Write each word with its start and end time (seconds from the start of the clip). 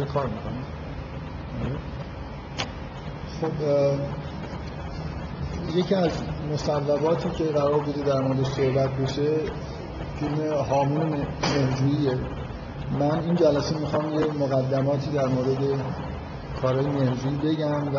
داره 0.00 0.12
کار 0.12 0.26
می‌کنه 0.26 0.60
خب 3.40 3.52
یکی 5.76 5.94
از 5.94 6.10
مصوباتی 6.52 7.30
که 7.30 7.44
قرار 7.44 7.78
بوده 7.80 8.02
در 8.02 8.20
مورد 8.20 8.44
صحبت 8.44 8.90
بشه 8.90 9.36
فیلم 10.16 10.52
هامون 10.70 11.26
مهجوییه 11.56 12.18
من 13.00 13.20
این 13.20 13.34
جلسه 13.34 13.78
می‌خوام 13.78 14.14
یه 14.14 14.26
مقدماتی 14.26 15.10
در 15.10 15.26
مورد 15.26 15.58
کارهای 16.62 16.86
مهرجویی 16.86 17.36
بگم 17.36 17.94
و 17.94 17.98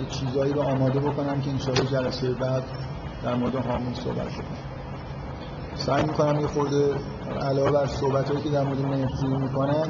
یه 0.00 0.06
چیزایی 0.10 0.52
رو 0.52 0.60
آماده 0.60 1.00
بکنم 1.00 1.40
که 1.40 1.50
انشاءالله 1.50 1.90
جلسه 1.90 2.30
بعد 2.30 2.62
در 3.22 3.34
مورد 3.34 3.54
هامون 3.54 3.94
صحبت 3.94 4.28
کنم 4.34 4.74
سعی 5.74 6.02
می‌کنم 6.02 6.40
یه 6.40 6.46
خورده 6.46 6.94
علاوه 7.42 7.70
بر 7.70 7.86
صحبت 7.86 8.30
هایی 8.30 8.42
که 8.42 8.50
در 8.50 8.64
مورد 8.64 8.80
مهرجویی 8.80 9.36
می‌کنم 9.36 9.88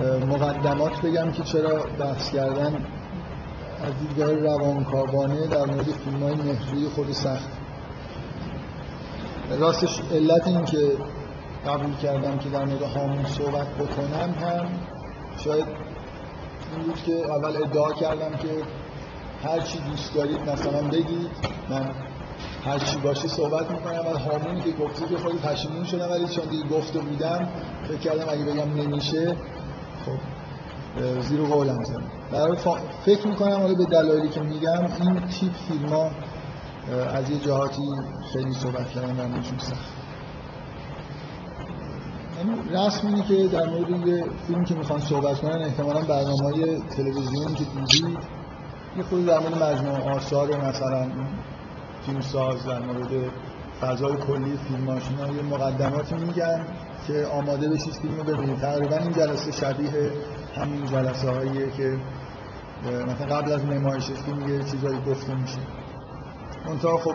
مقدمات 0.00 1.00
بگم 1.00 1.32
که 1.32 1.42
چرا 1.42 1.82
بحث 1.98 2.32
کردن 2.32 2.86
از 3.84 3.92
دیدگاه 4.00 4.32
روانکاوانه 4.34 5.46
در 5.46 5.64
مورد 5.64 5.84
فیلم 5.84 6.22
های 6.22 6.34
مهرجویی 6.34 6.88
خود 6.88 7.12
سخت. 7.12 7.48
راستش 9.60 10.00
علت 10.12 10.46
این 10.46 10.64
که 10.64 10.78
قبول 11.66 11.96
کردم 11.96 12.38
که 12.38 12.48
در 12.48 12.64
مورد 12.64 12.82
هامون 12.82 13.24
صحبت 13.24 13.68
بکنم 13.68 14.34
هم 14.40 14.66
شاید 15.44 15.66
این 16.76 16.86
بود 16.86 17.02
که 17.02 17.12
اول 17.12 17.56
ادعا 17.56 17.92
کردم 17.92 18.30
که 18.30 18.48
هر 19.48 19.60
چی 19.60 19.78
دوست 19.78 20.14
دارید 20.14 20.40
مثلا 20.50 20.82
بگید 20.82 21.30
من 21.70 21.90
هر 22.64 22.78
چی 22.78 22.98
باشه 22.98 23.28
صحبت 23.28 23.70
می‌کنم. 23.70 23.98
و 23.98 24.18
هامونی 24.18 24.60
که 24.60 24.70
گفتی 24.70 25.04
که 25.04 25.18
خودی 25.18 25.38
پشیمون 25.38 25.84
شدم 25.84 26.10
ولی 26.10 26.28
چون 26.28 26.44
دیگه 26.44 26.68
گفته 26.68 26.98
بودم 26.98 27.48
فکر 27.88 27.98
کردم 27.98 28.28
اگه 28.28 28.44
بگم 28.44 28.74
نمیشه 28.74 29.36
خب 30.06 31.20
زیر 31.20 31.40
قولم 31.40 31.84
زدم 31.84 32.02
برای 32.32 32.56
فکر 33.04 33.28
می‌کنم 33.28 33.60
حالا 33.60 33.74
به 33.74 33.84
دلایلی 33.84 34.28
که 34.28 34.40
میگم 34.40 34.84
این 35.00 35.20
تیپ 35.20 35.52
فیلم 35.52 35.88
ها 35.88 36.10
از 37.14 37.30
یه 37.30 37.38
جهاتی 37.38 37.82
خیلی 38.32 38.52
صحبت 38.52 38.88
کردن 38.88 39.12
در 39.12 39.26
موردشون 39.26 39.58
سخت. 39.58 40.00
رسم 42.70 43.06
اینه 43.06 43.22
که 43.22 43.48
در 43.48 43.66
مورد 43.68 44.06
یه 44.06 44.24
فیلم 44.46 44.64
که 44.64 44.74
می‌خوان 44.74 45.00
صحبت 45.00 45.40
کنن 45.40 45.62
احتمالا 45.62 46.00
برنامه 46.00 46.42
های 46.42 46.78
تلویزیونی 46.96 47.54
که 47.54 47.64
دیدید 47.64 48.18
یه 48.96 49.02
خود 49.02 49.26
در 49.26 49.38
مورد 49.38 49.62
مجموعه 49.62 50.14
آثار 50.16 50.68
مثلا 50.68 51.06
فیلم 52.06 52.20
ساز 52.20 52.66
در 52.66 52.78
مورد 52.78 53.30
فضای 53.80 54.16
کلی 54.16 54.58
فیلماشون 54.68 55.18
یه 55.18 55.42
مقدماتی 55.42 56.14
میگن. 56.14 56.64
که 57.10 57.26
آماده 57.26 57.68
بشید 57.68 57.94
فیلم 57.94 58.16
رو 58.16 58.24
ببینید. 58.24 58.58
تقریبا 58.58 58.96
این 58.96 59.12
جلسه 59.12 59.52
شبیه 59.52 60.12
همین 60.56 60.84
جلسه 60.84 61.30
هاییه 61.30 61.70
که 61.70 61.98
مثلا 62.84 63.36
قبل 63.36 63.52
از 63.52 63.64
نمایش 63.64 64.10
فیلم 64.10 64.48
یه 64.48 64.64
چیزایی 64.64 65.00
گفته 65.00 65.34
میشه. 65.34 65.58
منتها 66.66 66.96
خب 66.96 67.14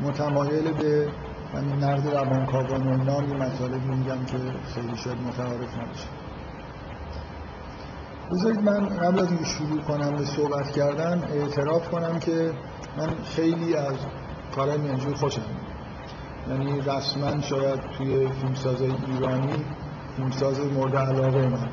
متمایل 0.00 0.72
به 0.72 1.08
همین 1.54 1.84
نقد 1.84 2.08
روانکاوان 2.08 2.86
و 2.86 3.04
نام 3.04 3.28
یه 3.28 3.34
مطالبی 3.34 3.88
میگم 3.88 4.24
که 4.24 4.38
خیلی 4.74 4.96
شاید 4.96 5.18
متعارف 5.18 5.78
نباشه. 5.78 6.08
بذارید 8.32 8.60
من 8.60 8.86
قبل 8.88 9.20
از 9.20 9.28
اینکه 9.28 9.44
شروع 9.44 9.82
کنم 9.82 10.16
به 10.16 10.24
صحبت 10.24 10.72
کردن 10.72 11.24
اعتراف 11.32 11.88
کنم 11.88 12.18
که 12.18 12.52
من 12.98 13.08
خیلی 13.24 13.76
از 13.76 13.94
کارهای 14.54 14.78
منجوی 14.78 15.14
خوشم 15.14 15.42
یعنی 16.50 16.80
رسما 16.80 17.40
شاید 17.40 17.80
توی 17.80 18.28
فیلمسازهای 18.28 18.92
ایرانی 19.06 19.64
فیلمساز 20.16 20.60
مورد 20.60 20.96
علاقه 20.96 21.48
من. 21.48 21.68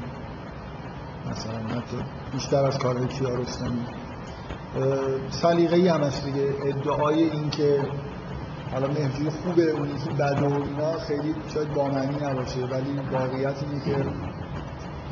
مثلا 1.32 1.58
حتی 1.58 1.98
بیشتر 2.34 2.66
از 2.66 2.80
کارهای 2.80 3.08
کیارستمی 3.08 3.86
سلیقه‌ای 5.30 5.88
هم 5.88 6.02
هست 6.02 6.26
دیگه. 6.26 6.54
ادعای 6.66 7.24
این 7.24 7.50
که 7.50 7.80
حالا 8.72 8.88
مهجوی 8.88 9.30
خوبه 9.30 9.72
اون 9.72 9.90
یکی 9.90 10.10
بد 10.10 10.42
و 10.42 10.46
اینا 10.46 11.00
خیلی 11.00 11.36
شاید 11.54 11.74
با 11.74 11.88
معنی 11.88 12.16
نباشه 12.16 12.60
ولی 12.60 13.00
واقعیت 13.12 13.64
اینه 13.64 13.86
که 13.86 14.06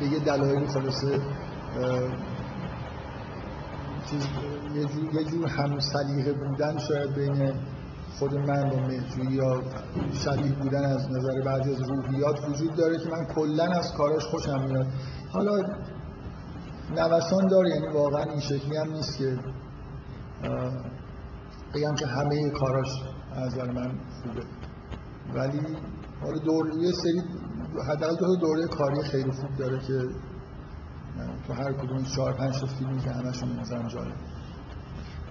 به 0.00 0.06
یه 0.06 0.18
دلایلی 0.18 0.66
خلاصه 0.66 1.20
چیز 4.10 4.28
یه 5.12 5.24
جور 5.24 5.48
هم 5.48 5.80
سلیقه 5.80 6.32
بودن 6.32 6.78
شاید 6.78 7.14
بین 7.14 7.52
خود 8.18 8.34
من 8.34 8.70
با 8.70 8.76
مهجوی 8.76 9.32
یا 9.32 9.62
شبیه 10.12 10.52
بودن 10.52 10.84
از 10.84 11.10
نظر 11.10 11.40
بعضی 11.44 11.72
از 11.72 11.82
روحیات 11.82 12.48
وجود 12.48 12.74
داره 12.74 12.98
که 12.98 13.10
من 13.10 13.24
کلا 13.34 13.64
از 13.64 13.92
کاراش 13.96 14.24
خوشم 14.24 14.64
میاد. 14.64 14.86
حالا 15.32 15.56
نوسان 16.90 17.46
داره 17.46 17.70
یعنی 17.70 17.86
واقعا 17.94 18.22
این 18.22 18.40
شکلی 18.40 18.76
هم 18.76 18.92
نیست 18.92 19.18
که 19.18 19.38
بگم 21.74 21.94
که 21.94 22.06
همه 22.06 22.50
کاراش 22.50 22.88
از 23.32 23.54
نظر 23.54 23.70
من 23.70 23.98
خوبه. 24.22 24.42
ولی 25.34 25.60
حالا 26.20 26.38
دور 26.38 26.66
یه 26.66 26.92
سری 26.92 27.22
حداقل 27.88 28.16
دو 28.16 28.36
دوره 28.36 28.66
کاری 28.66 29.02
خیلی 29.02 29.30
خوب 29.30 29.56
داره 29.58 29.78
که 29.78 30.02
تو 31.46 31.52
هر 31.52 31.72
کدوم 31.72 32.02
چهار 32.02 32.32
پنج 32.32 32.60
تا 32.60 32.66
فیلمی 32.66 33.00
که 33.00 33.10
همشون 33.10 33.48
مثلا 33.60 33.88
جالب. 33.88 34.14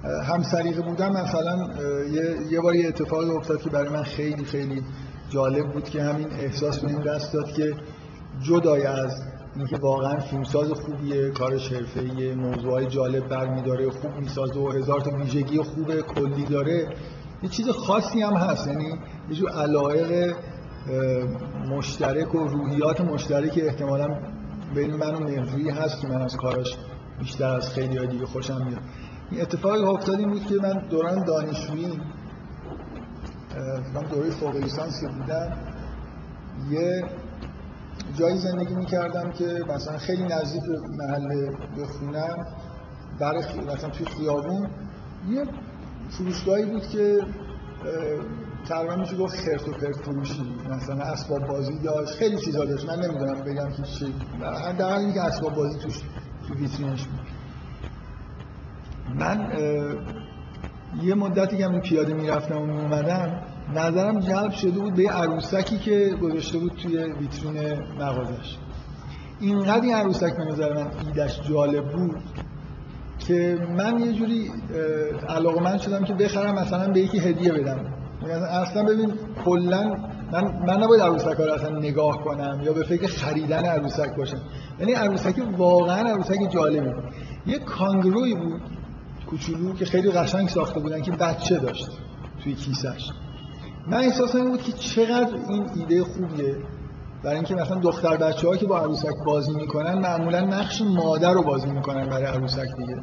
هم 0.04 0.44
سریقه 0.44 0.82
بودم 0.82 1.12
مثلا 1.12 1.68
یه, 2.12 2.52
یه 2.52 2.62
بار 2.62 2.76
یه 2.76 2.88
اتفاقی 2.88 3.30
افتاد 3.30 3.62
که 3.62 3.70
برای 3.70 3.90
من 3.90 4.04
خیلی 4.04 4.46
خیلی 4.46 4.84
جالب 5.30 5.74
بود 5.74 5.84
که 5.84 6.04
همین 6.04 6.28
احساس 6.32 6.80
به 6.80 6.88
این 6.88 7.02
دست 7.02 7.34
داد 7.34 7.52
که 7.52 7.74
جدای 8.42 8.86
از 8.86 9.24
اینکه 9.56 9.78
واقعا 9.78 10.20
فیلمساز 10.20 10.72
خوبیه 10.72 11.30
کارش 11.30 11.74
حرفه‌ایه 11.74 12.36
موضوعای 12.36 12.86
جالب 12.86 13.28
برمیداره 13.28 13.90
خوب 13.90 14.16
می‌سازه 14.20 14.60
و 14.60 14.70
هزار 14.70 15.02
تا 15.02 15.12
ویژگی 15.12 15.58
خوب 15.58 16.02
کلی 16.02 16.46
داره. 16.46 16.88
یه 17.44 17.50
چیز 17.50 17.70
خاصی 17.70 18.22
هم 18.22 18.34
هست 18.34 18.68
یعنی 18.68 19.00
یه 19.30 19.36
جور 19.36 19.52
علایق 19.52 20.36
مشترک 21.70 22.36
و 22.36 22.38
روحیات 22.38 23.02
مشترک 23.02 23.60
احتمالا 23.64 24.08
بین 24.76 24.96
من 24.96 25.16
و 25.16 25.20
مهرجویی 25.20 25.70
هست 25.70 26.02
که 26.02 26.08
من 26.08 26.22
از 26.22 26.38
کاراش 26.38 26.78
بیشتر 27.20 27.56
از 27.56 27.70
خیلی 27.70 28.08
دیگه 28.08 28.26
خوشم 28.26 28.66
میاد. 28.66 28.82
این 29.32 29.42
اتفاقی 29.42 29.84
افتاد 29.84 30.20
این 30.20 30.30
بود 30.30 30.46
که 30.46 30.56
من 30.56 30.88
دوران 30.90 31.24
دانشجویی 31.26 32.02
من 33.94 34.04
دوره 34.12 34.30
فوق 34.30 34.56
لیسانس 34.56 35.04
بودم. 35.04 35.58
یه 36.70 37.04
جایی 38.16 38.38
زندگی 38.38 38.76
می‌کردم 38.76 39.32
که 39.32 39.64
مثلا 39.76 39.98
خیلی 39.98 40.24
نزدیک 40.24 40.64
به 40.64 40.80
محل 40.80 41.56
بخونم 41.78 42.48
برای 43.20 43.44
مثلا 43.74 43.90
توی 43.90 44.06
خیابون. 44.06 44.70
یه 45.30 45.46
فروشگاهی 46.10 46.66
بود 46.66 46.88
که 46.88 47.20
تقریبا 48.68 48.96
میشه 48.96 49.18
گفت 49.18 49.36
خرت 49.36 49.68
و 49.68 49.72
پرت 49.72 49.96
فروشی. 49.96 50.56
مثلا 50.70 51.04
اسباب 51.04 51.48
بازی 51.48 51.80
داشت. 51.80 52.14
خیلی 52.14 52.38
چیزا 52.38 52.66
داشت. 52.66 52.90
من 52.90 53.00
نمی‌دونم 53.00 53.44
بگم 53.44 53.72
که 53.72 53.84
چی. 53.84 54.14
حداقل 54.70 54.98
اینکه 54.98 55.22
اسباب 55.22 55.56
بازی 55.56 55.80
توش 55.80 56.02
تو 56.48 56.54
ویترینش 56.54 57.08
بود. 57.08 57.41
من 59.16 59.48
یه 61.04 61.16
مدتی 61.16 61.58
که 61.58 61.68
من 61.68 61.80
پیاده 61.80 62.14
می‌رفتم 62.14 62.58
و 62.58 62.80
اومدم 62.80 63.42
نظرم 63.76 64.20
جلب 64.20 64.52
شده 64.52 64.80
بود 64.80 64.94
به 64.94 65.10
عروسکی 65.10 65.78
که 65.78 66.16
گذاشته 66.22 66.58
بود 66.58 66.72
توی 66.72 66.98
ویترین 66.98 67.80
مغازش. 68.00 68.58
اینقدر 69.40 69.82
این 69.82 69.96
عروسک 69.96 70.38
به 70.38 70.46
نظر 70.46 70.74
من 70.74 70.88
ایدش 71.08 71.42
جالب 71.50 71.92
بود 71.92 72.18
که 73.20 73.58
من 73.78 74.00
یه 74.00 74.14
جوری 74.14 74.52
علاقه 75.30 75.64
من 75.64 75.78
شدم 75.78 76.04
که 76.04 76.14
بخرم 76.14 76.56
مثلا 76.56 76.88
به 76.88 77.00
یکی 77.00 77.20
هدیه 77.20 77.52
بدم. 77.52 77.86
اصلا 78.52 78.84
ببین 78.84 79.14
کلا 79.46 79.96
من 80.32 80.44
من 80.68 80.84
نباید 80.84 81.02
عروسک 81.02 81.38
ها 81.40 81.46
رو 81.46 81.54
اصلا 81.54 81.80
نگاه 81.80 82.24
کنم 82.24 82.62
یا 82.64 82.74
به 82.74 82.84
فکر 82.84 83.08
خریدن 83.08 83.66
عروسک 83.66 84.16
باشم. 84.18 84.42
یعنی 84.80 84.94
عروسک 84.94 85.36
واقعا 85.58 86.10
عروسک 86.10 86.38
جالبی 86.54 86.90
بود. 86.90 87.04
یه 87.46 87.60
کانگروی 87.60 88.36
بود 88.36 88.62
کوچولو 89.32 89.74
که 89.74 89.86
خیلی 89.86 90.12
قشنگ 90.12 90.50
ساخته 90.50 90.80
بودن 90.80 91.02
که 91.02 91.12
بچه 91.12 91.58
داشت 91.58 91.88
توی 92.44 92.56
کیسش 92.56 93.10
من 93.88 93.98
احساس 93.98 94.36
این 94.36 94.50
بود 94.50 94.62
که 94.62 94.72
چقدر 94.72 95.36
این 95.50 95.70
ایده 95.76 96.04
خوبیه. 96.04 96.56
برای 97.24 97.36
اینکه 97.36 97.56
مثلا 97.56 97.80
دختر 97.80 98.18
بچه 98.18 98.48
ها 98.48 98.58
که 98.58 98.66
با 98.66 98.80
عروسک 98.80 99.16
بازی 99.26 99.54
می‌کنن 99.54 99.94
معمولا 99.94 100.40
نقش 100.40 100.82
مادر 100.82 101.34
رو 101.34 101.44
بازی 101.44 101.72
می‌کنن 101.72 102.10
برای 102.10 102.26
عروسک 102.26 102.68
دیگه. 102.78 102.98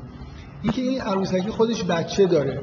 اینکه 0.62 0.82
این 0.82 1.00
عروسکی 1.00 1.48
خودش 1.48 1.84
بچه 1.84 2.26
داره 2.26 2.60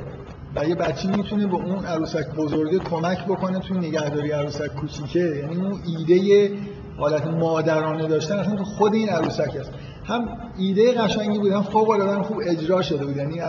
و 0.56 0.66
یه 0.66 0.76
بچه 0.76 1.10
می‌تونه 1.10 1.48
به 1.48 1.56
اون 1.56 1.86
عروسک 1.86 2.36
بزرگه 2.36 2.80
کمک 2.80 3.26
بکنه 3.26 3.60
توی 3.60 3.78
نگهداری 3.78 4.32
عروسک 4.32 4.76
کوچیکه 4.76 5.20
یعنی 5.20 5.56
اون 5.56 5.82
ایده 5.86 6.52
حالت 6.98 7.28
مادرانه 7.28 8.08
داشتن 8.08 8.36
اصلا 8.36 8.56
تو 8.56 8.64
خود 8.64 8.94
این 8.94 9.10
عروسک 9.10 9.56
است. 9.60 9.72
هم 10.08 10.52
ایده 10.58 10.94
قشنگی 10.94 11.40
بود 11.40 11.52
هم 11.52 11.64
فوق 11.64 11.90
العاده 11.90 12.24
خوب 12.24 12.42
اجرا 12.46 12.82
شده 12.82 13.06
بود. 13.06 13.18
یعنی 13.18 13.40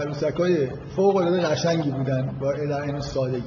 عروسکای 0.00 0.68
فوق 0.96 1.16
العاده 1.16 1.42
قشنگی 1.42 1.90
بودن 1.90 2.36
با 2.40 2.52
در 2.52 2.82
این 2.82 3.00
سادگی. 3.00 3.42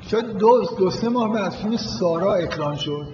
شاید 0.00 0.26
دو, 0.26 0.62
دو 0.78 0.90
سه 0.90 1.08
ماه 1.08 1.32
بعد 1.32 1.52
فیلم 1.52 1.76
سارا 1.76 2.34
اکران 2.34 2.76
شد 2.76 3.06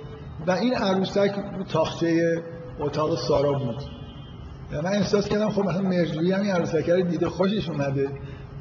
و 0.47 0.51
این 0.51 0.75
عروسک 0.75 1.33
تاخچه 1.73 2.43
اتاق 2.81 3.19
سارا 3.19 3.53
بود. 3.53 3.83
من 4.73 4.87
احساس 4.87 5.29
کردم 5.29 5.51
خب 5.51 5.65
مثلا 5.65 5.83
مرجوی 5.83 6.33
هم 6.33 6.41
این 6.41 6.51
عروسک 6.51 6.89
رو 6.89 7.03
دیده 7.03 7.29
خوشش 7.29 7.69
اومده. 7.69 8.09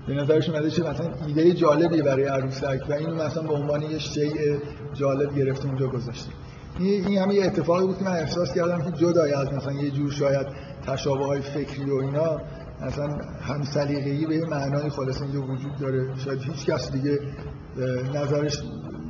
به 0.08 0.14
نظرش 0.14 0.50
اومده 0.50 0.70
چه 0.70 0.84
مثلا 0.84 1.10
ایده 1.28 1.54
جالبی 1.54 2.02
برای 2.02 2.26
عروسک 2.26 2.80
و 2.90 2.94
اینو 2.94 3.16
مثلا 3.16 3.44
به 3.44 3.54
عنوان 3.54 3.82
یه 3.82 4.00
شیء 4.00 4.58
جالب 4.94 5.36
گرفته 5.36 5.66
اونجا 5.66 5.88
گذاشته. 5.88 6.32
این 6.80 7.18
هم 7.18 7.32
یه 7.32 7.46
اتفاقی 7.46 7.86
بود 7.86 7.98
که 7.98 8.04
من 8.04 8.12
احساس 8.12 8.54
کردم 8.54 8.82
که 8.82 8.92
جدای 8.92 9.34
از 9.34 9.54
مثلا 9.54 9.74
یه 9.74 9.92
جور 9.92 10.12
شاید 10.12 10.48
تشابه 10.88 11.26
های 11.26 11.42
فکری 11.42 11.92
و 11.92 11.96
اینا 11.96 12.42
مثلا 12.82 13.08
هم 13.42 13.64
سلیقه‌ای 13.64 14.26
به 14.26 14.46
معنای 14.46 14.90
خالص 14.90 15.22
اینجا 15.22 15.42
وجود 15.42 15.78
داره. 15.80 16.16
شاید 16.26 16.40
هیچ 16.42 16.66
کس 16.66 16.92
دیگه 16.92 17.20
نظرش 18.14 18.64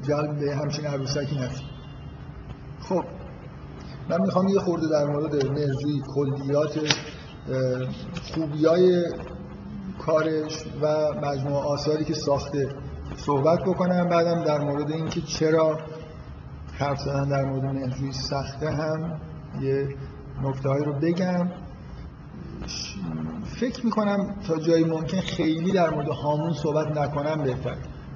جلب 0.07 0.39
به 0.39 0.56
همچین 0.56 0.86
عروسکی 0.86 1.36
نشد 1.36 1.63
خب 2.81 3.04
من 4.10 4.22
می‌خوام 4.22 4.48
یه 4.48 4.60
خورده 4.60 4.88
در 4.89 5.06
مورد 5.06 5.45
مرجوی 5.45 6.01
کلیات 6.15 6.80
خوبی 8.33 8.65
های 8.65 9.04
کارش 10.06 10.63
و 10.81 10.88
مجموعه 11.22 11.63
آثاری 11.65 12.06
که 12.06 12.13
ساخته 12.13 12.69
صحبت 13.18 13.60
بکنم. 13.60 14.10
بعدم 14.10 14.44
در 14.44 14.57
مورد 14.57 14.92
اینکه 14.92 15.22
چرا 15.22 15.80
حرف 16.80 17.00
زدن 17.00 17.30
در 17.30 17.46
مورد 17.46 17.64
مرجوی 17.64 18.12
سخته 18.12 18.72
هم 18.72 19.20
یه 19.62 19.96
نکته 20.44 20.70
رو 20.70 20.94
بگم. 20.94 21.50
فکر 23.60 23.86
می‌کنم 23.86 24.36
تا 24.48 24.60
جایی 24.60 24.84
ممکن 24.84 25.20
خیلی 25.20 25.72
در 25.72 25.90
مورد 25.90 26.08
هامون 26.08 26.54
صحبت 26.54 26.98
نکنم 26.98 27.44
بهتر. 27.44 27.76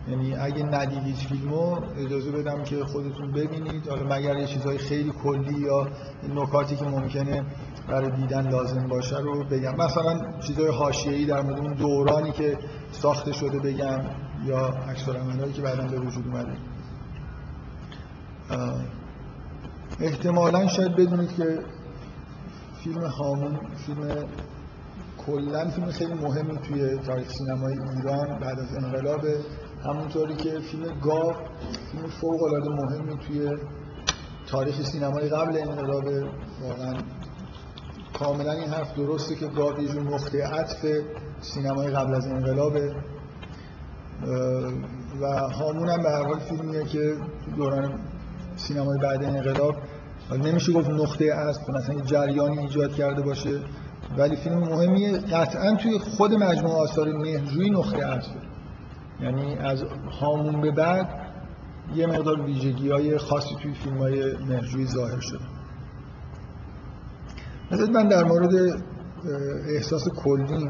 یعنی 0.09 0.35
اگه 0.35 0.63
ندید 0.63 1.03
هیچ 1.03 1.27
فیلمو 1.27 1.79
اجازه 1.97 2.31
بدم 2.31 2.63
که 2.63 2.83
خودتون 2.83 3.31
ببینید. 3.31 3.87
حالا 3.87 4.15
مگر 4.15 4.37
یه 4.37 4.45
چیزهای 4.45 4.77
خیلی 4.77 5.11
کلی 5.23 5.59
یا 5.59 5.87
نکاتی 6.35 6.75
که 6.75 6.85
ممکنه 6.85 7.43
برای 7.87 8.11
دیدن 8.11 8.49
لازم 8.49 8.87
باشه 8.87 9.17
رو 9.17 9.43
بگم. 9.43 9.75
مثلا 9.75 10.39
چیزهای 10.39 10.69
حاشیه‌ای 10.69 11.25
در 11.25 11.41
مورد 11.41 11.59
اون 11.59 11.73
دورانی 11.73 12.31
که 12.31 12.57
ساخته 12.91 13.31
شده 13.31 13.59
بگم 13.59 13.99
یا 14.45 14.67
عکس‌العملایی 14.67 15.53
که 15.53 15.61
بعدا 15.61 15.87
به 15.87 15.99
وجود 15.99 16.27
اومده. 16.27 16.57
احتمالا 19.99 20.67
شاید 20.67 20.95
بدونید 20.95 21.35
که 21.35 21.59
فیلم 22.83 23.03
هامون 23.03 23.59
فیلم 23.85 24.25
کلا 25.25 25.69
فیلم 25.69 25.91
خیلی 25.91 26.13
مهمی 26.13 26.57
توی 26.57 26.97
تاریخ 26.97 27.29
سینمای 27.29 27.73
ایران 27.73 28.39
بعد 28.39 28.59
از 28.59 28.75
انقلاب 28.75 29.25
همونطوری 29.85 30.35
که 30.35 30.59
فیلم 30.59 30.99
گاو 30.99 31.33
فیلم 31.91 32.07
فوق 32.21 32.43
العاده 32.43 32.69
مهمی 32.69 33.17
توی 33.17 33.49
تاریخ 34.47 34.81
سینمای 34.81 35.29
قبل 35.29 35.57
انقلاب. 35.57 36.03
واقعا 36.61 36.93
کاملا 38.19 38.51
این 38.51 38.69
حرف 38.69 38.95
درسته 38.95 39.35
که 39.35 39.47
گاو 39.47 39.81
یه 39.81 39.87
جور 39.87 40.03
نقطه 40.03 40.43
عطف 40.43 40.85
سینمای 41.41 41.87
قبل 41.87 42.15
از 42.15 42.25
انقلابه 42.25 42.95
و 45.21 45.25
هامون 45.49 45.89
هم 45.89 46.03
به 46.03 46.09
هر 46.09 46.23
حال 46.23 46.39
فیلمیه 46.39 46.83
که 46.83 47.17
دوران 47.55 47.99
سینمای 48.55 48.97
بعد 48.97 49.23
انقلاب 49.23 49.75
نمیشه 50.31 50.73
گفت 50.73 50.89
نقطه 50.89 51.33
عطف 51.33 51.69
مثلا 51.69 52.01
جریانی 52.01 52.59
ایجاد 52.59 52.95
کرده 52.95 53.21
باشه 53.21 53.59
ولی 54.17 54.35
فیلم 54.35 54.59
مهمیه. 54.59 55.17
قطعا 55.17 55.75
توی 55.75 55.99
خود 55.99 56.33
مجموعه 56.33 56.75
آثار 56.75 57.11
مهرجویی 57.11 57.69
نقطه 57.69 58.05
عطفه 58.05 58.39
یعنی 59.21 59.55
از 59.55 59.83
هامون 60.21 60.61
به 60.61 60.71
بعد 60.71 61.09
یه 61.95 62.07
مقدار 62.07 62.41
ویژگی 62.41 62.89
های 62.89 63.17
خاصی 63.17 63.55
توی 63.61 63.73
فیلم 63.73 63.97
های 63.97 64.85
ظاهر 64.85 65.19
شده. 65.19 65.45
مثلا 67.71 67.85
من 67.85 68.07
در 68.07 68.23
مورد 68.23 68.81
احساس 69.75 70.09
کلی 70.09 70.69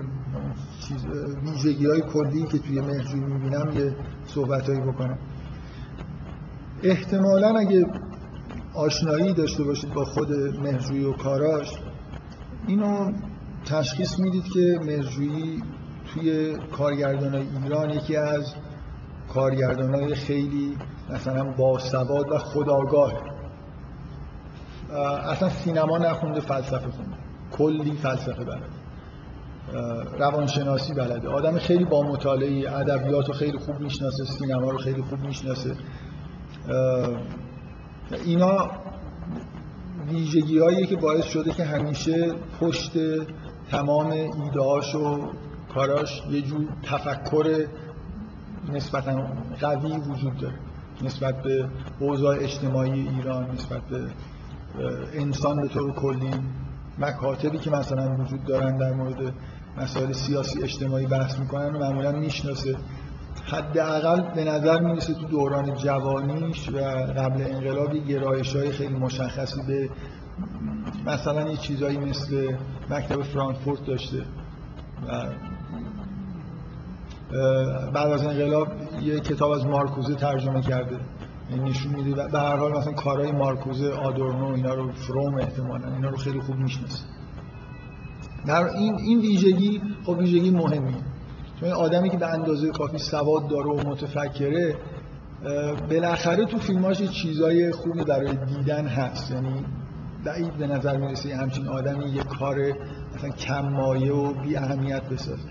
ویژگی 1.44 1.86
های 1.86 2.01
کلی 2.01 2.44
که 2.44 2.59
توی 2.59 2.81
مهرجویی 2.81 3.24
می‌بینم 3.24 3.71
یه 3.77 3.95
صحبت 4.25 4.69
بکنم. 4.71 5.18
احتمالا 6.83 7.59
اگه 7.59 7.85
آشنایی 8.75 9.33
داشته 9.33 9.63
باشید 9.63 9.94
با 9.94 10.06
خود 10.06 10.31
مهرجویی 10.63 11.03
و 11.03 11.13
کاراش 11.13 11.71
اینو 12.68 13.12
تشخیص 13.65 14.19
می‌دید 14.19 14.44
که 14.53 14.80
مهرجویی 14.85 15.63
توی 16.13 16.57
کارگردان 16.71 17.35
ایران 17.35 17.89
یکی 17.89 18.15
از 18.15 18.53
کارگردان 19.33 20.13
خیلی 20.13 20.77
مثلا 21.09 21.44
باسواد 21.44 22.31
و 22.31 22.38
خداگاه 22.38 23.13
اصلا 25.29 25.50
سینما 25.50 25.97
نخونده 25.97 26.39
فلسفه 26.39 26.77
خونده. 26.91 27.18
کلی 27.51 27.91
فلسفه 27.91 28.44
بلده. 28.44 28.65
روانشناسی 30.19 30.94
بلده. 30.94 31.29
آدم 31.29 31.57
خیلی 31.57 31.86
با 31.86 32.03
مطالعه 32.03 32.71
ادبیات 32.75 33.27
رو 33.27 33.33
خیلی 33.33 33.57
خوب 33.57 33.79
می‌شناسه 33.79 34.24
سینما 34.24 34.71
رو 34.71 34.77
خیلی 34.77 35.01
خوب 35.01 35.19
می‌شناسه. 35.19 35.75
اینا 38.25 38.71
ویژگی 40.07 40.86
که 40.86 40.95
باعث 40.95 41.25
شده 41.25 41.51
که 41.51 41.63
همیشه 41.65 42.33
پشت 42.60 42.92
تمام 43.71 44.12
ایدهاش 44.12 44.95
و 44.95 45.30
کاراش 45.74 46.21
یه 46.31 46.42
جور 46.42 46.68
تفکر 46.83 47.68
نسبتا 48.74 49.27
قوی 49.60 49.98
وجود 49.98 50.38
داره. 50.38 50.60
نسبت 51.01 51.44
به 51.44 51.69
اوضاع 52.00 52.38
اجتماعی 52.39 53.10
ایران 53.10 53.51
نسبت 53.51 53.81
به 53.81 54.07
انسان 55.13 55.62
به 55.62 55.68
طور 55.68 55.94
کلی. 55.94 56.31
مکاتبی 57.00 57.57
که 57.57 57.69
مثلا 57.69 58.15
وجود 58.15 58.45
دارن 58.45 58.77
در 58.77 58.94
مورد 58.94 59.33
مسائل 59.77 60.12
سیاسی 60.12 60.63
اجتماعی 60.63 61.06
بحث 61.06 61.39
می‌کنن 61.39 61.75
و 61.75 61.80
معمولا 61.80 62.12
می‌شناسه. 62.12 62.75
حداقل 63.45 64.22
به 64.36 64.44
نظر 64.44 64.80
می‌رسه 64.80 65.13
تو 65.13 65.28
دوران 65.28 65.75
جوانیش 65.75 66.69
و 66.69 66.78
قبل 67.18 67.42
انقلاب 67.42 67.94
گرایش 67.94 68.56
های 68.56 68.72
خیلی 68.72 68.95
مشخصی 68.95 69.62
به 69.68 69.90
مثلا 71.06 71.50
یه 71.50 71.57
چیزایی 71.57 71.98
مثل 71.98 72.56
مکتب 72.90 73.22
فرانکفورت 73.22 73.86
داشته 73.86 74.25
و 75.08 75.25
بعد 77.91 78.12
از 78.12 78.25
انقلاب 78.25 78.67
یه 79.01 79.20
کتاب 79.20 79.51
از 79.51 79.65
مارکوزه 79.65 80.15
ترجمه 80.15 80.62
کرده. 80.62 80.98
این 81.50 81.63
نشون 81.63 81.96
میده 81.96 82.27
به 82.27 82.39
هر 82.39 82.56
حال 82.56 82.72
مثلا 82.77 82.94
کارهای 82.94 83.32
مارکوزه 83.32 83.91
آدورنو 83.91 84.53
اینا 84.53 84.74
رو 84.74 84.91
فروم 84.91 85.36
احتمالا 85.36 85.94
اینا 85.94 86.10
رو 86.10 86.17
خیلی 86.17 86.41
خوب 86.41 86.56
می‌شناسه. 86.56 87.06
در 88.48 88.65
این 88.65 88.96
این 89.00 89.20
ویژگی 89.20 89.82
خب 90.06 90.17
ویژگی 90.17 90.51
مهمی 90.51 90.96
چون 91.60 91.69
آدمی 91.69 92.10
که 92.10 92.17
به 92.17 92.33
اندازه 92.33 92.69
کافی 92.69 92.98
سواد 92.98 93.48
داره 93.48 93.69
و 93.69 93.89
متفکره 93.89 94.75
بالاخره 95.89 96.45
تو 96.45 96.57
فیلماش 96.57 97.01
چیزای 97.01 97.72
خوبی 97.72 98.03
برای 98.03 98.36
دیدن 98.36 98.88
هست. 98.88 99.31
یعنی 99.31 99.65
بعید 100.25 100.57
به 100.57 100.67
نظر 100.67 100.98
می‌رسه 100.98 101.36
همچین 101.36 101.67
آدمی 101.67 102.10
یه 102.10 102.24
کار 102.24 102.55
مثلا 103.15 103.29
کم 103.29 103.69
مایه 103.69 104.13
و 104.13 104.33
بی 104.33 104.55
اهمیت 104.57 105.03
بسازه. 105.03 105.50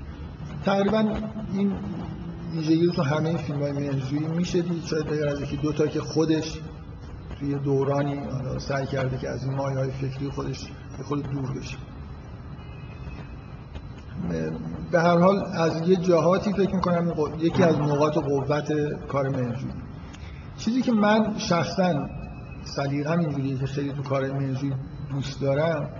تقریبا 0.64 1.04
این 1.52 1.73
ویژگی 2.52 2.92
تو 2.97 3.02
همه 3.02 3.37
فیلم 3.37 3.62
های 3.62 3.73
مهرجویی 3.73 4.26
میشه 4.26 4.62
دید. 4.62 4.85
شاید 4.85 5.06
بگر 5.06 5.28
از 5.28 5.40
یکی 5.40 5.56
دوتا 5.56 5.87
که 5.87 6.00
خودش 6.00 6.61
توی 7.40 7.54
دورانی 7.54 8.21
سعی 8.59 8.87
کرده 8.87 9.18
که 9.18 9.28
از 9.28 9.44
این 9.44 9.54
مایه 9.54 9.78
های 9.78 9.90
فکری 9.90 10.30
خودش 10.30 10.66
به 10.99 11.04
خود 11.04 11.23
دور 11.23 11.59
بشه. 11.59 11.76
به 14.92 15.00
هر 15.00 15.19
حال 15.19 15.45
از 15.54 15.88
یه 15.88 15.97
جهاتی 15.97 16.52
فکر 16.52 16.75
می‌کنم 16.75 17.12
یکی 17.38 17.62
از 17.62 17.78
نقاط 17.78 18.19
قوت 18.19 18.73
کار 19.09 19.28
مهرجویی 19.28 19.73
چیزی 20.59 20.83
که 20.83 20.92
من 20.92 21.38
شخصا 21.38 22.09
سلیقم 22.64 23.19
اینجوریه 23.19 23.59
که 23.59 23.66
خیلی 23.66 23.92
تو 23.92 24.02
کار 24.02 24.33
مهرجویی 24.33 24.73
دوست 25.11 25.40
دارم 25.40 25.90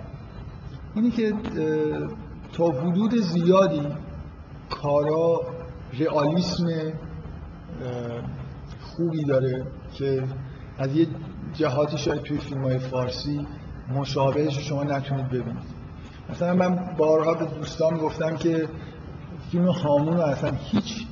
اینی 0.95 1.11
که 1.11 1.33
تا 2.53 2.65
حدود 2.65 3.15
زیادی 3.15 3.87
کارا 4.69 5.41
رئالیسم 5.99 6.67
خوبی 8.81 9.23
داره 9.23 9.65
که 9.93 10.23
از 10.77 10.95
یه 10.95 11.07
جهاتی 11.53 11.97
شاید 11.97 12.21
توی 12.21 12.37
فیلم 12.37 12.63
های 12.63 12.79
فارسی 12.79 13.47
مشابهش 13.95 14.59
شما 14.59 14.83
نتونید 14.83 15.27
ببینید. 15.27 15.72
مثلا 16.29 16.53
من 16.53 16.95
بارها 16.97 17.33
به 17.33 17.45
دوستان 17.45 17.97
گفتم 17.97 18.35
که 18.35 18.67
فیلم 19.51 19.67
هامون 19.67 20.19
اصلا 20.19 20.51
هیچ 20.71 21.07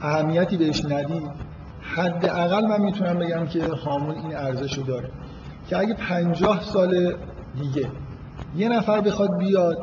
اهمیتی 0.00 0.56
بهش 0.56 0.84
ندید 0.84 1.30
حداقل 1.80 2.66
من 2.66 2.80
می‌تونم 2.80 3.18
بگم 3.18 3.46
که 3.46 3.64
هامون 3.64 4.14
این 4.14 4.36
ارزش 4.36 4.78
رو 4.78 4.82
داره. 4.82 5.10
که 5.68 5.78
اگه 5.78 5.94
پنجاه 5.94 6.60
سال 6.62 7.16
دیگه 7.60 7.90
یه 8.56 8.68
نفر 8.68 9.00
بخواد 9.00 9.38
بیاد 9.38 9.78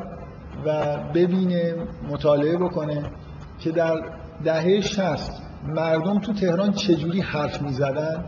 و 0.66 0.96
ببینه 1.14 1.74
مطالعه 2.08 2.56
بکنه 2.56 3.10
که 3.58 3.70
در 3.70 4.00
دهه 4.44 4.80
شست 4.80 5.42
مردم 5.66 6.18
تو 6.18 6.32
تهران 6.32 6.72
چجوری 6.72 7.20
حرف 7.20 7.62
می‌زدن 7.62 8.24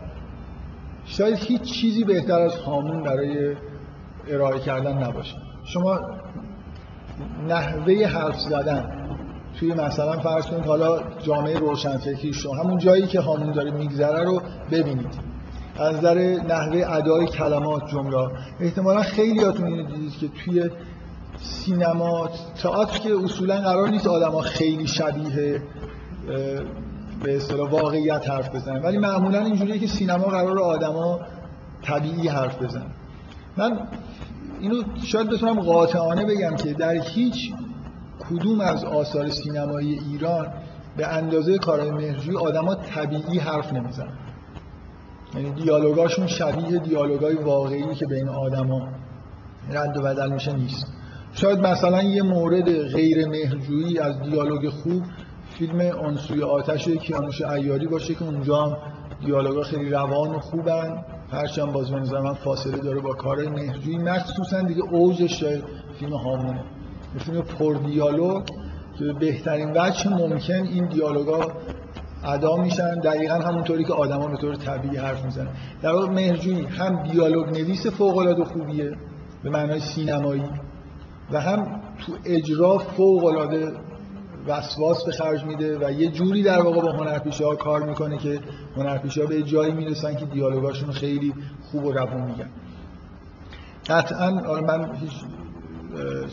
شاید 1.05 1.35
هیچ 1.37 1.61
چیزی 1.61 2.03
بهتر 2.03 2.39
از 2.39 2.55
هامون 2.55 3.03
برای 3.03 3.55
ارائه 4.27 4.59
کردن 4.59 5.03
نباشه. 5.03 5.35
شما 5.65 5.99
نحوه 7.47 8.07
حرف 8.07 8.39
زدن 8.39 9.03
توی 9.59 9.73
مثلا 9.73 10.19
فرض 10.19 10.45
کنید 10.45 10.65
حالا 10.65 10.99
جامعه 11.21 11.59
روشنفکری 11.59 12.33
شما 12.33 12.55
همون 12.55 12.77
جایی 12.77 13.07
که 13.07 13.19
هامون 13.19 13.51
داره 13.51 13.71
میگذره 13.71 14.23
رو 14.23 14.41
ببینید. 14.71 15.33
از 15.75 15.95
نظر 15.95 16.15
نحوه 16.47 16.95
ادای 16.95 17.27
کلمات 17.27 17.87
جمله 17.87 18.27
احتمالا 18.59 19.01
خیلیاتون 19.01 19.65
اینو 19.65 19.83
دیدید 19.83 20.17
که 20.17 20.27
توی 20.27 20.69
سینما 21.37 22.29
تئاتر 22.63 22.97
که 22.97 23.15
اصولا 23.23 23.61
قرار 23.61 23.89
نیست 23.89 24.07
آدما 24.07 24.41
خیلی 24.41 24.87
شبیه 24.87 25.61
به 27.23 27.35
اصطلاح 27.35 27.69
واقعیت 27.69 28.29
حرف 28.29 28.55
بزنن 28.55 28.81
ولی 28.81 28.97
معمولا 28.97 29.39
اینجوریه 29.39 29.79
که 29.79 29.87
سینما 29.87 30.23
قرار 30.23 30.59
آدما 30.59 31.19
طبیعی 31.81 32.27
حرف 32.27 32.61
بزنن. 32.61 32.91
من 33.57 33.87
اینو 34.59 34.83
شاید 35.03 35.29
بتونم 35.29 35.61
قاطعانه 35.61 36.25
بگم 36.25 36.55
که 36.55 36.73
در 36.73 36.93
هیچ 36.93 37.53
کدوم 38.29 38.61
از 38.61 38.83
آثار 38.83 39.29
سینمایی 39.29 39.99
ایران 39.99 40.47
به 40.97 41.07
اندازه 41.07 41.57
کارهای 41.57 41.91
مهرجویی 41.91 42.37
آدما 42.37 42.75
طبیعی 42.75 43.39
حرف 43.39 43.73
نمی‌زنن. 43.73 44.17
یعنی 45.35 45.51
دیالوگاشون 45.51 46.27
شبیه 46.27 46.79
دیالوگای 46.79 47.35
واقعی 47.35 47.95
که 47.95 48.05
بین 48.05 48.29
آدما 48.29 48.87
رد 49.71 49.97
و 49.97 50.01
بدل 50.01 50.31
میشه 50.31 50.53
نیست. 50.53 50.87
شاید 51.33 51.59
مثلا 51.59 52.01
یه 52.01 52.23
مورد 52.23 52.71
غیر 52.71 53.27
مهرجویی 53.27 53.99
از 53.99 54.21
دیالوگ 54.21 54.69
خوب 54.69 55.03
فیلم 55.57 55.79
انسوی 55.79 56.43
آتش 56.43 56.87
کیانوش 56.87 57.41
ایاری 57.41 57.87
باشه 57.87 58.15
که 58.15 58.23
اونجا 58.23 58.63
هم 58.63 58.77
دیالوگا 59.25 59.61
خیلی 59.61 59.89
روان 59.89 60.35
و 60.35 60.39
خوبن. 60.39 61.05
هرچند 61.33 61.71
باز 61.71 61.91
به 61.91 62.21
من 62.21 62.33
فاصله 62.33 62.77
داره 62.77 62.99
با 62.99 63.13
کار 63.13 63.49
مهرجویی 63.49 63.97
مخصوصا 63.97 64.61
دیگه 64.61 64.83
اوجش 64.91 65.39
شاید 65.39 65.63
فیلم 65.99 66.13
هامونه 66.13 66.63
فیلم 67.19 67.41
پر 67.41 67.73
دیالوگ 67.73 68.43
که 68.99 69.13
بهترین 69.19 69.71
وجه 69.75 70.09
ممکن 70.09 70.53
این 70.53 70.87
دیالوگا 70.87 71.51
ادا 72.23 72.55
میشن. 72.55 72.99
دقیقا 72.99 73.33
همونطوری 73.33 73.83
که 73.83 73.93
آدما 73.93 74.27
به 74.27 74.37
طور 74.37 74.55
طبیعی 74.55 74.97
حرف 74.97 75.25
می‌زنن. 75.25 75.47
در 75.81 75.91
واقع 75.91 76.07
مهرجویی 76.07 76.65
هم 76.65 77.03
دیالوگ 77.03 77.45
نویس 77.45 77.87
فوق 77.87 78.17
العاده 78.17 78.43
خوبیه 78.43 78.91
به 79.43 79.49
معنای 79.49 79.79
سینمایی 79.79 80.43
و 81.31 81.41
هم 81.41 81.81
تو 82.05 82.13
اجرا 82.25 82.77
فوق 82.77 83.25
العاده 83.25 83.71
وسواس 84.47 85.05
به 85.05 85.11
خرج 85.11 85.43
میده 85.43 85.87
و 85.87 85.91
یه 85.91 86.11
جوری 86.11 86.43
در 86.43 86.61
واقع 86.61 86.81
با 86.81 86.91
هنرپیشه 86.91 87.45
ها 87.45 87.55
کار 87.55 87.83
می‌کنه 87.83 88.17
که 88.17 88.39
هنرپیشه 88.77 89.21
ها 89.21 89.27
به 89.27 89.43
جایی 89.43 89.73
می‌رسن 89.73 90.15
که 90.15 90.25
دیالوگاشون 90.25 90.91
خیلی 90.91 91.33
خوب 91.71 91.85
و 91.85 91.91
روون 91.91 92.21
میگن. 92.21 92.49
قطعا 93.87 94.31
من 94.61 94.95
هیچ 94.95 95.11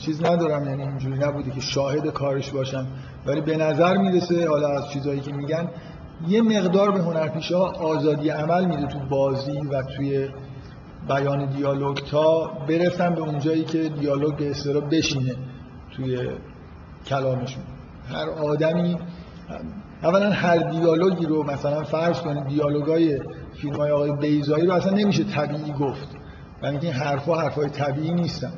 چیز 0.01 0.25
ندارم 0.25 0.65
یعنی 0.65 0.83
اینجوری 0.83 1.19
نبوده 1.19 1.51
که 1.51 1.61
شاهد 1.61 2.07
کارش 2.07 2.51
باشم 2.51 2.87
ولی 3.27 3.41
به 3.41 3.57
نظر 3.57 3.97
می‌رسه 3.97 4.49
حالا 4.49 4.69
از 4.69 4.91
چیزهایی 4.91 5.21
که 5.21 5.33
میگن 5.33 5.69
یه 6.29 6.43
مقدار 6.43 6.91
به 6.91 7.01
هنرپیشه 7.01 7.57
ها 7.57 7.71
آزادی 7.71 8.29
عمل 8.29 8.65
میده 8.65 8.87
تو 8.87 8.99
بازی 8.99 9.59
و 9.59 9.83
توی 9.83 10.29
بیان 11.09 11.47
دیالوگ 11.47 11.97
تا 11.97 12.51
برسن 12.69 13.15
به 13.15 13.21
اونجایی 13.21 13.65
که 13.65 13.89
دیالوگ 13.89 14.37
به 14.37 14.51
اصطلاح 14.51 14.85
بشینه 14.85 15.35
توی 15.97 16.29
کلامشون. 17.07 17.63
هر 18.11 18.29
آدمی 18.29 18.97
اولا 20.03 20.31
هر 20.31 20.59
دیالوگی 20.59 21.27
رو 21.27 21.43
مثلا 21.43 21.83
فرض 21.83 22.21
کنید 22.21 22.47
دیالوگای 22.47 23.21
فیلم 23.55 23.77
های 23.77 23.91
آقای 23.91 24.13
بیزایی 24.13 24.67
رو 24.67 24.73
اصلا 24.73 24.93
نمیشه 24.93 25.25
طبیعی 25.25 25.73
گفت. 25.73 26.09
یعنی 26.63 26.79
این 26.79 26.93
حرفا 26.93 27.41
حرفای 27.41 27.69
طبیعی 27.69 28.15
نیستن. 28.15 28.53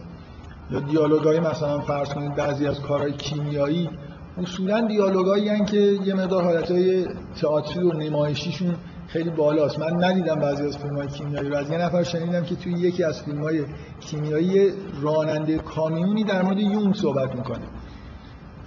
یا 0.71 0.81
دیالوگای 0.81 1.41
مثلا 1.41 1.81
فرض 1.81 2.09
کنید 2.09 2.35
بعضی 2.35 2.67
از 2.67 2.81
کارهای 2.81 3.13
کیمیایی 3.13 3.91
اصولا 4.39 4.81
دیالوگایی 4.81 5.65
که 5.65 5.99
یه 6.05 6.15
مقدار 6.15 6.45
حالتهای 6.45 7.07
تئاتری 7.41 7.85
و 7.85 7.93
نمایشیشون 7.93 8.75
خیلی 9.07 9.31
بالاست. 9.31 9.79
من 9.79 10.05
ندیدم 10.05 10.35
بعضی 10.35 10.67
از 10.67 10.79
فیلم 10.79 10.97
های 10.97 11.09
کیمیایی 11.09 11.49
رو. 11.49 11.57
از 11.57 11.71
یه 11.71 11.79
نفر 11.79 12.03
شنیدم 12.03 12.45
که 12.45 12.55
توی 12.55 12.73
یکی 12.73 13.05
از 13.05 13.23
فیلم 13.23 13.43
های 13.43 13.65
کیمیایی 14.01 14.73
راننده 15.03 15.59
کامیونی 15.59 16.25
در 16.25 16.43
مورد 16.43 16.59
یون 16.59 16.93
صحبت 16.93 17.35
می‌کنه. 17.35 17.65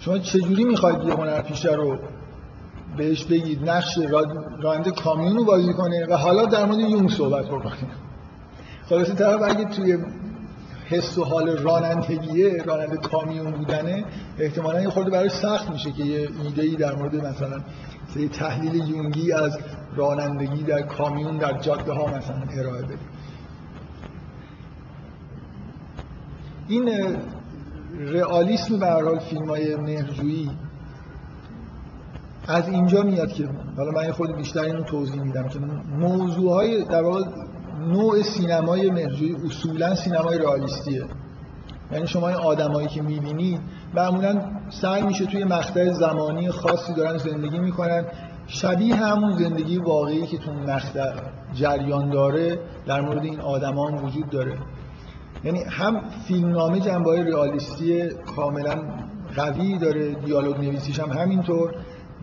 شما 0.05 0.17
چجوری 0.17 0.63
می‌خواید 0.63 1.03
یه 1.03 1.13
هنرپیشه 1.13 1.71
رو 1.71 1.97
بهش 2.97 3.24
بگید؟ 3.25 3.69
نقش 3.69 4.00
راننده 4.62 4.91
کامیون 4.91 5.35
رو 5.35 5.45
بازی 5.45 5.74
کنه 5.74 6.05
و 6.05 6.13
حالا 6.13 6.45
در 6.45 6.65
مورد 6.65 6.79
یون 6.79 7.07
صحبت 7.07 7.45
بکنه 7.45 7.75
خلاصه 8.89 9.13
طرف 9.13 9.41
اگه 9.41 9.65
توی 9.65 9.97
حس 10.85 11.17
و 11.17 11.24
حال 11.24 11.57
رانندگیه 11.57 12.63
راننده 12.63 12.97
کامیون 12.97 13.51
بودنه 13.51 14.05
احتمالا 14.39 14.81
یه 14.81 14.89
خورده 14.89 15.09
برای 15.09 15.29
سخت 15.29 15.69
میشه 15.69 15.91
که 15.91 16.03
یه 16.03 16.29
ایده 16.43 16.62
ای 16.62 16.75
در 16.75 16.95
مورد 16.95 17.15
مثلا 17.15 17.62
یه 18.15 18.27
تحلیل 18.27 18.89
یونگی 18.89 19.31
از 19.31 19.57
رانندگی 19.95 20.63
در 20.63 20.81
کامیون 20.81 21.38
در 21.38 21.57
جاده 21.57 21.93
ها 21.93 22.05
مثلا 22.05 22.43
ارائه 22.57 22.81
بده 22.81 22.97
این 26.67 27.17
رئالیسم 28.00 28.80
به 28.80 28.86
هر 28.86 29.04
حال 29.04 29.20
فیلم 29.20 29.50
های 29.50 29.75
مهرجویی 29.75 30.52
از 32.48 32.70
اینجا 32.70 33.04
میاد 33.04 33.32
که 33.32 33.50
حالا 33.78 33.92
من 33.92 34.12
خود 34.12 34.36
بیشتر 34.36 34.60
اینو 34.60 34.84
توضیح 34.84 35.22
میدم 35.22 35.48
که 35.48 35.60
موضوع 36.00 36.54
های 36.54 36.84
در 36.84 37.04
واقع 37.04 37.24
نوع 37.80 38.22
سینمای 38.22 38.92
مهرجویی 38.92 39.36
اصولا 39.46 39.96
سینمای 39.96 40.38
رئالیستیه. 40.38 41.06
یعنی 41.92 42.08
شما 42.08 42.28
این 42.28 42.38
آدمایی 42.38 42.88
که 42.88 43.02
می‌بینید 43.02 43.62
معمولا 43.94 44.42
سعی 44.70 45.02
میشه 45.04 45.25
توی 45.25 45.44
مقطع 45.44 45.92
زمانی 45.92 46.52
خاصی 46.52 46.94
دارن 46.94 47.18
زندگی 47.18 47.60
می‌کنن. 47.60 48.06
شبیه 48.48 48.96
همون 48.96 49.32
زندگی 49.32 49.78
واقعی 49.78 50.28
که 50.28 50.38
تو 50.38 50.54
مقطع 50.54 51.14
جریان 51.54 52.10
داره 52.10 52.60
در 52.88 53.02
مورد 53.02 53.24
این 53.24 53.40
آدمان 53.40 53.94
وجود 53.98 54.30
داره. 54.30 54.58
یعنی 55.46 55.64
هم 55.64 56.02
فیلمنامه 56.28 56.80
جنبه 56.80 57.10
های 57.10 57.24
رئالیستی 57.24 58.10
کاملا 58.10 58.75
قوی 59.36 59.78
داره 59.78 60.14
دیالوگ 60.14 60.58
نویسیش 60.58 61.00
هم 61.00 61.10
همینطور. 61.10 61.75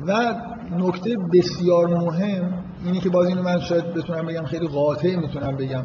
و 0.07 0.35
نکته 0.79 1.17
بسیار 1.33 1.87
مهم 1.87 2.64
اینی 2.85 3.00
که 3.00 3.11
باز 3.11 3.29
اینو 3.29 3.43
من 3.43 3.61
شاید 3.61 3.95
بتونم 3.95 4.26
بگم 4.26 4.45
خیلی 4.45 4.69
قاطع 4.69 5.17
می‌تونم 5.17 5.57
بگم 5.57 5.85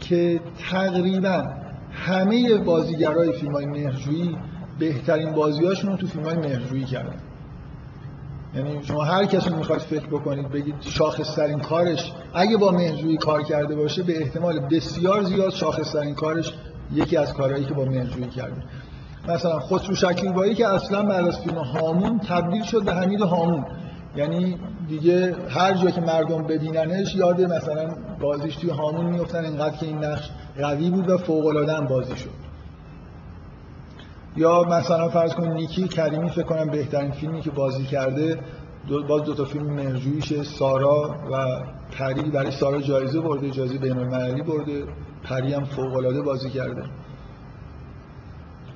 که 0.00 0.40
تقریبا 0.70 1.44
همه 1.92 2.58
بازیگرای 2.58 3.32
فیلم 3.32 3.52
های 3.52 3.66
مهرجویی 3.66 4.36
بهترین 4.78 5.32
بازیهاشون 5.32 5.90
رو 5.90 5.96
تو 5.96 6.06
فیلم 6.06 6.24
های 6.24 6.36
مهرجویی 6.36 6.84
کردن. 6.84 7.16
یعنی 8.54 8.84
شما 8.84 9.04
هر 9.04 9.24
کسی 9.24 9.50
می‌خواد 9.50 9.78
فکر 9.78 10.06
بکنید 10.06 10.48
بگید 10.48 10.74
شاخصترین 10.80 11.60
کارش 11.60 12.12
اگه 12.34 12.56
با 12.56 12.70
مهرجویی 12.70 13.16
کار 13.16 13.42
کرده 13.42 13.74
باشه 13.76 14.02
به 14.02 14.22
احتمال 14.22 14.60
بسیار 14.60 15.22
زیاد 15.22 15.50
شاخصترین 15.50 16.14
کارش 16.14 16.52
یکی 16.92 17.16
از 17.16 17.34
کارهایی 17.34 17.64
که 17.64 17.74
با 17.74 17.84
مهرجویی 17.84 18.28
کرده. 18.28 18.62
مثلا 19.28 19.58
خسرو 19.58 19.94
شکیبایی 19.94 20.54
که 20.54 20.68
اصلا 20.68 21.02
بعد 21.02 21.28
از 21.28 21.40
فیلم 21.40 21.58
هامون 21.58 22.18
تبدیل 22.18 22.62
شد 22.62 22.84
به 22.84 22.94
حمید 22.94 23.20
هامون. 23.20 23.64
یعنی 24.16 24.58
دیگه 24.88 25.36
هر 25.48 25.74
جا 25.74 25.90
که 25.90 26.00
مردم 26.00 26.42
ببیننش 26.42 27.14
یاد 27.14 27.40
مثلا 27.40 27.94
بازیش 28.20 28.56
توی 28.56 28.70
هامون 28.70 29.06
میفتن 29.06 29.44
اینقدر 29.44 29.76
که 29.76 29.86
این 29.86 30.04
نقش 30.04 30.30
قوی 30.58 30.90
بود 30.90 31.10
و 31.10 31.18
فوق 31.18 31.46
العاده 31.46 31.86
بازی 31.86 32.16
شد. 32.16 32.51
یا 34.36 34.62
مثلا 34.62 35.08
فرض 35.08 35.34
کنید 35.34 35.52
نیکی 35.52 35.88
کریمی 35.88 36.30
فکر 36.30 36.42
کنم 36.42 36.70
بهترین 36.70 37.10
فیلمی 37.10 37.40
که 37.40 37.50
بازی 37.50 37.84
کرده 37.84 38.38
دو 38.88 39.02
باز 39.02 39.22
دو 39.22 39.34
تا 39.34 39.44
فیلم 39.44 39.66
مرجویش 39.66 40.42
سارا 40.42 41.14
و 41.32 41.62
پری. 41.92 42.30
برای 42.30 42.50
سارا 42.50 42.80
جایزه 42.80 43.20
برده 43.20 43.50
جایزه 43.50 43.78
بین 43.78 43.98
المللی 43.98 44.42
برده. 44.42 44.84
پری 45.22 45.54
هم 45.54 45.64
فوق 45.64 45.96
العاده 45.96 46.22
بازی 46.22 46.50
کرده. 46.50 46.82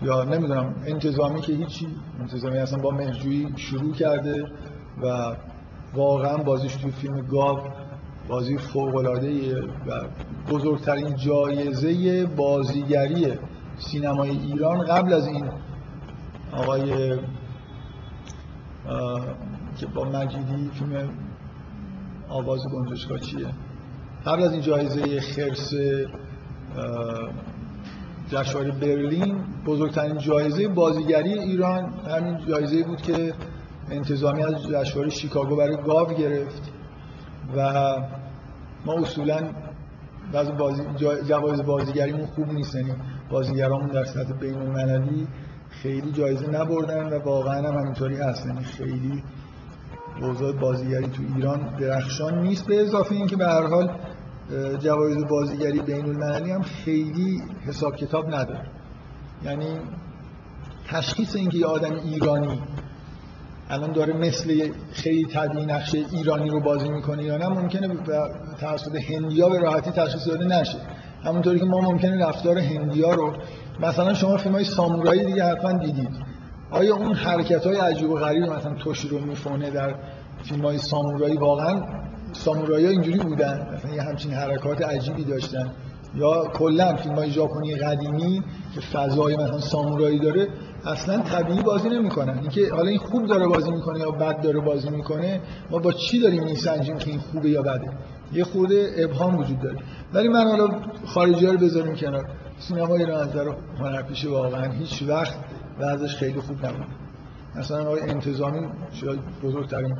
یا 0.03 0.25
نمی‌دونم 0.25 0.75
انتظامی 0.87 1.41
که 1.41 1.53
هیچی 1.53 1.87
انتظامی 2.21 2.59
اصلا 2.59 2.79
با 2.79 2.91
مهرجویی 2.91 3.49
شروع 3.57 3.93
کرده 3.93 4.45
و 5.03 5.37
واقعا 5.95 6.37
بازیش 6.37 6.77
توی 6.77 6.91
فیلم 6.91 7.21
گاو 7.21 7.59
بازی 8.29 8.59
فوق 8.59 8.97
العاده 8.97 9.61
و 9.61 10.01
بزرگترین 10.51 11.17
جایزه 11.17 12.27
بازیگری 12.27 13.33
سینمای 13.79 14.31
ایران 14.31 14.85
قبل 14.85 15.13
از 15.13 15.27
این 15.27 15.51
آقای 16.53 17.19
که 19.77 19.87
با 19.87 20.05
مجیدی 20.05 20.71
فیلم 20.73 21.09
آواز 22.29 22.61
گنجشگاه 22.73 23.19
چیه؟ 23.19 23.47
قبل 24.27 24.43
از 24.43 24.53
این 24.53 24.61
جایزه 24.63 25.21
خرس 25.21 25.71
جشنواره 28.29 28.71
برلین 28.71 29.45
بزرگترین 29.67 30.19
جایزه 30.19 30.69
بازیگری 30.69 31.39
ایران 31.39 31.93
همین 32.09 32.39
جایزه 32.49 32.83
بود 32.83 33.03
که 33.03 33.35
انتظامی 33.91 34.43
از 34.43 34.63
جشنواره 34.63 35.11
شیکاگو 35.11 35.57
برای 35.57 35.77
گاو 35.77 36.09
گرفت 36.09 36.73
و 37.57 37.73
ما 38.87 38.93
اصولا 38.93 39.49
بعضی 40.33 40.53
بازی 40.53 40.83
جوایز 41.29 41.63
بازیگریمون 41.63 42.27
خوب 42.27 42.53
نیست 42.53 42.75
یعنی 42.75 42.93
بازیگرامون 43.31 43.87
در 43.87 44.05
سطح 44.05 44.33
بین 44.33 44.55
المللی 44.55 45.29
خیلی 45.71 46.13
جایزه 46.13 46.47
نبردن 46.51 47.07
و 47.07 47.19
واقعا 47.19 47.69
هم 47.69 47.79
همینطوری 47.79 48.17
هست. 48.17 48.47
یعنی 48.47 48.65
خیلی 48.65 49.23
اوضاع 50.23 50.53
بازیگری 50.53 51.09
تو 51.09 51.23
ایران 51.37 51.77
درخشان 51.81 52.39
نیست. 52.43 52.67
به 52.67 52.81
اضافه 52.81 53.15
اینکه 53.15 53.37
به 53.37 53.47
هر 53.47 53.67
حال 53.67 53.91
جوایز 54.79 55.25
بازیگری 55.31 55.81
بین 55.81 56.05
المللی 56.05 56.51
هم 56.51 56.63
خیلی 56.63 57.43
حساب 57.67 57.97
کتاب 57.97 58.35
نداره. 58.35 58.67
یعنی 59.45 59.67
تشخیص 60.89 61.37
اینکه 61.37 61.59
یه 61.59 61.67
آدم 61.67 61.95
ایرانی 61.95 62.63
الان 63.69 63.93
داره 63.93 64.13
مثل 64.13 64.71
خیلی 64.93 65.25
طبیعی 65.25 65.67
نقشه 65.67 65.99
ایرانی 66.13 66.51
رو 66.51 66.61
بازی 66.61 66.89
می‌کنه 66.89 67.25
یا 67.25 67.37
نه 67.37 67.49
ممکنه 67.49 67.89
توسط 68.61 68.97
هندیا 68.97 69.49
به 69.49 69.59
راحتی 69.59 69.91
تشخیص 69.91 70.29
داده 70.29 70.45
نشه. 70.45 70.79
همونطوری 71.27 71.59
که 71.59 71.65
ما 71.65 71.81
ممکنه 71.81 72.27
رفتار 72.27 72.59
هندیا 72.59 73.15
رو 73.15 73.33
مثلا 73.81 74.15
شما 74.15 74.37
فیلم 74.37 74.55
های 74.55 74.65
سامورایی 74.65 75.25
دیگه 75.25 75.45
حتما 75.45 75.73
دیدید. 75.73 76.11
آیا 76.71 76.97
اون 76.97 77.15
حرکت 77.15 77.67
های 77.67 77.77
عجیب 77.77 78.11
و 78.11 78.15
غریب 78.15 78.43
مثلا 78.43 78.75
توشیرو 78.75 79.19
میفونه 79.19 79.71
در 79.71 79.95
فیلم 80.43 80.65
های 80.65 80.79
سامورایی 80.79 81.37
واقعا 81.37 81.83
سامورایی 82.33 82.87
اینجوری 82.87 83.19
بودن؟ 83.19 83.67
مثلا 83.75 83.95
یه 83.95 84.03
همچین 84.03 84.33
حرکات 84.33 84.83
عجیبی 84.83 85.25
داشتن. 85.25 85.71
یا 86.15 86.45
کلا 86.45 86.97
فیلم 86.97 87.15
های 87.15 87.31
ژاپنی 87.31 87.75
قدیمی 87.75 88.43
که 88.75 88.81
فضای 88.81 89.37
مثلا 89.37 89.61
سامورایی 89.61 90.19
داره 90.19 90.49
اصلا 90.87 91.23
طبیعی 91.23 91.63
بازی 91.63 91.89
نمی‌کنن. 91.89 92.39
اینکه 92.39 92.69
حالا 92.75 92.89
این 92.89 92.99
خوب 92.99 93.27
داره 93.27 93.47
بازی 93.47 93.71
می‌کنه 93.71 94.01
یا 94.01 94.11
بد 94.11 94.41
داره 94.41 94.61
بازی 94.61 94.91
می‌کنه 94.91 95.41
ما 95.71 95.79
با 95.79 95.93
چی 95.93 96.21
داریم 96.21 96.45
میسنجیم 96.45 96.99
که 96.99 97.11
این 97.11 97.21
خوبه 97.21 97.51
یا 97.51 97.63
بده؟ 97.63 97.91
یه 98.33 98.45
خورده 98.45 98.95
ابهام 98.97 99.37
وجود 99.37 99.61
داره. 99.61 99.79
ولی 100.13 100.29
من 100.29 100.45
حالا 100.45 100.69
خارجی 101.07 101.47
ها 101.47 101.53
رو 101.53 101.59
بذاریم 101.59 101.97
کنار. 101.97 102.31
سینما 102.59 102.97
ایران 102.97 103.21
از 103.21 103.29
نظر 103.29 103.53
هنرپیشه 103.79 104.29
واقعا 104.29 104.73
هیچ 104.73 105.03
وقت 105.03 105.35
وضعش 105.79 106.17
خیلی 106.17 106.41
خوب 106.41 106.67
نبود. 106.67 106.87
مثلا 107.55 107.83
آقای 107.83 108.01
انتظامی 108.01 108.69
شاید 108.93 109.21
بزرگترین 109.43 109.97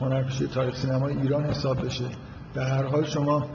هنرپیشه 0.00 0.46
تاریخ 0.46 0.76
سینمای 0.76 1.16
ایران 1.16 1.44
حساب 1.44 1.84
بشه. 1.84 2.04
در 2.54 2.62
هر 2.62 2.82
حال 2.82 3.04
شما 3.04 3.46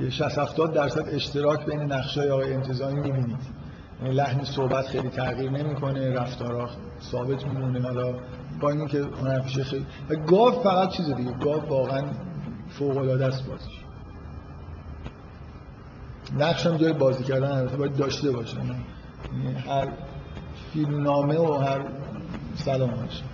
یه 0.00 0.10
60 0.10 0.38
70 0.38 0.74
درصد 0.74 1.04
اشتراک 1.08 1.66
بین 1.66 1.80
نقشای 1.80 2.30
آقای 2.30 2.54
انتظامی 2.54 3.00
می‌بینید. 3.00 3.59
لحن 4.02 4.44
صحبت 4.44 4.86
خیلی 4.86 5.08
تغییر 5.08 5.50
نمی‌کنه 5.50 6.12
رفتارا 6.12 6.70
ثابت 7.02 7.46
میمونه. 7.46 7.82
حالا 7.82 8.14
با 8.60 8.70
اینکه 8.70 9.02
هنرپیشه 9.02 9.64
خیلی 9.64 9.86
و 10.08 10.16
گاو 10.16 10.62
فقط 10.62 10.88
چیز 10.88 11.10
دیگه 11.10 11.32
گاو 11.32 11.68
واقعا 11.68 12.02
فوق 12.68 12.96
العاده 12.96 13.26
است 13.26 13.46
بازیش. 13.46 13.80
نقش 16.38 16.66
هم 16.66 16.76
جای 16.76 16.92
بازی 16.92 17.24
کردن 17.24 17.50
البته 17.50 17.76
باید 17.76 17.96
داشته 17.96 18.30
باشه. 18.30 18.56
یعنی 18.56 19.54
هر 19.54 19.88
فیلم 20.72 21.02
نامه 21.02 21.38
و 21.38 21.52
هر 21.52 21.80
سلام 22.54 22.90
باشه 22.90 23.24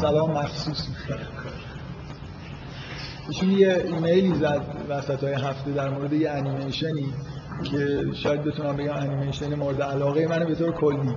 سلام 0.00 0.30
مخصوص. 0.30 0.88
ایشون 3.28 3.50
یه 3.50 3.82
ایمیلی 3.86 4.34
زد 4.34 4.62
وسط 4.88 5.24
های 5.24 5.32
هفته 5.32 5.70
در 5.70 5.90
مورد 5.90 6.12
یه 6.12 6.30
انیمیشنی. 6.30 7.12
که 7.62 8.04
شاید 8.14 8.44
بتونم 8.44 8.76
بگم 8.76 8.92
انیمیشن 8.96 9.54
مورد 9.54 9.82
علاقه 9.82 10.28
من 10.28 10.44
به 10.44 10.54
طور 10.54 10.72
کلی. 10.72 11.14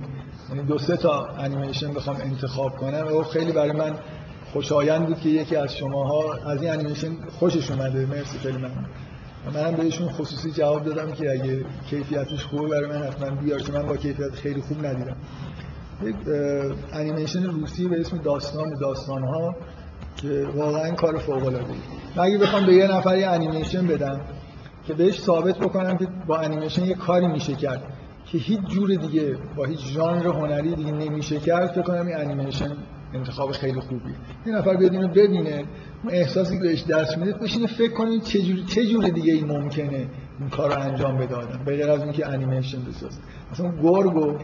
یعنی 0.48 0.62
دو 0.66 0.78
سه 0.78 0.96
تا 0.96 1.26
انیمیشن 1.26 1.94
بخوام 1.94 2.16
انتخاب 2.16 2.76
کنم. 2.76 3.16
و 3.16 3.22
خیلی 3.22 3.52
برای 3.52 3.72
من 3.72 3.94
خوشایند 4.52 5.06
بود 5.06 5.20
که 5.20 5.28
یکی 5.28 5.56
از 5.56 5.76
شماها 5.76 6.34
از 6.34 6.62
این 6.62 6.70
انیمیشن 6.70 7.16
خوشش 7.38 7.70
اومده. 7.70 8.06
مرسی 8.06 8.38
خیلی 8.38 8.58
ممنون. 8.58 8.86
منم 9.54 9.76
بهشون 9.76 10.08
خصوصی 10.08 10.50
جواب 10.50 10.84
دادم 10.84 11.12
که 11.12 11.30
اگه 11.30 11.64
کیفیتش 11.90 12.44
خوبه 12.44 12.68
برای 12.68 12.90
من 12.90 13.06
حتما 13.06 13.30
بیار 13.30 13.62
که 13.62 13.72
من 13.72 13.82
با 13.86 13.96
کیفیت 13.96 14.34
خیلی 14.34 14.60
خوب 14.60 14.86
ندیدم. 14.86 15.16
یک 16.02 16.16
انیمیشن 16.92 17.44
روسی 17.44 17.88
به 17.88 18.00
اسم 18.00 18.18
داستان 18.18 18.74
داستان 18.80 19.24
ها 19.24 19.54
که 20.16 20.46
واقعا 20.54 20.90
کار 20.90 21.18
فوق 21.18 21.46
العاده 21.46 21.74
ای 22.22 22.38
بخوام 22.38 22.66
به 22.66 22.72
یه 22.72 22.86
نفر 22.86 23.18
یه 23.18 23.26
انیمیشن 23.26 23.86
بدم 23.86 24.20
که 24.86 24.94
بهش 24.94 25.20
ثابت 25.20 25.58
بکنم 25.58 25.96
که 25.96 26.08
با 26.26 26.38
انیمیشن 26.38 26.84
یه 26.84 26.94
کاری 26.94 27.26
میشه 27.26 27.54
کرد 27.54 27.82
که 28.26 28.38
هیچ 28.38 28.60
جور 28.60 28.94
دیگه 28.94 29.36
با 29.56 29.64
هیچ 29.64 29.80
ژانر 29.86 30.26
هنری 30.26 30.74
دیگه 30.74 30.92
نمیشه 30.92 31.40
کرد. 31.40 31.70
فکر 31.70 31.82
کنم 31.82 32.06
این 32.06 32.16
انیمیشن 32.16 32.76
انتخاب 33.14 33.52
خیلی 33.52 33.80
خوبی. 33.80 34.14
یه 34.46 34.52
نفر 34.52 34.76
بیاد 34.76 34.92
اینو 34.92 35.08
ببینه 35.08 35.64
اون 36.02 36.12
احساسی 36.12 36.56
که 36.56 36.62
بهش 36.62 36.84
دست 36.84 37.18
میده 37.18 37.32
بشینه 37.32 37.66
فکر 37.66 37.92
کنید 37.92 38.22
چه 38.22 38.42
جور 38.42 38.64
چه 38.66 38.86
جور 38.86 39.04
دیگه 39.04 39.32
ای 39.32 39.44
ممکنه 39.44 40.08
این 40.40 40.48
کار 40.50 40.78
انجام 40.78 41.16
بده 41.16 41.36
به 41.64 41.76
غیر 41.76 41.90
از 41.90 42.02
اینکه 42.02 42.28
انیمیشن 42.28 42.78
بسازه. 42.84 43.18
مثلا 43.52 43.70
گورگو 43.70 44.38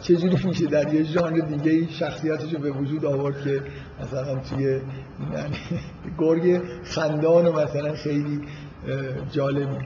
چجوری 0.00 0.38
میشه 0.44 0.66
در 0.66 0.94
یه 0.94 1.02
ژانر 1.02 1.40
دیگه 1.40 1.92
شخصیتش 1.92 2.54
رو 2.54 2.60
به 2.60 2.70
وجود 2.70 3.04
آورد 3.04 3.44
که 3.44 3.62
مثلا 4.02 4.38
توی 4.38 4.80
گرگ 6.18 6.62
خندان 6.84 7.46
و 7.46 7.52
مثلا 7.52 7.94
خیلی 7.94 8.40
جالبی 9.30 9.76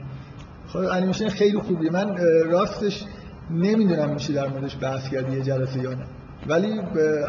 خب 0.67 0.79
انیمیشن 0.79 1.29
خیلی 1.29 1.59
خوبی 1.59 1.89
من 1.89 2.17
راستش 2.45 3.05
نمی‌دونم 3.51 4.09
میشه 4.09 4.33
در 4.33 4.47
موردش 4.47 4.77
بحث 4.81 5.09
کرد 5.09 5.33
یه 5.33 5.41
جلسه 5.41 5.79
یا 5.79 5.89
نه. 5.89 6.05
ولی 6.47 6.81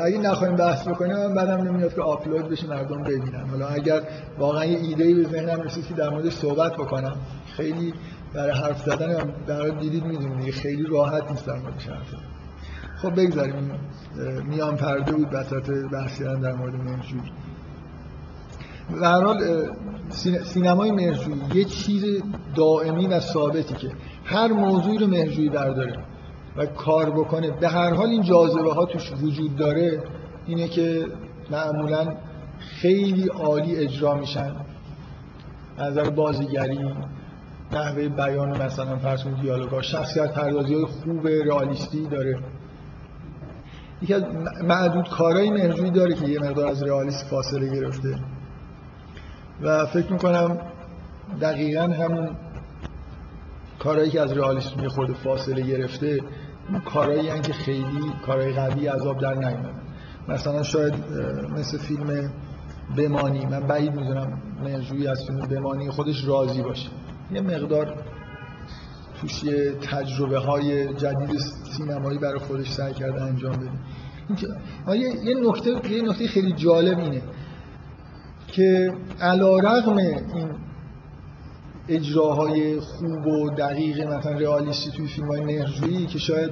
اگه 0.05 0.19
نخواهیم 0.19 0.57
بحث 0.57 0.89
بکنیم 0.89 1.27
من 1.27 1.61
نمیاد 1.61 1.95
که 1.95 2.03
آپلود 2.03 2.49
بشه 2.49 2.67
مردم 2.67 3.03
ببینن. 3.03 3.49
حالا 3.51 3.67
اگر 3.67 4.01
واقعا 4.39 4.65
یه 4.65 4.79
ایده 4.79 5.15
به 5.15 5.29
ذهنم 5.29 5.61
رسید 5.61 5.87
که 5.87 5.95
در 5.95 6.09
موردش 6.09 6.33
صحبت 6.33 6.73
بکنم 6.73 7.17
خیلی 7.57 7.95
برای 8.35 8.51
حرف 8.51 8.83
زدن 8.83 9.35
در 9.47 9.69
دیدید 9.69 10.05
می‌دونید 10.05 10.55
خیلی 10.55 10.87
راحت 10.87 11.31
نیست 11.31 11.47
در 11.47 11.59
موردش 11.59 11.87
حرف 11.89 12.15
خب 13.03 13.21
بگذاریم. 13.21 13.71
میان 14.49 14.77
پرده 14.77 15.13
بود 15.13 15.29
وسط 15.33 15.71
بحث 15.93 16.23
در 16.23 16.53
مورد 16.53 16.75
حال 19.03 19.67
سینمای 20.45 20.91
مرجوی 20.91 21.35
یه 21.55 21.65
چیز 21.65 22.23
دائمی 22.55 23.07
و 23.07 23.21
ثابتی 23.21 23.75
که 23.75 23.91
هر 24.25 24.53
موضوعی 24.53 24.99
رو 24.99 25.07
مرجوی 25.07 25.49
برداره 25.49 26.05
و 26.57 26.67
کار 26.67 27.11
بکنه 27.11 27.51
به 27.51 27.69
هر 27.69 27.95
حال 27.95 28.09
این 28.09 28.23
جاذبه 28.23 28.73
ها 28.73 28.85
توش 28.85 29.13
وجود 29.23 29.57
داره 29.57 30.03
اینه 30.47 30.69
که 30.69 31.07
معمولا 31.51 32.17
خیلی 32.59 33.29
عالی 33.29 33.77
اجرا 33.77 34.15
میشن. 34.15 34.57
نظر 35.79 36.11
بازیگری 36.11 36.79
نحوه 37.73 38.09
بیان 38.09 38.63
مثلا 38.63 38.97
فرض 38.97 39.25
کنید 39.25 39.41
دیالوگا 39.41 39.83
شخصیت 39.83 40.33
پردازی 40.33 40.75
های 40.75 40.85
خوب 40.85 41.27
رئالیستی 41.27 42.07
داره. 42.07 42.39
یکی 44.03 44.15
از 44.15 44.23
معدود 44.65 45.09
کارهای 45.09 45.51
مرجوی 45.51 45.91
داره 45.91 46.15
که 46.15 46.27
یه 46.27 46.39
مقدار 46.39 46.69
از 46.69 46.83
رئالیسم 46.83 47.27
فاصله 47.31 47.75
گرفته. 47.75 48.19
و 49.63 49.87
فکر 49.87 50.13
می‌کنم 50.13 50.59
دقیقا 51.41 51.83
همون 51.83 52.29
کارهایی 53.79 54.11
که 54.11 54.21
از 54.21 54.33
رئالیسم 54.33 54.81
یه 54.81 54.89
خورده 54.89 55.13
فاصله 55.13 55.63
گرفته 55.63 56.21
کارهایی 56.85 57.41
که 57.41 57.53
خیلی 57.53 58.13
کارهای 58.27 58.53
قوی 58.53 58.87
عذاب 58.87 59.21
در 59.21 59.35
نیومدن. 59.35 59.81
مثلا 60.29 60.63
شاید 60.63 60.95
مثل 61.59 61.79
فیلم 61.79 62.31
بمانی 62.97 63.47
من 63.47 63.61
بعید 63.61 63.95
می‌دونم 63.95 64.43
مرجوی 64.65 65.09
از 65.09 65.25
فیلم 65.27 65.41
بمانی 65.41 65.91
خودش 65.91 66.25
راضی 66.25 66.63
باشه. 66.63 66.89
یه 67.33 67.41
مقدار 67.41 67.95
توش 69.21 69.41
تجربه 69.91 70.39
های 70.39 70.95
جدید 70.95 71.39
سینمایی 71.77 72.19
برای 72.19 72.39
خودش 72.39 72.73
سعی 72.73 72.95
کرده 72.95 73.23
انجام 73.23 73.53
بده. 73.53 73.71
یه 75.25 75.35
نکته 75.35 75.91
یه 75.91 76.03
نکته 76.03 76.29
خیلی 76.29 76.53
جالب 76.53 76.99
اینه. 76.99 77.23
که 78.53 78.93
علا 79.21 79.59
رغم 79.59 79.97
این 79.97 80.51
اجراهای 81.89 82.81
خوب 82.81 83.27
و 83.27 83.51
دقیق 83.51 84.01
مثلا 84.01 84.33
رئالیستی 84.33 84.91
توی 84.91 85.07
فیلم 85.07 85.29
های 85.29 85.45
نهرجویی 85.45 86.07
که 86.07 86.19
شاید 86.19 86.51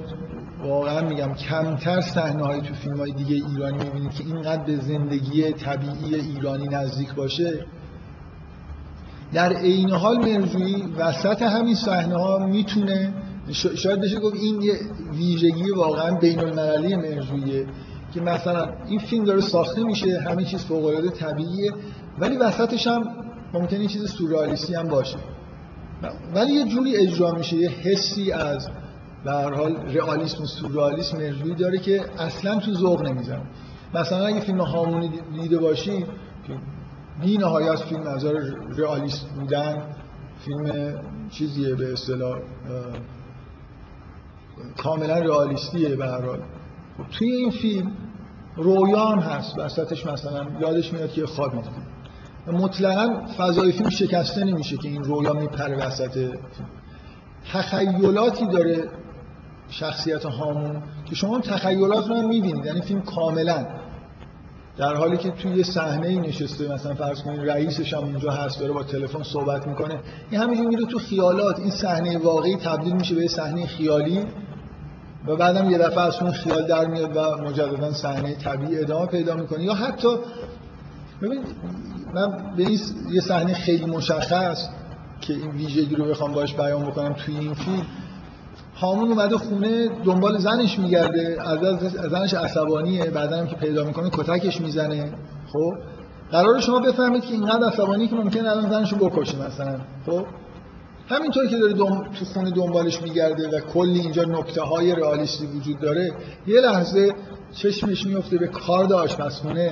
واقعا 0.63 1.01
میگم 1.01 1.33
کمتر 1.33 2.01
صحنه 2.01 2.43
های 2.43 2.61
تو 2.61 2.73
فیلم 2.73 2.97
های 2.97 3.11
دیگه 3.11 3.35
ایرانی 3.35 3.77
می‌بینید 3.83 4.11
که 4.11 4.23
اینقدر 4.23 4.63
به 4.63 4.75
زندگی 4.75 5.51
طبیعی 5.51 6.15
ایرانی 6.15 6.67
نزدیک 6.67 7.13
باشه 7.13 7.65
در 9.33 9.53
عین 9.53 9.89
حال 9.89 10.17
مرجویی 10.17 10.83
وسط 10.97 11.41
همین 11.41 11.75
صحنه 11.75 12.15
ها 12.15 12.37
می‌تونه 12.37 13.13
شاید 13.75 14.01
بشه 14.01 14.19
گفت 14.19 14.35
این 14.35 14.61
یه 14.61 14.73
ویژگی 15.13 15.71
واقعا 15.71 16.15
بین 16.15 16.39
المللی 16.39 16.95
مرجویه 16.95 17.65
که 18.13 18.21
مثلا 18.21 18.69
این 18.87 18.99
فیلم 18.99 19.25
داره 19.25 19.41
ساخته 19.41 19.83
میشه 19.83 20.19
همه 20.19 20.43
چیز 20.43 20.65
فوق 20.65 20.85
العاده 20.85 21.09
طبیعیه 21.09 21.73
ولی 22.19 22.37
وسطش 22.37 22.87
هم 22.87 23.03
ممکنه 23.53 23.87
چیز 23.87 24.11
سورئالیستی 24.11 24.75
هم 24.75 24.87
باشه. 24.87 25.17
ولی 26.35 26.51
یه 26.51 26.65
جوری 26.65 26.97
اجرا 26.97 27.31
میشه 27.31 27.55
یه 27.55 27.69
حسی 27.69 28.31
از 28.31 28.67
به 29.23 29.31
هر 29.31 29.53
حال 29.53 29.75
رئالیسم 29.75 30.43
و 30.43 30.45
سورئالیسم 30.45 31.17
مرجویی 31.17 31.55
داره 31.55 31.77
که 31.77 32.01
اصلا 32.19 32.59
تو 32.59 32.73
ذوق 32.73 33.01
نمی‌زنه 33.01 33.41
مثلا 33.93 34.25
اگه 34.25 34.39
فیلم 34.39 34.61
هامونی 34.61 35.11
دیده 35.33 35.57
باشی 35.57 36.05
بی 37.21 37.37
نهایت 37.37 37.75
فیلم 37.75 38.07
نظر 38.07 38.33
رئالیست 38.77 39.25
بودن 39.29 39.83
فیلم 40.45 40.93
چیزیه 41.29 41.75
به 41.75 41.93
اصطلاح 41.93 42.39
کاملا 44.77 45.19
رئالیستیه 45.19 45.95
به 45.95 46.05
هر 46.05 46.21
حال. 46.21 46.39
توی 47.11 47.31
این 47.31 47.51
فیلم 47.51 47.91
رویا 48.55 49.05
هم 49.05 49.19
هست 49.19 49.59
وسطش 49.59 50.05
مثلا 50.05 50.47
یادش 50.61 50.93
میاد 50.93 51.11
که 51.11 51.25
خواب 51.25 51.53
می‌دید 51.53 51.71
مطلقا 52.47 53.25
فضای 53.37 53.71
فیلم 53.71 53.89
شکسته 53.89 54.43
نمیشه 54.43 54.77
که 54.77 54.89
این 54.89 55.03
رویا 55.03 55.33
میپره 55.33 55.87
وسط 55.87 56.35
تخیلاتی 57.53 58.47
داره 58.47 58.89
شخصیت 59.69 60.25
هامون 60.25 60.83
که 61.05 61.15
شما 61.15 61.39
تخیلات 61.39 62.07
رو 62.07 62.15
هم 62.15 62.27
می‌بینید. 62.27 62.65
یعنی 62.65 62.81
فیلم 62.81 63.01
کاملا. 63.01 63.67
در 64.77 64.95
حالی 64.95 65.17
که 65.17 65.31
توی 65.31 65.51
یه 65.51 65.63
صحنه 65.63 66.19
نشسته 66.19 66.73
مثلا 66.73 66.95
فرض 66.95 67.21
کنید 67.21 67.49
رئیسش 67.49 67.93
هم 67.93 68.03
اونجا 68.03 68.31
هست 68.31 68.59
داره 68.59 68.73
با 68.73 68.83
تلفن 68.83 69.23
صحبت 69.23 69.67
می‌کنه. 69.67 69.99
این 70.29 70.41
همینجور 70.41 70.67
میره 70.67 70.85
تو 70.85 70.99
خیالات. 70.99 71.59
این 71.59 71.71
صحنه 71.71 72.17
واقعی 72.17 72.55
تبدیل 72.55 72.93
میشه 72.93 73.15
به 73.15 73.27
صحنه 73.27 73.65
خیالی. 73.65 74.25
و 75.27 75.35
بعدم 75.35 75.69
یه 75.69 75.77
دفعه 75.77 76.01
از 76.01 76.21
اون 76.21 76.31
خیال 76.31 76.67
در 76.67 76.87
میاد 76.87 77.17
و 77.17 77.37
مجددا 77.37 77.93
صحنه 77.93 78.35
طبیعی 78.35 78.79
ادامه 78.79 79.05
پیدا 79.05 79.35
می‌کنه. 79.35 79.63
یا 79.63 79.73
حتی 79.73 80.07
ببین 81.21 81.43
من 82.13 82.55
به 82.57 82.63
این 82.63 82.79
یه 83.11 83.21
صحنه 83.21 83.53
خیلی 83.53 83.85
مشخص 83.85 84.67
که 85.21 85.33
این 85.33 85.51
ویژگی 85.51 85.95
رو 85.95 86.05
بخوام 86.05 86.31
باش 86.31 86.53
بیان 86.53 86.83
بکنم 86.83 87.13
توی 87.13 87.37
این 87.37 87.53
فیلم 87.53 87.85
هامون 88.75 89.09
اومده 89.09 89.37
خونه 89.37 89.89
دنبال 90.05 90.37
زنش 90.37 90.79
میگرده 90.79 91.37
از 91.45 91.59
زنش 92.11 92.33
عصبانیه 92.33 93.05
بعدا 93.05 93.37
هم 93.37 93.47
که 93.47 93.55
پیدا 93.55 93.83
می‌کنه 93.83 94.09
کتکش 94.09 94.61
می‌زنه. 94.61 95.11
خب؟ 95.53 95.73
قرار 96.31 96.59
شما 96.59 96.79
بفهمید 96.79 97.25
که 97.25 97.33
اینقدر 97.33 97.67
عصبانی 97.67 98.07
که 98.07 98.15
ممکنه 98.15 98.49
الان 98.49 98.69
زنشو 98.69 98.95
بکشه 98.95 99.47
مثلا. 99.47 99.79
خب؟ 100.05 100.25
همینطور 101.09 101.47
که 101.47 101.57
داره 101.57 101.73
تو 101.73 102.25
خونه 102.33 102.51
دنبالش 102.51 103.01
میگرده 103.01 103.57
و 103.57 103.59
کلی 103.59 103.99
اینجا 103.99 104.23
نکته 104.23 104.61
های 104.61 104.95
رئالیستی 104.95 105.45
وجود 105.45 105.79
داره 105.79 106.11
یه 106.47 106.61
لحظه 106.61 107.13
چشمش 107.55 108.05
میفته 108.05 108.37
به 108.37 108.47
کارد 108.47 108.93
آشپزخونه 108.93 109.71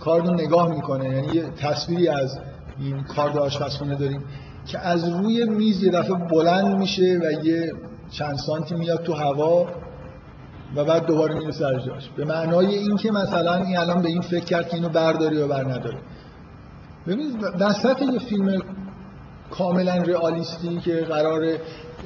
کارد 0.00 0.26
رو 0.26 0.34
نگاه 0.34 0.68
می‌کنه. 0.68 1.04
یعنی 1.04 1.34
یه 1.34 1.42
تصویری 1.42 2.08
از 2.08 2.38
این 2.78 3.02
کارد 3.02 3.38
آشپزخونه 3.38 3.94
داریم 3.94 4.24
که 4.66 4.78
از 4.78 5.08
روی 5.08 5.44
میز 5.44 5.82
یه 5.82 5.90
دفعه 5.90 6.14
بلند 6.14 6.76
میشه 6.76 7.20
و 7.22 7.46
یه 7.46 7.72
چند 8.10 8.36
سانتی 8.36 8.74
میاد 8.74 9.02
تو 9.02 9.12
هوا 9.12 9.66
و 10.76 10.84
بعد 10.84 11.06
دوباره 11.06 11.34
میره 11.34 11.52
سر 11.52 11.78
جاش. 11.78 12.10
به 12.16 12.24
معنای 12.24 12.74
اینکه 12.74 13.12
مثلا 13.12 13.54
این 13.54 13.78
الان 13.78 14.02
به 14.02 14.08
این 14.08 14.20
فکر 14.20 14.44
کرد 14.44 14.68
که 14.68 14.74
اینو 14.74 14.88
برداری 14.88 15.36
یا 15.36 15.46
بر 15.46 15.64
نداری 15.64 15.98
ببینید 17.06 17.44
وسط 17.60 18.02
یه 18.02 18.18
فیلم 18.18 18.62
کاملا 19.50 19.94
رئالیستی 19.94 20.80
که 20.80 20.94
قرار 20.94 21.58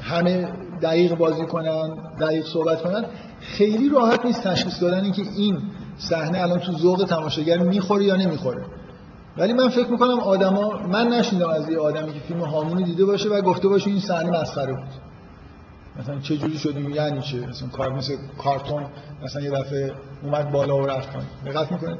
همه 0.03 0.53
دقیق 0.83 1.15
بازی 1.15 1.47
کنن 1.47 1.97
دقیق 2.21 2.47
صحبت 2.47 2.83
کنن 2.83 3.05
خیلی 3.41 3.89
راحت 3.89 4.27
نیست 4.27 4.43
تشخیص 4.43 4.83
دادن 4.83 5.05
اینکه 5.05 5.23
این 5.37 5.63
صحنه 5.99 6.41
الان 6.41 6.59
تو 6.59 6.73
ذوق 6.73 7.05
تماشاگر 7.05 7.59
می‌خوره 7.59 8.05
یا 8.05 8.17
نمی‌خوره. 8.17 8.65
ولی 9.37 9.53
من 9.53 9.69
فکر 9.69 9.91
می‌کنم 9.91 10.21
آدما 10.21 10.79
من 10.79 11.09
نشیندم 11.09 11.49
از 11.49 11.69
یه 11.69 11.79
آدمی 11.79 12.13
که 12.13 12.21
فیلم 12.21 12.41
هامونی 12.41 12.85
دیده 12.85 13.05
باشه 13.05 13.29
و 13.29 13.41
گفته 13.41 13.69
باشه 13.69 13.91
این 13.91 14.01
صحنه 14.01 14.41
مسخره 14.41 14.73
بود. 14.73 14.89
مثلا 16.01 16.19
چه 16.19 16.37
جوری 16.37 16.59
شدیم 16.59 16.91
یعنی 16.91 17.23
چه؟ 17.23 17.47
مثلا 17.47 17.69
کار 17.69 17.93
مثل 17.93 18.17
کارتون 18.39 18.83
مثلا 19.25 19.43
یه 19.43 19.51
دفعه 19.51 19.93
اومد 20.23 20.51
بالا 20.51 20.77
و 20.77 20.87
رفت 20.87 21.13
کنه 21.13 21.25
دقت 21.47 21.73
می‌کنه 21.73 21.99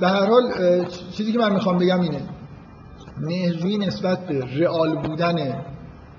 به 0.00 0.08
هر 0.08 0.26
حال 0.26 0.42
چیزی 1.12 1.32
که 1.32 1.38
من 1.38 1.52
می‌خوام 1.52 1.78
بگم 1.78 2.00
اینه. 2.00 2.20
مهرجویی 3.20 3.78
نسبت 3.78 4.26
به 4.26 4.44
رئال 4.56 4.96
بودن 4.96 5.64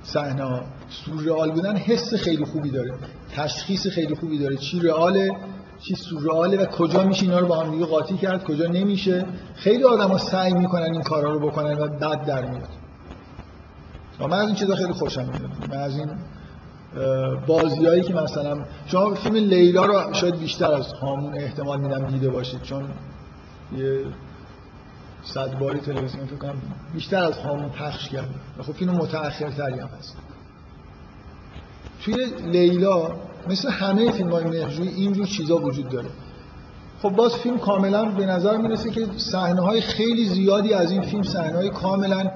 صحنه 0.04 0.62
سورئال 0.90 1.52
بودن 1.52 1.76
حس 1.78 2.14
خیلی 2.14 2.46
خوبی 2.46 2.70
داره. 2.70 2.94
تشخیص 3.36 3.88
خیلی 3.88 4.16
خوبی 4.16 4.40
داره. 4.40 4.58
چی 4.58 4.80
رئاله 4.80 5.32
چی 5.80 5.96
سورئاله 5.96 6.58
و 6.58 6.66
کجا 6.66 7.04
میشه 7.04 7.24
اینا 7.24 7.40
رو 7.40 7.48
با 7.48 7.60
هم 7.60 7.72
دیگه 7.72 7.86
قاطی 7.86 8.18
کرد 8.18 8.44
کجا 8.44 8.66
نمیشه. 8.66 9.26
خیلی 9.56 9.84
آدما 9.84 10.18
سعی 10.18 10.54
می‌کنن 10.54 10.92
این 10.92 11.02
کارا 11.02 11.34
رو 11.34 11.40
بکنن 11.40 11.78
و 11.78 11.88
بد 11.88 12.26
در 12.26 12.46
میاد. 12.46 12.70
و 14.20 14.28
من 14.28 14.38
از 14.38 14.48
این 14.48 14.56
چیزا 14.56 14.76
خیلی 14.76 14.94
خوشم 14.94 15.26
میاد. 15.26 15.72
من 15.72 15.78
از 15.78 15.98
این 15.98 16.10
بازیایی 17.48 18.02
که 18.02 18.14
مثلا 18.14 18.66
شما 18.86 19.14
فیلم 19.14 19.36
لیلا 19.36 19.86
رو 19.86 20.14
شاید 20.14 20.40
بیشتر 20.40 20.72
از 20.72 20.94
هامون 20.94 21.34
احتمال 21.38 21.82
میدم 21.82 22.08
دیده 22.08 22.30
باشید. 22.30 22.62
چون 22.62 22.84
یه 23.78 24.02
صد 25.24 25.60
باری 25.60 25.80
تلویزیون 25.80 26.26
فکر 26.26 26.36
کنم 26.36 26.62
بیشتر 26.94 27.24
از 27.24 27.38
هامون 27.38 27.70
پخش 27.70 28.10
کرده 28.10 28.36
خب 28.62 28.74
فیلم 28.74 28.94
متأخرتری 28.94 29.80
هم 29.80 29.90
هست. 30.00 30.18
توی 32.06 32.26
لیلا 32.46 33.12
مثل 33.50 33.70
همه 33.70 34.12
فیلم 34.12 34.32
های 34.32 34.44
مهرجویی 34.44 34.90
اینجور 34.90 35.26
چیزا 35.26 35.58
وجود 35.58 35.90
داره. 35.90 36.10
خب 37.02 37.10
باز 37.10 37.36
فیلم 37.36 37.58
کاملا 37.58 38.06
به 38.06 38.26
نظر 38.26 38.58
می‌رسه 38.58 38.90
که 38.92 39.08
صحنه 39.18 39.62
های 39.62 39.82
خیلی 39.82 40.26
زیادی 40.26 40.74
از 40.74 40.92
این 40.92 41.02
فیلم 41.02 41.24
صحنه 41.24 41.58
های 41.58 41.70
کاملا 41.70 42.32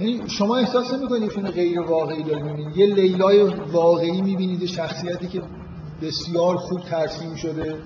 یعنی 0.00 0.22
شما 0.28 0.56
احساس 0.56 0.94
نمی‌کنید 0.94 1.30
فیلم 1.30 1.50
غیر 1.50 1.80
واقعی 1.80 2.22
دارید 2.22 2.44
می‌بینید. 2.44 2.76
یه 2.76 2.86
لیلای 2.86 3.42
واقعی 3.72 4.22
می‌بینید 4.22 4.66
شخصیتی 4.66 5.28
که 5.28 5.42
بسیار 6.02 6.56
خوب 6.56 6.80
ترسیم 6.80 7.34
شده. 7.34 7.76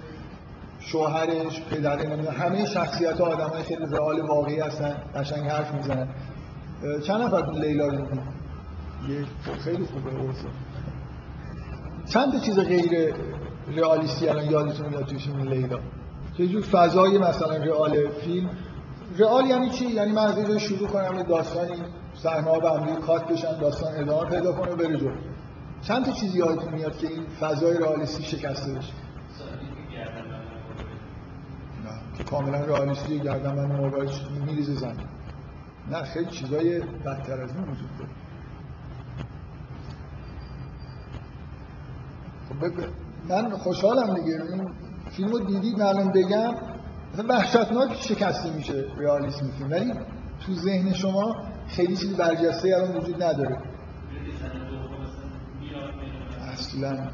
شوهرش 0.81 1.63
پدره 1.71 2.07
نمی‌دونم 2.07 2.37
همه 2.37 2.67
شخصیت 2.67 3.21
ها 3.21 3.27
آدم 3.27 3.49
های 3.49 3.63
خیلی 3.63 3.87
رئال 3.87 4.21
واقعی 4.21 4.61
هستن 4.61 4.97
قشنگ 5.15 5.49
حرف 5.49 5.75
می‌زنن. 5.75 6.09
چند 7.07 7.23
نفر 7.23 7.51
لیلا 7.53 7.87
رو 7.87 8.07
دیدید 9.07 9.27
خیلی 9.65 9.87
خوبه 9.87 10.11
چند 12.07 12.43
چیز 12.43 12.59
غیر 12.59 13.15
رئالیستی 13.77 14.29
الان 14.29 14.51
یادتون 14.51 14.89
میاد 14.89 15.05
توی 15.05 15.19
فیلم 15.19 15.49
لیلا؟ 15.49 15.79
چه 16.39 16.47
جور 16.47 16.63
فضای 16.63 17.19
مثلا 17.19 17.57
رئال 17.57 18.09
فیلم. 18.11 18.51
رئال 19.19 19.47
یعنی 19.47 19.71
چی؟ 19.71 19.87
یعنی 19.87 20.13
من 20.13 20.23
از 20.23 20.59
شروع 20.59 20.89
کنم 20.89 21.17
یه 21.17 21.23
داستانی 21.23 21.77
صحنه 22.15 22.51
ها 22.51 22.59
به 22.59 22.93
کات 23.07 23.27
بشن 23.27 23.59
داستان 23.59 23.95
ادامه 23.97 24.31
پیدا 24.31 24.53
کنه 24.53 24.73
و 24.73 24.77
بره 24.77 24.97
جلو. 24.97 25.11
چند 25.83 26.05
تا 26.05 26.13
چیزی 26.13 26.39
یادتون 26.39 26.75
میاد 26.75 26.99
که 26.99 27.09
این 27.09 27.27
فضای 27.41 27.77
رئالیستی 27.77 28.23
شکسته 28.23 28.73
بشه؟ 28.73 28.93
کاملا 32.25 32.61
رئالیستی 32.61 33.19
گردن 33.19 33.55
من 33.55 33.77
موبایل 33.77 34.11
میریزه 34.47 34.75
زمین. 34.75 35.07
نه 35.91 36.03
خیلی 36.03 36.31
چیزای 36.31 36.81
بدتر 36.81 37.41
از 37.41 37.51
این 37.55 37.65
وجود 37.65 37.91
داره. 37.99 38.11
خب 42.49 42.85
من 43.29 43.51
خوشحالم 43.51 44.15
دیگه. 44.15 44.43
این 44.43 44.69
فیلم 45.11 45.33
رو 45.33 45.39
دیدید 45.39 45.79
من 45.83 46.13
بگم 46.13 46.55
مثلا 47.15 47.27
وحشتناک 47.29 47.95
شکسته 47.95 48.53
میشه 48.53 48.85
رئالیسم 48.99 49.51
فیلم. 49.51 49.71
ولی 49.71 49.93
تو 50.47 50.55
ذهن 50.55 50.93
شما 50.93 51.37
خیلی 51.69 51.97
چیزی 51.97 52.15
برجسته 52.15 52.77
الان 52.77 52.97
وجود 52.97 53.23
نداره. 53.23 53.59
اصلا. 56.53 57.11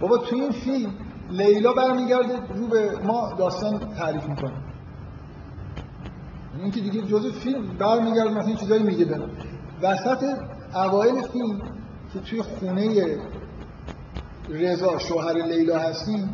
بابا 0.00 0.18
تو 0.18 0.36
این 0.36 0.50
فیلم 0.50 0.94
لیلا 1.30 1.72
برمیگرده 1.72 2.34
رو 2.54 2.66
به 2.66 2.90
ما 3.04 3.32
داستان 3.38 3.78
تعریف 3.78 4.24
می‌کنه. 4.28 4.52
این 6.58 6.70
که 6.70 6.80
دیگه 6.80 7.02
جزء 7.02 7.30
فیلم 7.30 7.66
برمیگرده 7.78 8.30
مثلا 8.30 8.54
چیزایی 8.54 8.82
میگه 8.82 9.04
به 9.04 9.20
وسط 9.82 10.24
اوایل 10.74 11.22
فیلم 11.22 11.60
که 12.12 12.20
توی 12.20 12.42
خونه 12.42 13.18
رضا 14.48 14.98
شوهر 14.98 15.32
لیلا 15.32 15.78
هستیم 15.78 16.30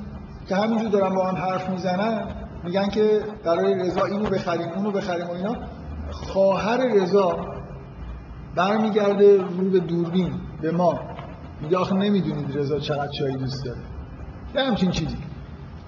که 0.49 0.57
همینجور 0.57 0.89
دارن 0.89 1.15
با 1.15 1.27
هم 1.27 1.37
حرف 1.37 1.71
می‌زنن 1.71 2.27
میگن 2.65 2.89
که 2.89 3.21
برای 3.45 3.75
رضا 3.75 4.05
اینو 4.05 4.31
بخریم 4.31 4.69
اونو 4.69 4.91
بخریم 4.91 5.27
و 5.27 5.33
اینا. 5.33 5.57
خواهر 6.11 6.77
رضا 6.77 7.47
برمیگرده 8.55 9.37
رو 9.37 9.71
به 9.71 9.79
دوربین 9.81 10.33
به 10.63 10.71
ما. 10.71 11.01
میگه 11.61 11.77
آخه 11.77 11.95
نمی‌دونید 11.95 12.59
رضا 12.59 12.79
چقدر 12.79 13.09
چایی 13.19 13.37
دوست 13.37 13.65
داره. 13.65 13.81
یه 14.55 14.63
همچین 14.63 14.91
چیزی. 14.91 15.17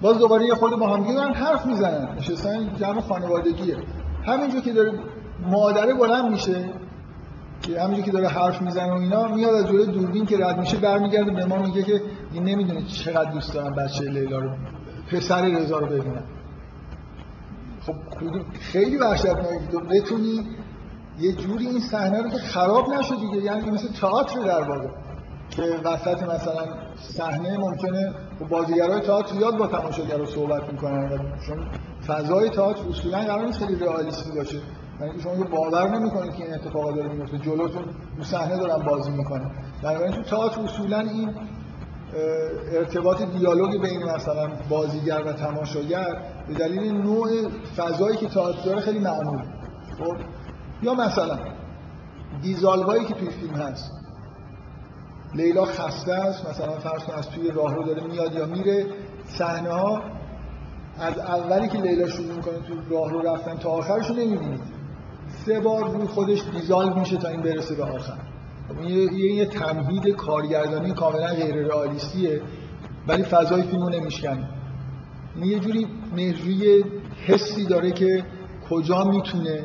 باز 0.01 0.17
دوباره 0.17 0.45
یه 0.45 0.55
خود 0.55 0.79
با 0.79 0.87
هم 0.87 1.15
دارن 1.15 1.33
حرف 1.33 1.65
می‌زنن. 1.65 2.09
نشستن 2.17 2.75
جمع 2.79 3.01
خانوادگیه. 3.01 3.77
همینجور 4.25 4.61
که 4.61 4.73
داره 4.73 4.91
مادره 5.51 5.93
بلند 5.93 6.31
میشه 6.31 6.69
که 7.61 7.81
همینجور 7.81 8.05
که 8.05 8.11
داره 8.11 8.27
حرف 8.27 8.61
می‌زنه 8.61 8.91
و 8.91 8.93
اینا 8.93 9.27
میاد 9.27 9.55
از 9.55 9.67
جلوی 9.67 9.85
دوربین 9.85 10.25
که 10.25 10.37
رد 10.37 10.57
میشه 10.57 10.77
برمیگرده 10.77 11.31
به 11.31 11.45
ما 11.45 11.57
میگه 11.57 11.83
که 11.83 12.01
این 12.33 12.43
نمی‌دونه 12.43 12.81
چقدر 12.81 13.31
دوست 13.31 13.53
دارن 13.53 13.75
بچه 13.75 14.03
لیلا 14.03 14.39
رو 14.39 14.51
پسر 15.11 15.41
رضا 15.41 15.79
رو 15.79 15.87
ببینن. 15.87 16.23
خب 17.81 17.93
خیلی 18.59 18.97
وحشتناکه 18.97 19.67
تو 19.71 19.79
بتونی 19.79 20.47
یه 21.19 21.33
جوری 21.33 21.67
این 21.67 21.79
صحنه 21.79 22.21
رو 22.21 22.29
که 22.29 22.37
خراب 22.37 22.93
نشه 22.93 23.15
دیگه. 23.15 23.37
یعنی 23.37 23.71
مثل 23.71 23.87
تئاتر 23.93 24.39
در 24.39 24.61
واقع. 24.61 24.87
که 25.49 25.61
وسط 25.61 26.23
مثلا 26.23 26.65
صحنه 26.99 27.57
ممکنه 27.57 28.13
بازیگرای 28.49 29.01
تئاتر 29.01 29.35
زیاد 29.35 29.57
با 29.57 29.67
تماشاگرها 29.67 30.25
صحبت 30.25 30.73
می‌کنن 30.73 31.09
چون 31.47 31.67
فضای 32.07 32.49
تئاتر 32.49 32.89
اصولا 32.89 33.19
قرار 33.19 33.45
نیست 33.45 33.59
خیلی 33.59 33.75
رئالیستی 33.75 34.31
باشه. 34.31 34.61
یعنی 35.01 35.21
شما 35.21 35.43
باور 35.43 35.89
نمی‌کنید 35.89 36.35
که 36.35 36.43
این 36.43 36.53
اتفاقا 36.53 36.91
داره 36.91 37.13
میفته 37.13 37.37
جلوتون 37.37 37.83
رو 38.17 38.23
صحنه 38.23 38.57
دارن 38.57 38.85
بازی 38.85 39.11
می‌کنن. 39.11 39.51
بنابراین 39.83 40.11
تو 40.11 40.21
تئاتر 40.21 40.61
اصولا 40.61 40.99
این 40.99 41.35
ارتباط 42.73 43.21
دیالوگ 43.21 43.81
بین 43.81 44.03
مثلا 44.03 44.49
بازیگر 44.69 45.23
و 45.25 45.33
تماشاگر 45.33 46.21
به 46.47 46.53
دلیل 46.53 46.93
نوع 46.93 47.29
فضایی 47.77 48.17
که 48.17 48.27
تئاتر 48.27 48.61
داره 48.65 48.79
خیلی 48.79 48.99
معمول 48.99 49.41
خب؟ 49.99 50.15
یا 50.83 50.93
مثلا 50.93 51.39
دیزالوایی 52.41 53.05
که 53.05 53.13
توی 53.13 53.29
فیلم 53.29 53.55
هست. 53.55 53.91
لیلا 55.35 55.65
خسته 55.65 56.13
است 56.13 56.49
مثلا 56.49 56.79
فرض 56.79 57.03
کن 57.03 57.13
از 57.13 57.29
توی 57.29 57.51
راهرو 57.51 57.83
داره 57.83 58.03
میاد 58.03 58.35
یا 58.35 58.45
میره 58.45 58.85
صحنه 59.27 59.69
ها 59.69 60.01
از 60.99 61.19
اولی 61.19 61.67
که 61.67 61.77
لیلا 61.77 62.07
شروع 62.07 62.35
می‌کنه 62.35 62.53
تو 62.53 62.95
راهرو 62.95 63.21
رفتن 63.21 63.57
تا 63.57 63.69
آخرش 63.69 64.07
رو 64.07 64.15
نمی‌بینید 64.15 64.61
سه 65.45 65.59
بار 65.59 65.89
روی 65.89 66.07
خودش 66.07 66.43
دیزالو 66.53 66.99
میشه 66.99 67.17
تا 67.17 67.27
این 67.27 67.41
برسه 67.41 67.75
به 67.75 67.83
آخر. 67.83 68.17
خب 68.69 68.79
این 68.79 68.89
یه, 68.89 69.33
یه 69.33 69.45
تمهید 69.45 70.07
کارگردانی 70.07 70.93
کاملا 70.93 71.27
غیر 71.27 71.55
رئالیستیه 71.55 72.41
ولی 73.07 73.23
فضای 73.23 73.63
فیلمو 73.63 73.89
نمیشکنه. 73.89 74.49
یه 75.43 75.59
جوری 75.59 75.87
مهروی 76.15 76.83
حسی 77.25 77.65
داره 77.65 77.91
که 77.91 78.23
کجا 78.69 79.03
می‌تونه 79.03 79.63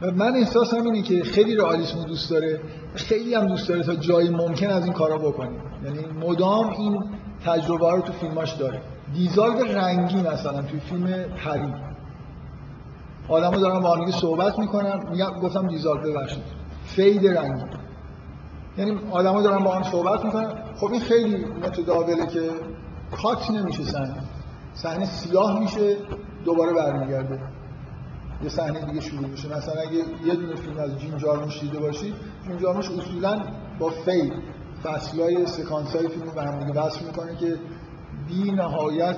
من 0.00 0.36
احساسم 0.36 0.84
اینه 0.84 1.02
که 1.02 1.22
خیلی 1.24 1.56
رئالیسم 1.56 2.02
دوست 2.02 2.30
داره. 2.30 2.60
خیلی 2.94 3.34
هم 3.34 3.46
دوست 3.46 3.68
داره 3.68 3.82
تا 3.82 3.94
جایی 3.94 4.28
ممکن 4.28 4.70
از 4.70 4.84
این 4.84 4.92
کارا 4.92 5.18
بکنه. 5.18 5.50
یعنی 5.84 6.06
مدام 6.20 6.70
این 6.70 7.04
تجربه 7.44 7.90
رو 7.90 8.00
تو 8.00 8.12
فیلماش 8.12 8.52
داره. 8.52 8.80
دیزالو 9.14 9.64
رنگی 9.64 10.16
مثلا 10.16 10.62
توی 10.62 10.80
فیلم 10.80 11.06
پری. 11.44 11.74
آدمو 13.28 13.60
دارن 13.60 13.80
با 13.80 13.94
هم 13.94 14.10
صحبت 14.10 14.58
می‌کنن 14.58 15.00
میگم 15.10 15.30
گفتم 15.42 15.68
دیزالو 15.68 16.12
ببخشید. 16.12 16.42
فید 16.84 17.26
رنگی. 17.26 17.64
یعنی 18.78 18.98
آدما 19.10 19.42
دارن 19.42 19.64
با 19.64 19.74
هم 19.74 19.82
صحبت 19.82 20.24
می‌کنن. 20.24 20.54
خب 20.76 20.92
این 20.92 21.00
خیلی 21.00 21.44
متداوله 21.44 22.26
که 22.26 22.50
کات 23.22 23.50
نمیشه 23.50 23.82
صحنه. 23.82 24.22
صحنه 24.74 25.04
سیاه 25.04 25.60
میشه 25.60 25.96
دوباره 26.44 26.72
برمیگرده. 26.72 27.40
یه 28.42 28.48
صحنه 28.48 28.84
دیگه 28.84 29.00
شروع 29.00 29.28
میشه. 29.28 29.56
مثلا 29.56 29.80
اگه 29.80 29.98
یه 30.26 30.34
دونه 30.34 30.54
فیلم 30.54 30.78
از 30.78 30.98
جین 30.98 31.18
جارموش 31.18 31.60
دیده 31.60 31.78
باشید 31.78 32.14
جیم 32.46 32.58
جارموش 32.58 32.90
اصولا 32.90 33.42
با 33.78 33.90
fade 33.90 34.32
فصلای 34.82 35.46
سکانس 35.46 35.96
های 35.96 36.08
فیلم 36.08 36.34
به 36.34 36.42
هم 36.42 36.58
دیگه 36.58 36.80
وصل 36.80 37.04
می‌کنه 37.06 37.36
که 37.36 37.56
بی 38.28 38.50
نهایت 38.50 39.16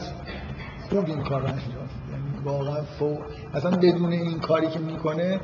خوب 0.90 1.04
این 1.06 1.22
کار 1.22 1.40
رو 1.40 1.46
انجام 1.46 1.88
یعنی 2.10 2.44
واقعا 2.44 2.82
فوق. 2.82 3.18
اصلا 3.54 3.70
بدون 3.70 4.12
این 4.12 4.40
کاری 4.40 4.66
که 4.66 4.78
می‌کنه 4.78 5.40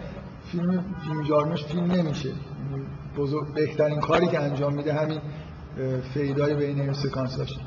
فیلم 0.53 0.85
جیم 1.05 1.23
جارموش 1.23 1.65
فیلم 1.65 1.93
نمیشه. 1.93 2.33
بزرگ 3.17 3.55
بهترین 3.55 4.01
کاری 4.01 4.27
که 4.27 4.41
انجام 4.41 4.75
میده 4.75 4.95
همین 4.95 5.21
fade 6.14 6.47
ای 6.47 6.55
بین 6.55 6.81
این 6.81 6.93
سکانس 6.93 7.37
هاست 7.37 7.61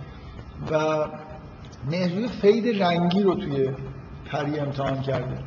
و 0.72 1.06
مهرجویی 1.92 2.28
fade 2.28 2.84
رنگی 2.84 3.24
رو 3.24 3.36
توی 3.36 3.70
پری 4.26 4.60
امتحان 4.60 5.02
کرده. 5.02 5.38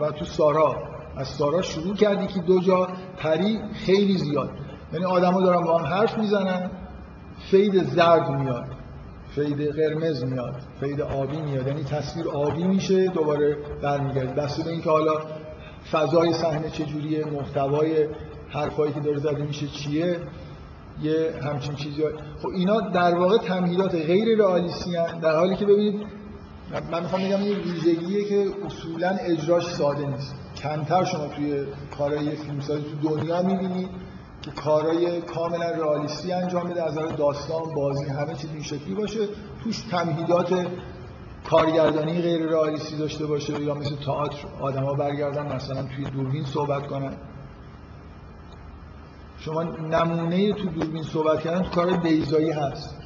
و 0.00 0.10
تو 0.10 0.24
سارا. 0.24 0.76
از 1.16 1.28
سارا 1.28 1.62
شروع 1.62 1.94
کردی 1.94 2.26
که 2.26 2.40
دو 2.40 2.60
جا 2.60 2.88
پری 3.18 3.60
خیلی 3.74 4.18
زیاد. 4.18 4.50
یعنی 4.92 5.04
آدما 5.04 5.40
دارن 5.40 5.64
با 5.64 5.78
هم 5.78 5.84
حرف 5.84 6.18
می‌زنن 6.18 6.70
fade 7.50 7.82
زرد 7.82 8.30
میاد 8.30 8.64
fade 9.34 9.68
قرمز 9.68 10.24
میاد 10.24 10.54
fade 10.80 11.00
آبی 11.00 11.36
میاد. 11.36 11.66
یعنی 11.66 11.84
تصویر 11.84 12.28
آبی 12.28 12.64
میشه 12.64 13.08
دوباره 13.08 13.56
برمیگرده 13.82 14.34
بسته 14.34 14.62
به 14.62 14.70
اینکه 14.70 14.90
حالا 14.90 15.14
فضای 15.92 16.32
صحنه 16.32 16.70
چجوریه 16.70 17.24
محتوای 17.24 18.08
حرفایی 18.48 18.92
که 18.92 19.00
داره 19.00 19.18
زده 19.18 19.42
میشه 19.42 19.66
چیه 19.66 20.20
یه 21.02 21.34
همچین 21.42 21.74
چیزی. 21.74 22.02
خب 22.42 22.48
اینا 22.48 22.80
در 22.80 23.14
واقع 23.14 23.38
تمهیدات 23.38 23.94
غیر 23.94 24.38
رئالیستی 24.38 24.90
در 25.22 25.36
حالی 25.36 25.56
که 25.56 25.66
ببینید 25.66 26.06
من 26.80 27.02
می‌خوام 27.02 27.22
بگم 27.22 27.42
یه 27.42 27.56
ویژگیه 27.56 28.24
که 28.24 28.50
اصولا 28.66 29.08
اجراش 29.08 29.74
ساده 29.74 30.06
نیست. 30.06 30.34
کمتر 30.56 31.04
شما 31.04 31.26
توی 31.26 31.66
کارهای 31.98 32.36
فیلمسازی 32.36 32.82
تو 32.82 33.08
دنیا 33.08 33.42
می‌بینید 33.42 33.88
که 34.42 34.50
کارهای 34.50 35.20
کاملا 35.20 35.70
رئالیستی 35.70 36.32
انجام 36.32 36.68
بده 36.68 36.82
از 36.82 36.94
داستان 36.94 37.74
بازی 37.74 38.04
همه 38.04 38.34
چیز 38.34 38.50
این 38.52 38.62
شکلی 38.62 38.94
باشه. 38.94 39.28
توش 39.64 39.80
تمهیدات 39.90 40.66
کارگردانی 41.50 42.22
غیر 42.22 42.46
رئالیستی 42.46 42.96
داشته 42.96 43.26
باشه 43.26 43.62
یا 43.62 43.74
مثل 43.74 43.96
تئاتر. 43.96 44.46
آدما 44.60 44.94
برگردن 44.94 45.54
مثلا 45.56 45.82
توی 45.82 46.04
دوربین 46.04 46.44
صحبت 46.44 46.86
کنن. 46.86 47.16
شما 49.38 49.62
نمونه 49.62 50.52
تو 50.52 50.68
دوربین 50.68 51.02
صحبت 51.02 51.40
کردن 51.40 51.62
تو 51.62 51.70
کار 51.70 51.96
بیزایی 51.96 52.50
هست. 52.50 52.96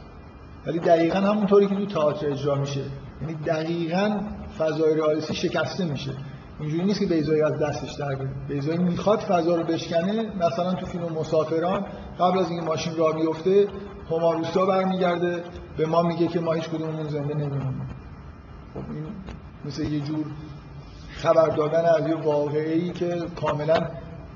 ولی 0.67 0.79
دقیقا 0.79 1.19
همونطوری 1.19 1.67
که 1.67 1.75
تو 1.75 1.87
تئاتر 1.87 2.27
اجرا 2.27 2.55
میشه. 2.55 2.85
یعنی 3.21 3.35
دقیقا 3.35 4.21
فضای 4.59 4.95
رئالیستی 4.95 5.35
شکسته 5.35 5.85
میشه. 5.85 6.13
اینجوری 6.61 6.85
نیست 6.85 7.01
که 7.01 7.07
بیزایی 7.07 7.43
از 7.43 7.59
دستش 7.59 7.93
در 7.93 8.17
بیزایی 8.49 8.79
می‌خواد 8.79 9.19
فضا 9.19 9.57
رو 9.57 9.65
بشکنه. 9.65 10.33
مثلا 10.37 10.75
تو 10.75 10.87
فیلم 10.87 11.05
مسافران 11.05 11.87
قبل 12.21 12.39
از 12.39 12.51
این 12.51 12.65
ماشین 12.65 12.97
راه 12.97 13.17
بیفته 13.17 13.69
هما 14.11 14.67
برمیگرده. 14.67 15.43
به 15.77 15.87
ما 15.87 16.03
میگه 16.03 16.27
که 16.27 16.41
ما 16.41 16.53
هیچ 16.53 16.69
کدوممون 16.69 17.09
زنده 17.09 17.35
نمیمونیم. 17.35 17.89
خب 18.75 18.91
این 18.91 19.05
مثل 19.65 19.83
یه 19.83 20.01
جور 20.01 20.25
خبر 21.11 21.49
دادن 21.49 21.85
از 21.85 22.09
یه 22.09 22.15
واقعی 22.15 22.91
که 22.91 23.17
کاملا 23.43 23.87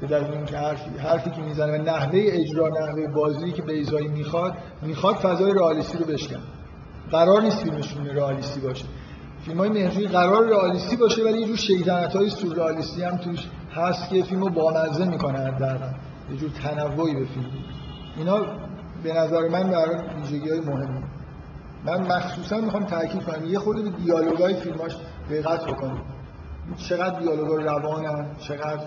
به 0.00 0.06
دلیل 0.06 0.30
اینکه 0.30 0.56
حرفی 0.56 0.98
حرفی 0.98 1.30
که 1.30 1.42
می‌زنه 1.42 1.78
و 1.78 1.82
نحوه 1.82 2.20
اجرا 2.22 2.68
نحوه 2.68 3.06
بازی 3.06 3.52
که 3.52 3.62
بیزایی 3.62 4.08
می‌خواد 4.08 4.54
می‌خواد 4.82 5.14
فضای 5.14 5.52
رئالیستی 5.52 5.98
رو 5.98 6.04
بشکنه. 6.04 6.40
قرار 7.12 7.42
نیست 7.42 7.58
فیلمشون 7.62 8.06
رئالیستی 8.06 8.60
باشه. 8.60 8.84
فیلم 9.44 9.58
های 9.58 9.68
مهرجویی 9.68 10.08
قرار 10.08 10.48
رئالیستی 10.48 10.96
باشه 10.96 11.24
ولی 11.24 11.40
یه 11.40 11.46
جور 11.46 11.56
شیطنت 11.56 12.16
های 12.16 12.30
سورئالیستی 12.30 13.02
هم 13.02 13.16
توش 13.16 13.48
هست 13.74 14.08
که 14.08 14.22
فیلمو 14.22 14.48
بامزه 14.48 15.04
می‌کنه 15.04 15.38
حداقل 15.38 15.92
یه 16.30 16.36
جور 16.36 16.50
تنوعی 16.50 17.14
به 17.14 17.24
فیلم. 17.24 17.50
اینا 18.16 18.38
به 19.02 19.12
نظر 19.12 19.48
من 19.48 19.70
در 19.70 19.86
ویژگی 20.16 20.50
های 20.50 20.60
مهمی. 20.60 21.02
من 21.84 22.00
مخصوصا 22.16 22.56
می‌خوام 22.56 22.84
تاکید 22.84 23.22
کنم 23.22 23.44
یه 23.44 23.58
خود 23.58 23.84
به 23.84 23.90
دیالوگای 23.90 24.54
فیلماش 24.54 24.96
دقت 25.30 25.66
بکنید. 25.66 26.02
چقدر 26.76 27.20
دیالوگا 27.20 27.56
روانن 27.56 28.26
چقدر 28.38 28.86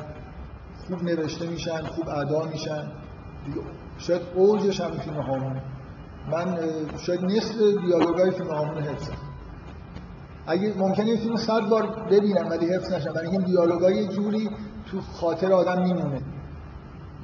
خوب 0.88 1.04
نوشته 1.04 1.48
میشن 1.48 1.82
خوب 1.82 2.10
ادا 2.10 2.46
میشن. 2.46 2.92
شاید 3.98 4.22
اوجش 4.36 4.82
هم 4.82 4.92
فیلم 4.92 5.22
هامونه 5.22 5.62
من 6.32 6.58
شاید 6.98 7.26
نصف 7.26 7.56
دیالوگای 7.86 8.32
فیلم 8.32 8.50
هامون 8.50 8.78
حفظم 8.78 9.14
اگه 10.48 10.74
ممکنه 10.78 11.06
این 11.06 11.18
فیلم 11.18 11.36
صد 11.36 11.70
بار 11.70 11.88
ببینم 12.12 12.50
ولی 12.50 12.74
حفظ 12.74 12.94
نشم 12.94 13.14
برای 13.14 13.28
این 13.28 13.42
دیالوگای 13.42 14.08
جوری 14.08 14.50
تو 14.92 15.02
خاطر 15.02 15.54
آدم 15.54 15.82
میمونه. 15.82 16.22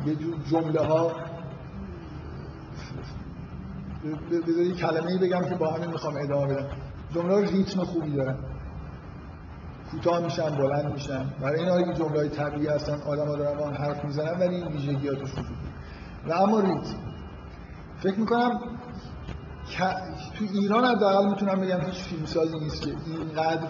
یه 0.05 0.15
جور 0.15 0.35
جمله 0.51 0.81
ها 0.81 1.11
بذاری 4.31 4.71
کلمه 4.71 5.17
بگم 5.17 5.41
که 5.49 5.55
با 5.55 5.71
همین 5.71 5.89
می‌خوام 5.89 6.15
ادامه 6.23 6.53
بدم. 6.53 6.67
جمله 7.15 7.51
ریتم 7.51 7.83
خوبی 7.83 8.11
دارن. 8.11 8.37
کوتاه 9.91 10.19
میشن 10.19 10.49
بلند 10.49 10.93
میشن. 10.93 11.25
برای 11.41 11.59
این 11.59 11.93
که 11.93 11.99
جمله 11.99 12.19
های 12.19 12.29
طبیعی 12.29 12.67
هستن 12.67 13.01
آدم 13.07 13.27
ها 13.27 13.35
دارن 13.35 13.57
با 13.57 13.69
حرف 13.69 14.05
می‌زنن 14.05 14.39
ولی 14.39 14.55
این 14.55 14.67
ویژگیاتش 14.67 15.31
وجود 15.31 15.57
و 16.27 16.33
اما 16.33 16.59
ریتم. 16.59 16.97
فکر 17.99 18.19
می‌کنم 18.19 18.59
تو 19.77 20.45
ایران 20.53 20.85
حداقل 20.85 21.29
می‌تونم 21.29 21.61
بگم 21.61 21.79
هیچ 21.81 21.95
فیلمسازی 21.95 22.59
نیست 22.59 22.81
که 22.81 22.91
اینقدر 23.07 23.67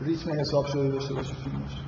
ریتم 0.00 0.30
حساب 0.40 0.66
شده 0.66 0.88
داشته 0.88 1.14
باشه 1.14 1.34
فیلمش. 1.34 1.82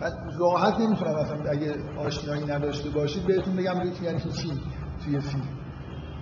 من 0.00 0.38
راحت 0.38 0.80
نمی‌تونم 0.80 1.14
مثلا 1.14 1.50
اگه 1.50 1.74
آشنایی 1.98 2.46
نداشته 2.46 2.90
باشید 2.90 3.26
بهتون 3.26 3.56
بگم 3.56 3.80
ریتم 3.80 4.04
یعنی 4.04 4.20
چی 4.20 4.52
توی 5.04 5.20
فیلم. 5.20 5.48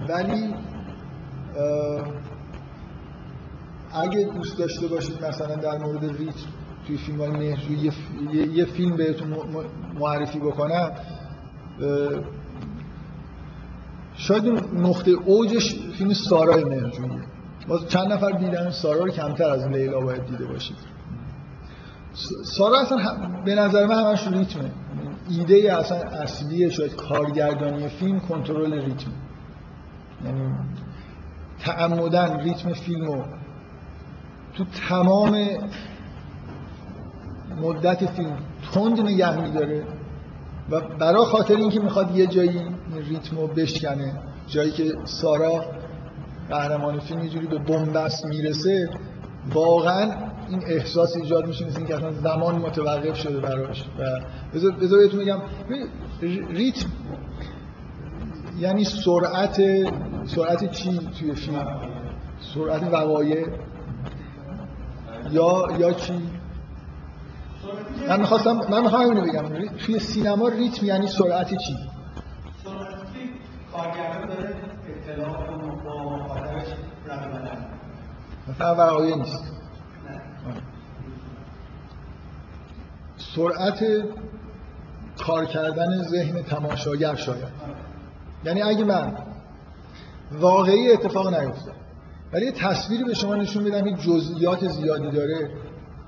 ولی 0.09 0.55
اگه 3.93 4.25
دوست 4.25 4.59
داشته 4.59 4.87
باشید 4.87 5.25
مثلا 5.25 5.55
در 5.55 5.79
مورد 5.79 6.05
ریتم 6.05 6.49
توی 6.87 6.97
فیلم 6.97 7.21
های 7.21 7.31
مهرجویی 7.31 7.93
یه 8.53 8.65
فیلم 8.65 8.97
بهتون 8.97 9.37
معرفی 9.99 10.39
بکنم 10.39 10.91
شاید 14.19 14.45
نقطه 14.75 15.11
اوجش 15.11 15.75
فیلم 15.99 16.13
سارای 16.13 16.65
مهرجویی 16.65 17.21
باز 17.69 17.89
چند 17.89 18.13
نفر 18.13 18.31
دیدن 18.31 18.71
سارا 18.71 19.05
رو 19.05 19.11
کمتر 19.11 19.51
از 19.51 19.67
لیلا 19.67 20.01
باید 20.01 20.27
دیده 20.27 20.47
باشید. 20.47 20.77
سارا 22.45 22.81
اصلا 22.81 22.99
به 23.45 23.55
نظر 23.55 23.87
من 23.87 24.05
همش 24.05 24.27
ریتمه. 24.27 24.71
ایده 25.31 25.77
اصلا 25.77 25.99
اصلی 25.99 26.71
شاید 26.71 26.97
کارگردانی 26.97 27.89
فیلم 27.89 28.21
کنترل 28.21 28.73
ریتم. 28.73 29.13
یعنی 30.25 30.53
تعمدن 31.61 32.41
ریتم 32.41 32.73
فیلم 32.73 33.07
رو 33.07 33.25
تو 34.55 34.65
تمام 34.89 35.47
مدت 37.63 38.11
فیلم 38.11 38.37
تند 38.75 39.01
نگه 39.01 39.41
میداره. 39.41 39.98
و 40.71 40.81
برای 40.81 41.25
خاطر 41.25 41.57
اینکه 41.57 41.81
می‌خواد 41.81 42.17
یه 42.17 42.27
جایی 42.27 42.59
این 42.59 42.75
ریتم 43.09 43.37
رو 43.37 43.47
بشکنه 43.47 44.13
جایی 44.47 44.71
که 44.71 44.93
سارا 45.05 45.65
قهرمان 46.51 47.01
فیلم 47.01 47.23
یه 47.23 47.29
جوری 47.29 47.47
به 47.47 47.59
بنبست 47.59 48.27
می‌رسه 48.27 48.91
واقعا 49.55 50.13
این 50.49 50.63
احساس 50.67 51.17
ایجاد 51.17 51.47
میشه 51.47 51.67
مثل 51.67 51.79
اینکه 51.79 51.97
اصلا 51.97 52.13
زمان 52.13 52.55
متوقف 52.55 53.17
شده 53.17 53.41
براش. 53.41 53.85
و 53.99 54.21
بذار 54.55 54.99
بهتون 54.99 55.21
میگم 55.21 55.41
ریتم 56.51 56.89
یعنی 58.59 58.85
سرعت 58.85 59.63
سرعت 60.27 60.71
چی 60.71 60.99
توی 61.19 61.35
فیلم؟ 61.35 61.81
سرعت 62.55 62.83
وقایع؟ 62.93 63.47
یا 65.31 65.67
یا 65.79 65.93
چی؟ 65.93 66.13
من 68.09 68.21
می‌خواستم 68.21 68.61
من 68.71 68.83
می‌خوام 68.83 69.01
اینو 69.01 69.21
بگم 69.21 69.69
توی 69.79 69.99
سینما 69.99 70.49
ریتم 70.49 70.87
یعنی 70.87 71.07
سرعت 71.07 71.49
چی؟ 71.49 71.77
مثلا 78.49 78.75
وقایع 78.75 79.17
نیست. 79.17 79.53
سرعت 83.17 83.85
کار 85.27 85.45
کردن 85.45 86.03
ذهن 86.03 86.43
تماشاگر 86.43 87.15
شاید. 87.15 87.49
یعنی 88.45 88.63
اگه 88.63 88.85
من 88.85 89.13
واقعی 90.33 90.93
اتفاق 90.93 91.35
نیفته 91.35 91.73
ولی 92.33 92.47
یه 92.47 92.53
تصویری 92.53 93.05
به 93.05 93.15
شما 93.15 93.35
نشون 93.35 93.65
بدم 93.65 93.85
این 93.85 93.97
جزئیات 93.97 94.69
زیادی 94.69 95.11
داره 95.11 95.51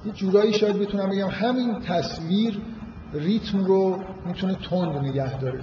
یه 0.05 0.13
جورایی 0.13 0.53
شاید 0.53 0.79
بتونم 0.79 1.11
بگم 1.11 1.29
همین 1.29 1.81
تصویر 1.81 2.61
ریتم 3.15 3.65
رو 3.65 3.99
می‌تونه 4.27 4.55
تند 4.55 4.97
نگه 4.97 5.39
داره. 5.39 5.61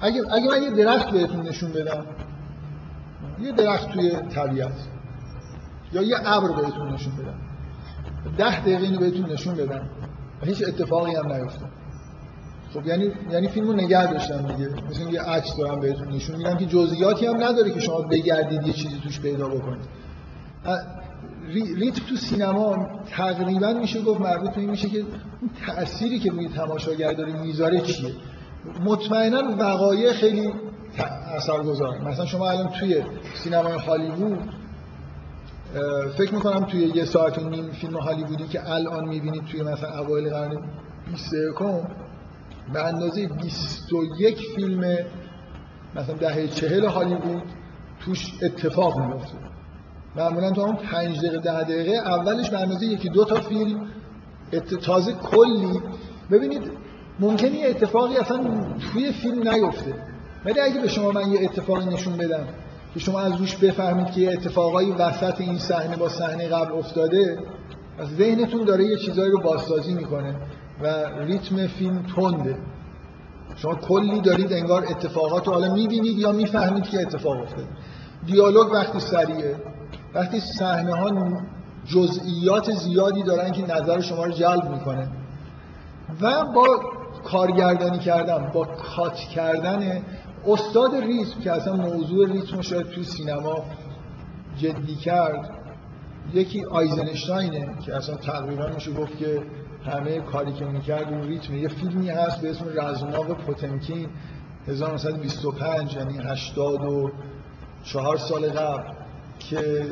اگه, 0.00 0.22
اگه 0.32 0.48
من 0.48 0.62
یه 0.62 0.70
درخت 0.70 1.10
بهتون 1.10 1.48
نشون 1.48 1.72
بدم 1.72 2.06
یه 3.40 3.52
درخت 3.52 3.88
توی 3.90 4.10
طبیعت 4.10 4.88
یا 5.92 6.02
یه 6.02 6.16
ابر 6.24 6.48
بهتون 6.48 6.94
نشون 6.94 7.12
بدم 7.16 7.34
ده 8.38 8.60
دقیقه 8.60 8.82
اینو 8.82 8.98
بهتون 8.98 9.32
نشون 9.32 9.54
بدم 9.54 9.90
هیچ 10.42 10.68
اتفاقی 10.68 11.14
هم 11.14 11.32
نیفته 11.32 11.66
خب 12.74 12.86
یعنی 12.86 13.10
یعنی 13.30 13.48
فیلمو 13.48 13.72
نگه 13.72 14.12
داشتم 14.12 14.46
دیگه. 14.46 14.68
مثل 14.90 15.10
یه 15.10 15.22
عکس 15.22 15.56
دارم 15.56 15.80
بهتون 15.80 16.08
نشون 16.08 16.36
میدم 16.36 16.56
که 16.56 16.66
جزئیاتی 16.66 17.26
هم 17.26 17.42
نداره 17.42 17.70
که 17.70 17.80
شما 17.80 18.00
بگردید 18.00 18.66
یه 18.66 18.72
چیزی 18.72 19.00
توش 19.02 19.20
پیدا 19.20 19.48
بکنید. 19.48 19.88
ریتم 21.48 22.06
تو 22.08 22.16
سینما 22.16 22.88
تقریبا 23.10 23.72
میشه 23.72 24.02
گفت 24.02 24.20
مربوط 24.20 24.50
به 24.50 24.60
میشه 24.62 24.88
که 24.88 25.04
تأثیری 25.66 26.18
که 26.18 26.30
روی 26.30 26.48
تماشاگر 26.48 27.12
داره 27.12 27.42
می‌ذاره 27.42 27.80
چیه؟ 27.80 28.12
مطمئنا 28.84 29.42
وقایع 29.58 30.12
خیلی 30.12 30.52
اثرگذار. 31.36 31.98
مثلا 31.98 32.26
شما 32.26 32.50
الان 32.50 32.68
توی 32.68 33.02
سینمای 33.34 33.78
هالیوود 33.78 34.38
فکر 36.18 36.34
می‌کنم 36.34 36.64
توی 36.64 36.80
یه 36.80 37.04
ساعت 37.04 37.38
و 37.38 37.48
نیم 37.48 37.70
فیلم 37.70 37.96
هالیوودی 37.96 38.44
که 38.44 38.70
الان 38.70 39.08
می‌بینید 39.08 39.44
توی 39.44 39.62
مثلا 39.62 39.98
اوایل 39.98 40.30
قرن 40.30 40.62
21 41.06 41.54
به 42.72 42.84
اندازه 42.84 43.26
21 43.26 44.38
فیلم 44.56 44.96
مثلا 45.94 46.14
دهه 46.14 46.48
چهل 46.48 46.84
هالیوود 46.84 47.42
توش 48.00 48.32
اتفاق 48.42 48.98
میفته 48.98 49.51
معمولا 50.16 50.50
تو 50.50 50.60
اون 50.60 50.76
5 50.76 51.18
دقیقه 51.18 51.38
10 51.38 51.62
دقیقه 51.62 51.92
اولش 51.92 52.50
به 52.50 52.60
اندازه 52.60 52.86
یکی 52.86 53.08
دو 53.08 53.24
تا 53.24 53.34
فیلم 53.34 53.88
تازه 54.82 55.12
کلی. 55.12 55.80
ببینید 56.30 56.62
ممکنه 57.20 57.50
یه 57.50 57.68
اتفاقی 57.68 58.16
اصلا 58.16 58.40
توی 58.92 59.12
فیلم 59.12 59.48
نیفته. 59.48 59.94
ولی 60.44 60.60
اگه 60.60 60.80
به 60.80 60.88
شما 60.88 61.10
من 61.10 61.32
یه 61.32 61.40
اتفاقی 61.42 61.94
نشون 61.94 62.16
بدم 62.16 62.46
که 62.94 63.00
شما 63.00 63.20
از 63.20 63.36
روش 63.36 63.56
بفهمید 63.56 64.10
که 64.10 64.20
یه 64.20 64.32
اتفاقایی 64.32 64.92
وسط 64.92 65.40
این 65.40 65.58
صحنه 65.58 65.96
با 65.96 66.08
صحنه 66.08 66.48
قبل 66.48 66.72
افتاده 66.72 67.38
از 67.98 68.08
ذهنتون 68.08 68.64
داره 68.64 68.84
یه 68.84 68.96
چیزایی 68.96 69.30
رو 69.30 69.40
بازسازی 69.40 69.94
می‌کنه 69.94 70.34
و 70.82 70.86
ریتم 71.18 71.66
فیلم 71.66 72.06
تنده. 72.16 72.56
شما 73.56 73.74
کلی 73.74 74.20
دارید 74.20 74.52
انگار 74.52 74.84
اتفاقات 74.90 75.46
رو 75.46 75.52
حالا 75.52 75.74
می‌بینید 75.74 76.18
یا 76.18 76.32
می‌فهمید 76.32 76.82
که 76.82 77.00
اتفاق 77.00 77.42
افتاده. 77.42 77.68
دیالوگ 78.26 78.72
وقتی 78.72 79.00
سریعه. 79.00 79.56
وقتی 80.14 80.40
صحنه 80.40 80.94
ها 80.94 81.10
جزئیات 81.86 82.72
زیادی 82.72 83.22
دارن 83.22 83.52
که 83.52 83.62
نظر 83.62 84.00
شما 84.00 84.24
رو 84.24 84.32
جلب 84.32 84.70
می‌کنه. 84.70 85.08
و 86.20 86.44
با 86.44 86.66
کارگردانی 87.24 87.98
کردن 87.98 88.50
با 88.54 88.64
کات 88.64 89.14
کردن 89.14 90.02
استاد 90.46 90.94
ریتم 90.94 91.40
که 91.40 91.52
اصلا 91.52 91.76
موضوع 91.76 92.32
ریتم 92.32 92.60
شاید 92.60 92.86
توی 92.86 93.04
سینما 93.04 93.64
جدی 94.56 94.94
کرد 94.94 95.50
یکی 96.34 96.64
آیزنشتاینه 96.64 97.68
که 97.86 97.96
اصلا 97.96 98.14
تقریبا 98.14 98.66
میشه 98.66 98.92
گفت 98.92 99.18
که 99.18 99.42
همه 99.86 100.20
کاری 100.20 100.52
که 100.52 100.64
می‌کرد 100.64 101.08
اون 101.08 101.22
ریتم 101.22 101.54
یه 101.54 101.68
فیلمی 101.68 102.10
هست 102.10 102.40
به 102.40 102.50
اسم 102.50 102.64
رزماق 102.74 103.26
پوتمکین 103.26 104.08
1925 104.68 105.94
یعنی 105.96 106.18
84 106.18 108.16
سال 108.16 108.48
قبل. 108.48 109.01
که 109.50 109.86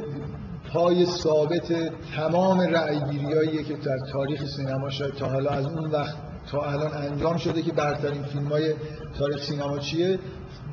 پای 0.72 1.06
ثابت 1.06 1.72
تمام 2.16 2.60
رأیگیریاییه 2.60 3.62
که 3.62 3.74
در 3.74 3.98
تاریخ 4.12 4.44
سینما 4.44 4.90
شاید 4.90 5.14
تا 5.14 5.28
حالا 5.28 5.50
از 5.50 5.66
اون 5.66 5.90
وقت 5.90 6.16
تا 6.50 6.62
الان 6.62 6.92
انجام 6.92 7.36
شده 7.36 7.62
که 7.62 7.72
برترین 7.72 8.22
فیلم 8.22 8.46
های 8.46 8.74
تاریخ 9.18 9.42
سینما 9.42 9.78
چیه؟ 9.78 10.18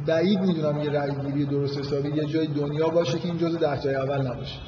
بعید 0.06 0.40
می‌دونم 0.40 0.84
یه 0.84 0.90
رأیگیری 0.90 1.46
درست 1.46 1.80
حسابی 1.80 2.10
یه 2.10 2.26
جای 2.26 2.48
دنیا 2.48 2.90
باشه 2.90 3.20
که 3.20 3.28
این 3.28 3.38
جزء 3.38 3.58
ده 3.58 3.82
تای 3.82 3.96
اول 3.96 4.28
نباشه. 4.28 4.60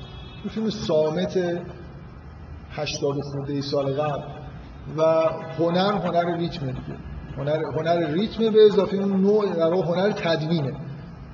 این 0.43 0.53
فیلم 0.53 0.69
سامت 0.69 1.37
80 2.71 3.15
خورده 3.21 3.61
سال 3.61 3.93
قبل 3.93 4.23
و 4.97 5.03
هنر 5.59 5.93
هنر 5.93 6.37
ریتم 6.37 6.65
دیگه. 6.65 6.97
هنر 7.37 7.63
هنر 7.77 8.11
ریتم 8.11 8.49
به 8.49 8.65
اضافه 8.65 8.97
اون 8.97 9.21
نوع 9.21 9.45
هنر 9.85 10.11
تدوینه 10.11 10.73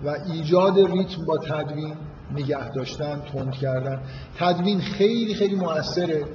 و 0.06 0.16
ایجاد 0.34 0.80
ریتم 0.80 1.26
با 1.26 1.38
تدوین 1.38 1.96
نگه 2.32 2.70
داشتن 2.70 3.22
تند 3.34 3.52
کردن. 3.52 4.00
تدوین 4.40 4.80
خیلی 4.80 5.34
خیلی 5.34 5.56
موثره 5.56 6.26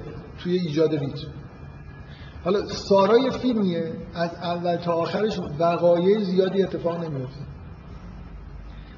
توی 0.43 0.53
ایجاد 0.53 0.95
ریتم 0.95 1.27
حالا 2.43 2.65
سارای 2.67 3.29
فیلمیه 3.29 3.93
از 4.15 4.29
اول 4.35 4.75
تا 4.75 4.93
آخرش 4.93 5.39
وقایع 5.59 6.23
زیادی 6.23 6.63
اتفاق 6.63 7.03
نمیفته 7.03 7.41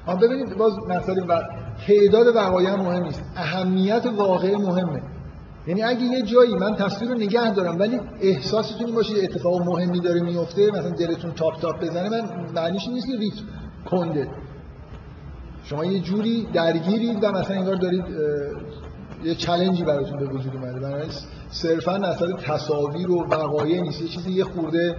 اما 0.06 0.16
ببینید 0.16 0.56
باز 0.56 0.72
مسئله 0.88 1.22
و 1.24 1.42
تعداد 1.86 2.36
وقایع 2.36 2.70
هم 2.70 2.80
مهم 2.80 3.02
نیست. 3.02 3.22
اهمیت 3.36 4.06
واقع 4.16 4.56
مهمه. 4.56 5.02
یعنی 5.66 5.82
اگه 5.82 6.02
یه 6.02 6.22
جایی 6.22 6.54
من 6.54 6.74
تصویر 6.74 7.10
رو 7.10 7.16
نگه 7.16 7.54
دارم 7.54 7.78
ولی 7.78 8.00
احساستون 8.20 8.86
این 8.86 8.94
باشه 8.94 9.14
اتفاق 9.22 9.62
مهمی 9.62 10.00
داره 10.00 10.20
میفته 10.20 10.70
مثلا 10.70 10.90
دلتون 10.90 11.30
تاپ 11.30 11.60
تاپ 11.60 11.80
بزنه 11.80 12.08
من 12.08 12.52
معنیش 12.54 12.88
نیست 12.88 13.06
که 13.06 13.18
ریتم 13.18 13.44
کنده. 13.90 14.28
شما 15.64 15.84
یه 15.84 16.00
جوری 16.00 16.46
درگیرید 16.52 17.24
و 17.24 17.32
مثلا 17.32 17.56
انگار 17.56 17.74
دارید 17.74 18.04
یه 19.24 19.34
چلنجی 19.34 19.84
براتون 19.84 20.18
به 20.18 20.26
وجود 20.26 20.56
اومده. 20.56 20.80
بنابراین 20.80 21.10
صرفا 21.50 21.98
مسئله 21.98 22.32
تصاویر 22.32 23.10
و 23.10 23.24
وقایع 23.24 23.80
نیست. 23.80 24.02
یه 24.02 24.08
چیزی 24.08 24.32
یه 24.32 24.44
خورده 24.44 24.96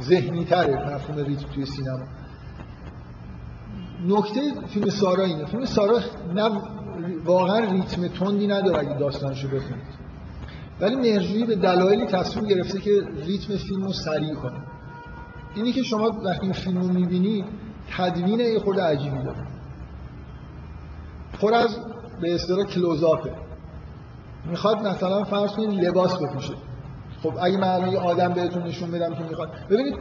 ذهنی 0.00 0.44
تره 0.44 0.94
مفهوم 0.94 1.24
ریتم 1.24 1.48
توی 1.54 1.66
سینما. 1.66 2.04
نکته 4.08 4.40
فیلم 4.68 4.90
سارا 4.90 5.24
اینه. 5.24 5.44
فیلم 5.44 5.64
سارا 5.64 5.98
نه 6.34 6.50
واقعا 7.24 7.58
ریتم 7.58 8.08
تندی 8.08 8.46
نداره 8.46 8.78
اگه 8.78 8.98
داستانشو 8.98 9.48
بخونید. 9.48 10.04
ولی 10.80 10.96
مهرجویی 10.96 11.44
به 11.44 11.56
دلایلی 11.56 12.06
تصمیم 12.06 12.46
گرفته 12.46 12.80
که 12.80 12.90
ریتم 13.26 13.56
فیلم 13.56 13.84
رو 13.84 13.92
سریع 13.92 14.34
کنه. 14.34 14.58
اینی 15.54 15.72
که 15.72 15.82
شما 15.82 16.20
وقتی 16.24 16.42
این 16.42 16.52
فیلم 16.52 16.80
رو 16.80 16.88
می‌بینید 16.88 17.44
تدوین 17.90 18.40
یه 18.40 18.58
خورده 18.58 18.82
عجیبی 18.82 19.18
داره. 19.18 19.46
پر 21.40 21.54
از 21.54 21.78
به 22.20 22.34
اصطلاح 22.34 22.66
کلوزاپه 22.66 23.30
می‌خواد 24.44 24.86
مثلا 24.86 25.24
فرض 25.24 25.52
کنید 25.52 25.84
لباس 25.84 26.16
بپوشه. 26.16 26.54
خب 27.22 27.32
اگه 27.42 27.56
من 27.56 27.92
یه 27.92 27.98
آدم 27.98 28.32
بهتون 28.32 28.62
نشون 28.62 28.90
بدم 28.90 29.14
که 29.14 29.22
می‌خواد. 29.22 29.50
ببینید 29.70 29.96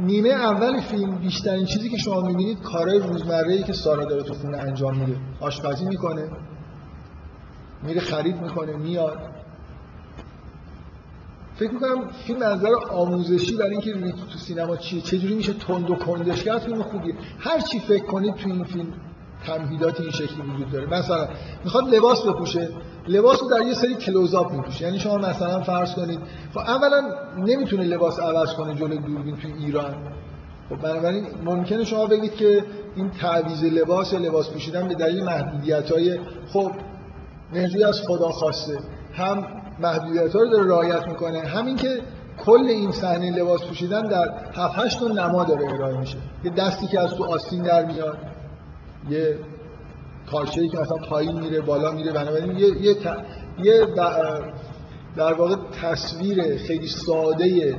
نیمه 0.00 0.28
اول 0.28 0.80
فیلم 0.80 1.18
بیشترین 1.18 1.64
چیزی 1.64 1.90
که 1.90 1.96
شما 1.96 2.20
می‌بینید 2.20 2.62
کارهای 2.62 2.98
روزمره‌ای 2.98 3.62
که 3.62 3.72
سارا 3.72 4.04
داره 4.04 4.22
تو 4.22 4.34
خونه 4.34 4.58
انجام 4.58 4.96
میده. 4.98 5.16
آشپزی 5.40 5.84
می‌کنه 5.84 6.30
میره 7.82 8.00
خرید 8.00 8.42
می‌کنه 8.42 8.76
میاد. 8.76 9.18
فکر 11.56 11.70
می‌کنم 11.70 12.08
فیلم 12.26 12.42
از 12.42 12.58
نظر 12.58 12.74
آموزشی 12.90 13.56
برای 13.56 13.70
اینکه 13.70 13.92
ریتم 13.92 14.26
تو 14.32 14.38
سینما 14.38 14.76
چیه 14.76 15.00
چجوری 15.00 15.34
میشه 15.34 15.52
تند 15.52 15.90
و 15.90 15.94
کندش 15.94 16.44
کرد 16.44 16.58
فیلم 16.58 16.82
خوبیه. 16.82 17.14
هر 17.38 17.60
چی 17.60 17.78
فکر 17.78 18.04
کنید 18.04 18.34
تو 18.34 18.48
این 18.48 18.64
فیلم 18.64 18.86
تمهیدات 19.46 20.00
این 20.00 20.10
شکلی 20.10 20.42
وجود 20.54 20.70
داره. 20.70 20.86
مثلا 20.86 21.28
می‌خواد 21.64 21.94
لباس 21.94 22.26
بپوشه 22.26 22.68
لباس 23.08 23.42
رو 23.42 23.50
در 23.50 23.66
یه 23.66 23.74
سری 23.74 23.94
کلوزآپ 23.94 24.52
میپوشه. 24.52 24.84
یعنی 24.84 24.98
شما 24.98 25.18
مثلا 25.18 25.60
فرض 25.60 25.94
کنید 25.94 26.20
خب 26.54 26.58
اولا 26.58 27.14
نمی‌تونه 27.38 27.84
لباس 27.84 28.20
عوض 28.20 28.52
کنه 28.52 28.74
جلوی 28.74 28.98
دوربین 28.98 29.36
تو 29.36 29.48
ایران. 29.58 29.94
خب 30.68 30.76
بنابراین 30.76 31.26
ممکنه 31.44 31.84
شما 31.84 32.06
بگید 32.06 32.34
که 32.34 32.64
این 32.96 33.10
تعویض 33.10 33.64
لباس 33.64 34.14
لباس 34.14 34.50
پوشیدن 34.50 34.88
به 34.88 34.94
دلیل 34.94 35.24
محدودیت 35.24 35.92
های 35.92 36.18
خب 36.52 36.72
مهجوی 37.52 37.84
از 37.84 38.00
خدا 38.08 38.28
خواسته. 38.28 38.78
هم 39.12 39.46
محدودیت 39.78 40.32
ها 40.34 40.40
رو 40.40 40.50
داره 40.50 40.66
رعایت 40.68 41.08
می‌کنه. 41.08 41.40
همین 41.40 41.76
که 41.76 42.00
کل 42.44 42.66
این 42.68 42.92
صحنه 42.92 43.30
لباس 43.30 43.64
پوشیدن 43.64 44.02
در 44.02 44.32
7 44.54 44.78
8 44.78 45.00
تا 45.00 45.08
نما 45.08 45.44
داره 45.44 45.74
ارائه 45.74 45.98
میشه. 45.98 46.16
یه 46.44 46.50
دستی 46.50 46.86
که 46.86 47.00
از 47.00 47.14
تو 47.14 47.24
آستین 47.24 47.62
در 47.62 47.84
میاد 47.84 48.18
یه 49.10 49.38
ای 50.56 50.68
که 50.68 50.78
مثلا 50.78 50.96
پایین 50.96 51.40
میره 51.40 51.60
بالا 51.60 51.90
میره 51.92 52.12
بنابراین 52.12 52.58
یه 52.58 52.82
یه, 52.82 52.96
یه 53.62 53.86
در 55.16 55.32
واقع 55.32 55.56
تصویر 55.82 56.56
خیلی 56.56 56.88
ساده 56.88 57.78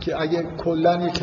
که 0.00 0.20
اگه 0.20 0.42
کلا 0.64 1.06
یک 1.06 1.22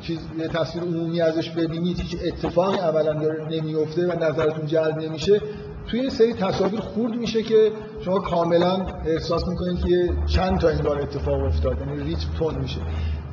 چیز 0.00 0.18
یه 0.38 0.48
تصویر 0.48 0.84
عمومی 0.84 1.20
ازش 1.20 1.50
ببینید 1.50 2.00
هیچ 2.00 2.16
اتفاقی 2.24 2.78
اولا 2.78 3.12
داره 3.12 3.48
نمیفته 3.50 4.06
و 4.06 4.24
نظرتون 4.24 4.66
جلب 4.66 4.98
نمیشه. 4.98 5.40
توی 5.86 6.00
این 6.00 6.10
سری 6.10 6.34
تصاویر 6.34 6.80
خورد 6.80 7.14
میشه 7.14 7.42
که 7.42 7.72
شما 8.04 8.18
کاملا 8.18 8.86
احساس 9.06 9.48
می‌کنید 9.48 9.84
که 9.84 10.12
چند 10.26 10.58
تا 10.58 10.68
این 10.68 10.82
بار 10.82 11.00
اتفاق 11.00 11.44
افتاد 11.44 11.78
یعنی 11.80 12.02
ریتم 12.02 12.28
تون 12.38 12.54
میشه. 12.54 12.80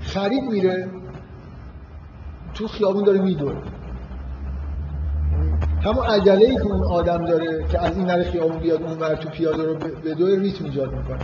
خرید 0.01 0.43
میره 0.43 0.89
تو 2.53 2.67
خیابون 2.67 3.03
داره 3.03 3.21
میدوه 3.21 3.55
همون 5.83 6.05
عجله 6.05 6.45
ای 6.45 6.55
که 6.55 6.65
اون 6.65 6.83
آدم 6.83 7.25
داره 7.25 7.65
که 7.67 7.79
از 7.79 7.97
این 7.97 8.05
نره 8.05 8.23
خیابون 8.23 8.57
بیاد 8.57 8.83
اون 8.83 8.99
ور 8.99 9.15
تو 9.15 9.29
پیاده 9.29 9.63
رو 9.63 9.75
به 9.75 10.39
ریتم 10.39 10.65
ایجاد 10.65 10.95
می‌کنه. 10.95 11.19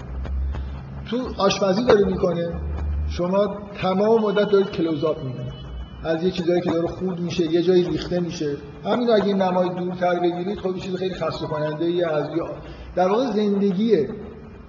تو 1.10 1.18
آشپزی 1.38 1.86
داره 1.86 2.06
می‌کنه. 2.06 2.50
شما 3.10 3.58
تمام 3.82 4.22
مدت 4.22 4.50
دارید 4.50 4.72
کلوزآپ 4.72 5.24
می‌کنید 5.24 5.49
از 6.04 6.24
یه 6.24 6.32
چیزایی 6.32 6.62
که 6.62 6.72
داره 6.72 6.88
خود 6.88 7.20
میشه 7.20 7.52
یه 7.52 7.62
جایی 7.62 7.84
ریخته 7.84 8.20
میشه. 8.20 8.58
همین 8.86 9.10
اگه 9.10 9.34
نمای 9.34 9.70
دورتر 9.70 10.20
بگیرید 10.20 10.60
خب 10.60 10.78
چیز 10.78 10.96
خیلی 10.96 11.14
خسته 11.14 11.46
کننده 11.46 11.86
ای 11.86 12.04
از 12.04 12.28
در 12.96 13.08
واقع 13.08 13.32
زندگی 13.32 14.08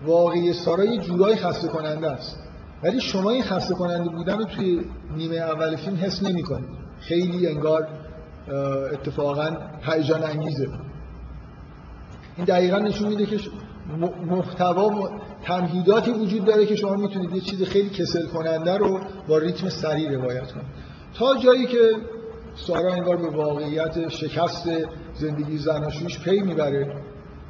واقعی 0.06 0.52
سارا 0.52 0.84
یه 0.84 0.98
جورایی 0.98 1.36
خسته 1.36 1.68
کننده 1.68 2.10
است. 2.10 2.38
ولی 2.82 3.00
شما 3.00 3.30
این 3.30 3.42
خسته 3.42 3.74
کننده 3.74 4.10
بودن 4.10 4.38
رو 4.38 4.44
توی 4.44 4.80
نیمه 5.16 5.36
اول 5.36 5.76
فیلم 5.76 5.96
حس 5.96 6.22
نمی‌کنید. 6.22 6.68
خیلی 7.00 7.46
انگار 7.46 7.88
اتفاقا 8.92 9.56
هیجان 9.82 10.22
انگیزه. 10.22 10.68
این 12.36 12.46
دقیقا 12.46 12.78
نشون 12.78 13.08
میده 13.08 13.26
که 13.26 13.40
محتوا 14.26 15.10
تمهیداتی 15.44 16.10
وجود 16.10 16.44
داره 16.44 16.66
که 16.66 16.76
شما 16.76 16.94
می‌تونید 16.94 17.32
یه 17.32 17.40
چیز 17.40 17.62
خیلی 17.62 17.90
کسل 17.90 18.26
کننده 18.26 18.76
رو 18.76 19.00
با 19.28 19.38
ریتم 19.38 19.68
سریع 19.68 20.10
روایت 20.10 20.52
کنید. 20.52 20.89
تا 21.14 21.36
جایی 21.36 21.66
که 21.66 21.90
سارا 22.54 22.92
انگار 22.92 23.16
به 23.16 23.28
واقعیت 23.28 24.08
شکست 24.08 24.68
زندگی 25.14 25.58
زناشویش 25.58 26.18
پی 26.18 26.40
می‌بره. 26.40 26.94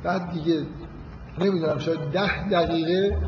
بعد 0.05 0.33
دیگه 0.33 0.63
نمی‌دونم 1.39 1.79
شاید 1.79 1.99
ده 1.99 2.49
دقیقه 2.49 3.19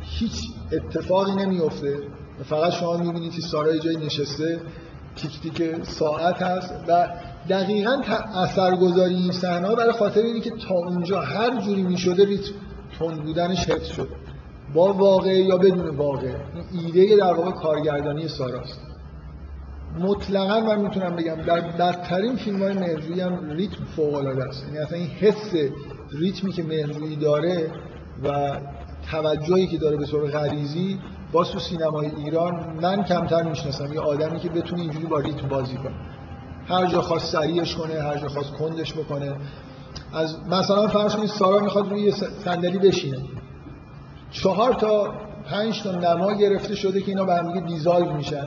هیچ 0.00 0.40
اتفاقی 0.72 1.32
نمیفته 1.32 1.98
فقط 2.44 2.72
شما 2.72 2.96
می‌بینید 2.96 3.32
که 3.32 3.40
سارا 3.40 3.74
یه 3.74 3.80
جایی 3.80 3.96
نشسته 3.96 4.60
تیک 5.16 5.40
تیک 5.40 5.84
ساعت 5.84 6.42
هست 6.42 6.74
و 6.88 7.08
دقیقا 7.48 8.02
اثرگذاری 8.34 9.14
این 9.14 9.32
صحنه 9.32 9.74
برای 9.74 9.92
خاطر 9.92 10.20
اینه 10.20 10.40
که 10.40 10.50
تا 10.50 10.74
اونجا 10.74 11.20
هر 11.20 11.60
جوری 11.60 11.82
می‌شده 11.82 12.24
ریتم 12.24 12.52
تند 12.98 13.24
بودنش 13.24 13.70
حفظ 13.70 13.86
شد. 13.86 14.08
با 14.74 14.92
واقع 14.92 15.38
یا 15.38 15.56
بدون 15.56 15.88
واقع 15.88 16.34
این 16.72 16.96
ایده 16.96 17.16
در 17.16 17.32
واقع 17.32 17.50
کارگردانی 17.50 18.28
ساراست. 18.28 18.87
مطلقا 19.96 20.60
من 20.60 20.80
می‌تونم 20.80 21.16
بگم 21.16 21.34
در 21.34 21.60
بدترین 21.60 22.36
فیلم 22.36 22.62
های 22.62 22.72
مهرجویی 22.72 23.20
هم 23.20 23.50
ریتم 23.50 23.84
فوق 23.96 24.14
العاده 24.14 24.44
است. 24.44 24.64
یعنی 24.64 24.78
اصلا 24.78 24.98
این 24.98 25.06
حس 25.06 25.54
ریتمی 26.12 26.52
که 26.52 26.62
مهرجویی 26.62 27.16
داره 27.16 27.70
و 28.24 28.58
توجهی 29.10 29.66
که 29.66 29.78
داره 29.78 29.96
به 29.96 30.06
صورت 30.06 30.34
غریزی 30.34 30.98
با 31.32 31.44
تو 31.44 31.58
سینمای 31.58 32.10
ایران 32.16 32.78
من 32.82 33.04
کمتر 33.04 33.42
می‌شناسم. 33.42 33.92
یه 33.92 34.00
آدمی 34.00 34.38
که 34.38 34.48
بتونه 34.48 34.82
اینجوری 34.82 35.06
با 35.06 35.18
ریتم 35.20 35.48
بازی 35.48 35.76
کنه. 35.76 35.94
هر 36.68 36.86
جا 36.86 37.02
خواست 37.02 37.32
سریعش 37.32 37.74
کنه 37.74 38.02
هر 38.02 38.18
جا 38.18 38.28
خواست 38.28 38.52
کندش 38.52 38.92
بکنه. 38.92 39.36
از 40.14 40.36
مثلا 40.50 40.88
فرض 40.88 41.16
کنید 41.16 41.28
سارا 41.28 41.60
می‌خواد 41.60 41.90
روی 41.90 42.12
صندلی 42.44 42.78
بشینه. 42.78 43.18
چهار 44.30 44.74
تا 44.74 45.14
پنج 45.50 45.82
تا 45.82 45.92
نما 45.92 46.32
گرفته 46.32 46.74
شده 46.74 47.00
که 47.00 47.08
اینا 47.08 47.24
به 47.24 47.34
هم 47.34 47.60
دیگه 47.60 48.16
میشن. 48.16 48.46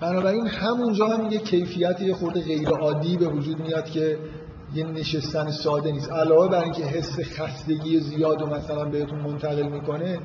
بنابراین 0.00 0.46
همونجا 0.46 1.06
هم 1.06 1.32
یه 1.32 1.38
کیفیت 1.38 2.00
یه 2.00 2.14
خورده 2.14 2.40
غیر 2.40 2.68
عادی 2.68 3.16
به 3.16 3.28
وجود 3.28 3.60
میاد 3.60 3.84
که 3.84 4.18
یه 4.74 4.86
نشستن 4.86 5.50
ساده 5.50 5.92
نیست. 5.92 6.12
علاوه 6.12 6.48
بر 6.48 6.62
اینکه 6.62 6.82
حس 6.82 7.18
خستگی 7.20 8.00
زیاد 8.00 8.42
و 8.42 8.46
مثلا 8.46 8.84
بهتون 8.84 9.18
منتقل 9.18 9.68
می‌کنه 9.68 10.18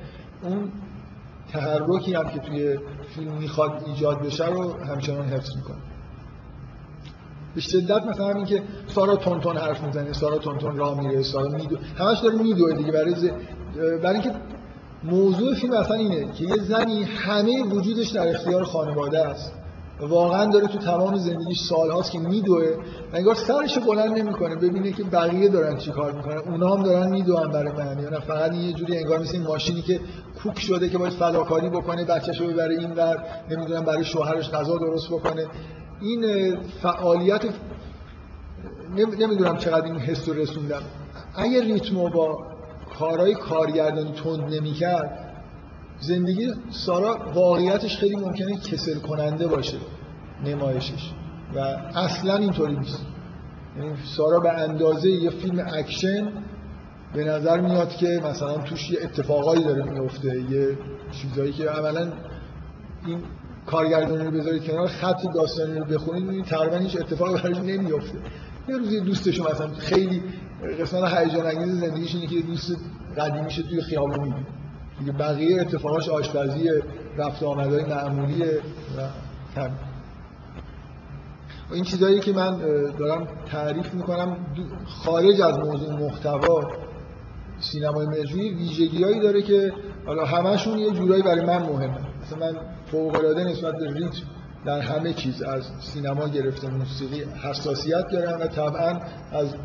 اون 0.43 0.71
تحرکی 1.53 2.13
هم 2.13 2.29
که 2.29 2.39
توی 2.39 2.77
فیلم 3.15 3.31
می‌خواد 3.31 3.83
ایجاد 3.85 4.21
بشه 4.21 4.45
رو 4.45 4.73
همچنان 4.73 5.25
حفظ 5.25 5.55
می‌کنه. 5.55 5.77
به 7.55 7.61
شدت 7.61 8.05
مثلا 8.05 8.27
همین 8.27 8.45
که 8.45 8.63
سارا 8.87 9.15
تون 9.15 9.57
حرف 9.57 9.83
می‌زنه 9.83 10.13
سارا 10.13 10.37
تون 10.37 10.57
تون 10.57 10.77
راه 10.77 11.01
میره 11.01 11.23
سارا 11.23 11.49
میدو 11.49 11.77
همش 11.97 12.19
داره 12.19 12.35
میدوه 12.35 12.73
دیگه. 12.73 12.91
برای 12.91 13.15
ز... 13.15 13.25
برای 14.03 14.13
اینکه 14.13 14.31
موضوع 15.03 15.55
فیلم 15.55 15.73
اصلا 15.73 15.95
اینه 15.95 16.31
که 16.31 16.43
یه 16.43 16.55
زنی 16.55 17.03
همه 17.03 17.63
وجودش 17.63 18.09
در 18.09 18.27
اختیار 18.27 18.63
خانواده 18.63 19.27
است. 19.27 19.53
واقعا 20.01 20.45
داره 20.45 20.67
تو 20.67 20.77
تمام 20.77 21.17
زندگیش 21.17 21.59
سالهاست 21.69 22.11
که 22.11 22.19
میدوه 22.19 22.75
انگار 23.13 23.35
سرش 23.35 23.77
بلند 23.77 24.17
نمی‌کنه 24.17 24.55
ببینه 24.55 24.91
که 24.91 25.03
بقیه 25.03 25.49
دارن 25.49 25.77
چی 25.77 25.91
کار 25.91 26.11
می‌کنن. 26.11 26.37
اونا 26.37 26.75
هم 26.75 26.83
دارن 26.83 27.09
میدوئن 27.09 27.51
برای 27.51 27.71
من. 27.71 28.03
یا 28.03 28.19
فقط 28.19 28.53
یه 28.53 28.73
جوری 28.73 28.97
انگار 28.97 29.19
مثل 29.19 29.37
این 29.37 29.47
ماشینی 29.47 29.81
که 29.81 29.99
کوک 30.43 30.59
شده 30.59 30.89
که 30.89 30.97
باید 30.97 31.13
فداکاری 31.13 31.69
بکنه 31.69 32.05
بچه‌شو 32.05 32.47
ببره 32.47 32.79
اینور 32.79 33.25
نمی‌دونم 33.49 33.85
برای 33.85 34.03
شوهرش 34.05 34.49
غذا 34.49 34.77
درست 34.77 35.07
بکنه. 35.07 35.47
این 36.01 36.55
فعالیت 36.81 37.41
نمی‌دونم 39.19 39.57
چقدر 39.57 39.85
این 39.85 39.97
حس 39.97 40.29
رسوندم. 40.29 40.81
اگه 41.35 41.61
ریتمو 41.61 42.09
با 42.09 42.37
کارهای 42.99 43.33
کارگردانی 43.33 44.11
تند 44.23 44.53
نمی‌کرد 44.53 45.20
زندگی 46.01 46.53
سارا 46.71 47.31
واقعیتش 47.33 47.97
خیلی 47.97 48.15
ممکنه 48.15 48.57
کسل 48.57 48.99
کننده 48.99 49.47
باشه 49.47 49.77
نمایشش. 50.45 51.11
و 51.55 51.59
اصلا 51.95 52.35
اینطوری 52.35 52.75
نیست. 52.75 53.05
یعنی 53.77 53.95
سارا 54.17 54.39
به 54.39 54.51
اندازه 54.51 55.09
یه 55.09 55.29
فیلم 55.29 55.65
اکشن 55.73 56.31
به 57.13 57.23
نظر 57.23 57.59
میاد 57.59 57.89
که 57.89 58.21
مثلا 58.29 58.57
توش 58.57 58.91
یه 58.91 58.99
اتفاقایی 59.03 59.63
داره 59.63 59.83
میفته 59.83 60.41
یه 60.51 60.77
چیزایی 61.11 61.53
که 61.53 61.69
عملا 61.69 62.11
این 63.05 63.19
کارگردانی 63.65 64.25
رو 64.25 64.31
بذارید 64.31 64.63
کنار 64.63 64.87
خط 64.87 65.33
داستانی 65.35 65.79
رو 65.79 65.85
بخونید 65.85 66.29
این 66.29 66.43
تقریبا 66.43 66.77
هیچ 66.77 66.97
اتفاقی 66.97 67.41
براش 67.41 67.57
نمیفته 67.57 68.17
یه 68.69 68.77
روزی 68.77 68.99
دوستشو 68.99 69.51
مثلا 69.51 69.67
خیلی 69.67 70.23
قسمت 70.81 71.13
هیجان 71.13 71.45
انگیز 71.45 71.79
زندگیش 71.79 72.15
اینه 72.15 72.27
که 72.27 72.41
دوست 72.41 72.75
قدیمیش 73.17 73.55
توی 73.55 73.81
خیابون 73.81 74.19
می‌بینه. 74.19 74.45
دیگه 75.01 75.11
بقیه 75.11 75.61
اتفاقاش 75.61 76.09
آشپزی 76.09 76.69
رفت 77.17 77.43
آمدهای 77.43 77.85
معمولیه 77.85 78.59
و 79.57 79.69
این 81.71 81.83
چیزهایی 81.83 82.19
که 82.19 82.33
من 82.33 82.57
دارم 82.97 83.27
تعریف 83.51 83.93
می‌کنم 83.93 84.37
خارج 84.85 85.41
از 85.41 85.57
موضوع 85.59 85.93
محتوا 85.99 86.71
سینمای 87.59 88.07
مجوی 88.07 88.49
ویژگیهایی 88.49 89.19
داره 89.19 89.41
که 89.41 89.73
حالا 90.05 90.25
همشون 90.25 90.79
یه 90.79 90.91
جورایی 90.91 91.23
برای 91.23 91.45
من 91.45 91.61
مهمه. 91.61 91.97
مثلا 92.21 92.39
من 92.39 92.55
فوق 92.91 93.15
العاده 93.15 93.43
نسبت 93.43 93.75
به 93.75 93.93
ریتم 93.93 94.25
در 94.65 94.79
همه 94.79 95.13
چیز 95.13 95.41
از 95.41 95.63
سینما 95.79 96.27
گرفته 96.27 96.69
موسیقی 96.69 97.23
حساسیت 97.23 98.07
دارم 98.11 98.41
و 98.41 98.47
طبعا 98.47 98.99
از 99.31 99.55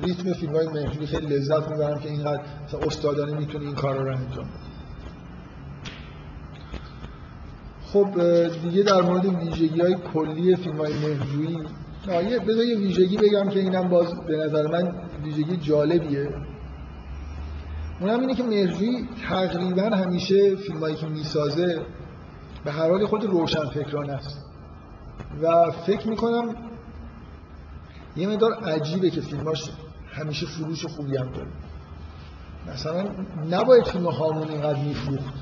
ریتم 0.00 0.32
فیلم 0.32 0.56
های 0.56 0.66
مهجوری 0.68 1.06
خیلی 1.06 1.26
لذت 1.26 1.70
می‌برم 1.70 1.98
که 1.98 2.08
اینقدر 2.08 2.42
استادانه 2.86 3.38
می‌تونه 3.38 3.64
این 3.64 3.74
کار 3.74 3.98
رو 3.98 4.16
انجام 4.16 4.46
خب 7.92 8.08
دیگه 8.62 8.82
در 8.82 9.02
مورد 9.02 9.24
ویژگی 9.24 9.80
های 9.80 9.96
کلی 10.14 10.56
فیلم 10.56 10.76
های 10.76 10.92
مهجویی 10.92 11.58
بذار 12.46 12.64
یه 12.64 12.78
ویژگی 12.78 13.16
بگم 13.16 13.48
که 13.48 13.60
اینم 13.60 13.88
باز 13.88 14.14
به 14.26 14.36
نظر 14.36 14.66
من 14.66 14.92
ویژگی 15.24 15.56
جالبیه. 15.56 16.28
اونم 18.00 18.20
اینه 18.20 18.34
که 18.34 18.42
مهرجویی 18.42 19.08
تقریبا 19.28 19.82
همیشه 19.82 20.56
فیلمایی 20.56 20.94
که 20.94 21.06
می‌سازه 21.06 21.80
به 22.64 22.72
هر 22.72 22.90
حال 22.90 23.06
خود 23.06 23.24
روشن 23.24 23.64
فکرانه 23.64 24.12
است. 24.12 24.44
و 25.42 25.70
فکر 25.86 26.08
می‌کنم 26.08 26.54
یه 28.16 28.28
مدار 28.28 28.52
عجیبه 28.54 29.10
که 29.10 29.20
فیلماش 29.20 29.70
همیشه 30.12 30.46
فروش 30.46 30.86
خوبی 30.86 31.16
هم 31.16 31.30
داره. 31.30 31.48
مثلا 32.72 33.04
نباید 33.50 33.84
فیلم 33.84 34.06
هامون 34.06 34.48
اینقدر 34.48 34.78
میفروخت. 34.78 35.34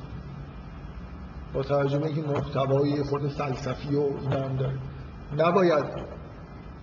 با 1.55 1.63
توجه 1.63 1.99
به 1.99 2.07
اینکه 2.07 2.23
محتوای 2.23 3.03
خود 3.03 3.29
فلسفی 3.29 3.95
و 3.97 4.01
اینا 4.01 4.43
هم 4.43 4.57
داره. 4.57 4.79
نباید 5.39 5.85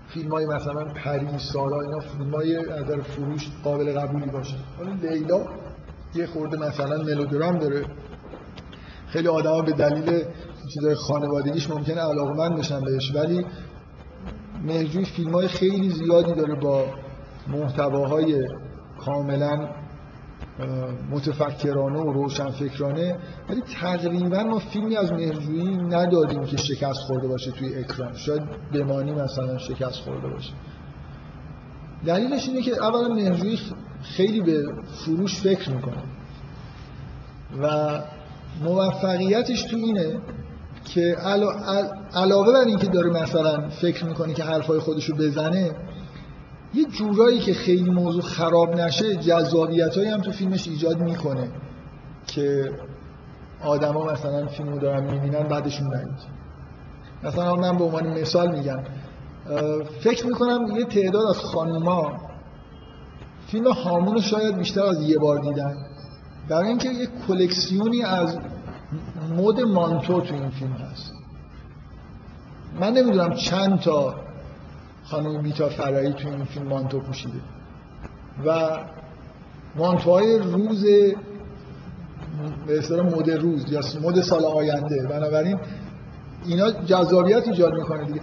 فیلم 0.07 0.31
های 0.31 0.45
مثلا 0.45 0.85
پری 0.85 1.39
سارا 1.39 1.81
اینا 1.81 1.99
فیلم 1.99 2.35
های 2.35 2.55
از 2.55 2.85
فروش 2.85 3.49
قابل 3.63 3.99
قبولی 3.99 4.31
باشه. 4.31 4.55
حالا 4.77 4.93
لیلا 4.93 5.45
یه 6.15 6.27
خورده 6.27 6.57
مثلا 6.57 6.97
ملودرام 7.03 7.57
داره. 7.57 7.85
خیلی 9.07 9.27
آدم 9.27 9.61
به 9.61 9.71
دلیل 9.71 10.23
چیزای 10.73 10.95
خانوادگیش 10.95 11.69
ممکنه 11.69 12.01
علاقمند 12.01 12.57
بشن 12.57 12.81
بهش. 12.81 13.15
ولی 13.15 13.45
مهرجوی 14.63 15.05
فیلم 15.05 15.31
های 15.31 15.47
خیلی 15.47 15.89
زیادی 15.89 16.33
داره 16.33 16.55
با 16.55 16.85
محتواهای 17.47 18.47
کاملا 19.05 19.69
متفکرانه 21.11 21.99
و 21.99 22.13
روشنفکرانه. 22.13 23.15
ولی 23.49 23.61
تقریبا 23.81 24.43
ما 24.43 24.59
فیلمی 24.59 24.97
از 24.97 25.11
مهرجویی 25.11 25.77
نداریم 25.77 26.45
که 26.45 26.57
شکست 26.57 26.99
خورده 26.99 27.27
باشه 27.27 27.51
توی 27.51 27.75
اکران. 27.75 28.13
شاید 28.15 28.43
بمانی 28.73 29.11
مثلا 29.11 29.57
شکست 29.57 29.99
خورده 29.99 30.27
باشه. 30.27 30.53
دلیلش 32.05 32.47
اینه 32.47 32.61
که 32.61 32.83
اولا 32.83 33.07
مهرجویی 33.07 33.59
خیلی 34.01 34.41
به 34.41 34.63
فروش 35.05 35.41
فکر 35.41 35.71
می‌کنه. 35.71 36.03
و 37.61 37.99
موفقیتش 38.63 39.63
تو 39.63 39.77
اینه 39.77 40.19
که 40.87 41.15
علاوه 42.13 42.53
بر 42.53 42.65
اینکه 42.67 42.87
داره 42.87 43.09
مثلا 43.09 43.69
فکر 43.69 44.05
می‌کنه 44.05 44.33
که 44.33 44.43
حرفای 44.43 44.79
خودشو 44.79 45.15
بزنه 45.15 45.71
یه 46.73 46.85
جورایی 46.85 47.39
که 47.39 47.53
خیلی 47.53 47.89
موضوع 47.89 48.21
خراب 48.21 48.75
نشه 48.75 49.15
جذابیت 49.15 49.97
هم 49.97 50.21
تو 50.21 50.31
فیلمش 50.31 50.67
ایجاد 50.67 50.99
می‌کنه 50.99 51.51
که 52.27 52.71
آدما 53.63 54.11
مثلا 54.11 54.47
فیلمو 54.47 54.79
دارن 54.79 55.03
می‌بینن 55.03 55.43
بعدشون 55.43 55.87
نیاد 55.87 56.19
مثلا 57.23 57.55
من 57.55 57.77
به 57.77 57.83
عنوان 57.83 58.07
مثال 58.07 58.55
میگم 58.55 58.79
فکر 59.99 60.27
می‌کنم 60.27 60.77
یه 60.77 60.85
تعداد 60.85 61.27
از 61.29 61.37
خانوما 61.37 62.17
فیلم 63.47 63.71
هامون 63.71 64.21
شاید 64.21 64.57
بیشتر 64.57 64.83
از 64.83 65.01
یه 65.01 65.17
بار 65.17 65.39
دیدن. 65.39 65.75
برای 66.49 66.67
اینکه 66.67 66.89
یه 66.89 67.07
کلکسیونی 67.27 68.03
از 68.03 68.37
مد 69.27 69.59
مانتو 69.61 70.21
تو 70.21 70.33
این 70.33 70.49
فیلم 70.49 70.71
هست. 70.71 71.13
من 72.79 72.93
نمی‌دونم 72.93 73.33
چند 73.33 73.79
تا 73.79 74.15
خانم 75.03 75.41
بیتا 75.41 75.69
فرایی 75.69 76.13
تو 76.13 76.27
این 76.27 76.45
فیلم 76.45 76.67
مانتو 76.67 76.99
پوشیده. 76.99 77.39
و 78.45 78.77
مانتوهای 79.75 80.39
روز 80.39 80.85
به 82.67 82.77
اصطلاح 82.79 83.05
مد 83.05 83.29
روز 83.29 83.71
یا 83.71 83.81
مد 84.03 84.21
سال 84.21 84.45
آینده. 84.45 85.07
بنابراین 85.09 85.59
اینا 86.45 86.71
جذابیت 86.71 87.47
ایجاد 87.47 87.73
می‌کنه 87.73 88.05
دیگه. 88.05 88.21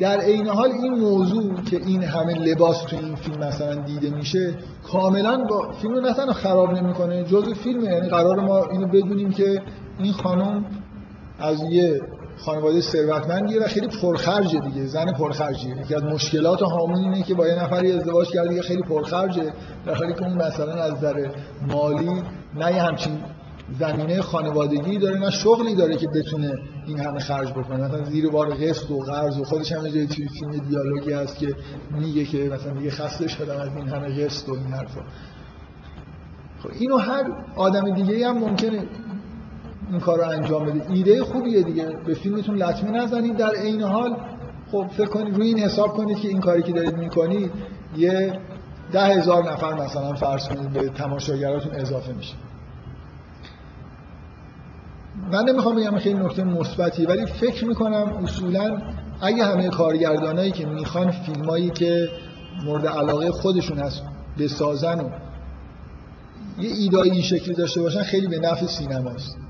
در 0.00 0.20
عین 0.20 0.46
حال 0.48 0.70
این 0.70 0.94
موضوع 0.94 1.60
که 1.60 1.76
این 1.76 2.02
همه 2.02 2.34
لباس 2.34 2.82
تو 2.82 2.96
این 2.96 3.14
فیلم 3.14 3.38
مثلا 3.38 3.74
دیده 3.74 4.10
میشه 4.10 4.54
کاملا 4.92 5.44
با 5.44 5.72
فیلم 5.72 5.94
رو 5.94 6.00
نه 6.00 6.14
تنها 6.14 6.32
خراب 6.32 6.72
نمی‌کنه 6.72 7.24
جزء 7.24 7.54
فیلمه. 7.54 7.84
یعنی 7.84 8.08
قرار 8.08 8.40
ما 8.40 8.64
اینو 8.64 8.86
بدونیم 8.86 9.30
که 9.30 9.62
این 9.98 10.12
خانم 10.12 10.64
از 11.38 11.62
یه 11.62 12.00
خانواده 12.36 12.80
ثروتمندیه 12.80 13.60
و 13.60 13.64
خیلی 13.64 13.86
پرخرجه 13.86 14.60
دیگه 14.60 14.86
زن 14.86 15.12
پرخرجیه. 15.12 15.80
یکی 15.80 15.94
از 15.94 16.02
مشکلات 16.04 16.62
هامون 16.62 16.98
اینه 16.98 17.22
که 17.22 17.34
با 17.34 17.48
یه 17.48 17.64
نفری 17.64 17.92
ازدواج 17.92 18.28
کرده 18.30 18.54
که 18.54 18.62
خیلی 18.62 18.82
پرخرجه 18.82 19.52
در 19.86 19.94
حالی 19.94 20.12
که 20.12 20.22
اون 20.22 20.34
مثلا 20.34 20.72
از 20.72 20.92
نظر 20.92 21.30
مالی 21.68 22.22
نه 22.54 22.74
یه 22.74 22.82
همچین 22.82 23.18
زمینه 23.78 24.22
خانوادگی 24.22 24.98
داره 24.98 25.18
نه 25.18 25.30
شغلی 25.30 25.74
داره 25.74 25.96
که 25.96 26.08
بتونه 26.08 26.52
این 26.86 27.00
همه 27.00 27.20
خرج 27.20 27.50
بکنه. 27.50 27.84
مثلا 27.84 28.04
زیر 28.04 28.30
بار 28.30 28.54
قسط 28.54 28.90
و 28.90 28.98
قرض 28.98 29.38
و 29.38 29.44
خودش 29.44 29.72
هم 29.72 29.88
جای 29.88 30.06
توی 30.06 30.28
فیلم 30.28 30.50
دیالوگی 30.68 31.12
هست 31.12 31.38
که 31.38 31.54
میگه 31.90 32.24
که 32.24 32.38
مثلا 32.38 32.72
دیگه 32.72 32.90
خسته 32.90 33.28
شدم 33.28 33.56
از 33.56 33.76
این 33.76 33.88
همه 33.88 34.24
قسط 34.24 34.48
و 34.48 34.52
این 34.52 34.72
حرفا. 34.72 35.00
خب 36.62 36.70
اینو 36.78 36.96
هر 36.96 37.24
آدم 37.56 37.94
دیگه 37.94 38.28
هم 38.28 38.38
ممکنه 38.38 38.82
این 39.92 40.00
کار 40.00 40.18
رو 40.18 40.28
انجام 40.28 40.66
بده 40.66 40.90
ایده 40.90 41.24
خوبیه 41.24 41.62
دیگه. 41.62 41.84
به 42.06 42.14
فیلمتون 42.14 42.56
لطمه 42.56 42.90
نزنید 42.90 43.36
در 43.36 43.50
عین 43.50 43.82
حال. 43.82 44.16
خب 44.70 44.86
فکر 44.96 45.08
کنید 45.08 45.36
روی 45.36 45.46
این 45.46 45.58
حساب 45.58 45.92
کنید 45.92 46.18
که 46.18 46.28
این 46.28 46.40
کاری 46.40 46.62
که 46.62 46.72
دارید 46.72 46.96
می‌کنید 46.96 47.50
یه 47.96 48.40
ده 48.92 49.00
هزار 49.00 49.52
نفر 49.52 49.74
مثلا 49.74 50.12
فرض 50.12 50.48
کنید 50.48 50.70
به 50.70 50.88
تماشاگراتون 50.88 51.72
اضافه 51.72 52.12
میشه. 52.12 52.34
من 55.32 55.44
نمی‌خوام 55.48 55.76
بگم 55.76 55.98
خیلی 55.98 56.18
نکته 56.18 56.44
مثبتی 56.44 57.06
ولی 57.06 57.26
فکر 57.26 57.64
می‌کنم 57.64 58.18
اصولا 58.24 58.82
اگه 59.20 59.44
همه 59.44 59.68
کارگردانایی 59.68 60.50
که 60.50 60.66
می‌خوان 60.66 61.10
فیلمایی 61.10 61.70
که 61.70 62.08
مورد 62.64 62.86
علاقه 62.86 63.30
خودشون 63.30 63.78
هست 63.78 64.02
بسازن 64.38 65.00
و 65.00 65.08
یه 66.58 66.70
ایدایی 66.70 67.22
شکلی 67.22 67.54
داشته 67.54 67.82
باشن 67.82 68.02
خیلی 68.02 68.26
به 68.26 68.38
نفع 68.38 68.66
سینماست. 68.66 69.41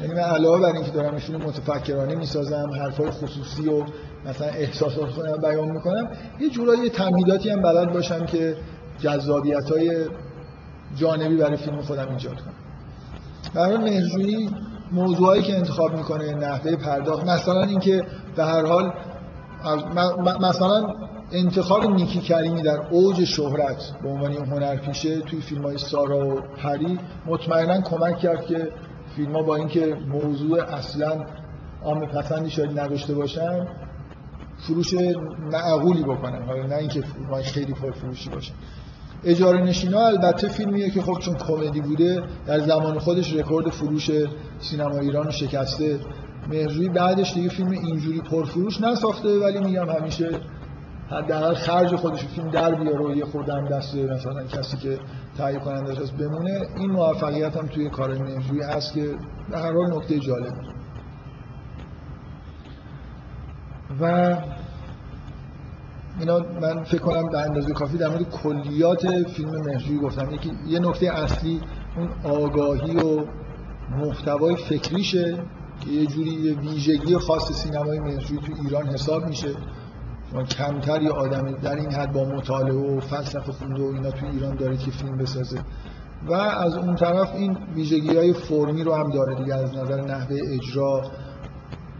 یعنی 0.00 0.14
من 0.14 0.20
علاوه 0.20 0.60
بر 0.60 0.72
اینکه 0.72 0.90
دارم 0.90 1.18
فیلم 1.18 1.40
متفکرانه 1.42 2.14
می‌سازم 2.14 2.70
حرفای 2.80 3.10
خصوصی 3.10 3.68
و 3.68 3.84
مثلا 4.26 4.46
احساسات 4.46 5.10
خودم 5.10 5.36
بیان 5.36 5.70
می‌کنم 5.70 6.08
یه 6.40 6.50
جورایی 6.50 6.90
تمهیداتی 6.90 7.50
هم 7.50 7.62
بلد 7.62 7.92
باشم 7.92 8.26
که 8.26 8.56
جذابیت 8.98 9.70
های 9.70 10.06
جانبی 10.96 11.36
برای 11.36 11.56
فیلم 11.56 11.80
خودم 11.80 12.08
ایجاد 12.10 12.34
کنم. 12.34 12.54
برای 13.54 13.76
مهرجویی 13.76 14.50
موضوعی 14.92 15.42
که 15.42 15.56
انتخاب 15.56 15.96
می‌کنه 15.96 16.34
نحوه 16.34 16.76
پرداخت 16.76 17.26
مثلا 17.26 17.62
اینکه 17.62 18.02
به 18.36 18.44
هر 18.44 18.66
حال 18.66 18.92
مثلا 20.40 20.94
انتخاب 21.32 21.86
نیکی 21.86 22.20
کریمی 22.20 22.62
در 22.62 22.80
اوج 22.90 23.24
شهرت 23.24 23.92
به 24.02 24.08
عنوان 24.08 24.32
هنرپیشه 24.32 25.20
توی 25.20 25.40
فیلم 25.40 25.62
های 25.62 25.78
سارا 25.78 26.28
و 26.28 26.40
پری 26.40 26.98
مطمئنا 27.26 27.80
کمک 27.80 28.18
کرد 28.18 28.46
که 28.46 28.68
فیلم 29.16 29.32
ها 29.32 29.42
با 29.42 29.56
اینکه 29.56 29.96
موضوع 30.08 30.62
اصلا 30.62 31.24
عام 31.82 32.06
پسندی 32.06 32.50
شاید 32.50 32.80
نداشته 32.80 33.14
باشن 33.14 33.66
فروش 34.58 34.94
معقولی 35.52 36.02
بکنن. 36.02 36.42
حالا 36.42 36.66
نه 36.66 36.74
اینکه 36.74 37.04
خیلی 37.44 37.72
پرفروشی 37.72 38.30
باشه 38.30 38.52
اجاره 39.24 39.62
نشینا 39.62 40.06
البته 40.06 40.48
فیلمیه 40.48 40.90
که 40.90 41.02
خب 41.02 41.18
چون 41.18 41.34
کمدی 41.34 41.80
بوده 41.80 42.22
در 42.46 42.60
زمان 42.60 42.98
خودش 42.98 43.34
رکورد 43.34 43.68
فروش 43.68 44.10
سینما 44.60 44.98
ایران 44.98 45.30
شکسته. 45.30 45.98
مهرجویی 46.50 46.88
بعدش 46.88 47.34
دیگه 47.34 47.48
فیلم 47.48 47.70
اینجوری 47.70 48.20
پرفروش 48.20 48.80
نساخته 48.80 49.38
ولی 49.38 49.60
میگم 49.60 49.88
همیشه 49.90 50.40
حداقل 51.10 51.54
خرج 51.54 51.96
خودش 51.96 52.26
فیلم 52.26 52.50
در 52.50 52.74
بیاره 52.74 53.04
و 53.04 53.16
یه 53.16 53.24
خوردم 53.24 53.68
دست 53.68 53.94
مثلا 53.94 54.44
کسی 54.44 54.76
که 54.76 54.98
تهیه 55.38 55.58
کننده 55.58 55.94
هست 55.94 56.12
بمونه. 56.12 56.66
این 56.76 56.90
موفقیت 56.90 57.56
هم 57.56 57.66
توی 57.66 57.90
کار 57.90 58.18
مهرجویی 58.18 58.62
هست 58.62 58.94
که 58.94 59.14
به 59.50 59.58
هر 59.58 59.72
حال 59.72 59.96
نکته 59.96 60.18
جالب. 60.18 60.54
و 64.00 64.36
اینا 66.20 66.38
من 66.38 66.84
فکر 66.84 66.98
کنم 66.98 67.28
به 67.28 67.40
اندازه 67.40 67.72
کافی 67.72 67.98
در 67.98 68.08
مورد 68.08 68.30
کلیات 68.30 69.28
فیلم 69.28 69.50
مهرجویی 69.50 69.98
گفتم. 69.98 70.30
یکی 70.30 70.52
یه 70.66 70.78
نکته 70.78 71.12
اصلی 71.12 71.60
اون 71.96 72.34
آگاهی 72.34 72.96
و 72.96 73.24
محتوای 73.98 74.56
فکریشه 74.56 75.38
که 75.80 75.90
یه 75.90 76.06
جوری 76.06 76.54
ویژگی 76.54 77.18
خاص 77.18 77.52
سینمای 77.52 77.98
مهرجویی 77.98 78.40
تو 78.40 78.52
ایران 78.64 78.86
حساب 78.86 79.26
میشه. 79.26 79.48
کمتر 80.32 81.02
یه 81.02 81.10
آدمی 81.10 81.52
در 81.52 81.74
این 81.76 81.92
حد 81.92 82.12
با 82.12 82.24
مطالعه 82.24 82.96
و 82.96 83.00
فلسفه 83.00 83.52
خونده 83.52 83.82
و 83.82 83.86
اینا 83.86 84.10
تو 84.10 84.26
ایران 84.26 84.56
داره 84.56 84.76
که 84.76 84.90
فیلم 84.90 85.18
بسازه. 85.18 85.60
و 86.26 86.32
از 86.32 86.76
اون 86.76 86.96
طرف 86.96 87.34
این 87.34 87.56
ویژگی 87.74 88.16
های 88.16 88.32
فرمی 88.32 88.84
رو 88.84 88.94
هم 88.94 89.10
داره 89.10 89.34
دیگه 89.34 89.54
از 89.54 89.74
نظر 89.74 90.00
نحوه 90.00 90.36
اجرا. 90.52 91.02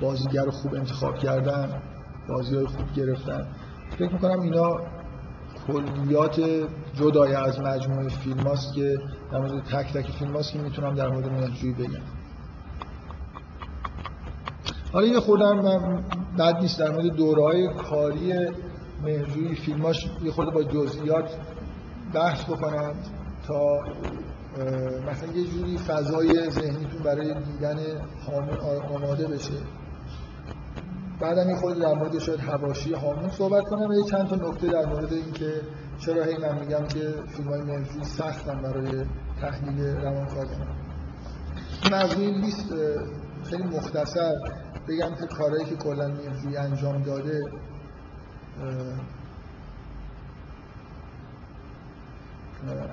بازیگر 0.01 0.51
خوب 0.51 0.75
انتخاب 0.75 1.19
کردن 1.19 1.83
بازی 2.29 2.55
های 2.55 2.67
خوب 2.67 2.93
گرفتن. 2.97 3.47
فکر 3.99 4.13
می‌کنم 4.13 4.41
اینا 4.41 4.81
کلیات 5.67 6.41
جدای 6.95 7.35
از 7.35 7.61
مجموعه 7.61 8.09
فیلم 8.09 8.41
هاست 8.41 8.75
که 8.75 8.99
در 9.33 9.39
مورد 9.39 9.65
تک 9.65 9.93
تک 9.93 10.11
فیلم 10.11 10.37
هاست 10.37 10.53
که 10.53 10.59
می‌تونم 10.59 10.95
در 10.95 11.09
مورد 11.09 11.33
مهرجویی 11.33 11.73
بگم. 11.73 12.03
حالا 14.95 15.07
یه 15.07 15.21
خودم 15.21 15.63
بد 16.39 16.57
نیست 16.61 16.79
در 16.79 16.91
مورد 16.91 17.07
دورهای 17.07 17.69
کاری 17.69 18.33
مهرجویی 19.03 19.55
فیلماش 19.55 20.07
یه 20.23 20.31
خورده 20.31 20.51
با 20.51 20.63
جزئیات 20.63 21.31
بحث 22.15 22.45
بکنم 22.45 22.95
تا 23.47 23.79
مثلا 25.11 25.33
یه 25.35 25.47
جوری 25.47 25.79
فضای 25.79 26.51
ذهنیتون 26.51 27.03
برای 27.05 27.35
دیدن 27.35 27.79
آماده 28.95 29.27
بشه. 29.29 29.55
بعدم 31.21 31.51
یه 31.51 31.57
خود 31.57 31.79
در 31.79 31.95
مورد 31.95 32.19
شاید 32.19 32.41
حواشی 32.41 32.95
هامون 32.95 33.31
صحبت 33.31 33.65
کنم. 33.65 33.93
یه 33.93 34.05
چند 34.11 34.29
تا 34.29 34.37
نکته 34.37 34.67
در 34.67 34.87
مورد 34.87 35.13
اینکه 35.13 35.61
چرا 35.99 36.25
هی 36.25 36.37
من 36.37 36.59
میگم 36.59 36.87
که 36.87 37.15
فیلم 37.29 37.49
های 37.49 37.61
مرجوی 37.61 38.05
سختن 38.05 38.63
برای 38.63 39.05
تحلیل 39.41 39.97
روانکاوی. 39.97 40.49
این 41.85 41.95
از 41.95 42.19
این 42.19 42.35
لیست 42.35 42.75
خیلی 43.45 43.63
مختصر. 43.63 44.35
بگم 44.89 45.15
که 45.15 45.27
کارهایی 45.27 45.65
که 45.65 45.77
کلا 45.77 46.09
مرجوی 46.09 46.57
انجام 46.57 47.03
داده 47.03 47.41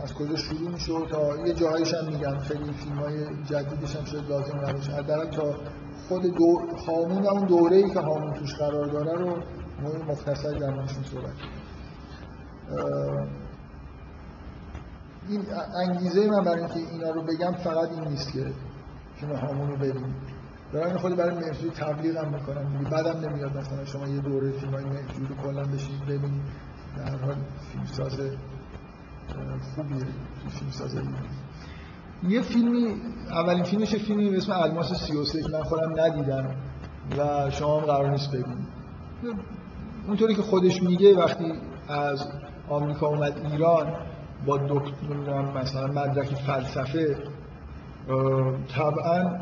از 0.04 0.14
کجا 0.14 0.36
شروع 0.36 0.72
میشه؟ 0.72 1.06
تا 1.06 1.48
یه 1.48 1.54
جاهایش 1.54 1.94
هم 1.94 2.06
میگم. 2.06 2.40
خیلی 2.40 2.74
فیلم 2.74 2.96
های 2.96 3.26
جدیدش 3.46 3.96
هم 3.96 4.06
شاید 4.06 4.30
لازم 4.30 4.58
نباشه 4.58 4.92
حداقل 4.92 5.30
تا 5.30 5.56
خود 6.08 6.22
دو 6.22 6.60
هامون 6.88 7.26
اون 7.26 7.46
دوره 7.46 7.76
ای 7.76 7.90
که 7.90 8.00
هامون 8.00 8.34
توش 8.34 8.56
قرار 8.56 8.86
داره 8.86 9.14
رو 9.14 9.44
مهم 9.82 10.02
مختصری 10.08 10.60
در 10.60 10.70
موردشون 10.70 11.04
صحبت 11.04 11.34
این 15.30 15.46
انگیزه 15.76 16.28
من 16.28 16.44
برای 16.44 16.60
اینکه 16.60 16.92
اینا 16.92 17.10
رو 17.10 17.22
بگم 17.22 17.52
فقط 17.52 17.90
این 17.90 18.08
نیست 18.08 18.34
که 18.34 18.46
فیلم 19.16 19.36
هامون 19.36 19.70
رو 19.70 19.76
ببینید. 19.78 20.31
دارم 20.74 20.98
خود 20.98 21.16
برای 21.16 21.36
مرجوی 21.36 21.70
تبلیغ 21.70 22.18
هم 22.18 22.34
می‌کنم. 22.34 22.90
بعدم 22.92 23.30
نمیاد. 23.30 23.58
مثلا 23.58 23.86
شما 23.86 24.08
یه 24.08 24.22
دوره 24.22 24.52
فیلم 24.52 24.74
های 24.74 24.84
مرجوی 24.84 25.28
رو 25.30 25.36
کلا 25.44 25.64
بشید 25.64 26.06
ببینید 26.06 26.42
در 26.98 27.16
حال 27.16 27.36
فیلم 27.72 27.86
ساز 27.86 28.20
خوبیه. 29.76 30.06
فیلم 30.50 30.72
ساز 30.72 30.96
یه 32.24 32.42
فیلمی 32.42 32.96
اولین 33.32 33.64
فیلمش 33.64 33.96
فیلمی 33.96 34.30
به 34.30 34.38
اسم 34.38 34.52
الماس 34.52 34.94
33 34.94 35.42
که 35.42 35.50
من 35.50 35.64
خودم 35.64 36.00
ندیدم 36.00 36.56
و 37.18 37.50
شما 37.50 37.80
هم 37.80 37.86
قرار 37.86 38.10
نیست 38.10 38.30
ببینید. 38.30 38.68
اونطوری 40.08 40.36
که 40.36 40.42
خودش 40.42 40.84
میگه 40.84 41.18
وقتی 41.18 41.54
از 41.88 42.28
آمریکا 42.70 43.08
اومد 43.08 43.46
ایران 43.52 43.96
با 44.46 44.58
دکتر 44.58 45.42
مثلا 45.62 45.88
مدرک 45.88 46.36
فلسفه 46.36 47.18
طبعا 48.76 49.40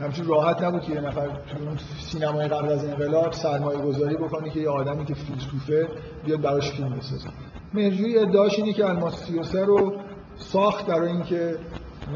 همچین 0.00 0.26
راحت 0.26 0.62
نبود 0.62 0.82
که 0.82 0.92
یه 0.92 1.00
نفر 1.00 1.26
تو 1.26 1.76
سینمای 2.00 2.48
قبل 2.48 2.68
از 2.68 2.84
انقلاب 2.84 3.32
سرمایه 3.32 3.78
گذاری 3.78 4.16
بکنه 4.16 4.50
که 4.50 4.60
یه 4.60 4.68
آدمی 4.70 5.04
که 5.04 5.14
فیلسوفه 5.14 5.88
بیاد 6.24 6.40
براش 6.40 6.70
فیلم 6.70 6.96
بسازه. 6.96 7.28
مرجوی 7.74 8.18
ادعاش 8.18 8.58
اینه 8.58 8.72
که 8.72 8.86
الماس 8.86 9.24
33 9.24 9.64
رو 9.64 9.96
ساخت 10.36 10.86
برای 10.86 11.08
اینکه 11.08 11.56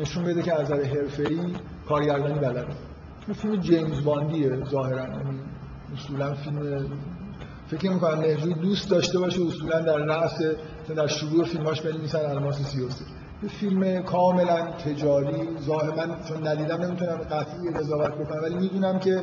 نشون 0.00 0.24
بده 0.24 0.42
که 0.42 0.54
از 0.54 0.60
نظر 0.60 0.82
حرفه‌ای 0.82 1.38
کارگردانی 1.88 2.38
بلده 2.38 2.66
این 3.26 3.34
فیلم 3.34 3.56
جیمز 3.56 4.04
باندیه 4.04 4.64
ظاهرا. 4.64 5.02
یعنی 5.02 5.40
اصولا 5.94 6.34
فیلم 6.34 6.86
فکر 7.66 7.90
می‌کنم 7.90 8.18
مرجوی 8.18 8.54
دوست 8.54 8.90
داشته 8.90 9.18
باشه 9.18 9.42
اصولا 9.42 9.80
در 9.80 9.96
رأس 9.96 10.42
در 10.96 11.06
شروع 11.06 11.44
فیلماش 11.44 11.80
بنویسن 11.80 12.18
الماس 12.18 12.62
33 12.62 13.19
یه 13.42 13.48
فیلم 13.48 14.02
کاملا 14.02 14.70
تجاری 14.70 15.48
ظاهر 15.60 15.94
من 15.96 16.16
چون 16.28 16.46
ندیدم 16.48 16.82
نمی‌تونم 16.82 17.16
قطعی 17.16 17.70
قضاوت 17.70 18.14
بکنم 18.14 18.42
ولی 18.42 18.54
می‌دونم 18.54 18.98
که 18.98 19.22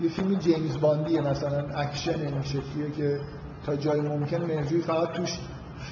یه 0.00 0.08
فیلم 0.08 0.34
جیمز 0.34 0.80
باندیه 0.80 1.20
مثلا 1.20 1.64
اکشن 1.74 2.20
این 2.20 2.42
شکلیه 2.42 2.90
که 2.96 3.20
تا 3.66 3.76
جای 3.76 4.00
ممکن 4.00 4.42
مهرجویی 4.42 4.80
فقط 4.80 5.12
توش 5.12 5.38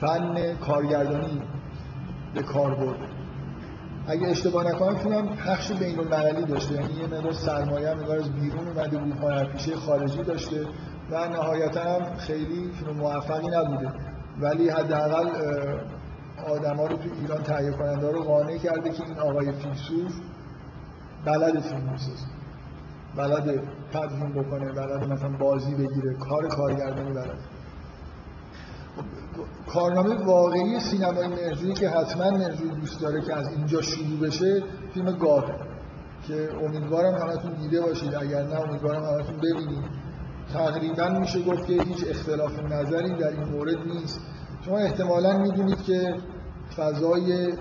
فن 0.01 0.55
کارگردانی 0.55 1.43
به 2.35 2.43
کار 2.43 2.75
برد. 2.75 2.99
اگه 4.09 4.29
اشتباه 4.29 4.64
نکنم 4.69 4.97
فیلم 4.97 5.29
پخش 5.29 5.73
بین 5.73 5.99
المللی 5.99 6.45
داشته 6.45 6.75
یعنی 6.75 6.95
یه 6.95 7.07
مقدار 7.07 7.33
سرمایه 7.33 7.91
هم 7.91 7.99
از 7.99 8.33
بیرون 8.33 8.69
اومده 8.69 8.99
بود 8.99 9.12
هنرپیشه 9.12 9.77
خارجی 9.77 10.23
داشته 10.23 10.67
و 11.11 11.29
نهایتا 11.29 11.81
هم 11.81 12.17
خیلی 12.17 12.71
فیلم 12.79 12.97
موفقی 12.97 13.49
نبوده. 13.49 13.93
ولی 14.41 14.69
حداقل 14.69 15.27
آدما 16.47 16.86
رو 16.86 16.97
تو 16.97 17.09
ایران 17.20 17.42
تهیه 17.42 17.70
کننده 17.70 18.11
رو 18.11 18.22
قانع 18.22 18.59
کرده 18.59 18.90
که 18.90 19.05
این 19.05 19.18
آقای 19.18 19.53
فیلسوف 19.53 20.12
بلد 21.24 21.61
فیلم 21.61 21.86
بسازه 21.86 22.26
بلد 23.16 23.62
تدوین 23.92 24.32
بکنه 24.32 24.72
بلد 24.72 25.12
مثلا 25.12 25.28
بازی 25.28 25.74
بگیره 25.74 26.14
کار 26.14 26.49
کارگردانی 26.49 27.12
بلد. 27.12 27.38
کارنامه 29.72 30.24
واقعی 30.24 30.80
سینمای 30.80 31.28
مرجوی 31.28 31.74
که 31.74 31.88
حتما 31.88 32.30
مرجوی 32.30 32.70
دوست 32.70 33.01
داره 33.01 33.22
که 33.22 33.34
از 33.34 33.49
اینجا 33.49 33.82
شروع 33.82 34.20
بشه 34.20 34.62
فیلم 34.94 35.12
گاه 35.12 35.44
که 36.28 36.49
امیدوارم 36.64 37.14
همتون 37.14 37.53
دیده 37.53 37.80
باشید. 37.80 38.14
اگر 38.14 38.42
نه 38.42 38.61
امیدوارم 38.61 39.05
همتون 39.05 39.36
ببینید. 39.36 39.84
تقریبا 40.53 41.09
میشه 41.09 41.42
گفت 41.42 41.66
که 41.66 41.72
هیچ 41.72 42.05
اختلاف 42.09 42.59
نظری 42.59 43.14
در 43.16 43.28
این 43.28 43.44
مورد 43.44 43.78
نیست. 43.86 44.20
شما 44.64 44.78
احتمالا 44.78 45.38
می‌دونید 45.38 45.82
که 45.82 46.14
فضای 46.77 47.53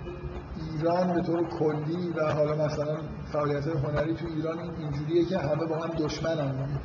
ایران 0.72 1.14
به 1.14 1.22
طور 1.22 1.50
کلی 1.50 2.10
و 2.18 2.34
حالا 2.34 2.66
مثلا 2.66 2.98
فعالیت 3.34 3.68
هنری 3.68 4.14
تو 4.14 4.26
ایران 4.28 4.60
اینجوریه 4.80 5.26
که 5.26 5.38
همه 5.38 5.66
با 5.66 5.78
هم 5.78 5.90
دشمن 5.90 6.40
هم 6.40 6.80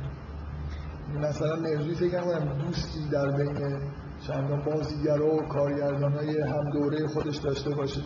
مثلا 1.19 1.55
مرزی 1.55 1.95
فکر 1.95 2.21
کنم 2.21 2.65
دوستی 2.65 3.09
در 3.11 3.31
بین 3.31 3.79
چندان 4.27 4.61
بازیگر 4.61 5.21
و 5.21 5.47
کارگردان 5.47 6.13
های 6.13 6.41
هم 6.41 6.69
دوره 6.69 7.07
خودش 7.07 7.37
داشته 7.37 7.75
باشه. 7.75 8.01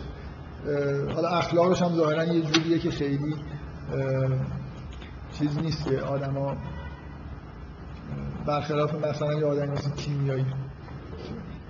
حالا 1.14 1.28
اخلاقش 1.28 1.82
هم 1.82 1.96
ظاهرا 1.96 2.24
یه 2.24 2.40
جوریه 2.42 2.78
که 2.78 2.90
خیلی 2.90 3.36
چیز 5.32 5.58
نیست 5.58 5.84
که 5.84 6.00
آدما 6.00 6.56
برخلاف 8.46 8.94
مثلا 8.94 9.34
یه 9.34 9.46
آدم 9.46 9.72
مثل 9.72 9.90
کیمیایی. 9.90 10.46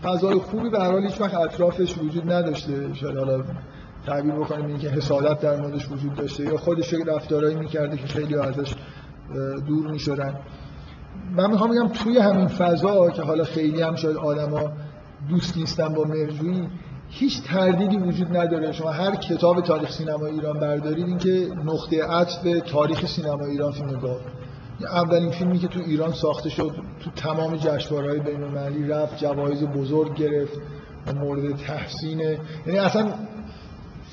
فضای 0.03 0.35
خوبی 0.35 0.71
به 0.71 0.79
هر 0.79 0.93
حال 0.93 1.03
هیچ 1.03 1.21
وقت 1.21 1.35
اطرافش 1.35 1.99
وجود 1.99 2.33
نداشته. 2.33 2.95
شاید 2.95 3.17
حالا 3.17 3.45
تعبیر 4.07 4.33
بکنیم 4.33 4.67
اینکه 4.67 4.89
حسادت 4.89 5.41
در 5.41 5.57
موردش 5.61 5.91
وجود 5.91 6.15
داشته 6.15 6.45
یا 6.45 6.57
خودش 6.57 6.95
رفتارهایی 6.95 7.57
می‌کرده 7.57 7.97
که 7.97 8.07
خیلی 8.07 8.35
ازش 8.35 8.75
دور 9.67 9.91
می‌شدن. 9.91 10.35
من 11.37 11.51
می‌خوام 11.51 11.71
بگم 11.71 11.89
توی 11.89 12.19
همین 12.19 12.47
فضا 12.47 13.11
که 13.11 13.23
حالا 13.23 13.45
خیلی 13.45 13.83
هم 13.83 13.97
شاید 13.97 14.17
آدما 14.17 14.73
دوست 15.29 15.57
نیستن 15.57 15.89
با 15.89 16.05
مرجویی 16.05 16.69
هیچ 17.09 17.43
تردیدی 17.43 17.97
وجود 17.97 18.37
نداره. 18.37 18.73
شما 18.73 18.91
هر 18.91 19.15
کتاب 19.15 19.61
تاریخ 19.61 19.93
سینما 19.93 20.27
ایران 20.27 20.61
بردارید 20.61 21.07
اینکه 21.07 21.49
نقطه 21.65 22.05
عطف 22.05 22.71
تاریخ 22.73 23.07
سینما 23.07 23.45
ایران 23.45 23.73
فیلم 23.73 24.01
گاو. 24.01 24.17
اولین 24.81 25.31
فیلمی 25.31 25.59
که 25.59 25.69
تو 25.69 25.81
ایران 25.81 26.13
ساخته 26.13 26.49
شد 26.49 26.75
تو 27.01 27.11
تمام 27.11 27.57
جشنواره‌های 27.57 28.21
بین‌المللی 28.21 28.89
رفت 28.89 29.17
جوایز 29.19 29.63
بزرگ 29.63 30.15
گرفت 30.15 30.59
مورد 31.15 31.57
تحسین 31.57 32.21
یعنی 32.67 32.79
اصلا 32.79 33.13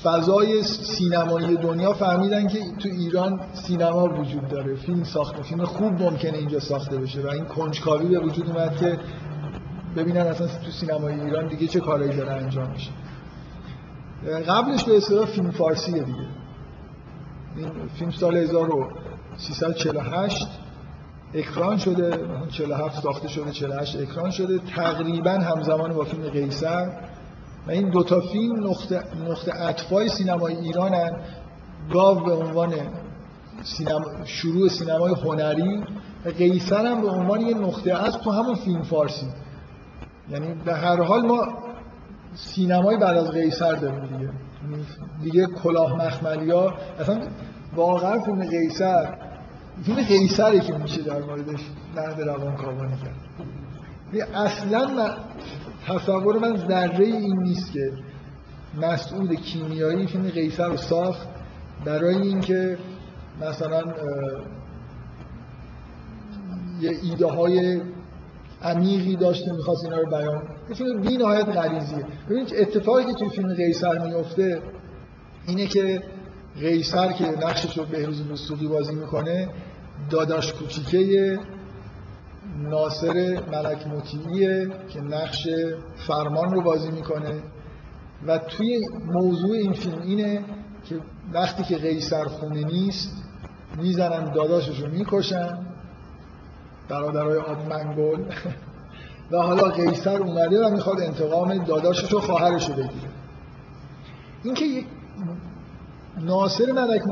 فضای 0.02 0.62
سینمایی 0.62 1.56
دنیا 1.56 1.92
فهمیدن 1.92 2.48
که 2.48 2.58
تو 2.78 2.88
ایران 2.88 3.40
سینما 3.52 4.04
وجود 4.04 4.48
داره. 4.48 4.74
فیلم 4.74 5.04
ساخته 5.04 5.42
فیلم 5.42 5.64
خوب 5.64 6.02
ممکنه 6.02 6.38
اینجا 6.38 6.60
ساخته 6.60 6.98
بشه 6.98 7.20
و 7.20 7.26
این 7.26 7.44
کنجکاوی 7.44 8.08
به 8.08 8.18
وجود 8.18 8.50
اومد 8.50 8.76
که 8.76 8.98
ببینن 9.96 10.20
اصلا 10.20 10.46
تو 10.46 10.70
سینمای 10.70 11.20
ایران 11.20 11.48
دیگه 11.48 11.66
چه 11.66 11.80
کارهایی 11.80 12.16
داره 12.16 12.32
انجام 12.32 12.70
میشه. 12.70 12.90
قبلش 14.48 14.84
به 14.84 14.96
اصطلاح 14.96 15.26
فیلم 15.26 15.50
فارسیه 15.50 16.02
دیگه. 16.02 16.26
این 17.56 17.70
فیلم 17.98 18.10
سال 18.10 18.36
1348 19.34 20.46
اکران 21.34 21.78
شده 21.78 22.18
47 22.50 23.02
ساخته 23.02 23.28
شده 23.28 23.50
48 23.50 23.96
اکران 23.96 24.30
شده. 24.30 24.58
تقریبا 24.58 25.30
همزمان 25.30 25.92
با 25.92 26.04
فیلم 26.04 26.30
قیصر. 26.30 26.90
و 27.66 27.70
این 27.70 27.90
دوتا 27.90 28.20
فیلم 28.20 28.66
نقطه, 28.70 29.02
نقطه 29.30 29.60
اطفای 29.60 30.08
سینمای 30.08 30.56
ایران 30.56 30.94
هن. 30.94 31.16
گاو 31.92 32.20
به 32.20 32.32
عنوان 32.32 32.74
سینما 33.62 34.04
شروع 34.24 34.68
سینمای 34.68 35.14
هنری. 35.14 35.82
و 36.24 36.28
قیصر 36.28 36.86
هم 36.86 37.00
به 37.00 37.08
عنوان 37.08 37.40
یه 37.40 37.54
نقطه 37.54 38.04
از 38.04 38.18
تو 38.18 38.30
همون 38.30 38.54
فیلم 38.54 38.82
فارسی. 38.82 39.26
یعنی 40.30 40.54
به 40.64 40.74
هر 40.74 41.02
حال 41.02 41.26
ما 41.26 41.48
سینمای 42.34 42.96
بعد 42.96 43.16
از 43.16 43.30
قیصر 43.30 43.72
داریم 43.72 44.06
دیگه. 44.06 44.30
دیگه 45.22 45.46
کلاه 45.46 46.06
مخملیا. 46.06 46.74
اصلا 47.00 47.20
واقعا 47.76 48.20
فیلم 48.20 48.44
قیصر 48.44 49.14
فیلم 49.84 50.02
قیصره 50.02 50.60
که 50.60 50.72
میشه 50.72 51.02
در 51.02 51.22
موردش 51.22 51.60
نهد 51.96 52.20
روان 52.20 52.56
کارمانی 52.56 52.96
کرد 52.96 53.14
اصلا 54.34 55.16
تصور 55.86 56.38
من 56.38 56.56
ذره 56.56 57.04
این 57.04 57.42
نیست 57.42 57.72
که 57.72 57.92
مسعود 58.82 59.34
کیمیایی 59.34 60.06
فیلم 60.06 60.28
قیصر 60.28 60.68
رو 60.68 60.76
ساخت 60.76 61.28
برای 61.84 62.16
اینکه 62.16 62.78
مثلا 63.40 63.82
یه 66.80 66.98
ایده 67.02 67.26
های 67.26 67.80
عمیقی 68.62 69.16
داشته 69.16 69.52
می‌خواست 69.52 69.84
اینا 69.84 69.96
رو 69.96 70.10
بیان. 70.10 70.42
فیلم 70.74 71.00
بی 71.00 71.16
نهایت 71.16 71.48
غریزیه 71.48 72.06
ببینید 72.30 72.54
اتفاقی 72.56 73.04
که 73.04 73.12
توی 73.12 73.28
فیلم 73.28 73.54
قیصر 73.54 73.98
میفته 73.98 74.62
اینه 75.46 75.66
که 75.66 76.02
قیصر 76.60 77.12
که 77.12 77.24
نقشش 77.24 77.78
رو 77.78 77.84
بهروز 77.84 78.30
وسوقی 78.30 78.68
بازی 78.68 78.94
می‌کنه 78.94 79.48
داداش 80.10 80.52
کوچیکه 80.52 81.38
ناصر 82.58 83.40
ملک 83.52 83.86
مطیعیه 83.86 84.68
که 84.88 85.00
نقش 85.00 85.48
فرمان 86.06 86.52
رو 86.52 86.62
بازی 86.62 86.90
می‌کنه. 86.90 87.42
و 88.26 88.38
توی 88.38 88.80
موضوع 89.06 89.56
این 89.56 89.72
فیلم 89.72 90.02
اینه 90.02 90.44
که 90.84 91.00
وقتی 91.32 91.62
که 91.62 91.76
قیصر 91.76 92.24
خونه 92.24 92.64
نیست 92.64 93.24
می‌زنن 93.76 94.32
داداشش 94.32 94.80
رو 94.80 94.90
می‌کشن 94.90 95.58
برادرای 96.88 97.38
آب 97.38 97.68
منگل. 97.68 98.24
و 99.30 99.36
حالا 99.36 99.62
قیصر 99.62 100.22
اومده 100.22 100.66
و 100.66 100.70
می‌خواد 100.70 101.00
انتقام 101.00 101.64
داداشش 101.64 102.14
و 102.14 102.20
خواهرش 102.20 102.68
رو 102.68 102.74
بگیره. 102.74 103.08
اینکه 104.44 104.64
یک 104.64 104.86
ناصر 106.20 106.72
ملک 106.72 107.02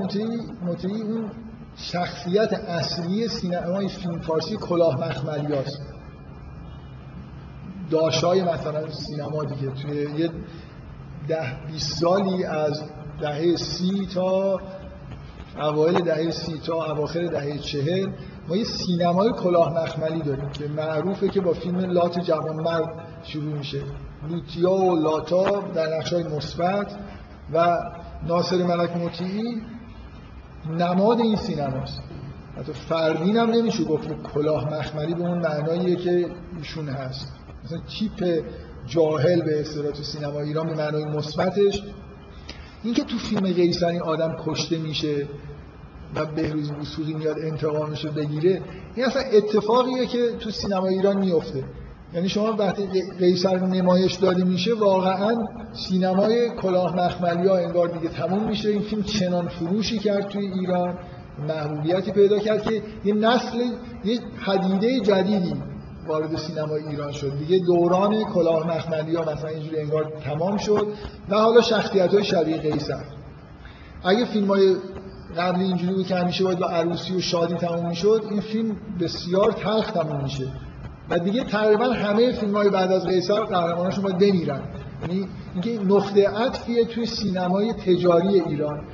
مطیعی 0.62 1.02
اون 1.02 1.30
شخصیت 1.76 2.52
اصلی 2.52 3.28
سینمای 3.28 3.88
فیلم 3.88 4.18
فارسی 4.20 4.56
کلاه 4.56 5.08
مخملی 5.08 5.54
هست 5.54 5.82
داشای 7.90 8.42
مثلا 8.42 8.90
سینما 8.90 9.44
دیگه. 9.44 9.70
توی 9.70 10.20
یه 10.20 10.30
ده 11.28 11.56
بیست 11.66 11.98
سالی 12.00 12.44
از 12.44 12.82
دهه 13.20 13.56
سی 13.56 14.08
تا 14.14 14.60
اوایل 15.56 16.00
دهه 16.00 16.30
سی 16.30 16.58
تا 16.66 16.92
اواخر 16.92 17.26
دهه 17.26 17.58
چهل 17.58 18.08
ما 18.48 18.56
یه 18.56 18.64
سینمای 18.64 19.32
کلاه 19.32 19.82
مخملی 19.82 20.22
داریم 20.22 20.48
که 20.48 20.68
معروفه 20.68 21.28
که 21.28 21.40
با 21.40 21.52
فیلم 21.52 21.78
لات 21.78 22.18
جوان 22.20 22.56
مرد 22.56 22.88
شروع 23.24 23.58
میشه. 23.58 23.82
لوتیا 24.28 24.72
و 24.72 24.96
لاتا 24.96 25.60
در 25.60 25.96
نقشای 25.96 26.22
مثبت 26.22 26.96
و 27.52 27.78
ناصر 28.26 28.62
ملک 28.62 28.96
مطیعی 28.96 29.62
نماد 30.70 31.20
این 31.20 31.36
سینماست. 31.36 32.02
حتی 32.58 32.72
فردین 32.72 33.36
هم 33.36 33.50
نمیشه 33.50 33.84
گفت 33.84 34.08
کلاه 34.34 34.74
مخملی 34.74 35.14
به 35.14 35.20
اون 35.20 35.38
معناییه 35.38 35.96
که 35.96 36.26
ایشون 36.58 36.88
هست. 36.88 37.32
مثلا 37.64 37.78
تیپ 37.78 38.44
جاهل 38.86 39.42
به 39.42 39.60
اصطلاح 39.60 39.92
تو 39.92 40.02
سینما 40.02 40.40
ایران 40.40 40.66
به 40.66 40.74
معنای 40.74 41.04
مثبتش. 41.04 41.82
اینکه 42.82 43.04
تو 43.04 43.18
فیلم 43.18 43.52
قیصری 43.52 43.98
آدم 43.98 44.36
کشته 44.46 44.78
میشه 44.78 45.28
و 46.14 46.26
بهروز 46.26 46.70
وسوقی 46.70 47.14
میاد 47.14 47.38
انتقامش 47.38 48.04
رو 48.04 48.12
بگیره 48.12 48.62
این 48.94 49.06
اصلا 49.06 49.22
اتفاقیه 49.22 50.06
که 50.06 50.32
تو 50.40 50.50
سینما 50.50 50.86
ایران 50.86 51.18
میفته. 51.18 51.64
یعنی 52.14 52.28
شما 52.28 52.52
وقتی 52.52 53.02
قیصر 53.18 53.58
نمایش 53.58 54.14
داده 54.14 54.44
میشه 54.44 54.74
واقعا 54.74 55.46
سینمای 55.72 56.50
کلاه 56.50 56.96
مخملی 56.96 57.48
ها 57.48 57.56
انگار 57.56 57.88
دیگه 57.88 58.08
تموم 58.08 58.48
میشه. 58.48 58.68
این 58.68 58.82
فیلم 58.82 59.02
چنان 59.02 59.48
فروشی 59.48 59.98
کرد 59.98 60.28
توی 60.28 60.46
ایران 60.46 60.98
محبوبیتی 61.48 62.12
پیدا 62.12 62.38
کرد 62.38 62.62
که 62.62 62.82
یه 63.04 63.14
نسل 63.14 63.58
یه 64.04 64.20
حدیده 64.38 65.00
جدیدی 65.00 65.62
وارد 66.06 66.36
سینمای 66.36 66.82
ایران 66.88 67.12
شد. 67.12 67.38
دیگه 67.38 67.58
دوران 67.58 68.24
کلاه 68.24 68.76
مخملی 68.76 69.16
ها 69.16 69.32
مثلا 69.32 69.48
اینجوری 69.48 69.80
انگار 69.80 70.12
تمام 70.24 70.56
شد 70.56 70.86
و 71.28 71.34
حالا 71.34 71.60
شخصیت 71.60 72.14
های 72.14 72.24
شبیه 72.24 72.56
قیصر 72.56 73.04
اگه 74.04 74.24
فیلم 74.24 74.46
های 74.46 74.76
قبل 75.36 75.60
اینجوری 75.60 75.94
بود 75.94 76.06
که 76.06 76.16
همیشه 76.16 76.44
باید 76.44 76.58
با 76.58 76.66
عروسی 76.66 77.16
و 77.16 77.20
شادی 77.20 77.54
تموم 77.54 77.88
می‌شد 77.88 78.24
این 78.30 78.40
فیلم 78.40 78.76
بسیار 79.00 79.52
تلخ 79.52 79.90
تموم 79.90 80.22
میشه. 80.22 80.46
و 81.10 81.18
دیگه 81.18 81.44
تقریبا 81.44 81.84
همه 81.84 82.32
فیلم 82.32 82.56
های 82.56 82.70
بعد 82.70 82.92
از 82.92 83.06
قیصر 83.06 83.40
قهرماناشون 83.40 84.04
باید 84.04 84.18
بمیرن. 84.18 84.62
یعنی 85.02 85.28
اینکه 85.52 85.84
نقطه 85.84 86.28
عطفیه 86.28 86.84
توی 86.84 87.06
سینمای 87.06 87.72
تجاری 87.72 88.40
ایران 88.40 88.84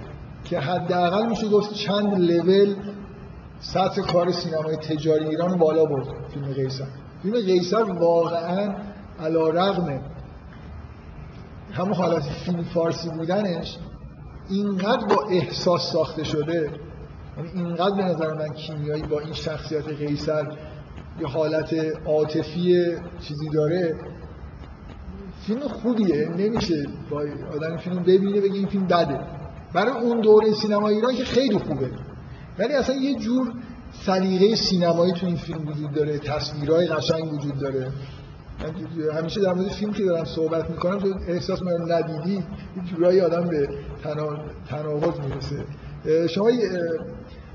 که 0.44 0.60
حداقل 0.60 1.28
میشه 1.28 1.48
گفت 1.48 1.74
چند 1.74 2.18
لول 2.18 2.74
سطح 3.60 4.02
کار 4.02 4.32
سینمای 4.32 4.76
تجاری 4.76 5.24
ایران 5.24 5.58
بالا 5.58 5.84
برد 5.84 6.06
فیلم 6.34 6.52
قیصر. 6.52 6.86
فیلم 7.22 7.34
قیصر 7.34 7.82
واقعا 7.82 8.74
علا 9.20 9.48
رغم 9.48 10.00
همون 11.72 11.94
حالت 11.94 12.22
فیلم 12.22 12.62
فارسی 12.62 13.08
بودنش 13.08 13.78
اینقدر 14.48 15.06
با 15.06 15.28
احساس 15.30 15.92
ساخته 15.92 16.24
شده. 16.24 16.70
یعنی 17.36 17.50
اینقدر 17.54 17.96
به 17.96 18.02
نظر 18.02 18.34
من 18.34 18.54
کیمیایی 18.54 19.02
با 19.02 19.20
این 19.20 19.32
شخصیت 19.32 19.88
قیصر 19.88 20.46
یه 21.20 21.26
حالت 21.26 21.74
عاطفی 22.06 22.96
چیزی 23.20 23.48
داره. 23.48 23.94
فیلم 25.46 25.60
خوبیه 25.60 26.28
نمیشه 26.28 26.86
با 27.10 27.24
آدم 27.54 27.76
فیلم 27.76 28.02
ببینه 28.02 28.40
بگه 28.40 28.54
این 28.54 28.66
فیلم 28.66 28.86
بده. 28.86 29.20
برای 29.74 29.92
اون 29.92 30.20
دوره 30.20 30.52
سینما 30.52 30.88
ایران 30.88 31.14
که 31.14 31.24
خیلی 31.24 31.58
خوبه. 31.58 31.90
ولی 32.58 32.72
اصلا 32.72 32.96
یه 32.96 33.14
جور 33.14 33.52
سلیقه 34.06 34.54
سینمایی 34.54 35.12
تو 35.12 35.26
این 35.26 35.36
فیلم 35.36 35.68
وجود 35.68 35.92
داره 35.92 36.18
تصویرهای 36.18 36.86
قشنگ 36.86 37.32
وجود 37.32 37.58
داره. 37.58 37.92
همیشه 39.14 39.40
در 39.40 39.52
مورد 39.52 39.68
فیلم 39.68 39.92
که 39.92 40.04
دارم 40.04 40.24
صحبت 40.24 40.70
می‌کنم 40.70 40.98
تو 40.98 41.14
احساس 41.28 41.62
می‌کنم 41.62 41.92
ندیدی 41.92 42.34
یه 42.34 42.44
جورایی 42.90 43.20
آدم 43.20 43.48
به 43.48 43.68
تناقض 44.68 45.20
می‌رسه. 45.20 45.64
شما 46.28 46.50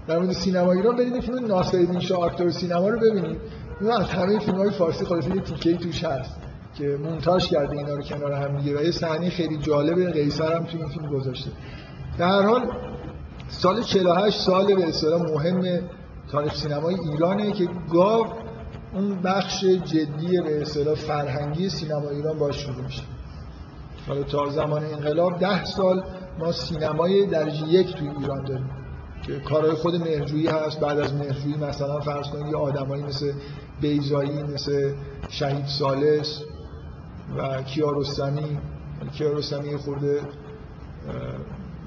در 0.07 0.19
مورد 0.19 0.31
سینما 0.31 0.71
ایران 0.71 0.95
برید 0.95 1.19
فیلم 1.19 1.45
ناصرالدین 1.45 1.99
شاه 1.99 2.19
آکتور 2.19 2.49
سینما 2.49 2.89
رو 2.89 2.99
ببینید. 2.99 3.37
اون 3.81 3.91
از 3.91 4.09
همه 4.09 4.39
فیلم 4.39 4.57
های 4.57 4.69
فارسی 4.69 5.05
خلاص 5.05 5.27
یه 5.27 5.41
تیکه 5.41 5.77
توش 5.77 6.03
هست 6.03 6.35
که 6.75 6.97
مونتاژ 7.03 7.47
کرده 7.47 7.77
اینا 7.77 7.95
رو 7.95 8.01
کنار 8.01 8.31
هم 8.31 8.57
دیگه 8.57 8.79
و 8.79 8.83
یه 8.83 8.91
صحنه 8.91 9.29
خیلی 9.29 9.57
جالب 9.57 10.11
قیصر 10.13 10.53
هم 10.55 10.63
تو 10.63 10.77
این 10.77 10.87
فیلم 10.87 11.09
گذاشته. 11.09 11.51
در 12.17 12.27
هر 12.27 12.41
حال 12.41 12.71
سال 13.47 13.81
48 13.81 14.39
سال 14.39 14.75
به 14.75 14.87
اصطلاح 14.87 15.21
مهم 15.21 15.81
تاریخ 16.31 16.55
سینمای 16.55 16.95
ایرانه 16.95 17.51
که 17.51 17.67
گاو 17.91 18.27
اون 18.93 19.21
بخش 19.21 19.65
جدی 19.65 20.41
به 20.41 20.61
اصطلاح 20.61 20.95
فرهنگی 20.95 21.69
سینما 21.69 22.09
ایران 22.09 22.39
باش 22.39 22.57
شروع 22.57 22.81
میشه. 22.81 23.03
حالا 24.07 24.23
تا 24.23 24.49
زمان 24.49 24.83
انقلاب 24.83 25.39
ده 25.39 25.65
سال 25.65 26.03
ما 26.39 26.51
سینمای 26.51 27.25
درجه 27.25 27.67
یک 27.67 27.95
توی 27.95 28.09
ایران 28.19 28.43
داریم. 28.45 28.82
کارهای 29.49 29.73
خود 29.73 29.95
مهرجویی 29.95 30.47
هست. 30.47 30.79
بعد 30.79 30.99
از 30.99 31.13
مهرجویی 31.13 31.57
مثلا 31.57 31.99
فرض 31.99 32.27
کنید 32.27 32.47
یه 32.47 32.57
آدمایی 32.57 33.03
مثل 33.03 33.33
بیزایی 33.81 34.43
مثل 34.43 34.93
شهید 35.29 35.65
سالس 35.65 36.41
و 37.37 37.61
کیارستمی. 37.61 38.57
کیارستمی 39.13 39.77
خورده 39.77 40.21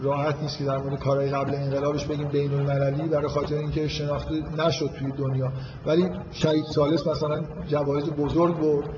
راحت 0.02 0.42
نیست 0.42 0.58
که 0.58 0.64
در 0.64 0.78
مورد 0.78 0.98
کارهای 0.98 1.30
قبل 1.30 1.54
انقلابش 1.54 2.04
بگیم 2.04 2.28
بین 2.28 2.54
المللی 2.54 3.08
برای 3.08 3.28
خاطر 3.28 3.54
اینکه 3.54 3.88
شناخته 3.88 4.34
نشد 4.58 4.90
توی 4.98 5.12
دنیا. 5.12 5.52
ولی 5.86 6.10
شهید 6.30 6.64
سالس 6.64 7.06
مثلا 7.06 7.42
جوایز 7.68 8.04
بزرگ 8.04 8.56
برد. 8.56 8.88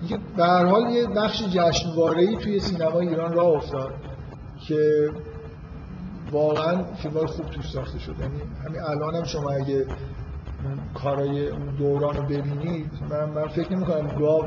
اینکه 0.00 0.18
به 0.36 0.44
هر 0.44 0.64
حال 0.64 0.90
یه 0.90 1.06
بخش 1.06 1.42
جشنواره‌ای 1.42 2.36
توی 2.36 2.60
سینما 2.60 3.00
ایران 3.00 3.32
راه 3.32 3.46
افتاد 3.46 3.90
که 4.68 5.10
واقعا 6.32 6.82
فیلم 6.82 7.26
خوب 7.26 7.46
توش 7.46 7.70
ساخته 7.70 7.98
شد. 7.98 8.14
یعنی 8.20 8.40
همین 8.66 8.80
الان 8.80 9.14
هم 9.14 9.24
شما 9.24 9.50
اگه 9.50 9.86
کارای 10.94 11.48
اون 11.48 11.66
دوران 11.78 12.16
رو 12.16 12.22
ببینید 12.22 12.90
من, 13.10 13.24
من 13.24 13.48
فکر 13.48 13.72
نمی 13.72 13.86
کنم 13.86 14.08
گاو 14.18 14.44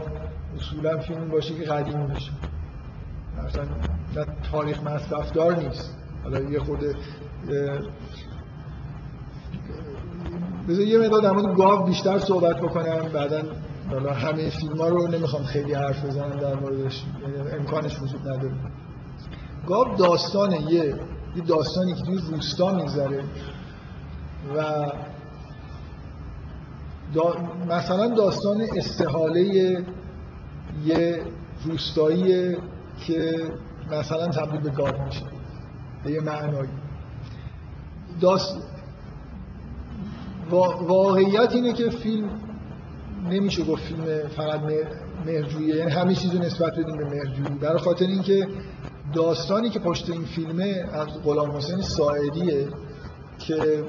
اصولا 0.58 0.98
فیلم 0.98 1.30
باشه 1.30 1.56
که 1.56 1.64
قدیم 1.64 2.08
بشه 2.08 2.32
مثلا 3.46 3.64
نه 4.16 4.26
تاریخ 4.52 4.84
مصرفدار 4.84 5.56
نیست. 5.56 5.98
حالا 6.24 6.40
یه 6.40 6.60
خود 6.60 6.80
بذار 10.68 10.86
یه 10.86 11.00
مقدار 11.00 11.22
در 11.22 11.32
مورد 11.32 11.56
گاو 11.56 11.84
بیشتر 11.86 12.20
صحبت 12.20 12.58
بکنم. 12.58 13.10
بعدا 13.14 13.42
حالا 13.90 14.14
همه 14.14 14.50
فیلم 14.50 14.82
ها 14.82 14.88
رو 14.88 15.08
نمی‌خوام 15.08 15.44
خیلی 15.44 15.74
حرف 15.74 16.06
بزنم 16.06 16.40
در 16.40 16.54
موردش 16.54 17.04
یعنی 17.22 17.52
امکانش 17.52 18.02
وجود 18.02 18.22
نداره. 18.22 18.54
گاو 19.68 19.96
داستان 19.96 20.52
یه 20.52 20.96
یه 21.36 21.44
داستانی 21.44 21.94
که 21.94 22.02
توی 22.02 22.18
روستا 22.32 22.74
میگذره 22.74 23.24
و 24.56 24.92
دا 27.14 27.36
مثلا 27.70 28.08
داستان 28.08 28.62
استحاله 28.78 29.42
یه 30.86 31.24
روستایی 31.66 32.56
که 33.08 33.52
مثلا 33.92 34.28
تبدیل 34.28 34.62
به 34.62 34.70
گاو 34.70 35.06
میشه 35.06 35.26
به 36.04 36.12
یه 36.12 36.22
معنایی. 36.22 36.70
داست... 38.22 38.58
واقعیت 40.88 41.52
اینه 41.54 41.74
که 41.74 41.90
فیلم 41.90 42.30
نمیشه 43.30 43.64
گفت 43.64 43.84
فیلم 43.84 44.28
فقط 44.36 44.62
مهرجویی 45.26 45.68
یعنی 45.68 45.92
همه 45.92 46.16
چیزو 46.16 46.38
نسبت 46.40 46.72
بدیم 46.80 46.98
به 46.98 47.06
مهرجویی. 47.06 47.60
برای 47.62 47.80
خاطر 47.80 48.06
اینکه 48.06 48.48
داستانی 49.14 49.70
که 49.70 49.80
پشت 49.80 50.09
این 50.09 50.26
فیلمه 50.26 50.86
از 50.93 51.07
غلام 51.24 51.51
حسین 51.51 51.82
ساعدیه 51.82 52.68
که 53.39 53.84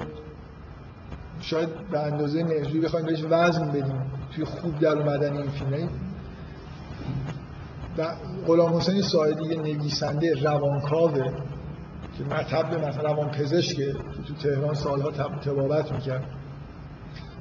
شاید 1.41 1.69
به 1.91 1.99
اندازه 1.99 2.43
مهرجویی 2.43 2.81
بخوایم 2.81 3.05
بهش 3.05 3.23
وزن 3.29 3.67
بدیم 3.67 4.11
توی 4.35 4.45
خوب 4.45 4.79
در 4.79 4.97
اومدن 4.97 5.37
این 5.37 5.49
فیلمه. 5.49 5.89
غلام 8.47 8.73
حسین 8.73 9.01
ساعدی 9.01 9.43
یه 9.43 9.55
نویسنده 9.55 10.43
روانکاوه 10.43 11.31
که 12.17 12.23
مطب 12.23 12.87
مثلا 12.87 13.11
روان 13.11 13.31
پزشکه 13.31 13.93
که 13.93 14.23
تو 14.27 14.33
تهران 14.33 14.73
سالها 14.73 15.11
تبابت 15.45 15.91
می‌کرد. 15.91 16.23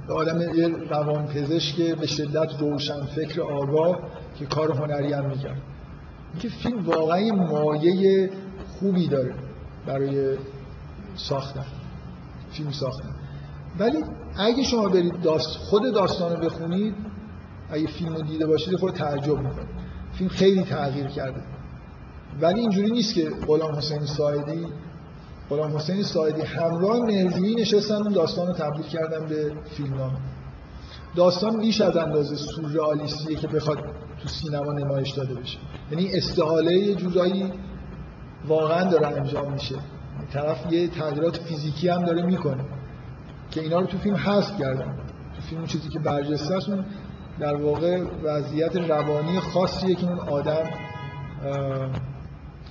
آدم 0.08 0.40
یه 0.40 0.68
روان 0.68 1.26
پزشک 1.26 1.76
به 1.76 2.06
شدت 2.06 2.60
روشن 2.60 3.04
فکر 3.04 3.40
آگاه 3.40 3.98
که 4.38 4.46
کار 4.46 4.72
هنری 4.72 5.12
هم 5.12 5.26
می‌کرد. 5.26 5.62
که 6.38 6.48
فیلم 6.48 6.86
واقعا 6.86 7.30
مایه 7.30 8.30
خوبی 8.78 9.08
داره 9.08 9.34
برای 9.86 10.36
ساختن 11.16 11.66
فیلم 12.52 12.72
ساختن. 12.72 13.14
ولی 13.78 14.04
اگه 14.36 14.62
شما 14.62 14.88
برید 14.88 15.20
داست 15.20 15.48
خود 15.48 15.94
داستان 15.94 16.36
رو 16.36 16.44
بخونید 16.44 16.94
اگه 17.70 17.86
فیلم 17.86 18.14
رو 18.14 18.22
دیده 18.22 18.46
باشید 18.46 18.76
خود 18.76 18.94
تعجب 18.94 19.38
می‌کنید 19.38 19.68
فیلم 20.12 20.30
خیلی 20.30 20.62
تغییر 20.62 21.06
کرده. 21.06 21.42
ولی 22.40 22.60
اینجوری 22.60 22.90
نیست 22.90 23.14
که 23.14 23.30
غلام 23.46 23.74
حسین 23.74 24.06
سایدی 24.06 24.66
غلام 25.50 25.76
حسین 25.76 26.02
سایدی 26.02 26.40
همراه 26.40 26.98
مهرجویی 26.98 27.54
نشستن 27.54 27.94
اون 27.94 28.12
داستان 28.12 28.46
رو 28.46 28.52
تبدیل 28.52 28.86
کردن 28.86 29.26
به 29.26 29.52
فیلم 29.76 30.10
داستان 31.16 31.58
بیش 31.58 31.80
از 31.80 31.96
اندازه 31.96 32.36
سورئالیستیه 32.36 33.36
که 33.36 33.46
بخواد 33.46 33.78
تو 34.22 34.28
سینما 34.28 34.72
نمایش 34.72 35.10
داده 35.10 35.34
بشه. 35.34 35.58
یعنی 35.90 36.12
استحاله 36.12 36.72
یه 36.72 36.94
جورایی 36.94 37.52
واقعا 38.48 38.90
داره 38.90 39.06
انجام 39.06 39.52
میشه. 39.52 39.74
طرف 40.32 40.72
یه 40.72 40.88
تغییرات 40.88 41.36
فیزیکی 41.36 41.88
هم 41.88 42.04
داره 42.04 42.22
می‌کنه 42.22 42.64
که 43.50 43.60
اینا 43.60 43.80
رو 43.80 43.86
تو 43.86 43.98
فیلم 43.98 44.16
حذف 44.16 44.58
کردن 44.58 44.96
تو 45.36 45.42
فیلم 45.42 45.66
چیزی 45.66 45.88
که 45.88 45.98
برجسته 45.98 46.54
است 46.54 46.68
در 47.38 47.54
واقع 47.54 48.02
وضعیت 48.24 48.76
روانی 48.76 49.40
خاصیه 49.40 49.94
که 49.94 50.06
اون 50.06 50.18
آدم 50.18 50.70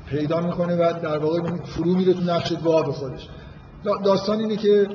پیدا 0.10 0.42
می‌کنه 0.42 0.76
و 0.76 0.94
در 1.04 1.18
واقع 1.18 1.40
فرو 1.64 1.96
میره 1.96 2.14
تو 2.14 2.22
نقش 2.22 2.54
گاو 2.54 2.92
خودش. 2.92 3.30
داستان 4.04 4.40
اینه 4.40 4.56
که 4.56 4.88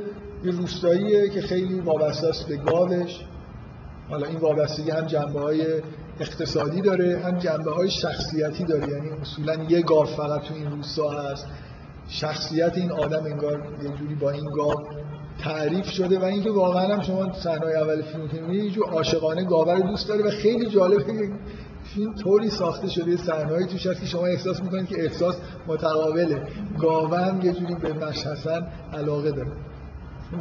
یه 0.44 0.50
روستاییه 0.50 1.28
که 1.28 1.40
خیلی 1.40 1.80
وابسته 1.80 2.28
است 2.28 2.48
به 2.48 2.56
گاوش. 2.56 3.20
حالا 4.10 4.26
این 4.26 4.38
وابستگی 4.38 4.90
هم 4.90 5.06
جنبه 5.06 5.40
های 5.40 5.82
اقتصادی 6.20 6.80
داره 6.80 7.22
هم 7.24 7.38
جنبه 7.38 7.70
های 7.70 7.90
شخصیتی 7.90 8.64
داره. 8.64 8.92
یعنی 8.92 9.08
اصولا 9.10 9.54
یه 9.68 9.82
گاو 9.82 10.04
فقط 10.04 10.42
تو 10.42 10.54
این 10.54 10.70
روستا 10.70 11.10
هست. 11.10 11.46
شخصیت 12.08 12.78
این 12.78 12.92
آدم 12.92 13.24
انگار 13.24 13.62
یه 13.82 13.88
جوری 13.88 14.14
با 14.14 14.30
این 14.30 14.50
گاو 14.54 14.74
تعریف 15.38 15.90
شده 15.90 16.18
و 16.18 16.24
اینکه 16.24 16.50
واقعا 16.50 16.94
هم 16.94 17.02
شما 17.02 17.32
صحنه 17.32 17.66
اول 17.66 18.02
فیلم 18.02 18.28
که 18.28 18.40
می‌بینید 18.40 18.76
یه 18.76 18.82
عاشقانه 18.82 19.44
گاور 19.44 19.74
رو 19.74 19.82
دوست 19.82 20.08
داره 20.08 20.24
و 20.24 20.30
خیلی 20.30 20.66
جالبه 20.66 21.04
فیلم 21.84 22.14
طوری 22.14 22.50
ساخته 22.50 22.88
شده 22.88 23.16
صحنه‌ای 23.16 23.66
توش 23.66 23.86
هست 23.86 24.00
که 24.00 24.06
شما 24.06 24.26
احساس 24.26 24.62
می‌کنید 24.62 24.88
که 24.88 25.02
احساس 25.02 25.36
متقابله. 25.66 26.42
گاوه 26.78 27.18
هم 27.18 27.40
یه 27.40 27.52
جوری 27.52 27.74
به 27.74 27.92
مشحسن 27.92 28.66
علاقه 28.92 29.30
داره. 29.30 29.52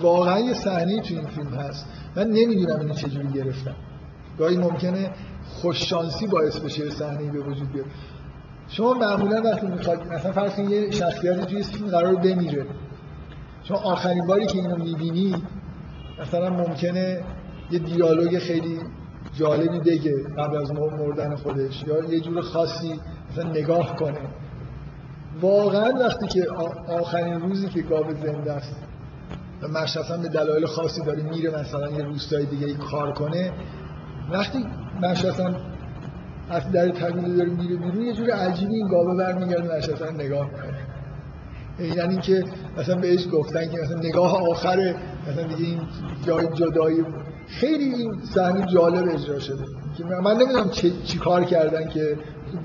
واقعا 0.01 0.39
یه 0.39 0.53
صحنه 0.53 1.01
تو 1.01 1.13
این 1.13 1.25
فیلم 1.25 1.47
هست. 1.47 1.85
من 2.15 2.27
نمی‌دونم 2.27 2.79
اینو 2.79 2.93
چجوری 2.93 3.27
گرفتم. 3.27 3.75
گاهی 4.39 4.57
ممکنه 4.57 5.11
خوششانسی 5.47 6.27
باعث 6.27 6.59
بشه 6.59 6.85
یه 6.85 6.89
صحنه 6.89 7.31
به 7.31 7.39
وجود 7.39 7.71
بیاد. 7.71 7.85
شما 8.67 8.93
معمولا 8.93 9.41
وقتی 9.41 9.67
می‌خواد 9.67 10.07
مثلا 10.07 10.31
فرض 10.31 10.59
یه 10.59 10.91
شخصیتی 10.91 11.45
توی 11.45 11.63
فیلم 11.63 11.87
قرار 11.87 12.15
بمیره. 12.15 12.65
شما 13.63 13.77
آخرین 13.77 14.27
باری 14.27 14.45
که 14.45 14.57
اینو 14.57 14.77
می‌بینی 14.77 15.35
مثلا 16.21 16.49
ممکنه 16.49 17.23
یه 17.71 17.79
دیالوگ 17.79 18.39
خیلی 18.39 18.79
جالبی 19.33 19.79
بگه 19.79 20.23
قبل 20.37 20.57
از 20.57 20.71
مردن 20.71 21.35
خودش 21.35 21.83
یا 21.87 22.03
یه 22.03 22.19
جور 22.19 22.41
خاصی 22.41 22.99
مثلا 23.31 23.49
نگاه 23.49 23.95
کنه. 23.95 24.19
واقعا 25.41 25.93
وقتی 25.99 26.27
که 26.27 26.47
آخرین 26.87 27.41
روزی 27.41 27.67
که 27.67 27.81
گاو 27.81 28.05
زنده 28.23 28.51
است 28.51 28.75
و 29.61 29.67
مشخصا 29.67 30.17
به 30.17 30.27
دلایل 30.27 30.65
خاصی 30.65 31.01
داره 31.01 31.23
میره 31.23 31.59
مثلا 31.59 31.89
یه 31.89 32.03
روستای 32.03 32.45
دیگه 32.45 32.67
ای 32.67 32.73
کار 32.73 33.13
کنه 33.13 33.51
وقتی 34.31 34.65
مشخصا 35.01 35.55
از 36.49 36.71
در 36.71 36.89
طویل 36.89 37.37
داره 37.37 37.49
میره 37.49 37.75
بیرون 37.75 38.01
یه 38.01 38.13
جور 38.13 38.31
عجیبی 38.31 38.75
این 38.75 38.87
گاوه 38.87 39.15
برمیگرده 39.15 39.77
مشخصا 39.77 40.11
نگاه 40.11 40.45
می‌کنه 40.45 40.87
یعنی 41.95 42.11
اینکه 42.11 42.43
مثلا 42.77 42.95
بهش 42.95 43.27
گفتن 43.31 43.69
که 43.69 43.77
مثلا 43.81 43.99
نگاه 43.99 44.49
آخر 44.49 44.95
مثلا 45.27 45.43
دیگه 45.43 45.69
این 45.69 45.79
جای 46.25 46.47
جدایی 46.47 47.05
خیلی 47.47 47.93
این 47.93 48.21
صحنه 48.33 48.65
جالب 48.65 49.09
اجرا 49.09 49.39
شده. 49.39 49.63
من 50.23 50.33
نمی‌دونم 50.33 50.69
چی 51.05 51.17
کار 51.17 51.43
کردن 51.43 51.87
که 51.87 52.17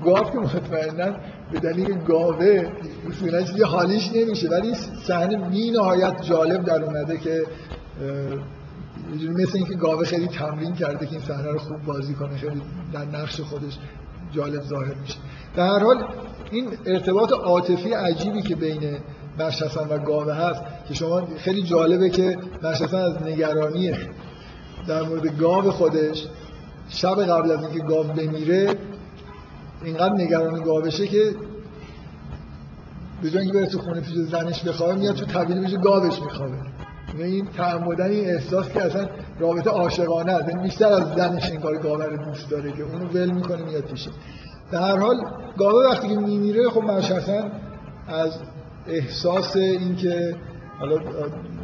گاو 0.05 0.23
که 0.23 0.37
مطمئنا 0.37 1.15
به 1.51 1.59
دلیل 1.59 1.93
گاوه 1.93 2.71
اصولا 3.09 3.41
چیزی 3.41 3.63
حالیش 3.63 4.11
نمیشه 4.15 4.49
ولی 4.49 4.73
صحنه 5.07 5.49
بی 5.49 5.71
نهایت 5.71 6.21
جالب 6.21 6.65
در 6.65 6.83
اومده 6.83 7.17
که 7.17 7.43
مثل 9.11 9.57
اینکه 9.57 9.75
گاوه 9.75 10.05
خیلی 10.05 10.27
تمرین 10.27 10.73
کرده 10.75 11.05
که 11.05 11.11
این 11.11 11.21
صحنه 11.21 11.51
رو 11.51 11.59
خوب 11.59 11.83
بازی 11.85 12.13
کنه 12.13 12.37
خیلی 12.37 12.61
در 12.93 13.05
نقش 13.05 13.41
خودش 13.41 13.77
جالب 14.31 14.63
ظاهر 14.63 14.95
میشه. 15.01 15.17
در 15.55 15.67
هر 15.67 15.79
حال 15.79 16.03
این 16.51 16.67
ارتباط 16.85 17.31
عاطفی 17.31 17.93
عجیبی 17.93 18.41
که 18.41 18.55
بین 18.55 18.97
مشهسن 19.39 19.87
و 19.89 19.97
گاوه 19.97 20.33
هست 20.33 20.61
که 20.87 20.93
شما 20.93 21.27
خیلی 21.37 21.63
جالبه 21.63 22.09
که 22.09 22.37
مشهسن 22.63 22.97
از 22.97 23.23
نگرانی 23.23 23.91
در 24.87 25.03
مورد 25.03 25.39
گاو 25.39 25.71
خودش 25.71 26.27
شب 26.89 27.23
قبل 27.23 27.51
از 27.51 27.63
اینکه 27.63 27.79
گاو 27.79 28.03
بمیره 28.03 28.75
اینقدر 29.83 30.13
نگران 30.13 30.63
گاوشه 30.63 31.07
که 31.07 31.35
به 33.21 33.29
جای 33.29 33.41
اینکه 33.41 33.57
بره 33.57 33.67
تو 33.67 33.79
خونه 33.79 34.01
پیش 34.01 34.13
زنش 34.13 34.63
بخوابه 34.63 34.95
میاد 34.95 35.15
تو 35.15 35.25
طویل 35.25 35.65
پیش 35.65 35.75
گاوش 35.75 36.21
میخوابه. 36.21 36.72
این 37.17 37.45
تعمدن 37.45 38.09
این 38.09 38.29
احساس 38.29 38.69
که 38.69 38.85
اصلا 38.85 39.07
رابطه 39.39 39.69
عاشقانه 39.69 40.31
است. 40.31 40.49
یعنی 40.49 40.63
بیشتر 40.63 40.85
از 40.85 41.13
زنش 41.15 41.51
این 41.51 41.59
کار 41.59 41.77
گاوه 41.77 42.05
رو 42.05 42.17
دوست 42.25 42.49
داره 42.49 42.71
که 42.71 42.83
اونو 42.83 43.05
ول 43.05 43.31
می‌کنه 43.31 43.63
میاد 43.63 43.83
پیشه 43.83 44.11
در 44.71 44.79
هر 44.79 44.97
حال 44.97 45.15
گاوه 45.57 45.89
وقتی 45.91 46.07
که 46.07 46.15
میمیره 46.15 46.69
خب 46.69 46.81
مشخصا 46.81 47.43
از 48.07 48.31
احساس 48.87 49.55
اینکه 49.55 50.35
حالا 50.79 50.95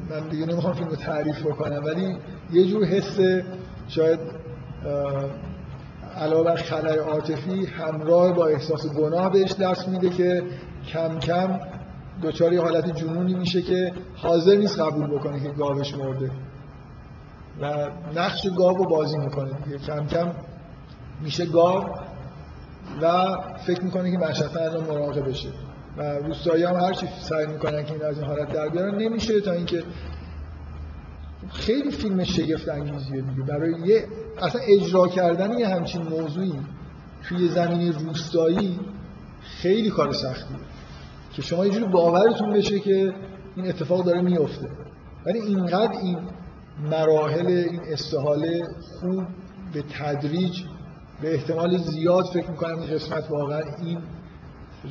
من 0.10 0.30
دیگه 0.30 0.46
نمی‌خوام 0.46 0.74
فیلم 0.74 0.90
رو 0.90 0.96
تعریف 0.96 1.46
بکنم 1.46 1.84
ولی 1.86 2.18
یه 2.54 2.66
جور 2.66 2.86
حس 2.86 3.44
شاید 3.88 4.20
علاوه 6.18 6.44
بر 6.44 6.56
خلای 6.56 6.98
عاطفی 6.98 7.66
همراه 7.66 8.34
با 8.34 8.48
احساس 8.48 8.88
گناه 8.88 9.32
بهش 9.32 9.54
دست 9.54 9.88
میده 9.88 10.10
که 10.10 10.44
کم 10.94 11.20
کم 11.20 11.60
دچار 12.24 12.54
یه 12.54 12.62
حالت 12.62 12.96
جنونی 12.96 13.34
میشه 13.34 13.62
که 13.62 13.94
حاضر 14.16 14.56
نیست 14.56 14.80
قبول 14.80 15.08
بکنه 15.08 15.40
که 15.40 15.50
گاوش 15.50 15.94
مرده. 15.96 16.32
و 17.62 17.90
نقش 18.16 18.48
گاو 18.58 18.78
رو 18.78 18.86
بازی 18.86 19.18
می‌کنه. 19.18 19.52
دیگه 19.66 19.78
کم 19.78 20.08
کم 20.08 20.32
میشه 21.22 21.46
گاو 21.46 21.84
و 23.02 23.38
فکر 23.68 23.84
می‌کنه 23.84 24.12
که 24.12 24.18
مشهد 24.18 24.58
الان 24.58 24.84
مراقب 24.84 25.30
بشه. 25.30 25.50
و 25.98 26.02
روستایی 26.02 26.64
هم 26.64 26.76
هرچی 26.76 27.08
سعی 27.22 27.46
می‌کنن 27.46 27.86
که 27.86 27.94
این 27.94 28.06
از 28.06 28.20
این 28.20 28.28
حالت 28.28 28.54
در 28.54 28.70
بیارن 28.70 28.96
نمیشه 28.96 29.42
تا 29.42 29.52
اینکه 29.52 29.84
خیلی 31.54 31.92
فیلم 31.92 32.24
شگفت 32.24 32.70
انگیزیه 32.70 33.22
دیگه. 33.22 33.44
برای 33.44 33.74
یه 33.86 34.08
اصلا 34.42 34.62
اجرا 34.68 35.08
کردن 35.08 35.60
یه 35.60 35.68
همچین 35.68 36.02
موضوعی 36.02 36.54
توی 37.24 37.48
زمینی 37.48 37.92
روستایی 37.92 38.80
خیلی 39.42 39.90
کار 39.90 40.14
سختیه. 40.14 40.58
که 41.40 41.46
شما 41.46 41.66
یه 41.66 41.72
جوری 41.72 41.86
باورتون 41.86 42.54
بشه 42.54 42.80
که 42.80 43.14
این 43.56 43.68
اتفاق 43.68 44.06
داره 44.06 44.22
میفته 44.22 44.70
ولی 45.26 45.40
اینقدر 45.40 46.00
این 46.02 46.18
مراحل 46.92 47.48
این 47.48 47.82
استحاله 47.88 48.62
خوب 49.00 49.24
به 49.74 49.84
تدریج 50.00 50.64
به 51.22 51.34
احتمال 51.34 51.78
زیاد 51.78 52.26
فکر 52.34 52.50
می‌کنم 52.50 52.80
این 52.80 52.90
قسمت 52.90 53.32
واقعا 53.32 53.62
این 53.82 54.02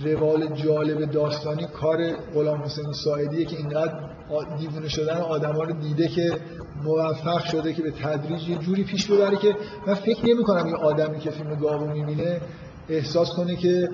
روال 0.05 0.47
جالب 0.55 1.11
داستانی 1.11 1.67
کار 1.67 2.13
غلام 2.35 2.63
حسین 2.63 2.93
ساعدیه 2.93 3.45
که 3.45 3.57
اینقدر 3.57 3.95
دیوونه 4.59 4.89
شدن 4.89 5.17
آدما 5.17 5.63
رو 5.63 5.73
دیده 5.73 6.09
که 6.09 6.31
موفق 6.85 7.45
شده 7.45 7.73
که 7.73 7.83
به 7.83 7.91
تدریج 7.91 8.49
یه 8.49 8.59
جوری 8.59 8.85
پیش 8.85 9.07
ببره 9.07 9.37
که 9.37 9.57
من 9.87 9.95
فکر 9.95 10.27
نمی 10.27 10.45
کنم 10.45 10.67
یه 10.67 10.75
آدمی 10.75 11.19
که 11.19 11.31
فیلم 11.31 11.55
گاو 11.55 11.87
می‌بینه 11.91 12.41
احساس 12.89 13.31
کنه 13.31 13.57
که 13.57 13.89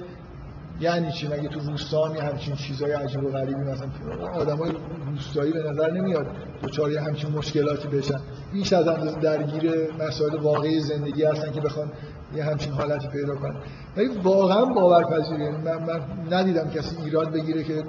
یعنی 0.81 1.13
چی؟ 1.13 1.29
مگه 1.29 1.49
تو 1.49 1.61
روستا 1.61 2.05
هم 2.05 2.17
همچین 2.17 2.55
چیزای 2.55 2.93
عجیب 2.93 3.25
و 3.25 3.31
غریبی 3.31 3.61
مثلا 3.61 3.89
آدمای 4.35 4.71
روستایی 5.07 5.53
به 5.53 5.63
نظر 5.71 5.91
نمیاد 5.91 6.27
دوچار 6.63 6.99
همچین 6.99 7.31
مشکلاتی 7.31 7.89
بشن؟ 7.89 8.21
بیش 8.53 8.73
از 8.73 8.89
اندازه 8.89 9.21
درگیر 9.21 9.93
مسائل 9.99 10.35
واقعی 10.35 10.81
زندگی 10.81 11.25
هستن 11.25 11.53
که 11.53 11.61
بخوان 11.61 11.93
یه 12.37 12.45
همچین 12.45 12.73
حالتی 12.73 13.09
پیدا 13.09 13.35
کنن. 13.35 13.57
ولی 13.97 14.09
واقعا 14.23 14.65
باورپذیره 14.65 15.45
یعنی 15.45 15.57
من, 15.57 15.77
من 15.85 16.01
ندیدم 16.31 16.71
کسی 16.71 16.97
ایراد 17.05 17.33
بگیره 17.33 17.65
که 17.65 17.85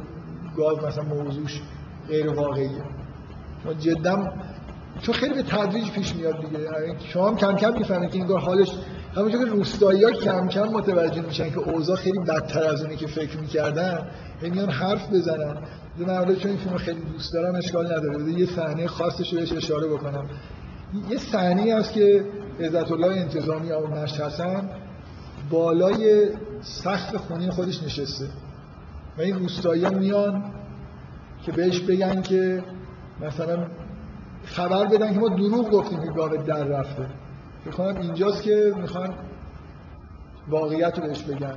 گاو 0.58 0.88
مثلا 0.88 1.04
موضوعش 1.04 1.62
غیر 2.08 2.34
واقعیه. 2.34 2.84
ما 3.66 3.74
جدا 3.74 4.34
چون 5.02 5.16
خیلی 5.16 5.34
به 5.34 5.44
تدریج 5.44 5.92
پیش 5.92 6.16
میاد 6.16 6.42
دیگه. 6.42 6.60
شما 7.00 7.28
هم 7.28 7.36
کم 7.36 7.56
کم 7.56 7.74
می‌فهمید 7.74 8.12
که 8.12 8.20
انگار 8.20 8.40
حالش 8.40 8.72
همونجور 9.16 9.46
که 9.46 9.52
روستایی 9.52 10.04
ها 10.04 10.12
کم 10.12 10.48
کم 10.48 10.64
متوجه 10.64 11.22
میشن 11.22 11.50
که 11.50 11.60
اوضاع 11.60 11.96
خیلی 11.96 12.20
بدتر 12.20 12.64
از 12.64 12.82
اونی 12.82 12.96
که 12.96 13.08
فکر 13.08 13.38
می‌کردن 13.38 14.08
هی 14.42 14.50
میان 14.50 14.70
حرف 14.70 15.14
بزنن. 15.14 15.58
من 15.98 16.36
چون 16.36 16.52
این 16.52 16.60
فیلم 16.60 16.78
خیلی 16.78 17.02
دوست 17.02 17.34
دارم 17.34 17.56
اشکال 17.56 17.86
نداره. 17.86 18.32
یه 18.32 18.46
صحنه 18.46 18.88
خاصش 18.88 19.34
رو 19.34 19.40
بهش 19.40 19.54
اشاره 19.54 19.88
بکنم. 19.88 20.30
یه 21.10 21.18
صحنه 21.18 21.76
هست 21.76 21.94
که 21.94 22.26
عزت 22.60 22.92
الله 22.92 23.08
انتظامی 23.08 23.68
یا 23.68 23.80
مشت 23.80 24.22
بالای 25.50 26.30
سقف 26.62 27.16
خونه 27.16 27.52
خودش 27.52 27.84
نشسته. 27.84 28.26
و 29.18 29.22
این 29.22 29.40
روستایی 29.40 29.90
میان 29.90 30.44
که 31.46 31.52
بهش 31.52 31.80
بگن 31.80 32.22
که 32.22 32.64
مثلا 33.22 33.68
خبر 34.46 34.86
بدن 34.86 35.14
که 35.14 35.20
ما 35.20 35.30
دروغ 35.30 35.70
گفتیم 35.70 36.00
که 36.00 36.10
گاوه 36.10 36.38
در 36.38 36.64
رفته. 36.64 37.06
می‌خوام 37.66 37.98
اینجاست 37.98 38.44
که 38.44 38.74
می‌خوان 38.78 39.14
واقعیت 40.48 41.00
رو 41.00 41.08
بهش 41.08 41.24
بگن. 41.24 41.56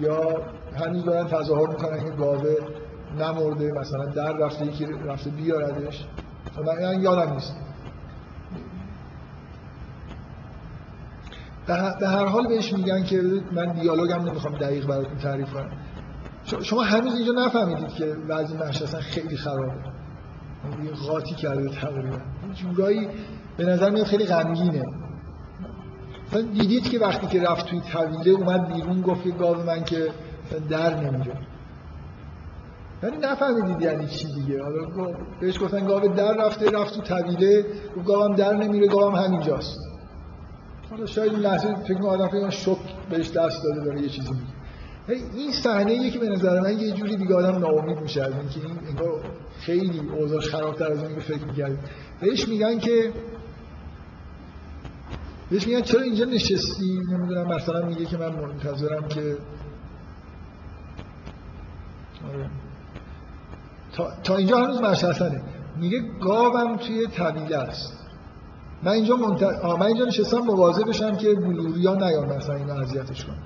یا 0.00 0.42
هنوز 0.76 1.04
دارن 1.04 1.28
تظاهر 1.28 1.68
می‌کنن 1.68 2.04
که 2.04 2.10
گاوه 2.10 2.54
نمرده 3.18 3.72
مثلا 3.72 4.06
در 4.06 4.32
رفته 4.32 4.66
یکی 4.66 4.86
رفته 5.06 5.30
بیاردش. 5.30 6.06
من 6.66 7.02
یادم 7.02 7.32
نیست. 7.32 7.56
به 12.00 12.08
هر 12.08 12.26
حال 12.26 12.46
بهش 12.48 12.72
میگن 12.72 13.04
که 13.04 13.22
من 13.52 13.72
دیالوگم 13.72 14.28
نمی‌خوام 14.28 14.54
دقیق 14.54 14.86
براتون 14.86 15.18
تعریف 15.18 15.52
کنم. 15.52 15.70
شما 16.62 16.82
هنوز 16.82 17.14
اینجا 17.14 17.32
نفهمیدید 17.32 17.88
که 17.88 18.16
وضع 18.28 18.64
اصلا 18.64 19.00
خیلی 19.00 19.36
خرابه. 19.36 19.72
یعنی 20.70 20.90
قاطی 21.08 21.34
کرده 21.34 21.68
تقریبا 21.68 22.18
جورایی 22.54 23.08
به 23.56 23.64
نظر 23.64 23.90
میاد 23.90 24.06
خیلی 24.06 24.24
غمگینه. 24.24 24.82
دیدید 26.42 26.88
که 26.90 26.98
وقتی 26.98 27.26
که 27.26 27.42
رفت 27.42 27.66
توی 27.66 27.80
طویله 27.80 28.30
اومد 28.30 28.74
بیرون 28.74 29.02
گفت 29.02 29.38
گاو 29.38 29.56
من 29.56 29.84
که 29.84 30.08
در 30.70 31.00
نمیره 31.00 31.36
یعنی 33.02 33.16
نفهمیدید 33.16 33.80
یعنی 33.82 34.06
چی 34.06 34.32
دیگه. 34.32 34.62
حالا 34.62 35.14
بهش 35.40 35.58
گفتن 35.60 35.86
گاو 35.86 36.08
در 36.08 36.34
رفته 36.34 36.70
رفت 36.70 36.94
تو 36.94 37.00
طویله 37.00 37.64
گاوم 38.06 38.34
در 38.34 38.56
نمیره 38.56 38.86
گاوم 38.86 39.14
همینجاست. 39.14 39.78
حالا 40.90 41.06
شاید 41.06 41.32
این 41.32 41.40
لحظه 41.40 41.74
فکر 41.74 41.94
کنم 41.94 42.06
آدم 42.06 42.28
فکر 42.28 42.50
شک 42.50 42.78
بهش 43.10 43.30
دست 43.30 43.62
داده 43.62 43.84
داره 43.84 44.02
یه 44.02 44.08
چیزی 44.08 44.30
میگه. 44.30 44.54
این 45.34 45.52
صحنه 45.52 45.94
یکی 45.94 46.18
به 46.18 46.28
نظر 46.28 46.60
من 46.60 46.78
یه 46.78 46.92
جوری 46.92 47.16
دیگه 47.16 47.34
آدم 47.34 47.58
ناامید 47.58 48.00
میشه 48.00 48.22
از 48.22 48.32
اینکه 48.32 48.60
این 48.68 48.78
انگار 48.88 49.20
خیلی 49.60 50.00
اوضاعش 50.18 50.48
خرابتر 50.48 50.92
از 50.92 50.98
اون 50.98 51.20
فکر 51.20 51.44
می‌کردیم. 51.44 51.78
بهش 52.20 52.48
میگن 52.48 52.78
که 52.78 53.12
بهش 55.50 55.66
میگن 55.66 55.80
چرا 55.80 56.00
اینجا 56.00 56.24
نشستی؟ 56.24 57.00
نمی‌دونم 57.10 57.54
مثلا 57.54 57.86
میگه 57.86 58.04
که 58.04 58.16
من 58.16 58.32
منتظرم 58.32 59.08
که 59.08 59.36
آره. 62.28 62.50
تا, 63.92 64.10
تا 64.24 64.36
اینجا 64.36 64.58
هنوز 64.58 64.80
مشخصنه 64.80 65.42
میگه 65.76 66.02
گاوم 66.20 66.76
توی 66.76 67.06
طویله 67.06 67.56
است. 67.56 67.92
من 68.82 68.92
اینجا 68.92 69.16
منت... 69.16 69.42
من 69.64 69.82
اینجا 69.82 70.04
نشستم 70.04 70.38
مواظب 70.38 70.88
بشم 70.88 71.16
که 71.16 71.34
بلوریا 71.34 71.94
نیان 71.94 72.36
مثلا 72.36 72.54
اینو 72.54 72.72
اذیتش 72.72 73.24
کنن 73.24 73.38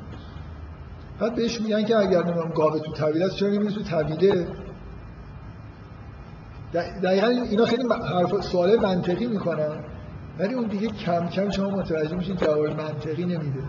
بعد 1.20 1.34
بهش 1.34 1.60
میگن 1.60 1.84
که 1.84 1.96
اگر 1.96 2.24
نمی‌دونم 2.24 2.50
گاو 2.50 2.78
تو 2.78 2.92
طویله 2.92 3.24
است 3.24 3.36
چرا 3.36 3.48
نمیری 3.48 3.74
تو 3.74 3.82
طویله 3.82 4.46
دقیقا 6.74 7.26
اینا 7.26 7.64
خیلی 7.64 7.82
حرف 7.88 8.44
سوال 8.44 8.76
منطقی 8.76 9.26
می‌کنن. 9.26 9.84
ولی 10.38 10.54
اون 10.54 10.68
دیگه 10.68 10.88
کم 10.88 11.28
کم 11.28 11.50
شما 11.50 11.70
متوجه 11.70 12.16
میشین 12.16 12.36
جواب 12.36 12.66
منطقی 12.66 13.24
نمیده. 13.24 13.62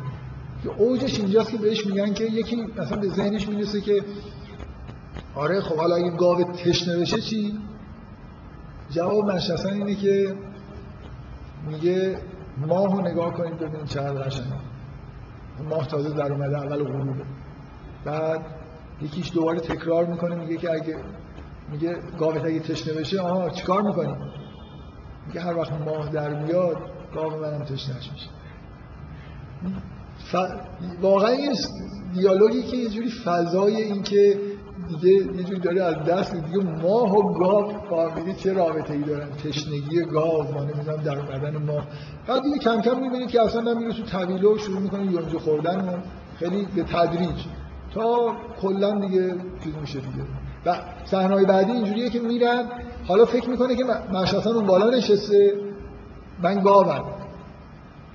که 0.63 0.69
اوجش 0.69 1.19
اینجاست 1.19 1.51
که 1.51 1.57
بهش 1.57 1.85
میگن 1.85 2.13
که 2.13 2.23
یکی 2.23 2.55
مثلا 2.77 2.97
به 2.97 3.07
ذهنش 3.07 3.47
می‌رسه 3.47 3.81
که 3.81 4.03
آره 5.35 5.61
خب 5.61 5.75
حالا 5.75 5.95
اگه 5.95 6.09
گاو 6.09 6.43
تشنه 6.43 6.97
بشه 6.97 7.21
چی؟ 7.21 7.59
جواب 8.89 9.25
منشأسا 9.25 9.69
اینه 9.69 9.95
که 9.95 10.35
میگه 11.67 12.17
ماه 12.67 12.95
رو 12.95 13.01
نگاه 13.01 13.33
کنید 13.33 13.57
ببینید 13.57 13.85
چقدر 13.85 14.21
قشنگه. 14.21 14.47
ماه 15.69 15.87
تازه 15.87 16.09
در 16.09 16.33
اومده 16.33 16.57
اول 16.57 16.83
غروبه. 16.83 17.23
بعد 18.05 18.41
یکیش 19.01 19.31
دوباره 19.33 19.59
تکرار 19.59 20.05
می‌کنه 20.05 20.35
میگه 20.35 20.57
که 20.57 20.71
اگه 20.71 20.97
میگه 21.71 21.97
گاوت 22.19 22.45
اگه 22.45 22.59
تشنه 22.59 22.93
بشه 22.93 23.21
آها 23.21 23.49
چیکار 23.49 23.81
می‌کنی؟ 23.81 24.13
میگه 25.29 25.41
هر 25.41 25.57
وقت 25.57 25.71
ماه 25.71 26.09
در 26.09 26.43
میاد 26.43 26.77
گاو 27.15 27.31
منم 27.31 27.63
تشنهش 27.63 28.09
میشه. 28.11 28.29
ف... 30.31 30.35
واقعا 31.01 31.29
این 31.29 31.55
دیالوگی 32.13 32.63
که 32.63 32.77
یه 32.77 32.89
جوری 32.89 33.09
فضای 33.25 33.75
این 33.75 34.03
که 34.03 34.39
دیگه 34.87 35.11
یه 35.11 35.43
جوری 35.43 35.59
داره 35.59 35.83
از 35.83 35.95
دست 35.95 36.35
دیگه 36.35 36.57
ماه 36.57 37.11
و 37.11 37.33
گاو 37.33 37.73
فهمیدی 37.89 38.33
چه 38.33 38.53
رابطه 38.53 38.93
ای 38.93 39.01
دارن؟ 39.01 39.29
تشنگی 39.31 40.01
گاو 40.01 40.43
ما 40.43 40.63
نمی‌دونم 40.63 41.03
در 41.03 41.15
بدن 41.15 41.57
ما. 41.57 41.81
بعد 42.27 42.43
دیگه 42.43 42.57
کم 42.57 42.81
کم 42.81 42.99
می‌بینید 43.01 43.29
که 43.29 43.41
اصلا 43.41 43.73
نمیره 43.73 43.93
تو 43.93 44.03
طویله 44.03 44.47
و 44.47 44.57
شروع 44.57 44.79
می‌کنه 44.79 45.11
یونجه 45.11 45.39
خوردن 45.39 45.79
و 45.79 45.97
خیلی 46.39 46.67
به 46.75 46.83
تدریج. 46.83 47.45
تا 47.93 48.35
کلا 48.61 48.99
دیگه 48.99 49.35
چیز 49.63 49.73
میشه 49.81 49.99
دیگه. 49.99 50.23
و 50.65 50.75
صحنه 51.05 51.45
بعدی 51.45 51.71
اینجوریه 51.71 52.09
که 52.09 52.19
میرن 52.19 52.65
حالا 53.09 53.25
فکر 53.25 53.49
می‌کنه 53.49 53.75
که 53.75 53.83
مشخصا 54.13 54.49
اون 54.51 54.65
بالا 54.65 54.89
نشسته. 54.89 55.53
من 56.43 56.63
گاوم. 56.63 57.03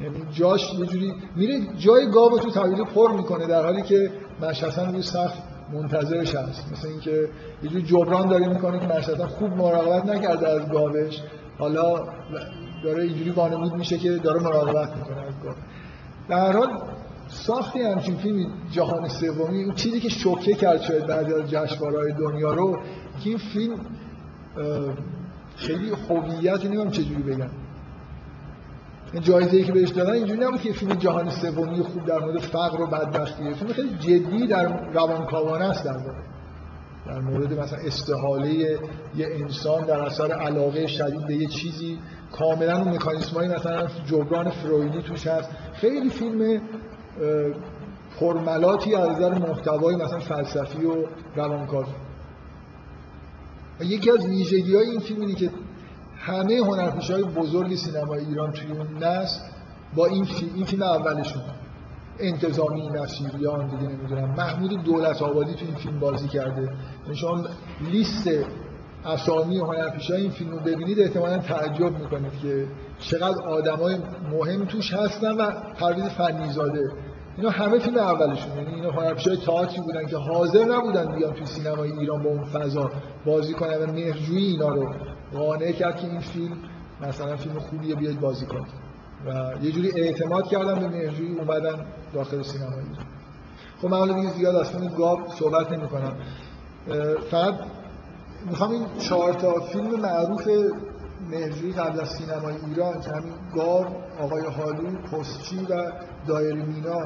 یعنی 0.01 0.22
جاش 0.32 0.74
یه 0.74 0.86
جوری 0.86 1.14
میره 1.36 1.61
جای 1.78 2.11
گاو 2.11 2.38
تو 2.38 2.51
طویله 2.51 2.84
پر 2.84 3.12
می‌کنه 3.12 3.47
در 3.47 3.62
حالی 3.62 3.82
که 3.82 4.11
مشخصا 4.42 4.84
روی 4.84 5.03
سقف 5.03 5.34
منتظرش 5.72 6.34
هست. 6.34 6.72
مثل 6.72 6.88
اینکه 6.88 7.28
یه 7.62 7.70
جوری 7.70 7.82
جبران 7.82 8.28
داره 8.28 8.49
می‌کنه 8.49 8.80
که 8.80 8.86
مشهدا 8.86 9.26
خوب 9.26 9.51
مراقبت 9.51 10.07
نکرده 10.07 10.49
از 10.49 10.68
گاوش. 10.68 11.20
حالا 11.59 12.09
داره 12.84 13.03
اینجوری 13.03 13.30
وانمود 13.30 13.74
میشه 13.74 13.99
که 13.99 14.11
داره 14.16 14.42
مراقبت 14.42 14.97
می‌کنه 14.97 15.20
از 15.20 15.34
گاو. 15.45 15.55
در 16.28 16.53
حال 16.53 16.68
ساختی 17.28 17.82
همچین 17.82 18.16
فیلم 18.16 18.47
جهان 18.70 19.09
سومی 19.09 19.64
اون 19.64 19.74
چیزی 19.74 20.01
که 20.01 20.09
شوکه 20.09 20.55
کرد 20.55 20.80
شاید 20.80 21.07
بعضی 21.07 21.34
از 21.34 21.51
جشنواره‌های 21.51 22.12
دنیا 22.12 22.55
رو 22.55 22.78
که 23.22 23.30
این 23.30 23.38
فیلم 23.38 23.76
خیلی 25.57 25.92
هویت 26.09 26.64
نمی‌دونم 26.64 26.90
چجوری 26.90 27.22
بگم. 27.22 27.50
جایزه 29.20 29.57
ای 29.57 29.64
که 29.64 29.72
بهش 29.72 29.88
دادن 29.90 30.12
اینجوری 30.12 30.40
نبود 30.40 30.61
که 30.61 30.72
فیلم 30.72 30.94
جهان 30.94 31.30
سومی 31.30 31.82
خوب 31.82 32.07
در 32.07 32.18
مورد 32.18 32.38
فقر 32.38 32.80
و 32.80 32.86
بدبختیه 32.86 33.55
فیلم 33.55 33.72
خیلی 33.72 33.94
جدی 33.98 34.46
در 34.46 34.90
روانکاوانه 34.92 35.64
است 35.64 35.84
در 35.84 35.96
مورد 35.96 36.24
در 37.07 37.20
مورد 37.20 37.61
مثلا 37.61 37.78
استحاله 37.78 38.78
یه 39.16 39.28
انسان 39.30 39.84
در 39.84 40.00
اثر 40.00 40.32
علاقه 40.32 40.86
شدید 40.86 41.26
به 41.26 41.34
یه 41.34 41.46
چیزی. 41.46 41.98
کاملا 42.32 42.78
اون 42.78 42.94
مکانیسمایی 42.94 43.48
مثلا 43.48 43.86
جبران 44.07 44.50
فرویدی 44.50 45.02
توش 45.02 45.26
هست. 45.26 45.50
خیلی 45.74 46.11
فیلم 46.11 46.61
پرملاتی 48.20 48.94
از 48.94 49.09
نظر 49.09 49.38
محتوای 49.38 49.96
مثلا 49.96 50.18
فلسفی 50.18 50.84
و 50.84 50.94
روانکاوی. 51.36 51.86
یکی 53.81 54.11
از 54.11 54.27
ویژگی 54.27 54.77
های 54.77 54.91
این 54.91 55.01
فیلم 55.01 55.20
اینه 55.20 55.35
که 55.35 55.51
همه 56.16 56.57
هنرپیشه 56.57 57.14
های 57.14 57.22
بزرگ 57.22 57.75
سینمای 57.75 58.25
ایران 58.25 58.53
توی 58.53 58.72
اون 58.72 59.05
نسل 59.05 59.41
با 59.95 60.07
این 60.07 60.25
فیلم, 60.25 60.55
این 60.55 60.64
فیلم 60.64 60.83
اولشون 60.83 61.43
انتظامی 62.18 62.89
نصیریان 62.89 63.66
دیگه 63.68 63.93
نمی‌دونم 63.93 64.35
محمود 64.37 64.85
دولت 64.85 65.22
آبادی 65.22 65.55
تو 65.55 65.64
این 65.66 65.75
فیلم 65.75 66.01
بازی 66.01 66.29
کرده. 66.29 66.62
یعنی 67.03 67.16
شما 67.16 67.45
لیست 67.93 68.31
اسامی 69.07 69.59
هنرپیشه 69.59 70.14
این 70.14 70.31
فیلم 70.31 70.51
رو 70.51 70.59
ببینید 70.59 71.01
احتمالا 71.01 71.39
تعجب 71.39 71.99
می‌کنید 71.99 72.33
که 72.43 72.66
چقدر 72.99 73.43
آدمای 73.43 73.97
مهم 74.31 74.64
توش 74.64 74.93
هستن 74.93 75.33
و 75.33 75.51
پرویز 75.51 76.05
فنیزاده. 76.05 76.93
اینا 77.37 77.51
همه 77.51 77.78
فیلم 77.78 77.99
اولشون. 77.99 78.57
یعنی 78.57 78.74
اینا 78.74 78.91
هنرپیشه 78.91 79.30
های 79.30 79.39
تئاتری 79.39 79.80
بودن 79.80 80.07
که 80.07 80.16
حاضر 80.16 80.64
نبودن 80.64 81.14
بیان 81.14 81.32
توی 81.32 81.47
سینمای 81.47 81.93
ایران 81.93 82.22
با 82.22 82.30
اون 82.30 82.45
فضا 82.45 82.91
بازی 83.26 83.55
کنن 83.55 83.76
و 83.76 83.93
مهرجویی 83.93 84.47
اینا 84.47 84.68
رو. 84.68 84.95
قانع 85.35 85.72
کرد 85.72 85.97
که 85.97 86.07
این 86.07 86.20
فیلم 86.20 86.57
مثلا 87.01 87.37
فیلم 87.37 87.59
خوبیه 87.59 87.95
بیاید 87.95 88.20
بازی 88.20 88.47
کنید. 88.47 88.85
و 89.26 89.53
یه 89.62 89.72
جوری 89.72 90.01
اعتماد 90.01 90.49
کردم 90.49 90.74
به 90.74 90.89
مهرجویی 90.89 91.39
اومدن 91.39 91.87
داخل 92.14 92.43
سینما 92.43 92.70
ایران. 92.70 93.07
خب 93.82 93.89
من 93.89 94.30
زیاد 94.30 94.62
فیلم 94.62 94.89
گاب 94.89 95.18
صحبت 95.39 95.72
نمی 95.72 95.89
کنم 95.89 96.12
فقط 97.30 97.55
می‌خوام 98.51 98.70
این 98.70 98.87
چهار 98.99 99.32
تا 99.32 99.61
فیلم 99.61 100.01
معروف 100.01 100.49
مهرجویی 101.31 101.72
قبل 101.72 102.01
از 102.01 102.09
سینمای 102.09 102.55
ایران 102.66 103.01
که 103.01 103.11
همین 103.11 103.33
گاو، 103.55 103.87
آقای 104.18 104.47
حالو، 104.47 104.91
پستچی 104.91 105.66
و 105.70 105.93
دایر 106.27 106.55
مینا. 106.55 107.01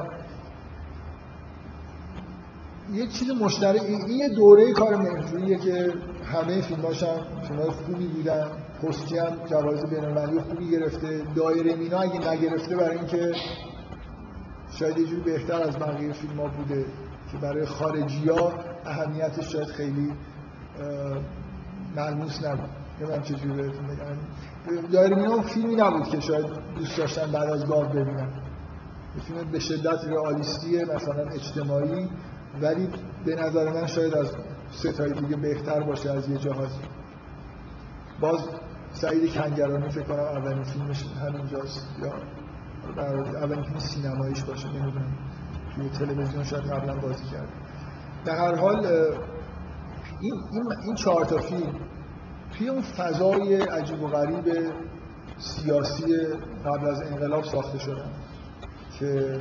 یه 2.93 3.07
چیز 3.07 3.31
مشترک 3.31 3.81
این 3.81 4.09
یه 4.09 4.29
دوره 4.29 4.73
کار 4.73 4.95
مهرجوییه 4.95 5.57
که 5.57 5.93
همه 6.33 6.61
فیلماش 6.61 7.03
هم 7.03 7.41
فیلمای 7.47 7.69
خوبی 7.69 8.07
بودن. 8.07 8.47
پستی 8.83 9.17
هم 9.17 9.35
جوایز 9.49 9.85
بین‌المللی 9.85 10.39
خوبی 10.39 10.71
گرفته. 10.71 11.21
دایره 11.35 11.75
مینا 11.75 11.99
اگه 11.99 12.31
نگرفته 12.31 12.75
برای 12.75 12.97
اینکه 12.97 13.31
شاید 14.71 14.97
یه 14.97 15.05
جوری 15.05 15.21
بهتر 15.21 15.61
از 15.61 15.79
بقیه 15.79 16.13
فیلم 16.13 16.39
ها 16.39 16.47
بوده 16.47 16.85
که 17.31 17.37
برای 17.37 17.65
خارجی 17.65 18.29
ها 18.29 18.53
اهمیتش 18.85 19.51
شاید 19.51 19.67
خیلی 19.67 20.13
ملموس 21.95 22.45
نبود. 22.45 22.69
نمی‌دونم 22.99 23.21
چجوری 23.21 23.61
بهتون 23.61 23.87
بگم؟ 23.87 24.87
دایرمینا 24.91 25.41
فیلمی 25.41 25.75
نبود 25.75 26.07
که 26.07 26.19
شاید 26.19 26.45
دوست 26.77 26.97
داشتن 26.97 27.31
بعد 27.31 27.49
از 27.49 27.65
گاو 27.65 27.85
ببینن. 27.85 28.29
فیلم 29.27 29.51
به 29.51 29.59
شدت 29.59 29.99
رئالیستیه 30.07 30.85
مثلا 30.85 31.23
اجتماعی 31.23 32.09
ولی 32.61 32.89
به 33.25 33.35
نظر 33.35 33.73
من 33.73 33.87
شاید 33.87 34.15
از 34.17 34.31
ستای 34.71 35.13
دیگه 35.13 35.35
بهتر 35.35 35.83
باشه 35.83 36.11
از 36.11 36.29
یه 36.29 36.37
جهازی. 36.37 36.81
باز 38.21 38.39
سعید 38.91 39.33
کنگرانی 39.33 39.89
فکر 39.89 40.03
کنم 40.03 40.19
اولین 40.19 40.63
فیلمش 40.63 41.05
همینجاست 41.05 41.87
یا 42.01 42.13
اولین 43.41 43.63
فیلم 43.63 43.79
سینماییش 43.79 44.43
باشه 44.43 44.67
نمی‌دونم. 44.67 45.17
توی 45.75 45.89
تلویزیون 45.89 46.43
شاید 46.43 46.63
قبلا 46.63 46.95
بازی 46.95 47.23
کرد. 47.31 47.49
در 48.25 48.35
هر 48.35 48.55
حال 48.55 48.85
این 50.19 50.33
این 50.51 50.63
این 50.85 50.95
چهار 50.95 51.25
تا 51.25 51.37
فیلم 51.37 51.73
توی 52.59 52.69
اون 52.69 52.81
فضای 52.81 53.61
عجیب 53.61 54.03
و 54.03 54.07
غریب 54.07 54.71
سیاسی 55.37 56.03
قبل 56.65 56.87
از 56.87 57.01
انقلاب 57.01 57.43
ساخته 57.43 57.79
شدن 57.79 58.09
که 58.99 59.39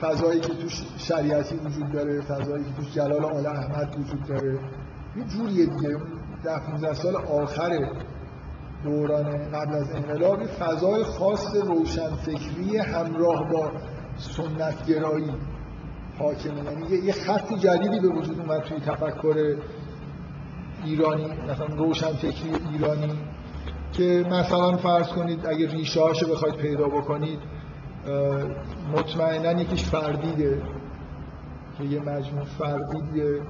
فضایی 0.00 0.40
که 0.40 0.54
توش 0.54 0.82
شریعتی 0.96 1.56
وجود 1.56 1.92
داره 1.92 2.20
فضایی 2.20 2.64
که 2.64 2.70
توش 2.76 2.94
جلال 2.94 3.24
آل 3.24 3.46
احمد 3.46 3.96
وجود 3.98 4.24
داره. 4.26 4.58
یه 5.16 5.24
جوریه 5.24 5.66
دیگه. 5.66 5.96
ده 6.44 6.58
15 6.58 6.94
سال 6.94 7.16
آخر 7.16 7.88
دوران 8.84 9.50
قبل 9.50 9.74
از 9.74 9.90
انقلاب 9.94 10.46
فضای 10.46 11.04
خاص 11.04 11.54
روشنفکری 11.54 12.78
همراه 12.78 13.52
با 13.52 13.72
سنتگرایی 14.18 15.32
حاکمه. 16.18 16.64
یعنی 16.64 17.06
یه 17.06 17.12
خط 17.12 17.52
جدیدی 17.52 18.00
به 18.00 18.08
وجود 18.08 18.40
اومد 18.40 18.60
توی 18.62 18.80
تفکر 18.80 19.56
ایرانی 20.84 21.26
مثلا 21.48 21.66
روشنفکری 21.66 22.52
ایرانی 22.72 23.12
که 23.92 24.26
مثلا 24.30 24.76
فرض 24.76 25.08
کنید 25.08 25.46
اگه 25.46 25.70
ریشه 25.70 26.00
هاشو 26.00 26.32
بخواید 26.32 26.54
پیدا 26.54 26.88
بکنید 26.88 27.38
مطمئنا 28.96 29.60
یکیش 29.62 29.84
فردیده 29.84 30.62
که 31.78 31.84
یه 31.84 32.00
مجموع 32.00 32.44
فردید 32.44 33.42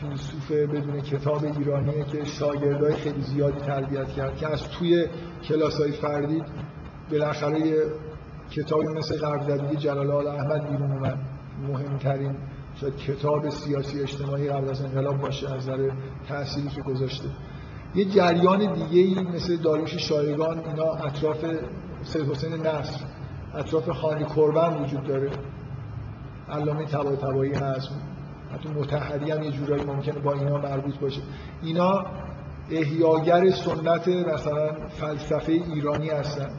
فیلسوف 0.00 0.52
بدون 0.52 1.00
کتاب 1.00 1.44
ایرانیه 1.44 2.04
که 2.04 2.24
شاگردای 2.24 2.94
خیلی 2.94 3.22
زیادی 3.22 3.60
تربیت 3.60 4.08
کرد 4.08 4.36
که 4.36 4.52
از 4.52 4.62
توی 4.62 5.06
کلاس 5.44 5.80
های 5.80 5.92
فردید 5.92 6.44
بالاخره 7.10 7.60
کتابی 8.50 8.86
مثل 8.86 9.18
غرب 9.18 9.74
جلال 9.74 10.10
آل 10.10 10.26
احمد 10.26 10.70
بیرون 10.70 10.92
اومد 10.92 11.18
مهمترین 11.68 12.36
شاید 12.80 12.96
کتاب 12.96 13.48
سیاسی 13.48 14.00
اجتماعی 14.00 14.48
قبل 14.48 14.70
از 14.70 14.82
انقلاب 14.82 15.20
باشه 15.20 15.54
از 15.54 15.68
نظر 15.68 15.90
تأثیری 16.28 16.68
که 16.68 16.82
گذاشته. 16.82 17.28
یه 17.94 18.04
جریان 18.04 18.72
دیگه 18.72 19.00
ای 19.00 19.24
مثل 19.24 19.56
داریوش 19.56 19.96
شایگان 19.96 20.58
اینا 20.58 20.92
اطراف 20.92 21.44
سید 22.02 22.30
حسین 22.30 22.52
نصر 22.52 23.00
اطراف 23.54 23.88
خانی 23.88 24.24
کربن 24.24 24.82
وجود 24.82 25.02
داره. 25.02 25.30
علامه 26.48 26.84
تبا 26.84 27.16
تبایی 27.16 27.52
هست. 27.52 27.90
حتی 28.52 28.68
متحدی 28.68 29.30
هم 29.30 29.42
یه 29.42 29.50
جورایی 29.50 29.84
ممکنه 29.84 30.18
با 30.18 30.32
اینا 30.32 30.58
مربوط 30.58 30.98
باشه. 30.98 31.20
اینا 31.62 32.04
احیاگر 32.70 33.50
سنت 33.50 34.08
مثلا 34.08 34.88
فلسفه 34.88 35.52
ایرانی 35.52 36.08
هستن. 36.08 36.50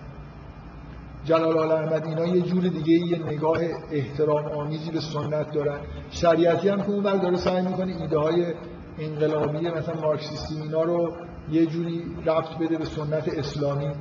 جلال 1.25 1.57
آل 1.57 1.71
احمد 1.71 2.05
اینا 2.05 2.25
یه 2.25 2.41
جور 2.41 2.63
دیگه 2.63 2.93
یه 2.93 3.25
نگاه 3.25 3.57
احترام 3.91 4.45
آمیزی 4.45 4.91
به 4.91 4.99
سنت 4.99 5.51
دارن. 5.51 5.79
شریعتی 6.11 6.69
هم 6.69 6.81
که 6.81 6.89
اون 6.89 7.17
داره 7.17 7.37
سعی 7.37 7.61
می‌کنه 7.61 8.01
ایده 8.01 8.17
های 8.17 8.53
انقلابی 8.99 9.69
مثلا 9.69 10.01
مارکسیستی 10.01 10.61
اینا 10.61 10.83
رو 10.83 11.13
یه 11.51 11.65
جوری 11.65 12.15
رفت 12.25 12.57
بده 12.57 12.77
به 12.77 12.85
سنت 12.85 13.27
اسلامی. 13.27 13.91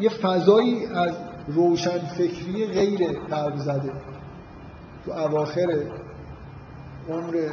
یه 0.00 0.08
فضایی 0.08 0.86
از 0.86 1.14
روشن 1.48 1.98
فکری 1.98 2.66
غیر 2.66 3.18
قلب 3.30 3.56
زده. 3.56 3.92
تو 5.04 5.12
اواخر 5.12 5.66
عمر 7.08 7.48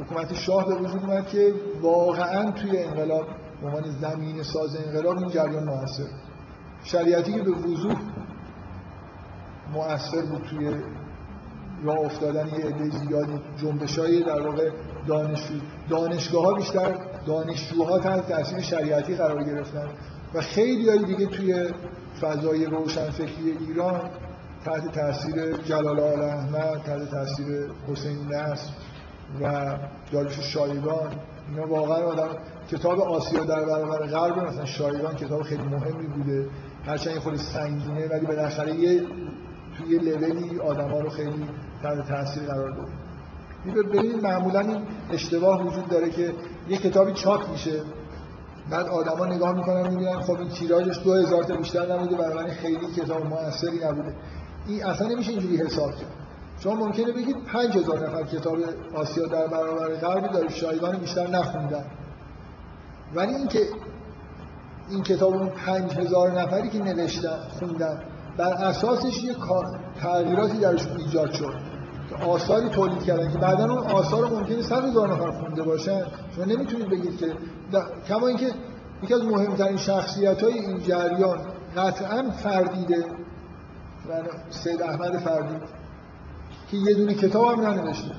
حکومت 0.00 0.34
شاه 0.34 0.66
به 0.66 0.74
وجود 0.74 1.02
اومد 1.02 1.28
که 1.28 1.54
واقعا 1.82 2.50
توی 2.50 2.78
انقلاب 2.78 3.26
به 3.60 3.66
عنوان 3.66 3.90
زمین 3.90 4.42
ساز 4.42 4.76
انقلاب 4.86 5.18
این 5.18 5.28
جریان 5.28 5.64
موثر 5.64 6.27
شریعتی 6.84 7.32
که 7.32 7.42
به 7.42 7.50
وضوح 7.50 7.96
مؤثر 9.74 10.22
بود 10.22 10.42
توی 10.42 10.74
راه 11.84 11.98
افتادن 11.98 12.46
یه 12.46 12.66
عده 12.66 12.90
زیادی 12.90 13.40
جنبشای 13.56 14.24
در 14.24 14.40
واقع 14.40 14.70
دانشجو 15.06 15.54
دانشگاه 15.88 16.44
ها 16.44 16.54
بیشتر 16.54 16.94
دانشجوها 17.26 17.98
تحت 17.98 18.28
تاثیر 18.28 18.60
شریعتی 18.60 19.14
قرار 19.14 19.44
گرفتن 19.44 19.88
و 20.34 20.40
خیلی 20.40 20.88
های 20.88 21.04
دیگه 21.04 21.26
توی 21.26 21.68
فضای 22.20 22.66
روشنفکری 22.66 23.56
ایران 23.60 24.00
تحت 24.64 24.92
تاثیر 24.92 25.56
جلال 25.56 26.00
آل 26.00 26.22
احمد 26.22 26.82
تحت 26.82 27.10
تاثیر 27.10 27.70
حسین 27.92 28.26
نصر 28.26 28.70
و 29.40 29.76
داریوش 30.12 30.40
شایگان. 30.40 31.12
اینا 31.48 31.66
واقعا 31.66 32.04
آدم 32.04 32.28
کتاب 32.70 33.00
آسیا 33.00 33.44
در 33.44 33.64
برابر 33.64 34.06
غرب 34.06 34.38
مثلا 34.38 34.64
شایگان 34.64 35.14
کتاب 35.16 35.42
خیلی 35.42 35.62
مهمی 35.62 36.06
بوده. 36.06 36.46
هرچند 36.88 37.14
یه 37.14 37.20
خود 37.20 37.36
سنگینه 37.36 38.08
ولی 38.08 38.26
بالاخره 38.26 38.74
یه 38.74 39.06
توی 39.76 39.88
یه 39.88 39.98
لولی 39.98 40.60
آدما 40.60 41.00
رو 41.00 41.10
خیلی 41.10 41.48
تحت 41.82 42.08
تاثیر 42.08 42.42
قرار 42.42 42.70
داد 42.70 42.88
ببینید 43.66 44.22
معمولا 44.22 44.60
این 44.60 44.82
اشتباه 45.10 45.66
وجود 45.66 45.88
داره 45.88 46.10
که 46.10 46.32
یه 46.68 46.78
کتابی 46.78 47.12
چاپ 47.12 47.50
میشه. 47.50 47.82
بعد 48.70 48.86
آدما 48.86 49.26
نگاه 49.26 49.52
می‌کنن 49.52 49.88
می‌بینن 49.88 50.20
خب 50.20 50.40
این 50.40 50.48
تیراژش 50.48 50.98
2000 50.98 51.44
تا 51.44 51.56
بیشتر 51.56 51.94
نبوده 51.94 52.16
بنابراین 52.16 52.54
خیلی 52.54 52.86
کتاب 52.96 53.26
موثری 53.26 53.78
نبوده. 53.84 54.14
این 54.66 54.84
اصلا 54.84 55.08
نمیشه 55.08 55.30
اینجوری 55.30 55.56
حساب 55.56 55.90
کرد. 55.90 56.10
شما 56.60 56.74
ممکنه 56.74 57.12
بگید 57.12 57.44
5000 57.44 58.08
نفر 58.08 58.22
کتاب 58.22 58.58
آسیا 58.94 59.26
در 59.26 59.46
برابر 59.46 59.94
غرب 59.94 60.32
داره 60.32 60.48
شایگان 60.48 60.96
بیشتر 60.96 61.26
نخوندن. 61.26 61.84
ولی 63.14 63.34
اینکه 63.34 63.60
این 64.90 65.02
کتاب 65.02 65.34
اون 65.34 65.48
5000 65.48 66.30
نفری 66.30 66.70
که 66.70 66.78
نوشتن 66.78 67.38
خوندن. 67.58 68.02
بر 68.36 68.52
اساسش 68.52 69.24
یه 69.24 69.34
تغییراتی 70.00 70.58
درش 70.58 70.86
ایجاد 70.86 71.32
شد. 71.32 71.54
که 72.08 72.24
آثاری 72.24 72.68
تولید 72.68 73.02
کردن 73.02 73.32
که 73.32 73.38
بعدا 73.38 73.64
اون 73.64 73.86
آثار 73.86 74.30
ممکنه 74.30 74.62
100 74.62 74.84
هزار 74.84 75.12
نفر 75.12 75.30
خونده 75.30 75.62
باشن. 75.62 76.02
شما 76.36 76.44
نمی‌تونید 76.44 76.88
بگید 76.88 77.18
که 77.18 77.32
کما 78.08 78.26
اینکه 78.26 78.50
یکی 79.02 79.14
از 79.14 79.24
مهمترین 79.24 79.76
شخصیت 79.76 80.42
های 80.42 80.52
این 80.52 80.82
جریان 80.82 81.38
قطعا 81.76 82.30
فردیده. 82.30 83.04
سید 84.50 84.82
احمد 84.82 85.18
فردید 85.18 85.62
که 86.70 86.76
یه 86.76 86.94
دونه 86.94 87.14
کتاب 87.14 87.46
هم 87.46 87.60
ننوشته. 87.60 88.14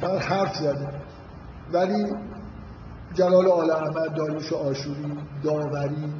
فقط 0.00 0.22
حرف 0.22 0.56
زده. 0.56 0.88
ولی 1.72 2.04
جلال 3.14 3.48
آل 3.48 3.70
احمد 3.70 4.14
داریوش 4.14 4.52
آشوری 4.52 5.18
داوری 5.42 6.12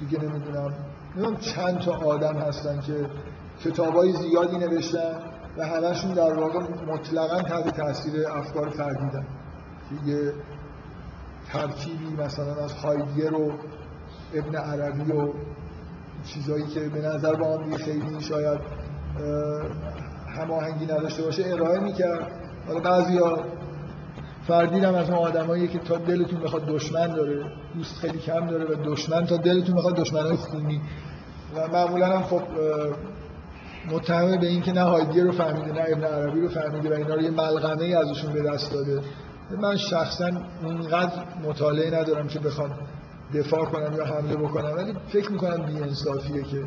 دیگه 0.00 0.18
نمی‌دونم. 0.18 0.74
نمی‌دونم 1.16 1.36
چند 1.36 1.78
تا 1.78 1.92
آدم 1.92 2.36
هستن 2.36 2.80
که 2.80 3.06
کتابای 3.64 4.12
زیادی 4.12 4.58
نوشتن 4.58 5.14
و 5.58 5.66
همشون 5.66 6.12
در 6.12 6.34
واقع 6.34 6.58
مطلقا 6.86 7.42
تحت 7.42 7.76
تاثیر 7.76 8.28
افکار 8.28 8.68
فردیدن. 8.68 9.26
یه 10.06 10.32
ترکیبی 11.52 12.22
مثلا 12.22 12.64
از 12.64 12.72
هایدگر 12.72 13.34
و 13.34 13.52
ابن 14.34 14.56
عربی 14.56 15.12
و 15.12 15.32
چیزایی 16.24 16.66
که 16.66 16.80
به 16.80 17.00
نظر 17.00 17.34
با 17.34 17.58
هم 17.58 17.76
خیلی 17.76 18.20
شاید 18.20 18.60
هماهنگی 20.38 20.84
نداشته 20.84 21.22
باشه 21.22 21.42
ارائه 21.46 21.80
می‌کرد. 21.80 22.32
حالا 22.66 22.80
بعضی 22.80 23.18
ها 23.18 23.38
فردین 24.48 24.84
هم 24.84 24.94
از 24.94 25.10
اون 25.10 25.18
آدمایی 25.18 25.68
که 25.68 25.78
تا 25.78 25.96
دلتون 25.96 26.40
بخواد 26.40 26.66
دشمن 26.66 27.06
داره 27.06 27.44
دوست 27.74 27.96
خیلی 27.98 28.18
کم 28.18 28.46
داره 28.46 28.64
و 28.64 28.74
دشمن 28.84 29.26
تا 29.26 29.36
دلتون 29.36 29.74
بخواد 29.74 29.96
دشمنای 29.96 30.36
خونی. 30.36 30.80
و 31.56 31.68
معمولا 31.68 32.06
هم 32.06 32.22
خب 32.22 32.42
متهم 33.90 34.36
به 34.36 34.46
اینکه 34.46 34.72
نه 34.72 34.82
هایدگر 34.82 35.22
رو 35.22 35.32
فهمیده 35.32 35.72
نه 35.72 35.84
ابن 35.88 36.04
عربی 36.04 36.40
رو 36.40 36.48
فهمیده 36.48 36.90
و 36.90 36.92
اینا 36.92 37.14
رو 37.14 37.22
یه 37.22 37.30
ملغمه 37.30 37.82
ای 37.82 37.94
ازشون 37.94 38.32
به 38.32 38.42
دست 38.42 38.72
داده. 38.72 39.00
من 39.60 39.76
شخصا 39.76 40.30
اونقدر 40.64 41.12
مطالعه 41.48 42.00
ندارم 42.00 42.28
که 42.28 42.38
بخوام 42.38 42.70
دفاع 43.34 43.64
کنم 43.64 43.96
یا 43.96 44.04
حمله 44.04 44.36
بکنم 44.36 44.76
ولی 44.76 44.94
فکر 45.08 45.32
می‌کنم 45.32 45.66
بی 45.66 45.82
انصافیه 45.82 46.42
که 46.42 46.62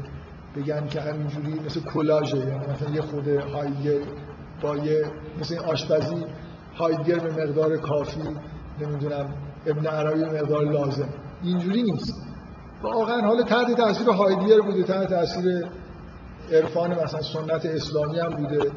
بگن 0.55 0.87
که 0.87 1.01
همینجوری 1.01 1.59
مثل 1.65 1.79
کلاژه 1.79 2.37
یعنی 2.37 2.65
مثلا 2.67 2.89
یه 2.95 3.01
خود 3.01 3.27
هایدگر 3.27 4.05
با 4.61 4.77
یه 4.77 5.05
مثل 5.39 5.57
آشپزی 5.57 6.25
هایدگر 6.81 7.19
به 7.19 7.43
مقدار 7.43 7.77
کافی 7.77 8.21
نمی‌دونم 8.81 9.33
ابن 9.65 9.87
عربی 9.87 10.19
به 10.19 10.41
مقدار 10.41 10.65
لازم. 10.65 11.09
اینجوری 11.43 11.83
نیست. 11.83 12.13
واقعا 12.83 13.21
حالا 13.21 13.43
تحت 13.43 13.77
تاثیر 13.77 14.09
هایدگر 14.09 14.61
بوده 14.61 14.83
تحت 14.83 15.09
تاثیر 15.09 15.65
عرفان 16.51 16.91
مثلا 17.03 17.21
سنت 17.21 17.65
اسلامی 17.65 18.19
هم 18.19 18.29
بوده. 18.29 18.71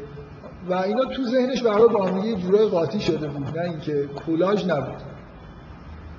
و 0.68 0.74
اینا 0.74 1.05
تو 1.05 1.22
ذهنش 1.24 1.62
برای 1.62 1.89
با 1.89 2.06
هم 2.06 2.24
یه 2.24 2.35
جورای 2.35 2.66
قاطی 2.66 3.01
شده 3.01 3.28
بود 3.28 3.59
نه 3.59 3.70
اینکه 3.70 4.09
کولاژ 4.26 4.64
نبود. 4.64 5.02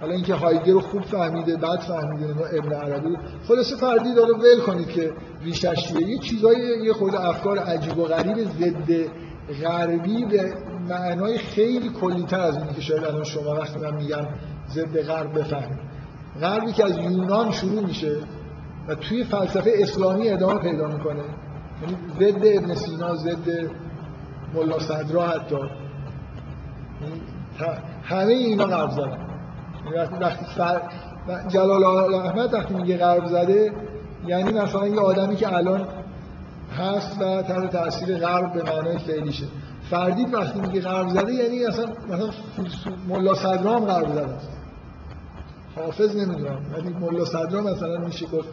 حالا 0.02 0.14
اینکه 0.14 0.34
هایدگر 0.34 0.74
رو 0.74 0.82
خوب 0.82 1.02
فهمیده 1.02 1.58
بعد 1.58 1.80
فهمیده 1.80 2.28
نه 2.28 2.60
ابن 2.60 2.74
عربی 2.74 3.18
خلاصه 3.48 3.76
فردی 3.76 4.14
داره 4.14 4.34
ول 4.34 4.62
کنید 4.66 4.88
که 4.88 5.14
ریشش 5.44 5.92
یه 5.92 6.18
چیزای 6.18 6.56
یه 6.84 6.94
خود 6.94 7.16
افکار 7.16 7.58
عجیب 7.60 7.98
و 7.98 8.04
غریب 8.04 8.38
ضد 8.44 8.92
غربی 9.62 10.26
به 10.26 10.54
معنای 10.90 11.38
خیلی 11.38 11.90
کلیتر 11.90 12.40
از 12.40 12.58
اینی 12.58 12.74
که 12.74 12.82
شاید 12.82 13.04
الان 13.04 13.24
شما 13.24 13.56
وقتی 13.56 13.80
من 13.80 13.96
میگم 13.96 14.26
ضد 14.70 15.02
غرب 15.02 15.40
بفهمید. 15.40 15.80
غربی 16.42 16.72
که 16.72 16.86
از 16.86 16.98
یونان 16.98 17.52
شروع 17.52 17.84
میشه 17.84 18.18
و 18.88 18.96
توی 18.96 19.24
فلسفه 19.24 19.72
اسلامی 19.76 20.30
ادامه 20.30 20.60
پیدا 20.60 20.88
می‌کنه. 20.88 21.24
یعنی 21.82 21.98
ضد 22.32 22.64
ابن 22.64 22.76
سینا 22.76 23.16
ضد 23.16 23.70
ملا 24.54 24.80
صدرا 24.80 25.28
حتی. 25.28 25.56
یعنی 27.02 27.22
همه 28.04 28.34
اینا 28.34 28.66
غرب 28.66 28.90
زدن 28.90 29.18
یعنی 29.96 30.18
وقتی 30.20 30.46
فر... 30.46 30.82
جلال 31.48 32.14
احمد 32.14 32.54
وقتی 32.54 32.74
میگه 32.74 32.98
غرب 32.98 33.26
زده 33.26 33.74
یعنی 34.28 34.54
مثلا 34.54 34.88
یه 34.88 35.00
آدمی 35.00 35.36
که 35.36 35.54
الان 35.54 35.88
هست 36.78 37.22
و 37.22 37.42
تحت 37.42 37.70
تاثیر 37.70 38.18
غرب 38.18 38.54
به 38.54 38.64
معنای 38.64 38.98
فعلیشه 38.98 39.46
فردید 39.90 40.34
وقتی 40.34 40.62
میگه 40.62 40.82
غرب 40.82 41.10
زده 41.10 41.34
یعنی 41.34 41.66
اصلا 41.66 41.86
مثلا 42.10 42.30
ملا 43.08 43.34
صدرا 43.34 43.76
هم 43.76 43.86
غرب 43.86 44.08
زده. 44.08 44.28
است 44.28 44.50
حافظ 45.76 46.16
نمی‌دونم 46.16 46.60
ولی 46.74 46.90
ملا 46.90 47.26
صدرا 47.26 47.62
مثلا 47.62 47.98
میشه 47.98 48.26
گفت 48.26 48.48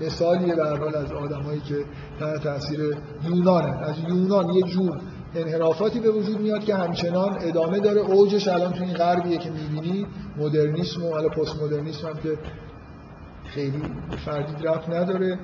مثالیه 0.00 0.54
به 0.54 0.64
حال 0.64 0.96
از 0.96 1.12
آدمایی 1.12 1.60
که 1.60 1.84
تحت 2.20 2.42
تاثیر 2.42 2.96
یونانه. 3.24 3.82
از 3.82 3.94
یونان 4.08 4.50
یه 4.50 4.62
جور 4.62 5.00
انحرافاتی 5.34 6.00
به 6.00 6.10
وجود 6.10 6.40
میاد 6.40 6.64
که 6.64 6.74
همچنان 6.74 7.36
ادامه 7.40 7.80
داره. 7.80 8.00
اوجش 8.00 8.48
الان 8.48 8.72
تو 8.72 8.84
این 8.84 8.94
غربیه 8.94 9.38
که 9.38 9.50
می‌بینی 9.50 10.06
مدرنیسم 10.36 11.04
و 11.04 11.10
حالا 11.10 11.28
پست 11.28 11.62
مدرنیسم 11.62 12.08
هم 12.08 12.16
که 12.16 12.38
خیلی 13.44 13.82
فردید 14.24 14.66
رفت 14.66 14.88
نداره. 14.88 15.38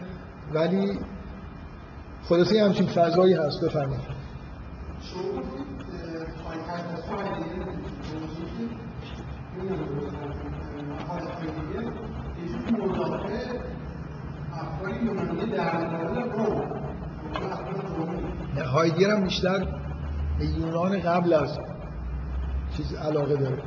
ولی 0.55 0.99
خلاصه 2.29 2.65
همچین 2.65 2.87
فضایی 2.87 3.35
هست 3.35 3.65
بفرمایید. 3.65 4.26
هایدگر 18.73 19.11
هم 19.11 19.25
بیشتر 19.25 19.67
به 20.39 20.45
یونان 20.45 21.01
قبل 21.01 21.33
از 21.33 21.59
چیز 22.77 22.95
علاقه 22.95 23.37
داره. 23.37 23.63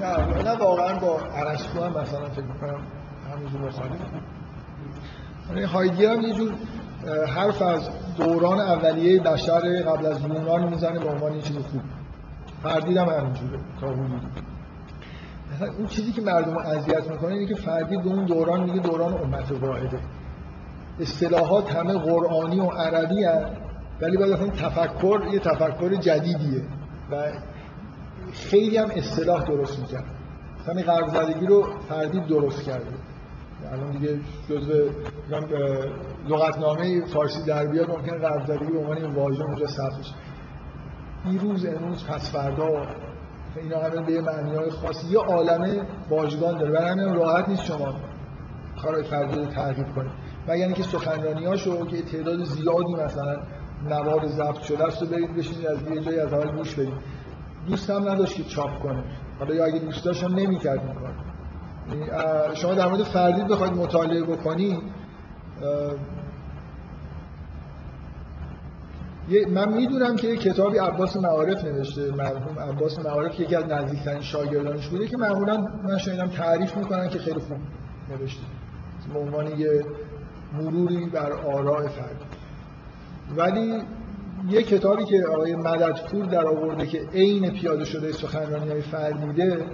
نه 0.00 0.42
نه 0.42 0.58
واقعا 0.58 0.98
با 0.98 1.20
ارسطو 1.20 1.84
هم 1.84 1.90
مثلا 2.00 2.28
فکر 2.28 2.44
می‌کنم 2.44 2.80
همینجور 3.32 3.60
مخالف 3.60 3.90
یعنی 5.48 5.62
هایدگر 5.62 6.12
هم 6.12 6.20
یه 6.20 6.34
جور 6.34 6.54
حرف 7.06 7.62
از 7.62 7.88
دوران 8.16 8.60
اولیه 8.60 9.20
بشر 9.20 9.82
قبل 9.82 10.06
از 10.06 10.20
یونان 10.20 10.68
می‌زنه 10.68 10.98
به 10.98 11.08
عنوان 11.10 11.34
یه 11.34 11.42
چیز 11.42 11.56
خوب. 11.56 11.80
فردید 12.62 12.96
هم 12.96 13.08
همینجوره 13.08 13.58
تا 13.80 13.86
حدودی 13.86 14.26
مثلا 15.54 15.72
اون 15.78 15.86
چیزی 15.86 16.12
که 16.12 16.22
مردم 16.22 16.56
اذیت 16.56 17.10
می‌کنه 17.10 17.32
اینه 17.32 17.46
که 17.46 17.54
فردید 17.54 18.02
به 18.02 18.08
اون 18.08 18.24
دوران 18.24 18.62
میگه 18.62 18.80
دوران 18.80 19.14
امت 19.14 19.52
واحده. 19.62 19.98
اصطلاحات 21.00 21.76
همه 21.76 21.92
قرآنی 21.92 22.60
و 22.60 22.64
عربی 22.64 23.24
هست 23.24 23.56
ولی 24.00 24.16
باید 24.16 24.52
تفکر 24.52 25.20
یه 25.32 25.38
تفکر 25.38 25.94
جدیدیه 25.94 26.62
و 27.10 27.32
خیلی 28.32 28.76
هم 28.76 28.90
اصطلاح 28.90 29.44
درست 29.44 29.78
می‌کرد. 29.78 30.04
مثلا 30.60 30.82
غرب 30.82 31.08
زدگی 31.08 31.46
رو 31.46 31.66
فردید 31.88 32.26
درست 32.26 32.62
کرده. 32.62 32.86
الان 33.64 33.90
دیگه 33.90 34.20
جزء 34.48 34.88
لغتنامه 36.28 37.06
فارسی 37.06 37.44
در 37.44 37.66
بیاد 37.66 37.90
ممکن 37.90 38.18
غرب 38.18 38.46
زدگی 38.46 38.72
به 38.72 38.78
عنوان 38.78 39.14
واژه 39.14 39.44
اونجا 39.44 39.66
ثبت 39.66 39.98
بشه. 39.98 40.14
دیروز 41.30 41.66
امروز 41.66 42.04
پس 42.04 42.32
فردا 42.32 42.86
اینا 43.56 43.78
همه 43.78 44.02
به 44.02 44.20
معنی 44.20 44.54
های 44.56 44.70
خاصی 44.70 45.06
یه 45.12 45.18
عالمه 45.18 45.80
واژگان 46.10 46.58
داره. 46.58 46.72
برای 46.72 46.90
همین 46.90 47.14
راحت 47.14 47.48
نیست 47.48 47.64
شما 47.64 47.94
کارهای 48.82 49.04
فردی 49.04 49.36
رو 49.36 49.46
تغییر 49.46 49.86
کنید. 49.86 50.12
مگر 50.48 50.64
اینکه 50.64 50.82
سخنرانیاشو 50.82 51.86
که 51.86 52.02
تعداد 52.02 52.44
زیادی 52.44 52.94
مثلا 52.94 53.36
نوار 53.88 54.26
ضبط 54.26 54.62
شده 54.62 54.84
است 54.84 55.02
و 55.02 55.06
برید 55.06 55.36
بشینید 55.36 55.66
از 55.66 55.78
یه 55.90 56.00
جایی 56.00 56.20
از 56.20 56.32
اول 56.32 56.56
گوش 56.56 56.74
بدید. 56.74 56.94
دوست 57.68 57.90
هم 57.90 58.08
نداشت 58.08 58.36
که 58.36 58.44
چاپ 58.44 58.82
کنه. 58.82 59.04
حالا 59.38 59.54
یا 59.54 59.64
اگه 59.64 59.78
دوست 59.78 60.04
داشت 60.04 60.24
هم 60.24 60.34
نمی‌کرد 60.34 60.78
این 60.78 60.94
کار 60.94 61.25
شما 62.54 62.74
در 62.74 62.86
مورد 62.86 63.02
فردید 63.02 63.46
بخواید 63.48 63.72
مطالعه 63.72 64.22
بکنی 64.22 64.78
من 69.48 69.72
می‌دونم 69.72 70.16
که 70.16 70.36
کتابی 70.36 70.78
عباس 70.78 71.16
معارف 71.16 71.64
نوشته 71.64 72.12
مرحوم 72.12 72.58
عباس 72.58 72.98
معارف 72.98 73.40
یکی 73.40 73.56
از 73.56 73.64
نزدیکترین 73.64 74.22
شاگردانش 74.22 74.88
بوده 74.88 75.06
که 75.06 75.16
معمولا 75.16 75.56
من 75.84 75.98
شنیدم 75.98 76.28
تعریف 76.28 76.76
می‌کنن 76.76 77.08
که 77.08 77.18
خیلی 77.18 77.40
خوب 77.40 77.58
نوشته. 78.10 78.42
به 79.12 79.18
عنوان 79.18 79.58
یه 79.58 79.84
مروری 80.52 81.06
بر 81.06 81.32
آراء 81.32 81.88
فرد 81.88 82.20
ولی 83.36 83.82
یه 84.48 84.62
کتابی 84.62 85.04
که 85.04 85.24
آقای 85.34 85.56
مددپور 85.56 86.24
در 86.24 86.46
آورده 86.46 86.86
که 86.86 87.00
عین 87.14 87.50
پیاده 87.50 87.84
شده 87.84 88.12
سخنرانی 88.12 88.70
های 88.70 88.82
فردیده 88.82 89.64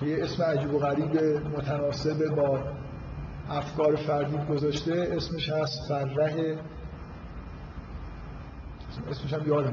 که 0.00 0.06
یه 0.06 0.24
اسم 0.24 0.42
عجیب 0.42 0.74
و 0.74 0.78
غریب 0.78 1.16
متناسب 1.56 2.34
با 2.34 2.60
افکار 3.50 3.96
فردید 3.96 4.46
گذاشته 4.48 5.08
اسمش 5.16 5.48
هست 5.48 5.88
فرح. 5.88 6.34
اسمش 9.10 9.32
هم 9.32 9.48
یادم 9.48 9.72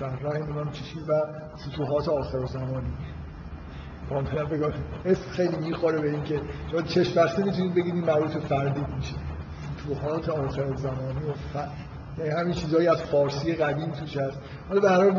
فرح 0.00 0.38
نمی‌دونم 0.38 0.70
چیشی 0.70 0.98
و 1.00 1.22
فتوحات 1.56 2.08
آخر 2.08 2.46
زمانی. 2.46 2.92
کاملا 4.08 4.44
بگم. 4.44 4.72
اسم 5.04 5.30
خیلی 5.30 5.56
می‌خوره 5.56 6.00
به 6.00 6.10
اینکه 6.10 6.40
شما 6.70 6.82
چشم 6.82 7.22
بسته 7.22 7.44
می‌تونید 7.44 7.74
بگید 7.74 7.94
این 7.94 8.04
مربوط 8.04 8.32
به 8.34 8.40
فردید 8.40 8.88
میشه. 8.96 9.14
فتوحات 9.76 10.28
آخر 10.28 10.76
زمانی 10.76 11.26
و 11.26 11.32
ف... 11.32 11.56
یعنی 12.18 12.30
همین 12.30 12.54
چیزهایی 12.54 12.88
از 12.88 13.02
فارسی 13.02 13.54
قدیم 13.54 13.90
توش 13.90 14.16
هست. 14.16 14.38
حالا 14.68 14.80
برای 14.80 15.10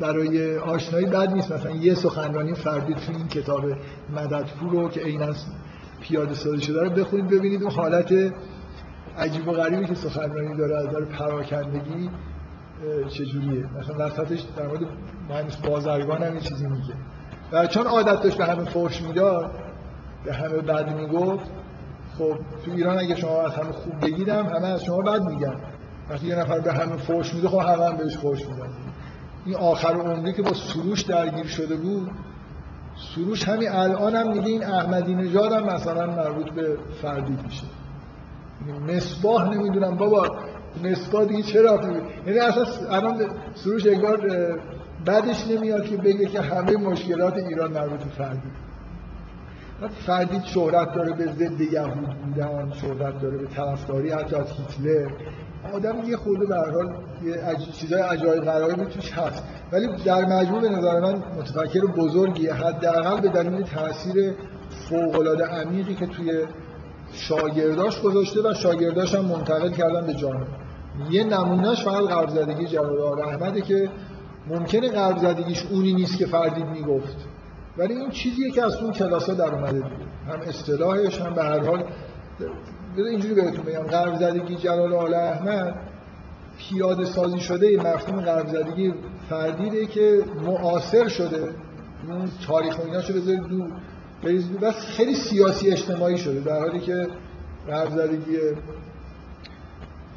برای 0.00 0.58
آشنایی 0.58 1.06
بد 1.06 1.32
نیست. 1.32 1.52
مثلا 1.52 1.70
یه 1.70 1.94
سخنرانی 1.94 2.54
فردی 2.54 2.94
تو 2.94 3.12
این 3.12 3.28
کتاب 3.28 3.64
مددپور 4.16 4.70
رو 4.70 4.88
که 4.88 5.00
عینا 5.00 5.32
پیاده 6.00 6.34
سازی 6.34 6.60
شده 6.60 6.82
رو 6.82 6.90
بخونید 6.90 7.28
ببینید 7.28 7.62
اون 7.62 7.72
حالت 7.72 8.32
عجیب 9.18 9.48
و 9.48 9.52
غریبی 9.52 9.86
که 9.86 9.94
سخنرانی 9.94 10.56
داره 10.56 10.76
از 10.76 10.86
نظر 10.86 11.04
پراکندگی 11.04 12.10
چجوریه؟ 13.08 13.64
مثلا 13.78 14.06
وسطش 14.06 14.44
در 14.56 14.66
مورد 14.66 14.80
مهندس 15.28 15.56
بازرگان 15.56 16.22
هم 16.22 16.34
یه 16.34 16.40
چیزی 16.40 16.66
میگه. 16.66 16.94
و 17.52 17.66
چون 17.66 17.86
عادت 17.86 18.22
داشت 18.22 18.38
به 18.38 18.44
همه 18.44 18.64
فرش 18.64 19.02
می‌داد 19.02 19.50
به 20.24 20.32
همه 20.32 20.56
بد 20.56 20.96
می‌گفت 20.96 21.44
خب 22.18 22.36
تو 22.64 22.70
ایران 22.74 22.98
اگه 22.98 23.16
شما 23.16 23.42
از 23.42 23.52
همه 23.52 23.72
خوب 23.72 24.00
بگیدم 24.00 24.46
همه 24.46 24.68
از 24.68 24.84
شما 24.84 24.98
بد 24.98 25.22
میگن. 25.22 25.56
وقتی 26.10 26.26
یه 26.26 26.34
نفر 26.34 26.60
به 26.60 26.72
همه 26.72 26.96
فرش 26.96 27.34
میده 27.34 27.48
خب 27.48 27.58
همه 27.58 27.84
هم 27.84 27.96
بهش 27.96 28.16
فرش 28.16 28.46
میدن. 28.46 28.68
این 29.44 29.56
آخر 29.56 29.88
عمری 29.88 30.32
که 30.32 30.42
با 30.42 30.54
سروش 30.54 31.02
درگیر 31.02 31.46
شده 31.46 31.76
بود 31.76 32.10
سروش 33.14 33.48
همین 33.48 33.68
الان 33.68 34.14
هم 34.14 34.32
میگه 34.32 34.46
این 34.46 34.64
احمدی 34.64 35.14
نژاد 35.14 35.52
هم 35.52 35.74
مثلا 35.74 36.06
مربوط 36.06 36.50
به 36.50 36.76
فردی 37.02 37.36
میشه. 37.44 37.66
مصباح 38.88 39.54
نمی‌دونم 39.54 39.96
بابا 39.96 40.36
مصباح 40.84 41.24
دیگه 41.24 41.42
چرا 41.42 41.80
یعنی 42.26 42.38
اصلا 42.38 42.64
الان 42.90 43.26
سروش 43.54 43.86
انگار 43.86 44.18
بعدش 45.04 45.46
نمیاد 45.46 45.84
که 45.84 45.96
بگه 45.96 46.26
که 46.26 46.40
همه 46.40 46.76
مشکلات 46.76 47.36
ایران 47.36 47.72
مربوط 47.72 47.98
به 47.98 48.10
فردی. 48.10 48.50
فردی 50.06 50.40
شهرت 50.44 50.94
داره 50.94 51.12
به 51.12 51.26
ضد 51.26 51.60
یهود 51.60 52.14
بودن 52.24 52.72
شهرت 52.72 53.20
داره 53.20 53.38
به 53.38 53.46
طرفداری 53.46 54.10
حتی 54.10 54.36
از 54.36 54.46
هیتلر. 54.50 55.10
آدم 55.74 56.04
یه 56.04 56.16
خورده 56.16 56.46
به 56.46 56.56
حال 56.56 56.94
یه 57.24 57.34
عج... 57.34 57.70
چیزای 57.72 58.02
عجایب 58.02 58.44
غرایبی 58.44 58.84
توش 58.84 59.12
هست. 59.12 59.42
ولی 59.72 59.88
در 60.04 60.24
مجموع 60.24 60.60
به 60.60 60.68
نظر 60.68 61.00
من 61.00 61.14
متفکر 61.38 61.86
بزرگی. 61.86 62.48
حداقل 62.48 63.20
به 63.20 63.28
دلیل 63.28 63.62
تاثیر 63.62 64.34
فوق 64.88 65.20
العاده 65.20 65.44
عمیقی 65.44 65.94
که 65.94 66.06
توی 66.06 66.44
شاگرداش 67.12 68.00
گذاشته 68.00 68.40
و 68.50 68.54
شاگرداش 68.54 69.14
هم 69.14 69.24
منتقل 69.24 69.70
کردن 69.70 70.06
به 70.06 70.14
جامعه. 70.14 70.46
یه 71.10 71.24
نمونهش 71.24 71.84
فقط 71.84 72.02
غرب 72.02 72.28
زدگی 72.28 72.66
جلال 72.66 73.20
احمده 73.20 73.60
که 73.60 73.90
ممکنه 74.46 74.88
غرب 74.88 75.18
زدگیش 75.18 75.66
اونی 75.70 75.94
نیست 75.94 76.18
که 76.18 76.26
فردید 76.26 76.66
می‌گفت. 76.66 77.16
ولی 77.76 77.94
این 77.94 78.10
چیزیه 78.10 78.50
که 78.50 78.64
از 78.64 78.76
اون 78.76 78.92
کلاسا 78.92 79.34
در 79.34 79.54
اومده 79.54 79.82
هم 80.28 80.40
اصطلاحش 80.48 81.20
هم 81.20 81.34
به 81.34 81.42
هر 81.42 81.58
حال 81.58 81.84
اینجوری 82.96 83.34
بهتون 83.34 83.64
بگم 83.64 83.82
غرب 83.82 84.18
زدگی 84.18 84.56
جلال 84.56 84.94
آل 84.94 85.14
احمد 85.14 85.74
پیاده 86.58 87.04
سازی 87.04 87.40
شده 87.40 87.76
مفهوم 87.76 88.20
غرب 88.20 88.48
زدگی 88.48 88.92
که 89.86 90.24
معاصر 90.46 91.08
شده. 91.08 91.54
اون 92.08 92.30
تاریخ 92.46 92.78
و 92.78 92.82
ایناشو 92.82 93.12
بذارید 93.14 93.42
دور 93.42 93.70
برید 94.22 94.60
بس 94.60 94.74
خیلی 94.74 95.14
سیاسی 95.14 95.70
اجتماعی 95.70 96.18
شده 96.18 96.40
در 96.40 96.58
حالی 96.58 96.80
که 96.80 97.06
غرب 97.66 97.90
زدگی 97.90 98.38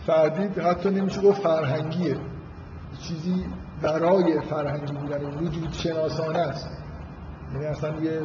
فردی 0.08 0.62
حتی 0.62 0.90
نمیشه 0.90 1.22
گفت 1.22 1.42
فرهنگیه. 1.42 2.18
چیزی 3.08 3.46
برای 3.82 4.42
فرهنگی 4.50 4.94
بودن 4.94 5.26
وجود 5.26 5.74
شناسانه 5.74 6.40
است. 6.40 6.70
یعنی 7.54 7.66
اصلا 7.66 8.02
یه 8.02 8.22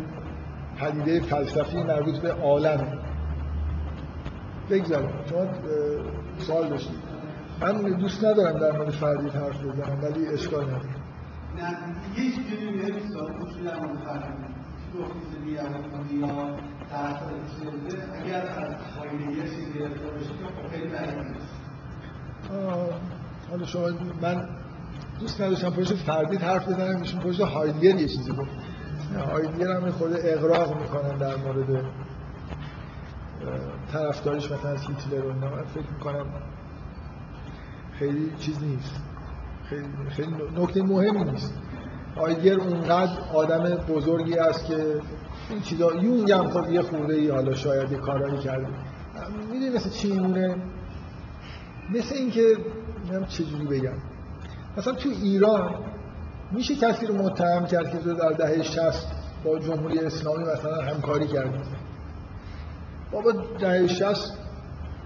پدیده 0.80 1.20
فلسفی 1.20 1.82
مربوط 1.82 2.18
به 2.18 2.32
عالم. 2.32 2.98
بگذارم. 4.70 5.12
شما 5.30 5.46
سوال 6.38 6.68
داشتید. 6.68 6.98
من 7.60 7.92
دوست 7.92 8.24
ندارم 8.24 8.58
در 8.58 8.72
مورد 8.72 8.90
فردی 8.90 9.28
حرف 9.28 9.64
بزنم 9.64 9.98
ولی 10.02 10.26
اشکال 10.26 10.64
نداره. 10.64 10.84
نه 11.56 11.78
یه 12.16 12.32
اصولی 12.36 13.64
در 13.64 13.80
مورد 13.80 13.98
زدی؟ 15.32 15.50
یا 15.50 15.62
اگر 18.14 18.42
از 18.58 18.72
یه 19.36 19.42
چیزی 19.42 19.78
گرفته 19.78 19.98
خب 20.56 20.68
خیلی 20.70 20.88
بعید 20.88 21.18
نیست. 21.18 21.54
حالا 23.50 23.66
شما 23.66 23.88
من 24.22 24.48
دوست 25.20 25.40
نداشتم 25.40 25.70
پشت 25.70 25.94
فردی 25.94 26.36
حرف 26.36 26.68
بزنم 26.68 27.00
میشون 27.00 27.20
پشت 27.20 27.40
هایدگر 27.40 27.94
یه 28.00 28.08
چیزی 28.08 28.32
گفت. 28.32 28.50
هایدگر 29.32 29.72
هم 29.72 29.90
خود 29.90 30.12
اقراق 30.14 30.80
می‌کنن 30.82 31.18
در 31.18 31.36
مورد 31.36 31.84
طرفداریش 33.92 34.52
مثلا 34.52 34.70
از 34.70 34.86
هیتلر 34.86 35.26
و 35.26 35.32
من 35.32 35.64
فکر 35.64 35.92
می‌کنم 35.94 36.26
خیلی 37.98 38.32
چیز 38.38 38.62
نیست. 38.62 38.94
خیلی, 39.64 39.84
خیلی 40.10 40.34
نکته 40.56 40.82
مهمی 40.82 41.24
نیست. 41.24 41.54
هایدگر 42.16 42.60
اونقدر 42.60 43.12
آدم 43.34 43.74
بزرگی 43.74 44.38
است 44.38 44.66
که 44.66 45.00
این 45.50 45.60
چیزا 45.60 45.94
یونگ 45.94 46.32
هم 46.32 46.50
خب 46.50 46.70
یه 46.70 46.82
خورده 46.82 47.14
ای 47.14 47.30
حالا 47.30 47.54
شاید 47.54 47.92
یه 47.92 47.98
کارایی 47.98 48.38
کرده. 48.38 48.66
می‌دونی 49.52 49.70
مثل 49.76 49.90
چی 49.90 50.12
میمونه؟ 50.12 50.56
مثل 51.90 52.14
اینکه 52.14 52.56
نمی‌دونم 53.00 53.26
چجوری 53.26 53.66
بگم. 53.66 53.96
مثلا 54.76 54.94
تو 54.94 55.08
ایران 55.08 55.74
میشه 56.52 56.74
کسی 56.74 57.06
رو 57.06 57.14
متهم 57.14 57.66
کرد 57.66 57.90
که 57.90 57.98
در 57.98 58.32
دهه 58.32 58.62
60 58.62 59.06
با 59.44 59.58
جمهوری 59.58 59.98
اسلامی 59.98 60.44
مثلا 60.44 60.82
همکاری 60.82 61.26
کردید 61.26 61.79
بابا 63.12 63.32
دهه 63.58 63.86
60 63.86 64.38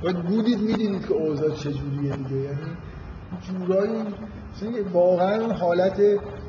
باید 0.03 0.23
بودید 0.23 0.61
می‌دیدید 0.61 1.07
که 1.07 1.15
اوضاع 1.15 1.51
چجوریه 1.51 2.17
دیگه. 2.17 2.37
یعنی 2.37 2.77
جورایی 3.43 4.05
واقعا 4.93 5.41
اون 5.41 5.51
حالت 5.51 6.01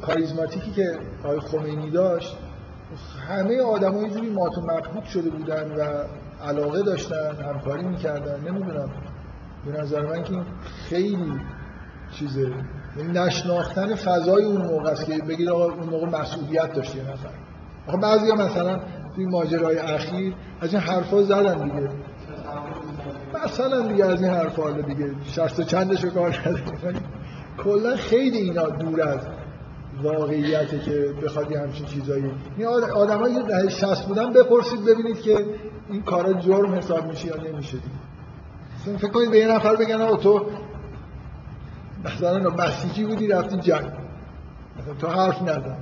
کاریزماتیکی 0.01 0.71
که 0.71 0.99
آقای 1.23 1.39
خمینی 1.39 1.89
داشت 1.89 2.37
همه 3.29 3.61
آدم 3.61 3.93
های 3.93 4.09
جوری 4.09 4.29
مات 4.29 4.57
و 4.57 5.01
شده 5.05 5.29
بودن 5.29 5.71
و 5.71 6.03
علاقه 6.43 6.81
داشتن 6.81 7.35
همکاری 7.35 7.83
می‌کردن. 7.83 8.39
نمی‌دونم. 8.39 8.89
به 9.65 9.81
نظر 9.81 10.01
من 10.01 10.23
که 10.23 10.33
خیلی 10.89 11.39
چیزه. 12.11 12.53
یعنی 12.97 13.11
نشناختن 13.11 13.95
فضای 13.95 14.43
اون 14.43 14.61
موقع 14.61 14.89
است 14.89 15.05
که 15.05 15.17
بگید 15.17 15.49
آقا 15.49 15.65
اون 15.65 15.89
موقع 15.89 16.07
مسئولیت 16.19 16.73
داشت 16.73 16.95
یه 16.95 17.01
نفر. 17.01 17.29
آقا 17.87 17.97
بعضی 17.97 18.31
مثلا 18.31 18.79
توی 19.15 19.25
ماجرای 19.25 19.77
اخیر 19.77 20.33
از 20.61 20.73
این 20.73 20.83
حرفا 20.83 21.23
زدن 21.23 21.63
دیگه. 21.63 21.89
مثلا 23.45 23.87
دیگه 23.87 24.05
از 24.05 24.21
این 24.21 24.31
حرفا 24.31 24.71
دیگه 24.71 25.11
شست 25.25 25.61
چندشو 25.61 26.09
کار 26.09 26.31
کردن 26.31 27.01
کلا 27.63 27.95
خیلی 27.95 28.37
اینا 28.37 28.69
دور 28.69 29.01
از 29.01 29.19
واقعیته 30.03 30.79
که 30.79 31.13
بخواد 31.23 31.55
همچین 31.55 31.85
چیزایی. 31.85 32.31
این 32.57 32.67
آدم 32.67 33.19
های 33.19 33.43
ده 33.43 33.69
شست 33.69 34.07
بودن 34.07 34.33
بپرسید 34.33 34.85
ببینید 34.85 35.21
که 35.21 35.45
این 35.89 36.03
کارا 36.03 36.33
جرم 36.33 36.75
حساب 36.75 37.05
میشه 37.05 37.27
یا 37.27 37.35
نمیشه 37.35 37.77
دیگه. 37.77 38.97
فکر 38.97 39.11
کنید 39.11 39.31
به 39.31 39.37
یه 39.37 39.47
نفر 39.47 39.75
بگن 39.75 40.01
آقا 40.01 40.15
تو 40.15 40.45
مثلا 42.05 42.49
بسیجی 42.49 43.05
بودی 43.05 43.27
رفتی 43.27 43.57
جنگ. 43.57 43.91
مثلا 44.79 44.93
تو 44.99 45.07
حرف 45.07 45.41
نزن. 45.41 45.77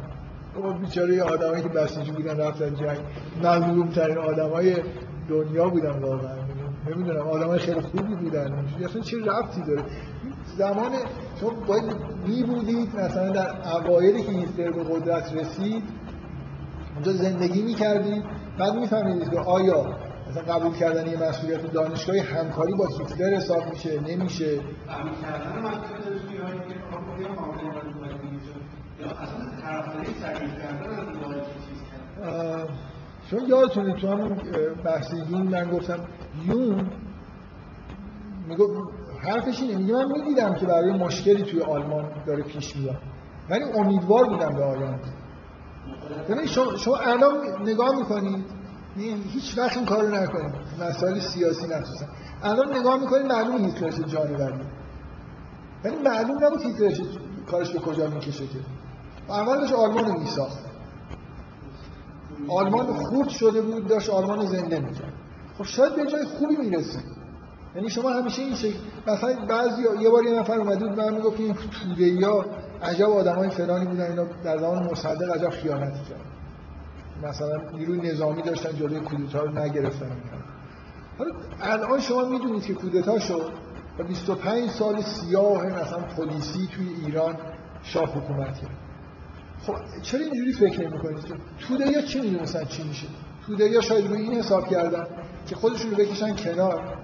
اما 0.57 0.73
بیچاره 0.73 1.23
آدمایی 1.23 1.63
که 1.63 1.69
بسیجی 1.69 2.11
بودن 2.11 2.37
رفتن 2.37 2.75
جنگ 2.75 2.97
مظلوم 3.43 3.89
ترین 3.89 4.17
آدمای 4.17 4.75
دنیا 5.29 5.69
بودن 5.69 5.99
واقعا. 5.99 6.35
نمی‌دونم 6.87 7.27
آدمای 7.27 7.59
خیلی 7.59 7.81
خوبی 7.81 8.15
بودن. 8.15 8.65
اصلا 8.85 9.01
چه 9.01 9.17
رفتی 9.25 9.61
داره؟ 9.61 9.83
زمان 10.57 10.91
شما 11.39 11.49
باید 11.49 11.83
بی 12.25 12.43
بودید 12.43 12.95
مثلا 12.95 13.29
در 13.29 13.49
اوایلی 13.77 14.23
که 14.23 14.31
هیتلر 14.31 14.71
به 14.71 14.83
قدرت 14.83 15.33
رسید 15.33 15.83
اونجا 16.95 17.11
زندگی 17.11 17.61
می‌کردید 17.61 18.23
بعد 18.59 18.75
میفهمیدید 18.75 19.29
که 19.29 19.39
آیا 19.39 19.85
مثلا 20.29 20.43
قبول 20.55 20.73
کردن 20.73 21.07
یه 21.07 21.29
مسئولیت 21.29 21.71
دانشگاهی 21.71 22.19
همکاری 22.19 22.73
با 22.73 22.87
هیتلر 22.87 23.35
حساب 23.35 23.69
میشه 23.69 24.01
نمیشه؟ 24.01 24.59
چون 33.29 33.45
یادتونه 33.47 33.93
تو 33.93 34.07
همون 34.07 34.37
بحث 34.83 35.13
یون 35.13 35.41
من 35.41 35.71
گفتم 35.71 35.99
یون 36.45 36.89
میگو 38.47 38.91
حرفش 39.19 39.61
اینه 39.61 39.77
میگه 39.77 39.93
من 39.93 40.11
می‌دیدم 40.11 40.53
که 40.53 40.65
برای 40.65 40.91
مشکلی 40.91 41.43
توی 41.43 41.61
آلمان 41.61 42.05
داره 42.25 42.43
پیش 42.43 42.75
میاد 42.75 42.97
ولی 43.49 43.63
امیدوار 43.63 44.25
بودم 44.25 44.55
به 44.55 44.63
آینده 44.63 45.07
ببین 46.29 46.45
شما, 46.45 46.77
شما 46.77 46.97
الان 46.97 47.33
نگاه 47.61 47.95
می‌کنید 47.95 48.45
هیچ 49.33 49.57
وقت 49.57 49.77
این 49.77 49.85
کارو 49.85 50.15
نکنید 50.15 50.53
مسائل 50.81 51.19
سیاسی 51.19 51.67
نخصوصا 51.67 52.05
الان 52.43 52.77
نگاه 52.77 52.99
می‌کنید 52.99 53.25
معلوم 53.25 53.65
هیتلر 53.65 53.91
چه 53.91 54.03
جانی 54.03 54.33
ولی 54.33 54.53
ولی 55.83 55.95
معلوم 55.95 56.45
نبود 56.45 56.61
هیتلر 56.61 57.05
کارش 57.51 57.71
به 57.71 57.79
کجا 57.79 58.07
می‌کشه 58.07 58.47
که. 58.47 58.59
اولش 59.29 59.73
آلمان 59.73 60.05
رو 60.05 60.19
میساخت. 60.19 60.59
آلمان 62.49 62.93
خوب 62.93 63.27
شده 63.29 63.61
بود 63.61 63.87
داشت 63.87 64.09
آلمان 64.09 64.39
رو 64.39 64.45
زنده 64.45 64.79
می‌کرد. 64.79 65.13
خب 65.57 65.63
شاید 65.63 65.95
به 65.95 66.05
جای 66.05 66.25
خوبی 66.25 66.55
می‌رسید 66.55 67.03
یعنی 67.75 67.89
شما 67.89 68.09
همیشه 68.09 68.41
این 68.41 68.55
شکل 68.55 68.79
مثلا 69.07 69.45
بعضی 69.45 69.81
یه 69.99 70.09
بار 70.09 70.23
یه 70.23 70.39
نفر 70.39 70.53
اومد 70.53 70.79
بود 70.79 70.99
من 70.99 71.13
می‌گفت 71.13 71.39
این 71.39 71.53
توده 71.53 72.03
یا 72.03 72.45
عجب 72.83 73.09
آدمای 73.09 73.49
فلانی 73.49 73.85
بودن 73.85 74.09
اینا 74.09 74.23
در 74.43 74.57
زمان 74.57 74.83
مصدق 74.91 75.35
عجب 75.35 75.49
خیانتی 75.49 75.99
کردن. 76.09 77.29
مثلا 77.29 77.69
نیروی 77.73 78.11
نظامی 78.11 78.41
داشتن 78.41 78.75
جلوی 78.75 78.99
کودتا 78.99 79.43
رو 79.43 79.59
نگرفتن 79.59 80.11
حالا 81.17 81.31
الان 81.61 81.99
شما 81.99 82.23
می‌دونید 82.23 82.63
که 82.63 82.73
کودتا 82.73 83.19
شد 83.19 83.51
و 83.99 84.03
25 84.03 84.69
سال 84.69 85.01
سیاه 85.01 85.65
مثلا 85.65 85.99
پلیسی 85.99 86.67
توی 86.75 86.87
ایران 87.05 87.35
شاه 87.83 88.05
حکومت 88.05 88.57
کرد. 88.57 88.82
خب 89.65 89.75
چرا 90.01 90.19
اینجوری 90.19 90.53
فکر 90.53 90.87
نمی‌کنید 90.87 91.23
توده 91.59 91.91
یا 91.91 92.01
چی 92.01 92.21
می‌دونستن 92.21 92.65
چی 92.65 92.83
میشه؟ 92.83 93.07
توده 93.45 93.69
یا 93.69 93.81
شاید 93.81 94.07
روی 94.07 94.21
این 94.21 94.33
حساب 94.33 94.67
کردن 94.67 95.05
که 95.47 95.55
خودشون 95.55 95.91
رو 95.91 95.97
بکشن 95.97 96.35
کنار. 96.35 96.97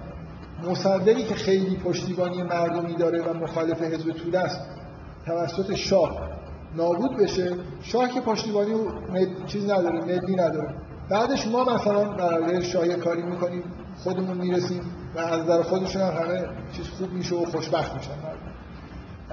مصدقی 0.64 1.22
که 1.22 1.34
خیلی 1.34 1.76
پشتیبانی 1.76 2.42
مردمی 2.42 2.94
داره 2.94 3.22
و 3.22 3.34
مخالف 3.34 3.82
حزب 3.82 4.12
توده 4.12 4.40
است 4.40 4.60
توسط 5.26 5.74
شاه. 5.74 6.30
نابود 6.76 7.16
بشه. 7.16 7.56
شاه 7.82 8.08
که 8.08 8.20
پشتیبانی 8.20 8.74
مد... 9.12 9.46
چیز 9.46 9.64
نداره 9.64 10.00
مدی 10.00 10.36
نداره. 10.36 10.74
بعدش 11.10 11.46
ما 11.46 11.64
مثلا 11.64 12.04
برای 12.04 12.64
شاه 12.64 12.88
کاری 12.88 13.22
می‌کنیم 13.22 13.62
خودمون 13.98 14.36
می‌رسیم 14.36 14.82
و 15.14 15.18
از 15.18 15.40
نظر 15.40 15.62
خودشون 15.62 16.02
هم 16.02 16.22
همه 16.22 16.48
چیز 16.72 16.88
خوب 16.88 17.12
میشه 17.12 17.34
و 17.34 17.44
خوشبخت 17.44 17.94
میشن. 17.94 18.10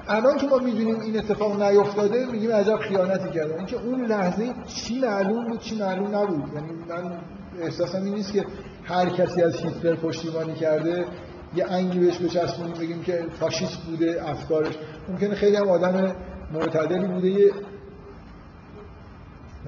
الان 0.08 0.38
که 0.38 0.48
ما 0.48 0.58
می‌دونیم 0.58 1.00
این 1.00 1.18
اتفاق 1.18 1.62
نیفتاده 1.62 2.26
میگیم 2.26 2.52
عجب 2.52 2.78
خیانتی 2.78 3.30
کردن. 3.30 3.58
اینکه 3.58 3.76
اون 3.76 4.06
لحظه 4.06 4.54
چی 4.66 5.00
معلوم 5.00 5.48
بود 5.48 5.60
چی 5.60 5.80
معلوم 5.80 6.16
نبود. 6.16 6.54
یعنی 6.54 6.72
من 6.90 7.18
احساسم 7.62 8.04
این 8.04 8.14
نیست 8.14 8.34
که 8.34 8.46
هر 8.84 9.10
کسی 9.10 9.44
از 9.44 9.56
هیتلر 9.56 9.96
پشتیبانی 9.96 10.54
کرده 10.54 11.06
یه 11.56 11.72
انگی 11.72 12.00
بهش 12.00 12.18
بچسبونیم 12.18 12.74
بگیم 12.74 13.02
که 13.02 13.26
فاشیست 13.40 13.82
بوده 13.82 14.30
افکارش. 14.30 14.74
ممکنه 15.10 15.36
خیلی 15.36 15.56
هم 15.56 15.70
آدم 15.70 16.16
معتدلی 16.54 17.08
بوده. 17.08 17.28
یه 17.28 17.52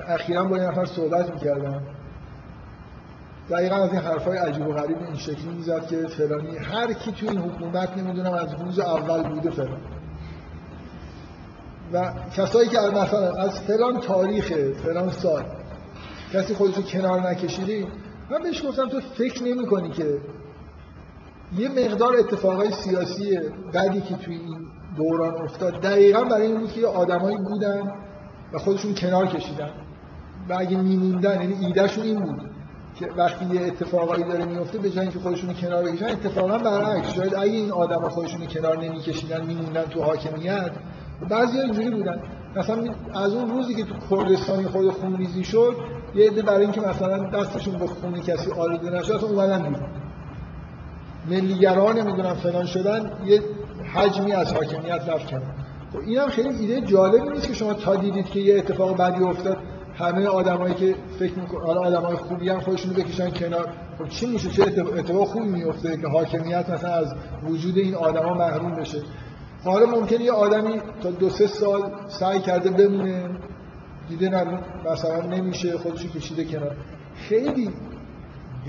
اخیرا 0.08 0.44
با 0.44 0.58
یه 0.58 0.64
نفر 0.64 0.86
صحبت 0.86 1.34
می‌کردم. 1.34 1.82
دقیقا 3.50 3.76
از 3.76 3.92
این 3.92 4.02
حرفای 4.02 4.38
عجیب 4.38 4.68
و 4.68 4.74
غریب 4.74 4.98
این 5.04 5.16
شکلی 5.16 5.50
می‌زد 5.58 5.88
که 5.88 6.08
فلانی 6.08 6.58
هر 6.58 6.94
کی 6.94 7.12
تو 7.12 7.26
این 7.30 7.38
حکومت 7.38 7.98
نمی‌دونم 7.98 8.34
از 8.34 8.54
روز 8.62 8.80
اول 8.80 9.30
بوده 9.30 9.50
فلان. 9.50 9.82
و 11.94 12.14
کسایی 12.38 12.70
که 12.70 12.78
مثلا 12.78 13.34
از 13.34 13.60
فلان 13.62 14.00
تاریخ 14.00 14.54
فلان 14.84 15.10
سال 15.10 15.46
کسی 16.34 16.54
خودشو 16.54 16.82
کنار 16.82 17.30
نکشیدی 17.30 17.88
من 18.30 18.44
بهش 18.44 18.66
گفتم 18.66 18.90
تو 18.90 19.00
فکر 19.00 19.44
نمی 19.44 19.68
کنی 19.68 19.90
که 19.90 20.18
یه 21.58 21.70
مقدار 21.70 22.16
اتفاقای 22.16 22.72
سیاسی 22.72 23.40
بدی 23.74 24.02
که 24.02 24.16
توی 24.16 24.36
این 24.36 24.68
دوران 24.98 25.42
افتاد 25.42 25.82
دقیقا 25.82 26.24
برای 26.24 26.48
این 26.48 26.60
بود 26.60 26.72
که 26.72 26.88
آدمایی 26.88 27.38
بودن 27.38 27.94
و 28.54 28.58
خودشون 28.58 28.96
کنار 28.96 29.28
کشیدن. 29.28 29.70
و 30.50 30.56
اگه 30.60 30.78
میموندن 30.78 31.42
یعنی 31.42 31.66
ایدهشون 31.66 32.04
این 32.04 32.20
بود 32.20 32.42
که 32.96 33.08
وقتی 33.18 33.46
یه 33.46 33.62
اتفاقایی 33.62 34.24
داره 34.24 34.46
میفته 34.46 34.78
به 34.78 34.90
جای 34.90 35.02
اینکه 35.02 35.20
خودشون 35.20 35.54
کنار 35.54 35.84
بکشن 35.84 36.06
اتفاقا 36.06 36.58
برعکس. 36.58 37.12
شاید 37.14 37.36
اگه 37.36 37.52
این 37.52 37.72
آدما 37.72 38.10
خودشون 38.10 38.48
کنار 38.48 38.78
نمیکشیدن 38.78 39.46
میموندن 39.46 39.84
تو 39.84 40.04
حاکمیت 40.04 40.72
بعضی 41.30 41.60
اینجوری 41.60 41.90
بودن. 41.90 42.20
مثلا 42.56 42.84
از 43.14 43.34
اون 43.34 43.50
روزی 43.50 43.76
که 43.76 43.84
تو 43.84 43.94
کردستانی 44.10 44.64
خود 44.64 44.90
خونریزی 44.90 45.44
شد 45.44 45.76
یه 46.16 46.32
عده 46.32 46.42
برای 46.42 46.62
اینکه 46.62 46.82
مثلا 46.82 47.30
دستشون 47.30 47.78
به 47.78 47.88
خون 47.88 48.20
کسی 48.20 48.52
آلوده 48.52 48.90
نشه 48.90 49.16
اصلا 49.16 49.30
اومدن 49.30 49.64
بیرون. 49.64 49.90
ملیگران 51.30 52.00
نمی‌دونم 52.00 52.34
فلان 52.34 52.66
شدن 52.66 53.12
یه 53.26 53.42
حجمی 53.94 54.34
از 54.34 54.54
حاکمیت 54.54 55.10
رفت 55.10 55.32
کنن 55.32 55.42
خب 55.94 56.00
این 56.00 56.18
هم 56.18 56.30
خیلی 56.30 56.50
ایده 56.50 56.82
جالبی 56.82 57.30
نیست 57.30 57.48
که 57.48 57.54
شما 57.54 57.74
تا 57.74 57.96
دیدید 57.96 58.26
که 58.26 58.40
یه 58.40 58.58
اتفاق 58.58 58.98
بدی 58.98 59.24
افتاد 59.24 59.58
همه 59.98 60.26
آدمایی 60.26 60.74
که 60.74 60.96
فکر 61.20 61.40
می‌کنن 61.40 61.66
حالا 61.66 61.82
آدمای 61.82 62.16
خوبی 62.16 62.50
هم 62.50 62.60
خودشونو 62.60 62.96
بکشن 62.96 63.30
کنار. 63.30 63.68
خب 63.98 64.10
چی 64.10 64.26
میشه؟ 64.28 64.50
چه 64.50 64.64
اتفاق 64.98 65.28
خوبی 65.28 65.48
میفته 65.48 65.98
که 65.98 66.08
حاکمیت 66.08 66.70
مثلا 66.70 66.94
از 66.94 67.14
وجود 67.44 67.78
این 67.78 67.96
آدما 67.96 68.34
محروم 68.34 68.76
بشه؟ 68.76 69.02
حالا 69.64 69.86
ممکنه 69.86 70.22
یه 70.22 70.32
آدمی 70.32 70.82
تا 71.04 71.12
دو 71.12 71.30
سه 71.30 71.48
سال 71.48 71.92
سعی 72.08 72.40
کرده 72.40 72.70
بمونه 72.70 73.30
دیده 74.10 74.30
نه 74.30 74.60
مثلا 74.92 75.22
نمیشه 75.22 75.78
خودشو 75.78 76.10
کشیده 76.10 76.46
کنار. 76.46 76.76
خیلی 77.16 77.70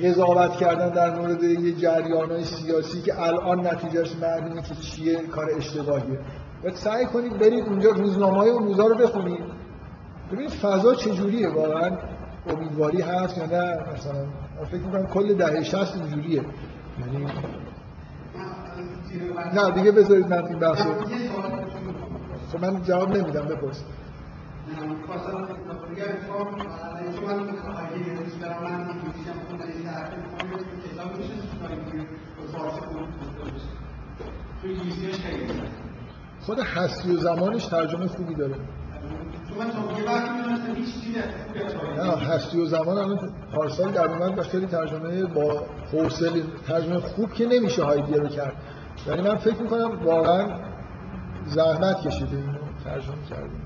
قضاوت 0.04 0.56
کردن 0.56 0.88
در 0.88 1.20
مورد 1.20 1.42
یه 1.42 1.72
جریان 1.72 2.30
های 2.30 2.44
سیاسی 2.44 3.02
که 3.02 3.22
الان 3.22 3.66
نتیجهش 3.66 4.16
معلومه 4.22 4.62
که 4.62 4.74
چیه 4.74 5.16
کار 5.16 5.50
اشتباهیه. 5.56 6.18
و 6.64 6.70
سعی 6.70 7.06
کنید 7.06 7.38
برید 7.38 7.64
اونجا 7.64 7.90
روزنامه 7.90 8.36
های 8.38 8.50
اون 8.50 8.64
روزا 8.64 8.86
رو 8.86 8.94
بخونید. 8.94 9.44
ببینید 10.32 10.50
فضا 10.50 10.94
چجوریه 10.94 11.48
واقعا 11.48 11.98
امیدواری 12.46 13.02
هست 13.02 13.38
یا 13.38 13.46
نه؟ 13.46 13.78
مثلا 13.94 14.26
فکر 14.70 14.80
می‌کنم 14.80 15.06
کل 15.06 15.34
دهه 15.34 15.62
60 15.62 15.96
اینجوریه. 15.96 16.42
یعنی 17.00 17.26
نه 19.54 19.70
دیگه 19.70 19.92
بذارید 19.92 20.26
من 20.26 20.46
این 20.46 20.58
بحث 20.58 20.86
رو 20.86 20.94
خب 22.52 22.64
من 22.64 22.82
جواب 22.82 23.16
نمیدم 23.16 23.44
بپرسید 23.44 24.00
خود 36.40 36.58
هستی 36.58 37.14
و 37.14 37.18
زمانش 37.18 37.66
ترجمه 37.66 38.06
خوبی 38.06 38.34
داره. 38.34 38.54
نه 41.96 42.16
هستی 42.16 42.60
و 42.60 42.66
زمان 42.66 42.98
الان 42.98 43.32
پارسال 43.54 43.90
در 43.90 44.10
اومد 44.10 44.38
و 44.38 44.42
خیلی 44.42 44.66
ترجمه 44.66 45.24
با 45.24 45.62
حوصله 45.92 46.42
ترجمه 46.68 46.98
خوب 46.98 47.32
که 47.32 47.46
نمیشه 47.46 47.84
هایدیه 47.84 48.16
رو 48.16 48.28
کرد. 48.28 48.56
یعنی 49.06 49.22
من 49.22 49.36
فکر 49.36 49.62
می‌کنم 49.62 50.04
واقعا 50.04 50.46
زحمت 51.46 52.00
کشیده 52.00 52.36
اینو 52.36 52.58
ترجمه 52.84 53.24
کردیم. 53.30 53.60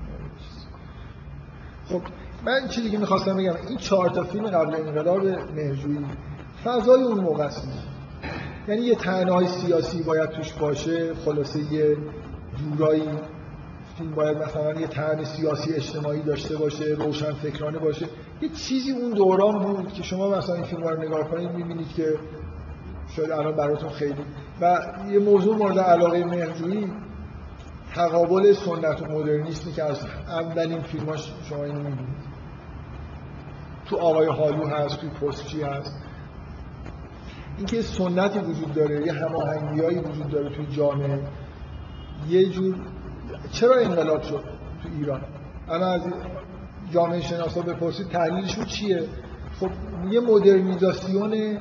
خب 1.89 2.01
من 2.45 2.67
چیزی 2.67 2.89
که 2.89 2.97
می‌خواستم 2.97 3.37
بگم 3.37 3.55
این 3.67 3.77
چهار 3.77 4.09
تا 4.09 4.23
فیلم 4.23 4.47
قبل 4.47 4.75
انقلاب 4.75 5.25
مهرجویی 5.55 6.05
فضای 6.63 7.03
اون 7.03 7.19
موقع 7.19 7.43
است. 7.43 7.67
یعنی 8.67 8.81
یه 8.81 8.95
تنهای 8.95 9.47
سیاسی 9.47 10.03
باید 10.03 10.29
توش 10.29 10.53
باشه 10.53 11.13
خلاصه 11.13 11.73
یه 11.73 11.97
جورایی 12.57 13.09
فیلم 13.97 14.11
باید 14.11 14.37
مثلا 14.37 14.73
یه 14.73 14.87
تن 14.87 15.23
سیاسی 15.23 15.73
اجتماعی 15.73 16.21
داشته 16.21 16.57
باشه 16.57 16.85
روشن 16.85 17.31
فکرانه 17.31 17.79
باشه. 17.79 18.05
یه 18.41 18.49
چیزی 18.49 18.91
اون 18.91 19.11
دوران 19.11 19.59
بود 19.59 19.93
که 19.93 20.03
شما 20.03 20.29
مثلا 20.37 20.55
این 20.55 20.63
فیلم 20.63 20.83
رو 20.83 21.01
نگاه 21.01 21.29
کنید 21.29 21.51
می‌بینید 21.51 21.87
که 21.87 22.19
شاید 23.15 23.31
الان 23.31 23.55
براتون 23.55 23.89
خیلی 23.89 24.25
و 24.61 24.81
یه 25.11 25.19
موضوع 25.19 25.57
مورد 25.57 25.79
علاقه 25.79 26.25
مهرجویی 26.25 26.93
تقابل 27.95 28.53
سنت 28.53 29.01
و 29.01 29.05
مدرنیسمی 29.05 29.73
که 29.73 29.83
از 29.83 30.05
اولین 30.27 30.81
فیلماش 30.81 31.33
شما 31.49 31.63
اینو 31.63 31.79
می‌بینید. 31.79 32.25
تو 33.85 33.97
آقای 33.97 34.27
حالو 34.27 34.67
هست 34.67 35.01
تو 35.01 35.07
پستچی 35.07 35.61
هست. 35.61 35.97
اینکه 37.57 37.81
سنتی 37.81 38.39
وجود 38.39 38.73
داره 38.73 39.05
یه 39.05 39.13
هماهنگیایی 39.13 39.99
وجود 39.99 40.29
داره 40.29 40.49
توی 40.49 40.65
جامعه. 40.65 41.19
یه 42.29 42.45
جور 42.49 42.75
چرا 43.51 43.75
انقلاب 43.75 44.21
شد 44.21 44.43
تو 44.83 44.89
ایران؟ 44.99 45.21
اما 45.69 45.85
از 45.85 46.01
جامعه 46.91 47.21
شناسا 47.21 47.61
بپرسید 47.61 48.07
تحلیلشون 48.07 48.65
چیه؟ 48.65 49.03
خب 49.59 49.69
یه 50.11 50.19
مدرنیزاسیون 50.19 51.59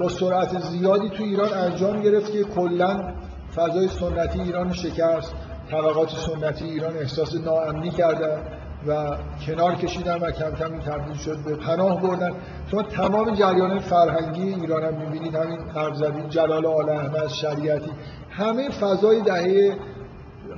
با 0.00 0.08
سرعت 0.08 0.60
زیادی 0.60 1.08
تو 1.08 1.24
ایران 1.24 1.54
انجام 1.54 2.00
گرفت 2.00 2.32
که 2.32 2.44
کلا 2.44 3.14
فضای 3.56 3.88
سنتی 3.88 4.40
ایران 4.40 4.72
شکست. 4.72 5.34
طبقات 5.70 6.10
سنتی 6.10 6.64
ایران 6.64 6.96
احساس 6.96 7.34
ناامنی 7.34 7.90
کردن 7.90 8.42
و 8.86 9.16
کنار 9.46 9.74
کشیدن 9.74 10.18
و 10.18 10.30
کم 10.30 10.50
کم 10.50 10.80
تبدیل 10.80 11.16
شد 11.16 11.38
به 11.38 11.56
پناه 11.56 12.02
بردن. 12.02 12.30
شما 12.70 12.82
تمام 12.82 13.34
جریان 13.34 13.78
فرهنگی 13.78 14.54
ایران 14.54 14.84
هم 14.84 14.94
می‌بینید 14.94 15.34
همین 15.34 15.60
حرف 15.74 15.94
زدید 15.94 16.28
جلال 16.28 16.66
آل 16.66 16.88
احمد 16.88 17.28
شریعتی 17.28 17.90
همه 18.30 18.68
فضای 18.68 19.22
دهه 19.22 19.76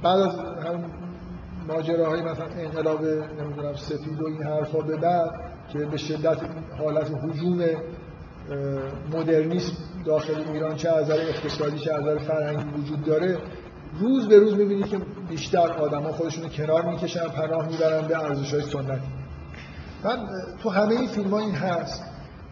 بعد 0.02 0.20
از 0.20 0.38
هم 0.38 0.84
ماجراهای 1.68 2.22
مثلا 2.22 2.46
انقلاب 2.58 3.04
نمی‌دونم 3.04 3.74
سفید 3.74 4.22
و 4.22 4.26
این 4.26 4.42
حرفا 4.42 4.78
به 4.78 4.96
بعد 4.96 5.30
که 5.72 5.78
به 5.78 5.96
شدت 5.96 6.38
حالت 6.78 7.10
حجوم 7.22 7.60
مدرنیسم 9.12 9.72
داخل 10.04 10.52
ایران 10.52 10.76
چه 10.76 10.88
از 10.88 11.04
نظر 11.04 11.20
اقتصادی 11.20 11.78
چه 11.78 11.94
از 11.94 12.00
نظر 12.00 12.18
فرهنگی 12.18 12.80
وجود 12.80 13.04
داره. 13.04 13.38
روز 14.00 14.28
به 14.28 14.38
روز 14.38 14.54
می‌بینید 14.54 14.86
که 14.86 14.98
بیشتر 15.28 15.72
آدما 15.72 16.12
خودشون 16.12 16.44
رو 16.44 16.50
کنار 16.50 16.84
می‌کشن 16.84 17.28
پناه 17.28 17.68
می‌برن 17.68 18.08
به 18.08 18.24
ارزش 18.24 18.54
های 18.54 18.62
سنتی. 18.62 19.08
من 20.04 20.28
تو 20.62 20.70
همه 20.70 20.90
این 20.90 21.08
فیلم 21.08 21.30
ها 21.30 21.38
این 21.38 21.54
هست. 21.54 22.02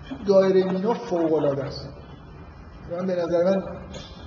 تو 0.09 0.15
دایره 0.27 0.73
مینا 0.73 0.95
فوق 0.95 1.35
العاده 1.35 1.65
است. 1.65 1.89
من 2.93 3.07
به 3.07 3.17
نظر 3.17 3.45
من 3.45 3.63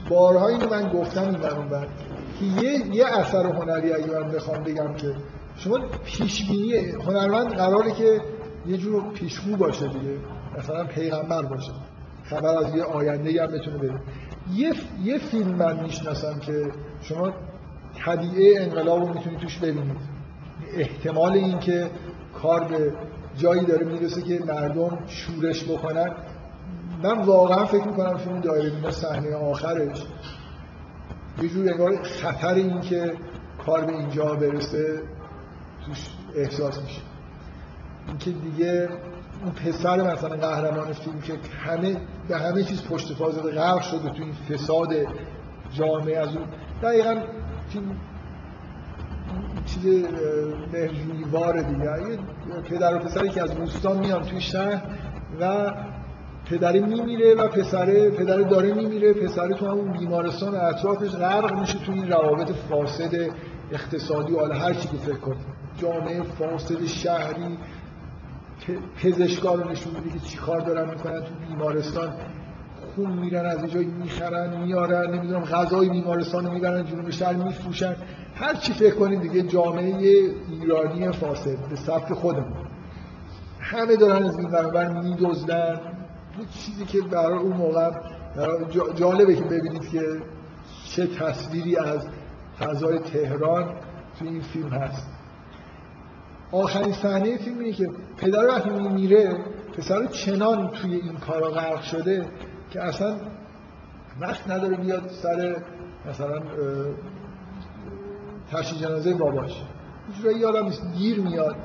بارها 0.09 0.47
اینو 0.47 0.69
من 0.69 0.89
گفتم 0.89 1.23
این 1.23 1.33
برون 1.33 1.69
بر 1.69 1.87
که 2.39 2.45
یه, 2.45 2.95
یه 2.95 3.05
اثر 3.05 3.45
هنری 3.45 3.93
اگه 3.93 4.19
من 4.19 4.31
بخوام 4.31 4.63
بگم 4.63 4.93
که 4.93 5.15
شما 5.57 5.79
پیشبینی 6.05 6.75
هنرمند 6.77 7.53
قراره 7.53 7.91
که 7.91 8.21
یه 8.67 8.77
جور 8.77 9.03
پیشگو 9.13 9.55
باشه 9.55 9.87
دیگه. 9.87 10.17
مثلا 10.57 10.83
پیغمبر 10.83 11.41
باشه. 11.41 11.71
خبر 12.23 12.57
از 12.57 12.75
یه 12.75 12.83
آینده 12.83 13.43
هم 13.43 13.47
بتونه 13.47 13.77
بده. 13.77 13.99
یه, 14.53 14.73
یه 15.03 15.17
فیلم 15.17 15.55
من 15.55 15.83
می‌شناسم 15.83 16.39
که 16.39 16.71
شما 17.01 17.33
طبیعه 18.05 18.63
انقلاب 18.63 18.99
رو 18.99 19.13
می‌تونید 19.13 19.39
توش 19.39 19.57
ببینید. 19.57 19.97
احتمال 20.73 21.31
این 21.31 21.59
که 21.59 21.89
کار 22.41 22.63
به 22.63 22.93
جایی 23.37 23.65
داره 23.65 23.85
می‌رسه 23.85 24.21
که 24.21 24.39
مردم 24.45 24.99
شورش 25.07 25.63
بکنن. 25.63 26.11
من 27.03 27.21
واقعا 27.21 27.65
فکر 27.65 27.87
می‌کنم 27.87 28.17
فیلم 28.17 28.39
دایره 28.39 28.75
مینا 28.75 28.91
صحنه 28.91 29.35
آخرش 29.35 30.05
یه 31.41 31.49
جور 31.49 31.71
انگار 31.71 32.03
خطر 32.03 32.53
این 32.53 32.81
که 32.81 33.13
کار 33.65 33.85
به 33.85 33.91
اینجا 33.91 34.35
برسه 34.35 35.01
توش 35.85 36.09
احساس 36.35 36.81
میشه. 36.81 37.01
اینکه 38.09 38.31
دیگه 38.31 38.89
اون 39.43 39.51
پسر 39.51 40.13
مثلا 40.13 40.35
قهرمان 40.35 40.93
فیلم 40.93 41.21
که 41.21 41.33
همه 41.65 41.97
به 42.27 42.37
همه 42.37 42.63
چیز 42.63 42.83
پشت 42.83 43.17
پا 43.17 43.27
غرق 43.27 43.81
شده 43.81 44.09
تو 44.09 44.23
این 44.23 44.33
فساد 44.33 44.89
جامعه 45.71 46.17
از 46.17 46.35
اون. 46.35 46.45
دقیقا 46.83 47.15
فیلم 47.69 47.95
چیز 49.65 50.05
واره 51.31 51.63
دیگه. 51.63 51.83
یه 51.83 52.17
پدر 52.69 52.95
و 52.95 52.99
پسری 52.99 53.29
که 53.29 53.41
از 53.43 53.51
روستان 53.51 53.99
میان 53.99 54.23
توی 54.23 54.41
شهر 54.41 54.81
و 55.41 55.73
پدری 56.49 56.79
میمیره 56.79 57.35
و 57.35 57.47
پسره 57.47 58.09
پدر 58.09 58.37
داره 58.37 58.73
میمیره. 58.73 59.13
پسر 59.13 59.53
تو 59.53 59.67
همون 59.67 59.91
بیمارستان 59.91 60.55
اطرافش 60.55 61.09
غرق 61.09 61.59
میشه 61.59 61.79
تو 61.79 61.91
این 61.91 62.11
روابط 62.11 62.51
فاسد 62.51 63.15
اقتصادی 63.71 64.33
و 64.33 64.53
هر 64.53 64.73
چی 64.73 64.87
که 64.87 64.97
فکر 64.97 65.17
کنید 65.17 65.59
جامعه 65.77 66.23
فاسد 66.23 66.85
شهری 66.85 67.57
پزشکا 69.03 69.53
رو 69.55 69.71
نشون 69.71 69.93
میده 69.95 70.09
که 70.09 70.25
چیکار 70.25 70.59
دارن 70.59 70.89
می‌کنن 70.89 71.21
تو 71.21 71.33
بیمارستان. 71.49 72.13
خون 72.95 73.11
میرن 73.11 73.45
از 73.45 73.57
اینجا 73.57 73.79
می‌خرن 73.79 74.61
میارن 74.61 75.13
نمی‌دونم 75.15 75.43
غذای 75.43 75.89
بیمارستان 75.89 76.45
رو 76.45 76.53
می‌برن 76.53 76.85
جنوب 76.85 77.09
شهر 77.09 77.33
میفروشن. 77.33 77.95
هر 78.35 78.53
چی 78.53 78.73
فکر 78.73 78.95
کنید 78.95 79.21
دیگه 79.21 79.41
جامعه 79.41 79.93
ایرانی 80.49 81.11
فاسد 81.11 81.69
به 81.69 81.75
سبک 81.75 82.13
خودمون. 82.13 82.67
همه 83.59 83.95
دارن 83.95 84.25
از 84.25 84.39
این 84.39 84.49
برابر 84.49 84.89
میدزدن. 84.89 85.79
یه 86.39 86.45
چیزی 86.51 86.85
که 86.85 87.01
برای 87.01 87.37
اون 87.37 87.57
موقع 87.57 87.91
جالبه 88.95 89.35
که 89.35 89.43
ببینید 89.43 89.89
که 89.89 90.01
چه 90.85 91.07
تصویری 91.07 91.77
از 91.77 92.07
فضای 92.59 92.99
تهران 92.99 93.65
توی 94.19 94.27
این 94.27 94.41
فیلم 94.41 94.69
هست. 94.69 95.07
آخرین 96.51 96.93
صحنه 96.93 97.37
فیلم 97.37 97.59
اینه 97.59 97.73
که 97.73 97.89
پدر 98.17 98.47
وقتی 98.47 98.69
میره 98.69 99.37
پسر 99.77 100.05
چنان 100.05 100.69
توی 100.69 100.95
این 100.95 101.17
کارا 101.17 101.51
غرق 101.51 101.81
شده 101.81 102.25
که 102.69 102.81
اصلا 102.83 103.15
وقت 104.21 104.49
نداره 104.49 104.77
بیاد 104.77 105.09
سر 105.09 105.55
مثلا 106.09 106.41
تشی 108.51 108.75
جنازه 108.75 109.13
باباش. 109.13 109.63
هیچ 110.13 110.35
یادم 110.41 110.65
نیست 110.65 110.81
دیر 110.97 111.19
میاد. 111.19 111.55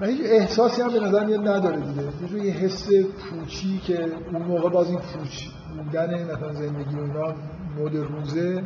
و 0.00 0.06
هیچ 0.06 0.20
احساسی 0.24 0.82
هم 0.82 0.92
به 0.92 1.00
نظر 1.00 1.24
میاد 1.24 1.48
نداره 1.48 1.80
دیگه. 1.80 2.44
یه 2.44 2.52
حس 2.52 2.88
پوچی 3.30 3.78
که 3.78 4.08
اون 4.32 4.42
موقع 4.42 4.68
باز 4.68 4.88
این 4.88 4.98
پوچ 4.98 5.48
بودن 5.76 6.24
مثلا 6.24 6.52
زندگی 6.52 6.98
اونا 6.98 7.34
مد 7.78 7.96
روزه 7.96 8.62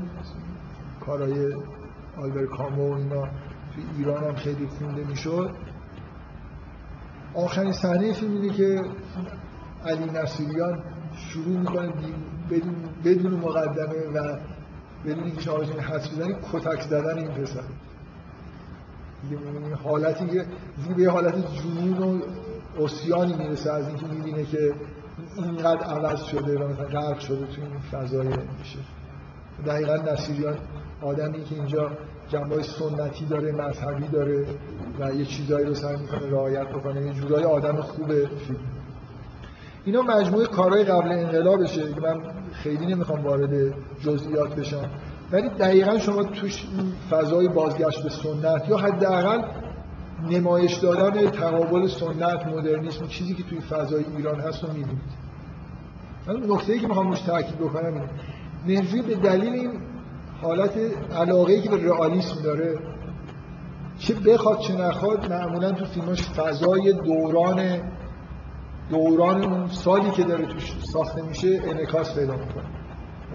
کارهای 1.06 1.55
آلبر 2.16 2.47
کامو 2.47 2.94
اینا. 2.94 3.28
ایران 3.98 4.24
هم 4.24 4.34
خیلی 4.34 4.66
خونده 4.66 5.05
می‌شد. 5.05 5.50
آخرین 7.34 7.72
صحنه 7.72 8.12
فیلم 8.12 8.32
اینه 8.32 8.55
که 8.55 8.82
علی 9.86 10.05
نصیریان 10.05 10.82
شروع 11.16 11.59
می‌کنه 11.59 11.92
بدون, 12.50 12.74
بدون 13.05 13.34
مقدمه 13.34 14.06
و 14.14 14.38
بدون 15.06 15.24
اینکه 15.24 15.40
شما 15.40 15.56
حس 15.62 16.09
بزنی 16.09 16.34
کتک 16.52 16.80
زدن 16.80 17.18
این 17.18 17.28
پسر. 17.28 17.60
دیگه 19.22 19.38
حالتی 19.84 20.26
که 20.26 20.46
به 20.96 21.02
یه 21.02 21.10
حالت 21.10 21.34
جنون 21.55 21.98
و 21.98 22.22
اسیانی 22.82 23.34
می‌رسه 23.34 23.72
از 23.72 23.88
اینکه 23.88 24.06
می‌بینه 24.06 24.44
که 24.44 24.74
اینقدر 25.36 25.82
عوض 25.82 26.22
شده 26.22 26.59
و 26.59 26.68
مثلا 26.68 26.84
غرق 26.84 27.18
شده 27.18 27.46
تو 27.46 27.62
این 27.62 27.80
فضای 27.80 28.28
میشه. 28.28 28.78
دقیقا 29.66 29.96
نصیریان 29.96 30.56
آدمی 31.02 31.44
که 31.44 31.55
اینجا 31.55 31.90
جنبه 32.28 32.62
سنتی 32.62 33.24
داره 33.24 33.52
مذهبی 33.52 34.09
داره 34.09 34.46
و 35.00 35.14
یه 35.14 35.24
چیزایی 35.24 35.66
رو 35.66 35.74
سعی 35.74 35.96
می‌کنه 35.96 36.30
رعایت 36.30 36.68
بکنه. 36.68 37.06
یه 37.06 37.12
جورای 37.12 37.44
آدم 37.44 37.80
خوب 37.80 38.09
فیلم 38.09 38.59
اینا 39.84 40.02
مجموعه 40.02 40.46
کارهای 40.46 40.84
قبل 40.84 41.12
انقلابشه 41.12 41.92
که 41.92 42.00
من 42.00 42.20
خیلی 42.52 42.86
نمی‌خوام 42.86 43.24
وارد 43.24 43.74
جزئیات 44.00 44.56
بشم. 44.56 44.90
ولی 45.32 45.48
دقیقا 45.48 45.98
شما 45.98 46.22
توش 46.22 46.66
فضای 47.10 47.48
بازگشت 47.48 48.02
به 48.02 48.10
سنت 48.10 48.68
یا 48.68 48.76
حداقل 48.76 49.42
نمایش 50.30 50.74
دادن 50.74 51.30
تقابل 51.30 51.86
سنت 51.86 52.46
مدرنیسم 52.46 53.06
چیزی 53.06 53.34
که 53.34 53.42
توی 53.42 53.60
فضای 53.60 54.05
ایران 54.16 54.40
هست 54.40 54.64
رو 54.64 54.72
می‌بینید 54.72 55.28
من 56.26 56.55
نکته 56.55 56.72
ای 56.72 56.80
که 56.80 56.86
می‌خوام 56.86 57.09
روش 57.09 57.20
تاکید 57.20 57.59
بکنم 57.59 58.09
اینه. 58.66 59.02
به 59.02 59.14
دلیل 59.14 59.52
این 59.52 59.70
حالت 60.43 60.73
علاقه 61.16 61.60
که 61.60 61.69
به 61.69 61.77
رئالیسم 61.85 62.43
داره 62.43 62.78
چه 63.98 64.15
بخواد 64.15 64.59
چه 64.59 64.77
نخواد 64.77 65.32
معمولا 65.32 65.73
تو 65.73 65.85
فیلماش 65.85 66.23
فضای 66.23 66.93
دوران 66.93 67.81
دوران 68.90 69.44
اون 69.44 69.69
سالی 69.69 70.10
که 70.10 70.24
داره 70.24 70.47
توش 70.47 70.74
ساخته 70.93 71.23
میشه 71.23 71.60
انعکاس 71.65 72.15
پیدا 72.15 72.32
می‌کنه. 72.32 72.65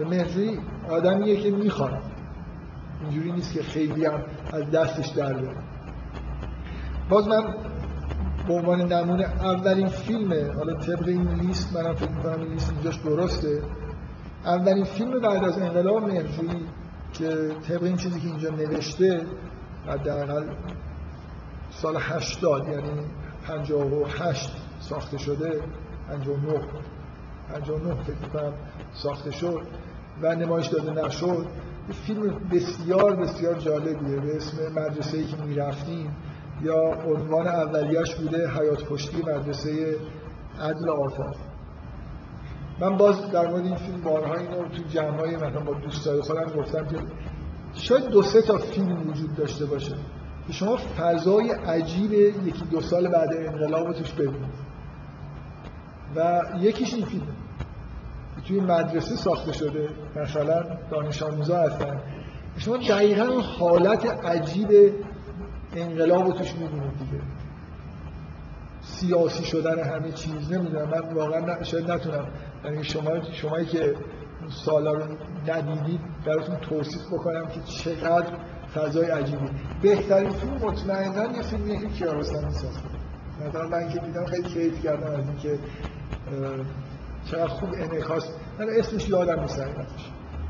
مهرجویی 0.10 0.60
آدمیه 0.90 1.36
که 1.36 1.52
می‌خواد. 1.52 2.02
اینجوری 3.02 3.32
نیست 3.32 3.54
که 3.54 3.64
خیلی 3.64 4.06
هم 4.06 4.24
از 4.54 4.72
دستش 4.72 5.08
در 5.08 5.34
بره 5.34 5.56
باز 7.10 7.28
من 7.28 7.44
به 8.48 8.54
عنوان 8.54 8.94
نمونه 8.94 9.24
اولین 9.24 9.88
فیلمه 9.88 10.52
حالا 10.54 10.74
طبق 10.74 11.08
این 11.08 11.28
لیست 11.28 11.76
منم 11.76 11.96
فکر 11.96 12.10
می‌کنم 12.12 12.40
این 12.40 12.52
لیست 12.54 12.74
اینجاش 12.74 12.96
درسته. 12.96 13.62
اولین 14.46 14.84
فیلم 14.84 15.20
بعد 15.20 15.44
از 15.44 15.62
انقلاب 15.62 16.04
مهرجویی 16.04 16.66
که 17.14 17.52
طبق 17.68 17.84
این 17.84 17.98
چیزی 17.98 18.20
که 18.20 18.28
اینجا 18.28 18.50
نوشته 18.50 19.26
حداقل 19.88 20.46
سال 21.72 21.98
80 22.00 22.68
یعنی 22.68 23.06
58 23.48 24.52
ساخته 24.80 25.18
شده 25.18 25.62
59 26.08 26.60
59 27.50 28.04
فکر 28.04 28.28
کنم 28.34 28.54
ساخته 28.94 29.32
شد 29.32 29.62
و 30.22 30.36
نمایش 30.36 30.68
داده 30.68 31.06
نشد. 31.06 31.46
یه 31.90 31.96
فیلم 31.96 32.42
بسیار 32.52 33.16
بسیار 33.16 33.54
جالبیه 33.60 34.20
به 34.20 34.36
اسم 34.36 34.58
مدرسه 34.76 35.18
ای 35.18 35.26
که 35.26 35.38
می‌رفتیم. 35.38 36.16
یا 36.62 36.94
عنوان 36.94 37.48
اولیش 37.48 38.16
بوده 38.16 38.50
حیات 38.50 38.84
پشتی 38.84 39.18
مدرسه 39.18 39.96
عدل 40.62 40.90
آفاق. 40.90 41.36
من 42.84 42.98
باز 42.98 43.32
در 43.32 43.48
مورد 43.48 43.66
این 43.66 43.76
فیلم 43.76 44.02
بارها 44.02 44.36
اینو 44.36 44.68
تو 44.68 44.84
جمعای 44.90 45.36
مثلا 45.36 45.60
با 45.60 45.74
دوستای 45.74 46.22
خودم 46.22 46.62
گفتم 46.62 46.86
که 46.86 46.98
شاید 47.74 48.06
دو 48.06 48.22
سه 48.22 48.42
تا 48.42 48.58
فیلم 48.58 49.10
وجود 49.10 49.36
داشته 49.36 49.66
باشه. 49.66 49.96
که 50.48 50.54
شما 50.54 50.78
فضای 50.78 51.52
عجیب 51.52 52.14
یکی 52.14 52.66
دو 52.72 52.82
سال 52.82 53.08
بعد 53.08 53.30
انقلاب 53.34 53.94
توش 53.94 54.12
ببینید. 54.12 54.54
و 56.16 56.42
یکیش 56.60 56.94
این 56.94 57.06
فیلم. 57.06 57.28
توی 58.48 58.60
مدرسه 58.60 59.16
ساخته 59.16 59.54
شده. 59.54 59.90
مثلا 60.16 60.64
دانش 60.92 61.24
آموزا 61.24 61.58
هستن. 61.58 62.02
شما 62.58 62.78
دقیقا 62.78 63.42
حالت 63.60 64.06
عجیب 64.26 64.94
انقلاب 65.76 66.26
رو 66.26 66.34
توش 66.34 66.54
می‌بینید 66.54 66.92
دیگه. 67.00 67.24
سیاسی 68.84 69.44
شدن 69.44 69.84
همه 69.84 70.12
چیز. 70.12 70.52
نمی‌دونم 70.52 70.90
من 70.90 71.14
واقعا 71.14 71.64
شاید 71.64 71.92
نتونم. 71.92 72.28
یعنی 72.66 72.84
شما 72.84 73.22
شمایی 73.22 73.66
که 73.66 73.96
سالا 74.66 74.92
رو 74.92 75.04
ندیدید 75.48 76.00
براتون 76.26 76.56
توصیف 76.56 77.02
بکنم 77.12 77.48
که 77.48 77.60
چقدر 77.62 78.34
فضای 78.76 79.06
عجیبی. 79.06 79.50
بهترین 79.82 80.30
فیلم 80.30 80.54
مطمئنا 80.54 81.36
یه 81.36 81.42
فیلمیه 81.42 81.80
که 81.80 81.88
کیارستمی 81.88 82.52
ساخته 82.52 82.90
مثلا 83.48 83.68
من 83.68 83.90
که 83.90 84.00
دیدم 84.00 84.26
خیلی 84.26 84.50
کیف 84.50 84.84
کردم 84.84 85.12
از 85.12 85.28
اینکه 85.28 85.60
چقدر 87.26 87.48
خوب 87.48 87.70
انعکاس 87.78 88.30
من 88.60 88.66
اسمش 88.78 89.10
یادم 89.10 89.40
نیست 89.40 89.62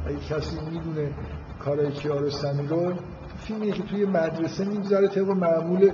اگه 0.07 0.19
کسی 0.29 0.57
می‌دونه 0.71 1.11
کارهای 1.59 1.91
کیارستمی 1.91 2.67
رو 2.67 2.93
فیلمیه 3.37 3.71
که 3.71 3.83
توی 3.83 4.05
مدرسه 4.05 4.65
می‌گذاره 4.65 5.07
طبق 5.07 5.27
معمول 5.27 5.91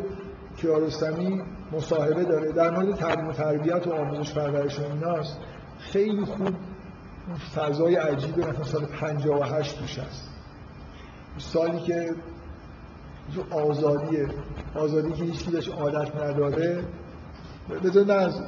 کیارستمی 0.61 1.41
مصاحبه 1.71 2.23
داره. 2.23 2.51
در 2.51 2.69
مورد 2.69 2.95
تعلیم 2.95 3.27
و 3.27 3.31
تربیت 3.31 3.87
و 3.87 3.93
آموزش 3.93 4.33
پرورش 4.33 4.79
و 4.79 4.83
ایناست 4.83 5.37
خیلی 5.79 6.25
خوب 6.25 6.49
فضای 7.55 7.95
عجیب 7.95 8.39
مثلا 8.39 8.63
سال 8.63 8.85
58 8.85 9.79
توش 9.79 9.99
هست 9.99 10.29
سالی 11.37 11.79
که 11.79 12.15
جو 13.31 13.43
آزادیه. 13.51 14.27
آزادی 14.75 15.11
که 15.11 15.23
هیچ 15.23 15.49
داشت 15.49 15.71
عادت 15.71 16.15
نداره. 16.15 16.83
بذار 17.83 18.11
از 18.11 18.41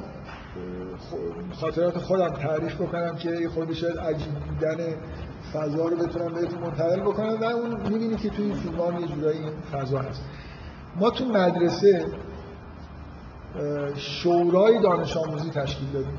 خاطرات 1.52 1.98
خودم 1.98 2.28
تعریف 2.28 2.74
بکنم 2.74 3.16
که 3.16 3.48
خودی 3.54 3.74
شاید 3.74 3.98
عجیب 3.98 4.34
بودن 4.34 4.94
فضا 5.52 5.88
رو 5.88 5.96
بتونم 5.96 6.34
بهتون 6.34 6.58
منتقل 6.58 7.00
بکنم. 7.00 7.40
و 7.40 7.44
اون 7.44 7.80
می‌بینی 7.82 8.16
که 8.16 8.30
توی 8.30 8.54
فیلم 8.54 9.00
یه 9.00 9.06
جورایی 9.06 9.38
این 9.38 9.52
فضا 9.72 9.98
هست. 9.98 10.22
ما 10.96 11.10
تو 11.10 11.24
مدرسه 11.24 12.06
شورای 13.96 14.80
دانش 14.82 15.16
آموزی 15.16 15.50
تشکیل 15.50 15.90
دادیم 15.90 16.18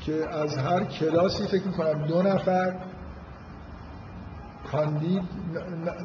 که 0.00 0.28
از 0.28 0.56
هر 0.56 0.84
کلاسی 0.84 1.46
فکر 1.46 1.66
می‌کنم 1.66 2.06
دو 2.06 2.22
نفر 2.22 2.74
کاندید 4.72 5.22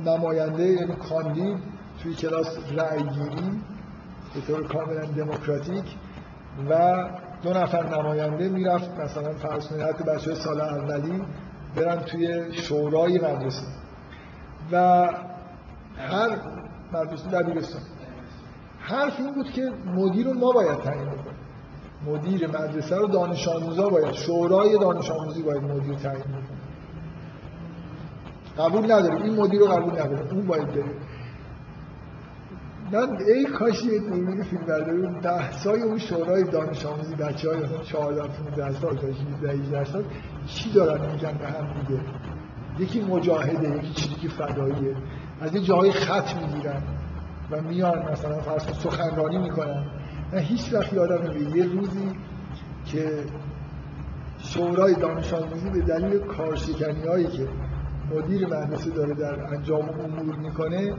نماینده 0.05 0.63
یعنی 0.63 0.95
کاندید 1.09 1.57
توی 2.03 2.13
کلاس 2.13 2.57
رأی 2.71 3.03
گیری 3.03 3.61
به 4.33 4.41
طور 4.47 4.67
کاملا 4.67 5.05
دموکراتیک 5.05 5.95
و 6.69 7.03
دو 7.43 7.53
نفر 7.53 7.97
نماینده 7.99 8.49
می‌رفت 8.49 8.99
مثلا 8.99 9.33
فرض 9.33 9.67
کنید 9.67 9.81
حتی 9.81 10.03
بچه 10.03 10.35
سال 10.35 10.61
اولی 10.61 11.21
برن 11.75 11.99
توی 11.99 12.53
شورای 12.53 13.19
مدرسه. 13.19 13.65
و 14.71 14.77
هر 15.97 16.29
مدرسه 16.93 17.29
دبیرستان 17.29 17.81
حرف 18.79 19.19
این 19.19 19.33
بود 19.33 19.51
که 19.51 19.71
مدیر 19.95 20.27
رو 20.27 20.33
ما 20.33 20.51
باید 20.51 20.77
تعیین 20.79 21.05
بکنیم. 21.05 21.37
مدیر 22.07 22.47
مدرسه 22.47 22.95
رو 22.95 23.07
دانش 23.07 23.47
آموزا 23.47 23.89
باید 23.89 24.11
شورای 24.11 24.79
دانش 24.79 25.11
آموزی 25.11 25.41
باید 25.41 25.63
مدیر 25.63 25.95
تعیین 25.95 26.23
بکنه. 26.23 26.63
قبول 28.57 28.91
نداره. 28.91 29.21
این 29.21 29.35
مدیر 29.35 29.59
رو 29.59 29.67
قبول 29.67 29.93
نداره. 29.93 30.33
اون 30.33 30.47
باید 30.47 30.67
بره. 30.67 30.83
من 32.91 33.17
ای 33.27 33.45
کاش 33.45 33.83
یه 33.83 33.99
دوربین 33.99 34.43
فیلم 34.43 34.61
برداری 34.61 35.21
ده 35.21 35.51
سای 35.51 35.81
اون 35.81 35.99
شورای 35.99 36.43
دانش 36.43 36.85
آموزی 36.85 37.15
بچه 37.15 37.49
های 37.49 37.63
مثلا 37.63 37.77
14 37.77 38.21
15 38.21 38.79
سال 38.79 38.97
تا 38.97 39.07
17 39.07 39.51
18 39.51 39.83
سال 39.83 40.03
چی 40.45 40.71
دارن 40.71 41.11
میگن 41.11 41.37
به 41.37 41.47
هم 41.47 41.67
دیگه؟ 41.87 42.01
یکی 42.79 43.01
مجاهده 43.01 43.77
یکی 43.77 43.93
چیزی 43.93 44.15
که 44.15 44.29
فداییه. 44.29 44.95
از 45.41 45.55
یه 45.55 45.61
جای 45.61 45.91
خط 45.91 46.35
می‌گیرن 46.35 46.81
و 47.51 47.61
میان 47.61 48.11
مثلا 48.11 48.39
فرض 48.39 48.63
سخنرانی 48.77 49.37
می‌کنن. 49.37 49.83
من 50.33 50.39
هیچ 50.39 50.73
وقت 50.73 50.93
یادم 50.93 51.31
نمیاد. 51.31 51.55
یه 51.55 51.65
روزی 51.65 52.11
که 52.85 53.23
شورای 54.37 54.93
دانش 54.95 55.33
آموزی 55.33 55.69
به 55.69 55.79
دلیل 55.79 56.19
کارشکنی 56.19 57.07
هایی 57.07 57.27
که 57.27 57.47
مدیر 58.11 58.47
مدرسه 58.47 58.89
داره 58.89 59.13
در 59.13 59.43
انجام 59.43 59.89
امور 59.89 60.35
می‌کنه 60.35 60.93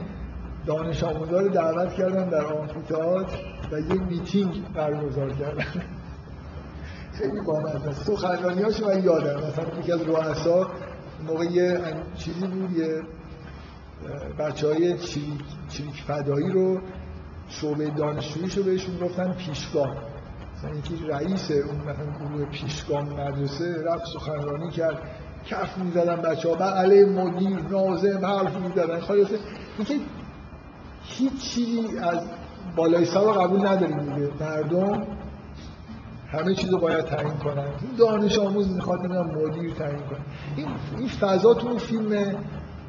دانش 0.66 1.04
آموزا 1.04 1.40
رو 1.40 1.48
دعوت 1.48 1.92
کردن 1.94 2.28
در 2.28 2.44
آمفیتئاتر 2.44 3.38
و 3.72 3.80
یه 3.80 3.94
میتینگ 3.94 4.72
برگزار 4.74 5.32
کردن. 5.32 5.64
خیلی 7.18 7.40
بامزه. 7.40 7.92
سخنرانی 7.92 8.62
هاشو 8.62 8.86
من 8.86 9.02
یادم. 9.02 9.46
مثلا 9.46 9.80
یکی 9.80 9.92
از 9.92 10.02
رؤسا 10.02 10.70
موقع 11.28 11.44
یه 11.44 11.80
چیزی 12.16 12.46
بود 12.46 12.72
یه 12.76 13.02
بچه 14.38 14.68
های 14.68 14.98
چریک, 15.68 16.02
فدایی 16.06 16.50
رو 16.50 16.80
شعبه 17.48 17.90
دانشجوییشو 17.90 18.62
بهشون 18.62 18.98
گفتن 18.98 19.32
پیشگاه 19.32 19.96
مثلا 20.56 20.74
یکی 20.78 21.06
رئیس 21.08 21.50
اون 21.50 21.76
مثلا 21.76 22.28
گروه 22.28 22.44
پیشگاه 22.44 23.02
مدرسه 23.02 23.82
رفت 23.86 24.04
سخنرانی 24.14 24.70
کرد 24.70 25.02
کف 25.46 25.78
می‌زدن 25.78 26.16
بچه 26.16 26.56
ها 26.56 26.70
علیه 26.70 27.04
مدیر 27.04 27.58
نازم 27.70 28.26
حرف 28.26 28.56
می‌زدن. 28.56 29.00
خلاصه 29.00 29.38
اینکه 29.78 29.94
هیچ 31.02 31.40
چیزی 31.40 31.98
از 31.98 32.18
بالای 32.76 33.04
سر 33.04 33.20
قبول 33.20 33.66
نداریم 33.66 33.98
دیگه. 33.98 34.30
مردم 34.40 35.06
همه 36.28 36.54
چیز 36.54 36.70
رو 36.70 36.78
باید 36.78 37.04
تعیین 37.04 37.34
کنن. 37.34 37.68
دانش 37.98 38.38
آموز 38.38 38.70
می‌خواد 38.70 39.00
نمی‌دونم 39.00 39.30
مدیر 39.30 39.74
تعیین 39.74 39.98
کنه. 39.98 40.20
این 40.56 40.66
این 40.98 41.08
فضا 41.08 41.54
تو 41.54 41.78
فیلم 41.78 42.36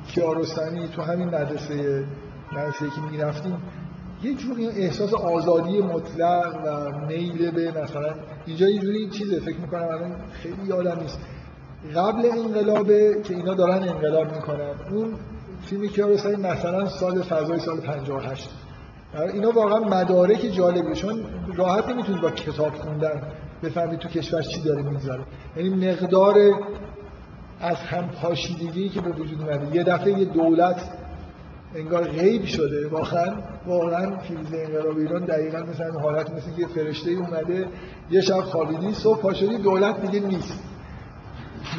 کیارستمی 0.08 0.88
تو 0.88 1.02
همین 1.02 1.28
مدرسه 1.28 2.04
مدرسه 2.52 2.86
که 2.86 3.02
می‌رفتیم 3.12 3.58
یه 4.24 4.34
جوری 4.34 4.68
احساس 4.68 5.14
آزادی 5.14 5.82
مطلق 5.82 6.56
و 6.66 6.92
میل 7.06 7.52
به 7.52 7.84
مثلا 7.84 8.14
اینجا 8.46 8.70
یه 8.70 8.80
جوری 8.80 9.10
چیزه 9.10 9.40
فکر 9.40 9.58
می‌کنم 9.58 9.84
الان 9.84 10.16
خیلی 10.32 10.68
یادم 10.68 11.00
نیست. 11.02 11.20
قبل 11.96 12.26
انقلابه 12.26 13.22
که 13.24 13.36
اینا 13.36 13.54
دارن 13.54 13.90
انقلاب 13.90 14.36
می‌کنن. 14.36 14.70
اون 14.92 15.14
فیلم 15.62 15.88
کیارستمی 15.88 16.36
مثلا 16.36 16.86
سال 16.86 17.22
فضای 17.22 17.60
سال 17.60 17.80
58 17.80 18.50
اینا 19.34 19.52
واقعا 19.52 19.80
مدارک 19.80 20.40
جالبه 20.52 20.94
چون 20.94 21.24
راحت 21.56 21.90
نمی‌تونید 21.90 22.22
با 22.22 22.32
کتاب 22.32 22.74
خوندن 22.74 23.22
بفهمید 23.64 24.00
تو 24.00 24.10
کشور 24.10 24.42
چی 24.42 24.62
داره 24.62 24.82
میگذره. 24.82 25.24
یعنی 25.58 25.90
مقدار 25.90 26.36
از 27.66 27.78
هم 27.78 28.08
پاشیدگی 28.08 28.90
که 28.90 29.02
به 29.02 29.10
وجود 29.10 29.42
اومده 29.42 29.76
یه 29.76 29.84
دفعه 29.84 30.20
یه 30.20 30.26
دولت 30.26 30.82
انگار 31.76 32.04
غیب 32.04 32.46
شده. 32.46 32.88
واقعا 32.88 33.34
واقعا 33.66 34.18
فیلز 34.18 34.54
انقلاب 34.54 34.98
ایران 34.98 35.26
دقیقا 35.26 35.60
مثلا 35.60 36.00
حالت 36.00 36.32
مثل 36.32 36.60
یه 36.60 36.68
فرشته 36.68 37.12
اومده 37.12 37.68
یه 38.10 38.22
شب 38.22 38.42
خوابیدی 38.42 38.94
صبح 38.94 39.22
پاشدی 39.22 39.58
دولت 39.58 40.02
دیگه 40.02 40.28
نیست. 40.28 40.60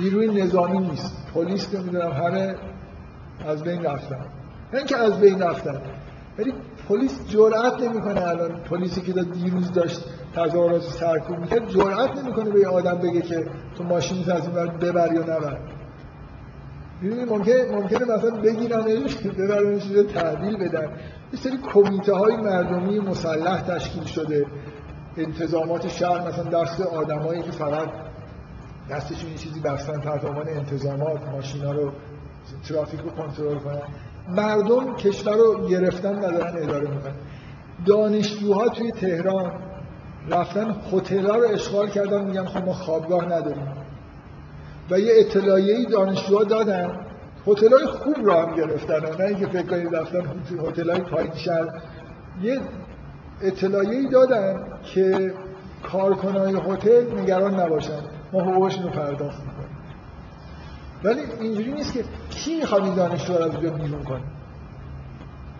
نیروی 0.00 0.42
نظامی 0.42 0.78
نیست. 0.78 1.26
پلیس 1.34 1.74
نمی‌دونم 1.74 2.10
همه 2.12 2.54
از 3.46 3.62
بین 3.62 3.82
رفتن. 3.82 4.24
اینکه 4.72 4.96
از 4.96 5.20
بین 5.20 5.42
رفتن 5.42 5.80
ولی 6.38 6.52
پلیس 6.88 7.28
جرأت 7.28 7.82
نمی‌کنه 7.82 8.26
الان 8.26 8.60
پلیسی 8.70 9.00
که 9.00 9.12
دیروز 9.12 9.72
داشت 9.72 10.00
تظاهرات 10.34 10.82
سرکوب 10.82 11.38
می‌کرد 11.38 11.68
جرأت 11.68 12.18
نمی‌کنه 12.18 12.50
به 12.50 12.60
یه 12.60 12.68
آدم 12.68 12.94
بگه 12.94 13.20
که 13.20 13.46
تو 13.76 13.84
ماشین 13.84 14.30
از 14.30 14.48
این 14.48 14.66
ببر 14.66 15.12
یا 15.14 15.20
نبر. 15.20 15.58
می‌دونی 17.00 17.24
ممکنه 17.24 17.72
ممکنه 17.72 18.16
مثلا 18.16 18.30
بگیرنش 18.30 19.16
ببرنش 19.16 19.86
رو 19.86 20.02
تحویل 20.02 20.56
بدن 20.56 20.90
یه 21.32 21.38
سری 21.38 21.58
کمیته 21.72 22.14
های 22.14 22.36
مردمی 22.36 23.00
مسلح 23.00 23.62
تشکیل 23.62 24.04
شده. 24.04 24.46
انتظامات 25.16 25.88
شهر 25.88 26.28
مثلا 26.28 26.62
دست 26.62 26.80
آدمایی 26.80 27.42
که 27.42 27.50
فقط 27.50 27.88
دستشون 28.90 29.30
یه 29.30 29.36
چیزی 29.36 29.60
بستن 29.60 30.00
تحت 30.00 30.24
عنوان 30.24 30.48
انتظامات 30.48 31.28
ماشینا 31.28 31.72
رو 31.72 31.92
ترافیک 32.68 33.00
رو 33.00 33.10
کنترل 33.10 33.58
کنن. 33.58 33.82
مردم 34.28 34.96
کشور 34.96 35.34
رو 35.34 35.68
گرفتن 35.68 36.14
و 36.18 36.32
دارن 36.32 36.62
اداره 36.62 36.90
می‌کنن. 36.90 37.14
دانشجوها 37.86 38.68
توی 38.68 38.90
تهران 38.90 39.52
رفتن 40.30 40.76
هتل 40.92 41.26
رو 41.26 41.48
اشغال 41.48 41.88
کردن 41.88 42.24
میگن 42.24 42.44
خب 42.44 42.64
ما 42.64 42.72
خوابگاه 42.72 43.24
نداریم. 43.24 43.75
و 44.90 44.98
یه 44.98 45.12
اطلاعیه‌ای 45.16 45.86
دانشجوها 45.86 46.44
دادن. 46.44 47.06
هتل‌های 47.46 47.86
خوب 47.86 48.16
رو 48.26 48.32
هم 48.32 48.54
گرفتن. 48.54 49.00
نه 49.18 49.24
اینکه 49.24 49.46
فکر 49.46 49.66
کنید 49.66 49.96
رفتن 49.96 50.22
هتل‌های 50.68 51.00
پایین 51.00 51.34
شهر. 51.34 51.68
یه 52.42 52.60
اطلاعیه‌ای 53.42 54.08
دادن 54.08 54.64
که 54.82 55.34
کارکنای 55.92 56.56
هتل 56.56 57.18
نگران 57.18 57.60
نباشن. 57.60 58.00
ما 58.32 58.40
حقوقشون 58.40 58.82
رو 58.82 58.90
پرداخت 58.90 59.42
ولی 61.04 61.20
اینجوری 61.40 61.72
نیست 61.72 61.92
که 61.92 62.04
کی 62.30 62.56
می‌خواد 62.56 62.82
این 62.82 62.94
دانشجو 62.94 63.32
رو 63.32 63.44
از 63.44 63.50
اونجا 63.50 63.70
بیرون 63.70 64.02
کنه. 64.04 64.20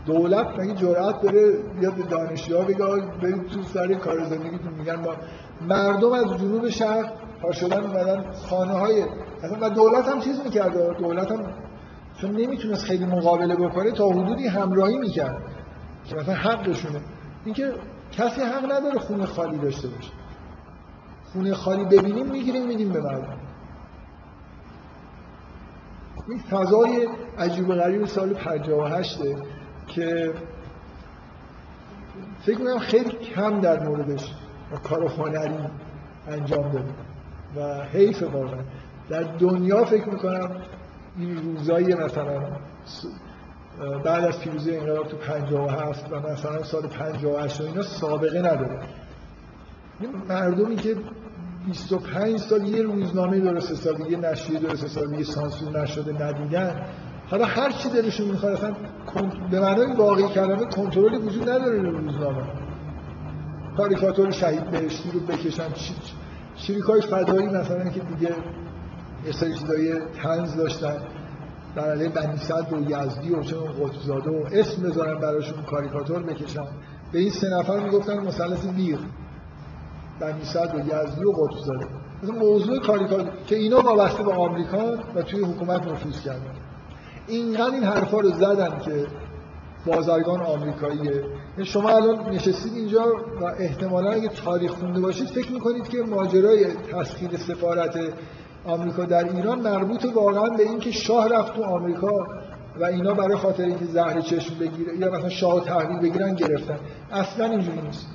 دولت 0.07 0.47
مگه 0.59 0.75
جرأت 0.75 1.23
داره 1.23 1.53
بیاد 1.81 2.09
دانشجوها 2.09 2.65
بگه 2.65 2.85
برید 3.23 3.47
تو 3.47 3.63
سر 3.63 3.95
کار 3.95 4.25
زندگیتون؟ 4.25 4.73
میگن 4.79 4.95
ما 4.95 5.15
مردم 5.69 6.13
از 6.13 6.25
جنوب 6.25 6.69
شهر 6.69 7.13
پا 7.43 7.53
شدن 7.53 7.81
اومدن 7.81 8.33
خانه 8.33 8.73
های 8.73 9.05
و 9.61 9.71
دولت 9.71 10.09
هم 10.09 10.21
چیز 10.21 10.41
می‌کرد. 10.45 10.99
دولت 10.99 11.33
هم 11.33 11.53
چون 12.21 12.31
نمی‌تونست 12.31 12.85
خیلی 12.85 13.05
مقابله 13.05 13.57
بکنه 13.57 13.91
تا 13.93 14.09
حدودی 14.09 14.47
همراهی 14.47 14.99
می‌کرد. 14.99 15.43
که 16.05 16.17
مثلا 16.17 16.35
حقشونه. 16.35 17.01
اینکه 17.45 17.73
کسی 18.13 18.41
حق 18.41 18.73
نداره 18.73 18.99
خونه 18.99 19.27
خالی 19.27 19.59
داشته 19.59 19.89
باشه. 19.89 20.11
خونه 21.33 21.55
خالی 21.55 21.85
ببینیم 21.85 22.27
می‌گیریم 22.27 22.67
میدیم 22.67 22.93
به 22.93 23.01
مردم. 23.01 23.39
این 26.29 26.39
فضای 26.39 27.09
عجیب 27.39 27.75
غریب 27.75 28.07
سال 28.07 28.35
58 28.35 29.21
که 29.87 30.33
فکر 32.43 32.59
می‌کنم 32.59 32.79
خیلی 32.79 33.11
کم 33.11 33.61
در 33.61 33.89
موردش 33.89 34.35
کار 34.89 35.07
هنری 35.07 35.59
انجام 36.29 36.63
داده 36.73 37.06
و 37.57 37.85
حیف 37.93 38.23
واقعا. 38.23 38.61
در 39.09 39.23
دنیا 39.23 39.85
فکر 39.85 40.09
می‌کنم 40.09 40.51
این 41.19 41.37
روزایی 41.37 41.95
مثلا 41.95 42.43
بعد 44.05 44.25
از 44.25 44.41
پیروزی 44.41 44.77
انقلاب 44.77 45.09
تو 45.09 45.17
57 45.17 46.13
و 46.13 46.21
مثلا 46.21 46.63
سال 46.63 46.83
58 46.83 47.61
اینا 47.61 47.83
سابقه 47.83 48.39
نداره. 48.39 48.81
مردمی 50.29 50.77
که 50.77 50.97
25 51.67 52.39
سال 52.39 52.67
یه 52.69 52.83
روزنامه 52.83 53.41
درست 53.41 53.73
حسابی 53.73 54.11
یه 54.11 54.17
نشریه 54.17 54.59
درست 54.59 54.85
حسابی 54.85 55.25
سانسور 55.25 55.83
نشده 55.83 56.25
ندیدن. 56.25 56.87
حالا 57.31 57.45
هر 57.45 57.71
چی 57.71 57.89
دلشون 57.89 58.29
می‌خواد 58.29 58.53
اصلا 58.53 58.75
به 59.51 59.61
معنای 59.61 59.97
واقعی 59.97 60.29
کلمه 60.29 60.65
کنترلی 60.65 61.17
وجود 61.17 61.49
نداره 61.49 61.83
روزنامه. 61.83 62.43
کاریکاتور 63.77 64.31
شهید 64.31 64.71
بهشتی 64.71 65.11
رو 65.11 65.21
بکشن 65.21 65.69
شریکای 66.57 67.01
فدایی 67.01 67.47
مثلا 67.47 67.91
که 67.91 68.01
دیگه 68.01 68.35
یه 69.27 69.33
سری 69.33 69.55
چیزای 69.55 70.01
تنز 70.23 70.57
داشتن. 70.57 70.97
در 71.77 71.91
علیه 71.91 72.09
بنی 72.09 72.37
صدر 72.37 72.75
و 72.75 72.83
یزدی 72.91 73.35
و 73.35 73.43
چون 73.43 73.65
قطبزاده 73.65 74.31
و 74.31 74.47
اسم 74.53 74.83
بذارن 74.83 75.21
براشون 75.21 75.63
کاریکاتور 75.63 76.23
بکشن. 76.23 76.65
به 77.13 77.19
این 77.19 77.31
سه 77.31 77.49
نفر 77.49 77.81
می‌گفتن 77.81 78.19
مثلث 78.19 78.65
ویر 78.65 78.99
بنی 80.21 80.45
صدر 80.45 80.77
و 80.77 80.81
یزدی 80.81 81.25
و 81.25 81.33
قطبزاده. 81.33 81.87
مثلا 82.23 82.35
موضوع 82.35 82.81
کاریکاتور 82.81 83.31
که 83.47 83.57
اینا 83.57 83.81
وابسته 83.81 84.23
به 84.23 84.33
آمریکا 84.33 84.97
و 85.15 85.23
توی 85.23 85.45
حکومت 85.45 85.89
نفوذ 85.89 86.21
کردن. 86.21 86.55
اینقدر 87.27 87.75
این 87.75 87.85
حرفا 87.85 88.21
رو 88.21 88.31
زدن 88.31 88.79
که 88.79 89.07
بازرگان 89.87 90.41
آمریکاییه. 90.41 91.13
یعنی 91.13 91.65
شما 91.65 91.91
الان 91.91 92.31
نشستید 92.31 92.73
اینجا 92.75 93.05
و 93.41 93.45
احتمالا 93.45 94.11
اگه 94.11 94.29
تاریخ 94.29 94.71
خونده 94.71 95.01
باشید 95.01 95.29
فکر 95.29 95.53
می‌کنید 95.53 95.89
که 95.89 96.03
ماجرای 96.03 96.67
تسخیر 96.93 97.37
سفارت 97.37 97.99
آمریکا 98.65 99.05
در 99.05 99.29
ایران 99.29 99.61
مربوط 99.61 100.05
واقعا 100.15 100.49
به 100.49 100.63
اینکه 100.63 100.91
شاه 100.91 101.29
رفت 101.29 101.55
تو 101.55 101.63
آمریکا 101.63 102.27
و 102.81 102.85
اینا 102.85 103.15
برای 103.15 103.37
خاطر 103.37 103.65
اینکه 103.65 103.85
زهر 103.85 104.21
چشم 104.21 104.59
بگیره 104.59 104.97
یا 104.97 105.11
مثلا 105.13 105.29
شاه 105.29 105.65
تحویل 105.65 105.99
بگیرن 105.99 106.35
گرفتن. 106.35 106.79
اصلا 107.13 107.47
اینجوری 107.47 107.81
نیست. 107.81 108.07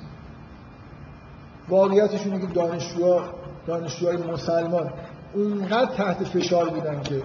واقعیتش 1.68 2.26
اینه 2.26 2.40
که 2.40 2.46
دانشجوها 2.46 3.22
دانشجوهای 3.66 4.16
مسلمان 4.16 4.92
اونقدر 5.34 5.94
تحت 5.94 6.24
فشار 6.24 6.68
بودن 6.68 7.02
که 7.02 7.22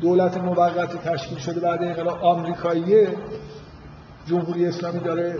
دولت 0.00 0.36
موقت 0.36 1.08
تشکیل 1.08 1.38
شده 1.38 1.60
بعد 1.60 1.82
انقلاب 1.82 2.18
آمریکاییه. 2.24 3.08
جمهوری 4.26 4.66
اسلامی 4.66 5.00
داره 5.00 5.38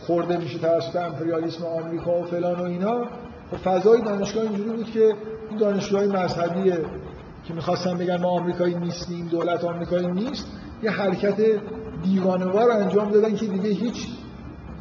خورده 0.00 0.36
میشه 0.36 0.58
توسط 0.58 0.96
امپریالیسم 0.96 1.64
آمریکا 1.64 2.20
و 2.20 2.24
فلان 2.24 2.60
و 2.60 2.62
اینا. 2.62 3.00
و 3.00 3.06
خب 3.50 3.56
فضای 3.56 4.02
دانشگاه 4.02 4.42
اینجوری 4.42 4.70
بود 4.70 4.90
که 4.90 5.14
این 5.50 5.58
دانشجوهای 5.58 6.06
مذهبیه 6.06 6.78
که 7.44 7.54
می‌خواستن 7.54 7.98
بگن 7.98 8.20
ما 8.20 8.28
آمریکایی 8.28 8.74
نیستیم 8.74 9.28
دولت 9.28 9.64
آمریکایی 9.64 10.06
نیست. 10.06 10.46
یه 10.82 10.90
حرکت 10.90 11.36
دیوانوار 12.02 12.70
انجام 12.70 13.10
دادن 13.10 13.36
که 13.36 13.46
دیگه 13.46 13.68
هیچ 13.68 14.06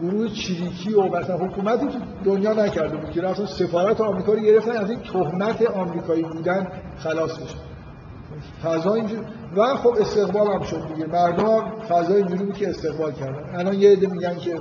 گروه 0.02 0.30
چریکی 0.30 0.94
و 0.94 1.04
مثلا 1.04 1.38
حکومتی 1.38 1.88
تو 1.88 2.00
دنیا 2.26 2.54
نکرده 2.54 2.98
بود 2.98 3.12
که 3.12 3.22
رفتن 3.22 3.46
سفارت 3.46 4.02
آمریکا 4.02 4.34
رو 4.34 4.40
گرفتن 4.40 4.72
از 4.72 4.90
این 4.90 5.00
تهمت 5.00 5.62
آمریکایی 5.62 6.24
بودن 6.24 6.68
خلاص 6.98 7.32
بشن 7.32 7.75
فضا 8.64 8.94
اینجور 8.94 9.26
و 9.56 9.76
خب 9.76 9.96
استقبال 10.00 10.48
هم 10.48 10.62
شد 10.62 10.88
دیگه. 10.88 11.06
مردم 11.08 11.80
فضا 11.90 12.16
اینجوری 12.16 12.44
بود 12.46 12.58
که 12.58 12.70
استقبال 12.70 13.12
کردن. 13.12 13.60
الان 13.60 13.74
یه 13.74 13.92
عده 13.92 14.08
میگن 14.08 14.36
که 14.36 14.60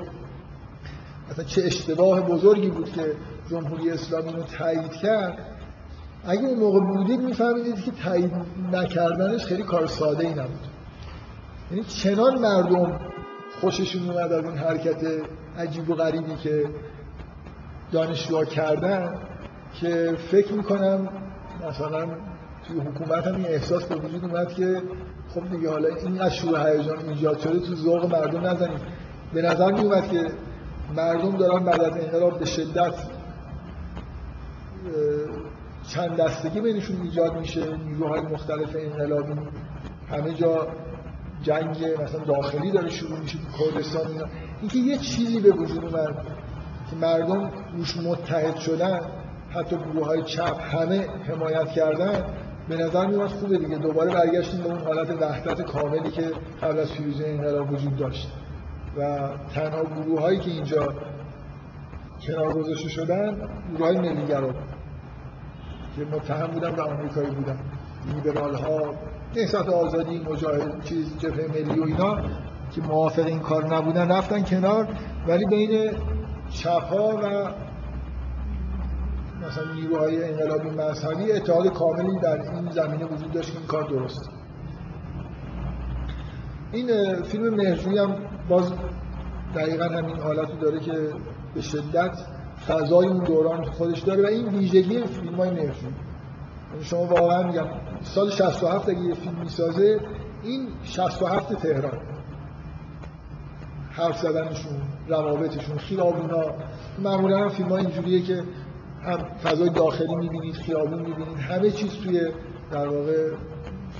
مثلا 1.30 1.44
چه 1.44 1.62
اشتباه 1.64 2.20
بزرگی 2.20 2.70
بود 2.70 2.92
که 2.92 3.12
جمهوری 3.50 3.90
اسلامی 3.90 4.32
رو 4.32 4.42
تایید 4.42 4.92
کرد. 4.92 5.38
اگه 6.26 6.42
اون 6.42 6.58
موقع 6.58 6.80
بودید 6.80 7.20
میفهمیدید 7.20 7.80
که 7.84 7.90
تایید 7.90 8.32
نکردنش 8.72 9.44
خیلی 9.44 9.62
کار 9.62 9.86
ساده 9.86 10.26
ای 10.26 10.32
نبود. 10.32 10.66
یعنی 11.70 11.84
چنان 11.84 12.38
مردم 12.38 13.00
خوششون 13.60 14.10
اومد 14.10 14.32
از 14.32 14.44
این 14.44 14.58
حرکت 14.58 15.02
عجیب 15.58 15.90
و 15.90 15.94
غریبی 15.94 16.36
که 16.36 16.64
دانشجوها 17.92 18.44
کردن 18.44 19.14
که 19.80 20.16
فکر 20.30 20.52
می‌کنم 20.52 21.08
مثلا 21.68 22.06
توی 22.68 22.80
حکومت 22.80 23.26
هم 23.26 23.34
این 23.34 23.46
احساس 23.46 23.84
به 23.84 23.96
وجود 23.96 24.24
اومد 24.24 24.52
که 24.52 24.82
خب 25.34 25.50
دیگه 25.50 25.70
حالا 25.70 25.88
این 25.88 26.20
از 26.20 26.34
شور 26.34 26.68
هیجان 26.68 27.08
ایجاد 27.08 27.38
شده 27.38 27.58
تو 27.58 27.74
ذوق 27.74 28.12
مردم 28.12 28.46
نزنیم. 28.46 28.78
به 29.34 29.42
نظر 29.42 29.72
می 29.72 29.80
اومد 29.80 30.10
که 30.10 30.30
مردم 30.96 31.36
دارن 31.36 31.64
بعد 31.64 31.80
از 31.80 31.92
انقلاب 31.92 32.38
به 32.38 32.44
شدت 32.44 32.94
چند 35.88 36.16
دستگی 36.16 36.60
بینشون 36.60 37.02
ایجاد 37.02 37.38
میشه 37.38 37.76
نیروهای 37.76 38.20
مختلف 38.20 38.76
انقلابی 38.76 39.32
همه 40.10 40.34
جا 40.34 40.68
جنگ 41.42 41.84
مثلا 42.02 42.24
داخلی 42.24 42.70
داره 42.70 42.90
شروع 42.90 43.18
میشه 43.18 43.38
تو 43.38 43.64
کردستان 43.64 44.06
اینا. 44.06 44.24
اینکه 44.60 44.78
یه 44.78 44.98
چیزی 44.98 45.40
به 45.40 45.50
وجود 45.50 45.84
اومد 45.84 46.26
که 46.90 46.96
مردم 46.96 47.50
روش 47.76 47.96
متحد 47.96 48.56
شدن 48.56 49.00
حتی 49.50 49.76
گروه 49.76 50.06
های 50.06 50.22
چپ 50.22 50.60
همه 50.60 51.06
حمایت 51.28 51.68
کردن 51.68 52.24
به 52.68 52.76
نظر 52.76 53.06
میاد 53.06 53.28
خوبه 53.28 53.58
دیگه. 53.58 53.76
دوباره 53.76 54.12
برگشتیم 54.12 54.60
به 54.60 54.68
اون 54.68 54.78
حالت 54.78 55.22
وحدت 55.22 55.62
کاملی 55.62 56.10
که 56.10 56.32
قبل 56.62 56.78
از 56.78 56.92
پیروزی 56.92 57.24
انقلاب 57.24 57.72
وجود 57.72 57.96
داشت. 57.96 58.32
و 58.98 59.28
تنها 59.54 59.84
گروه 59.84 60.20
هایی 60.20 60.38
که 60.38 60.50
اینجا 60.50 60.94
کنار 62.26 62.52
گذاشته 62.52 62.88
شدن 62.88 63.36
گروه 63.76 63.86
های 63.86 63.96
ملیگرا 63.98 64.52
که 65.96 66.04
متهم 66.12 66.46
بودن 66.46 66.72
به 66.72 66.82
آمریکایی 66.82 67.30
بودن. 67.30 67.58
لیبرال 68.14 68.54
ها 68.54 68.94
نهضت 69.36 69.68
آزادی 69.68 70.18
مجاهد 70.18 70.84
چیز 70.84 71.18
جبهه 71.18 71.48
ملی 71.48 71.80
و 71.80 71.84
اینا 71.84 72.16
که 72.74 72.80
موافق 72.80 73.26
این 73.26 73.40
کار 73.40 73.74
نبودن 73.76 74.12
رفتن 74.12 74.42
کنار. 74.42 74.88
ولی 75.28 75.44
بین 75.46 75.90
چپ 76.50 76.82
ها 76.82 77.08
و 77.08 77.50
مثلا 79.46 79.72
نیروهای 79.74 80.24
انقلابی 80.24 80.70
مذهبی 80.70 81.32
اتحاد 81.32 81.72
کاملی 81.72 82.18
در 82.22 82.40
این 82.40 82.70
زمینه 82.70 83.04
وجود 83.04 83.32
داشت 83.32 83.52
که 83.52 83.58
این 83.58 83.66
کار 83.66 83.82
درست. 83.82 84.30
این 86.72 87.22
فیلم 87.22 87.54
مهرجویی 87.54 87.98
هم 87.98 88.16
باز 88.48 88.72
دقیقا 89.54 89.84
همین 89.84 90.16
حالت 90.16 90.60
داره 90.60 90.80
که 90.80 90.92
به 91.54 91.60
شدت 91.60 92.18
فضای 92.66 93.08
اون 93.08 93.24
دوران 93.24 93.64
خودش 93.64 94.00
داره 94.00 94.22
و 94.22 94.26
این 94.26 94.48
ویژگی 94.48 95.06
فیلم 95.06 95.34
های 95.34 95.50
مهرجویی. 95.50 95.94
یعنی 96.72 96.84
شما 96.84 97.04
واقعا 97.04 97.42
میگم 97.42 97.66
سال 98.02 98.30
67 98.30 98.88
اگه 98.88 99.00
یه 99.00 99.14
فیلم 99.14 99.36
می‌سازه 99.42 100.00
این 100.42 100.68
67 100.84 101.54
تهران. 101.54 101.98
حرف 103.90 104.18
زدنشون 104.18 104.72
روابطشون 105.08 105.78
خیابونا 105.78 106.44
معمولا 106.98 107.38
هم 107.38 107.48
فیلم 107.48 107.68
ها 107.68 107.76
اینجوریه 107.76 108.22
که 108.22 108.42
فضای 109.42 109.68
داخلی 109.68 110.14
می‌بینید 110.14 110.54
خیابون 110.54 110.98
می‌بینید 110.98 111.38
همه 111.38 111.70
چیز 111.70 111.90
توی 111.90 112.20
در 112.70 112.88
واقع 112.88 113.30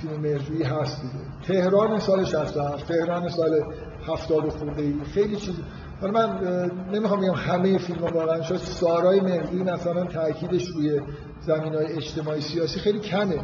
فیلم 0.01 0.21
مرجویی 0.21 0.63
هست 0.63 1.01
دیگه. 1.01 1.13
تهران 1.47 1.99
سال 1.99 2.25
67 2.25 2.87
تهران 2.87 3.29
سال 3.29 3.63
70 4.07 4.49
خورده 4.49 4.81
ای 4.81 4.93
خیلی 5.13 5.35
چیز. 5.35 5.55
حالا 6.01 6.13
من 6.13 6.39
نمی‌خوام 6.93 7.21
بگم 7.21 7.33
همه 7.33 7.77
فیلم 7.77 7.99
ها 7.99 8.07
واقعا 8.07 8.41
شاید 8.41 8.59
سارای 8.61 9.19
مرجویی 9.19 9.63
مثلا 9.63 10.03
تاکیدش 10.03 10.67
روی 10.67 11.01
زمین 11.41 11.73
های 11.73 11.85
اجتماعی 11.85 12.41
سیاسی 12.41 12.79
خیلی 12.79 12.99
کمه. 12.99 13.39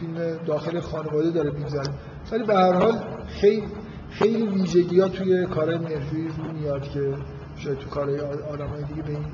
فیلم 0.00 0.36
داخل 0.46 0.80
خانواده 0.80 1.30
داره 1.30 1.50
میگذره. 1.50 1.92
ولی 2.32 2.44
به 2.44 2.54
هر 2.54 2.72
حال 2.72 2.98
خیلی 3.26 3.68
خیلی 4.10 4.46
ویژگی 4.46 5.00
ها 5.00 5.08
توی 5.08 5.46
کارهای 5.46 5.78
مرجویی 5.78 6.28
رو 6.28 6.52
میاد 6.52 6.82
که 6.82 7.14
شاید 7.56 7.78
تو 7.78 7.90
کارهای 7.90 8.20
آدم 8.20 8.66
های 8.66 8.84
دیگه 8.84 9.02
به 9.02 9.10
این 9.10 9.24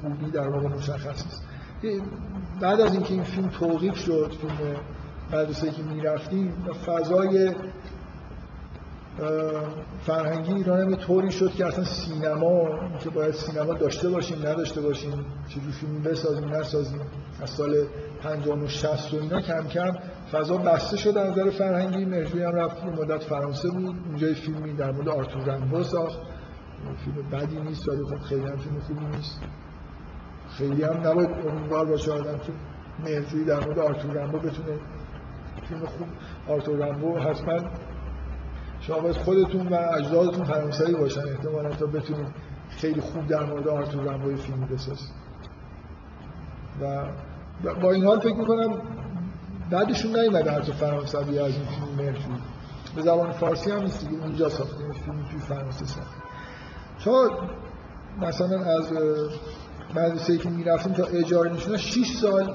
خوبی 0.00 0.30
در 0.30 0.48
واقع 0.48 0.68
مشخص 0.68 1.24
نیست. 1.24 1.42
بعد 2.60 2.80
از 2.80 2.94
اینکه 2.94 3.14
این 3.14 3.22
فیلم 3.22 3.48
توقیف 3.48 3.96
شد 3.96 4.32
فیلم 4.40 4.76
مدرسه 5.32 5.70
که 5.70 5.82
می‌رفتیم 5.82 6.52
فضای 6.86 7.54
فرهنگی 10.06 10.52
ایران 10.52 10.80
هم 10.80 10.94
طوری 10.94 11.30
شد 11.30 11.50
که 11.50 11.66
اصلا 11.66 11.84
سینما 11.84 12.68
که 12.98 13.10
باید 13.10 13.34
سینما 13.34 13.74
داشته 13.74 14.10
باشیم 14.10 14.38
نداشته 14.38 14.80
باشیم 14.80 15.24
چجور 15.48 15.72
فیلم 15.72 16.02
بسازیم 16.02 16.54
نسازیم 16.54 17.00
از 17.42 17.50
سال 17.50 17.74
50 18.22 18.58
و 18.58 18.68
60 18.68 19.14
و 19.14 19.16
اینا 19.16 19.40
کم 19.40 19.68
کم 19.68 19.92
فضا 20.32 20.56
بسته 20.56 20.96
شد 20.96 21.18
از 21.18 21.30
نظر 21.30 21.50
فرهنگی. 21.50 22.04
مرجوی 22.04 22.42
هم 22.42 22.54
رفت 22.54 22.84
مدت 22.84 23.22
فرانسه 23.22 23.68
بود 23.68 23.96
اونجای 24.06 24.34
فیلمی 24.34 24.72
در 24.72 24.90
مورد 24.90 25.08
آرتور 25.08 25.42
رنبو 25.42 25.82
ساخت. 25.82 26.18
فیلم 27.04 27.30
بدی 27.30 27.60
نیست 27.60 27.88
ولی 27.88 28.04
خب 28.04 28.18
خیلی 28.18 28.46
هم 28.46 28.56
فیلم 28.56 28.80
خوبی 28.80 29.16
نیست. 29.16 29.40
خیلی 30.58 30.82
هم 30.82 31.06
نباید 31.06 31.30
امیدوار 31.48 31.86
باشه 31.86 32.12
آدم 32.12 32.38
که 32.38 32.52
مرجوی 33.04 33.44
در 33.44 33.60
مورد 33.64 33.78
آرتور 33.78 34.10
رنبو 34.10 34.38
بتونه 34.38 34.78
فیلم 35.68 35.86
خوب 35.86 36.08
آرتور 36.48 36.86
رنبو 36.86 37.18
حتما 37.18 37.70
شما 38.80 39.00
باید 39.00 39.16
خودتون 39.16 39.68
و 39.68 39.74
اجدادتون 39.74 40.44
فرانسوی 40.44 40.94
باشن. 40.94 41.20
احتمالا 41.20 41.70
تا 41.70 41.86
بتونید 41.86 42.26
خیلی 42.68 43.00
خوب 43.00 43.26
در 43.26 43.44
مورد 43.44 43.68
آرتور 43.68 44.04
رنبوی 44.04 44.36
فیلمی 44.36 44.66
بسازید. 44.66 45.10
و 46.80 47.04
با 47.82 47.92
این 47.92 48.04
حال 48.04 48.20
فکر 48.20 48.36
می‌کنم 48.36 48.80
بعدشون 49.70 50.20
نیومده 50.20 50.50
حتی 50.50 50.72
فرانسوی 50.72 51.38
از 51.38 51.52
این 51.52 51.64
فیلم 51.64 52.06
مرجوی 52.06 52.34
به 52.96 53.02
زبان 53.02 53.30
فارسی 53.30 53.70
هم 53.70 53.82
نیست 53.82 54.08
اونجا 54.22 54.48
ساخته 54.48 54.84
این 54.84 54.92
فیلم 54.92 55.24
توی 55.30 55.38
فرانسه 55.38 55.84
ساخته 55.84 56.22
شما 56.98 57.30
مثلا 58.20 58.64
از 58.64 58.92
مدرسه 59.90 60.38
که 60.38 60.48
می‌رفتیم 60.48 60.92
تا 60.92 61.04
اجاره 61.04 61.52
نشونه 61.52 61.76
6 61.76 62.16
سال 62.20 62.54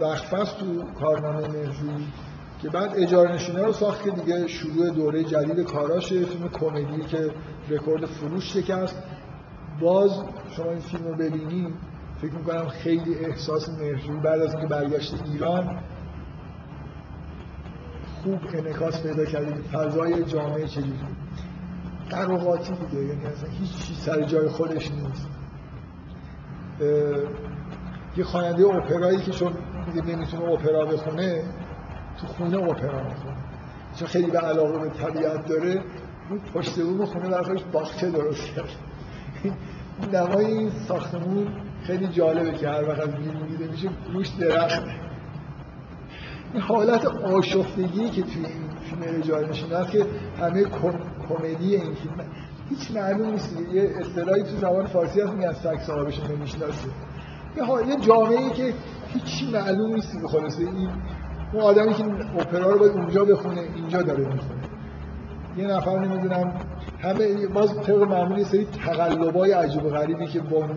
وقفه 0.00 0.44
تو 0.44 0.82
کارنامه 1.00 1.48
مرجوی 1.48 2.06
که 2.62 2.68
بعد 2.68 2.92
اجاره 2.96 3.34
نشینه 3.34 3.62
رو 3.62 3.72
ساخت 3.72 4.02
که 4.02 4.10
دیگه 4.10 4.46
شروع 4.46 4.90
دوره 4.90 5.24
جدید 5.24 5.60
کاراشه 5.66 6.24
فیلم 6.24 6.48
کمدی 6.48 7.02
که 7.02 7.30
رکورد 7.68 8.06
فروش 8.06 8.52
شکست. 8.52 9.02
باز 9.80 10.10
شما 10.50 10.70
این 10.70 10.80
فیلم 10.80 11.04
رو 11.04 11.14
ببینید 11.14 11.74
فکر 12.22 12.32
می‌کنم 12.32 12.68
خیلی 12.68 13.14
احساس 13.14 13.68
مرجوی 13.68 14.20
بعد 14.20 14.40
از 14.40 14.54
اینکه 14.54 14.66
برگشت 14.66 15.14
ایران 15.24 15.78
خوب 18.22 18.40
انعکاس 18.54 19.02
پیدا 19.02 19.24
کردید 19.24 19.56
فضای 19.56 20.24
جامعه 20.24 20.66
چجوری 20.66 20.98
قراقاتی 22.10 22.72
دیگه 22.72 23.04
یعنی 23.04 23.26
اصلا 23.26 23.50
هیچ 23.50 23.76
چیز 23.76 23.98
سر 23.98 24.22
جای 24.22 24.48
خودش 24.48 24.90
نیست. 24.90 25.28
یه 28.16 28.24
خواننده 28.24 28.66
اپرایی 28.66 29.18
که 29.18 29.30
چون 29.30 29.52
دیگه 29.92 30.06
نمی‌تونه 30.06 30.44
اپرا 30.44 30.84
بخونه 30.84 31.42
تو 32.20 32.26
خونه 32.26 32.56
اپرا 32.56 33.02
می‌خونه. 33.02 33.36
چون 33.96 34.08
خیلی 34.08 34.30
به 34.30 34.38
علاقه 34.38 34.78
به 34.78 34.88
طبیعت 34.88 35.46
داره 35.46 35.82
اون 36.30 36.40
پشت 36.54 36.80
بوم 36.80 37.04
خونه 37.04 37.28
در 37.28 37.42
خودش 37.42 37.62
باغچه 37.72 38.10
درست 38.10 38.46
کرد. 38.46 38.68
نمای 40.12 40.44
این 40.44 40.70
ساختمون 40.70 41.48
خیلی 41.82 42.06
جالبه 42.06 42.52
که 42.52 42.68
هر 42.68 42.88
وقت 42.88 43.16
بیرون 43.16 43.46
دیده 43.48 43.70
میشه 43.70 43.88
روش 44.12 44.28
درخت 44.28 44.82
این 46.52 46.62
حالت 46.62 47.06
آشفتگی 47.06 48.10
که 48.10 48.22
توی 48.22 48.46
این 48.46 48.68
فیلم 48.80 49.18
اجاره 49.22 49.46
هست 49.46 49.90
که 49.90 50.06
همه 50.40 50.64
کمدی 51.28 51.76
این 51.76 51.94
فیلم 51.94 52.24
هیچ 52.70 52.90
معلوم 52.90 53.30
نیست. 53.30 53.56
یه 53.72 53.90
اصطلاحی 54.00 54.42
تو 54.42 54.56
زبان 54.56 54.86
فارسی 54.86 55.20
هست 55.20 55.32
میگن 55.32 55.52
سگ 55.52 55.78
صاحبش 55.86 56.20
نمی‌شناسه. 56.30 56.88
یه 57.56 57.88
یه 57.88 58.00
جامعه 58.00 58.38
ای 58.38 58.50
که 58.50 58.74
هیچ 59.08 59.54
معلوم 59.54 59.94
نیست 59.94 60.20
به 60.22 60.28
خلاصه. 60.28 60.60
این 60.60 60.88
اون 61.52 61.62
آدمی 61.62 61.94
که 61.94 62.04
اپرا 62.38 62.70
رو 62.70 62.78
باید 62.78 62.92
اونجا 62.92 63.24
بخونه 63.24 63.60
اینجا 63.74 64.02
داره 64.02 64.24
می‌خونه. 64.24 64.60
یه 65.56 65.66
نفر 65.66 65.98
نمی‌دونم 65.98 66.52
همه 67.02 67.46
باز 67.46 67.74
طبق 67.74 68.02
معمولی 68.02 68.44
سری 68.44 68.64
تقلبای 68.64 69.52
عجیب 69.52 69.84
و 69.84 69.88
غریبی 69.88 70.26
که 70.26 70.40
با 70.40 70.68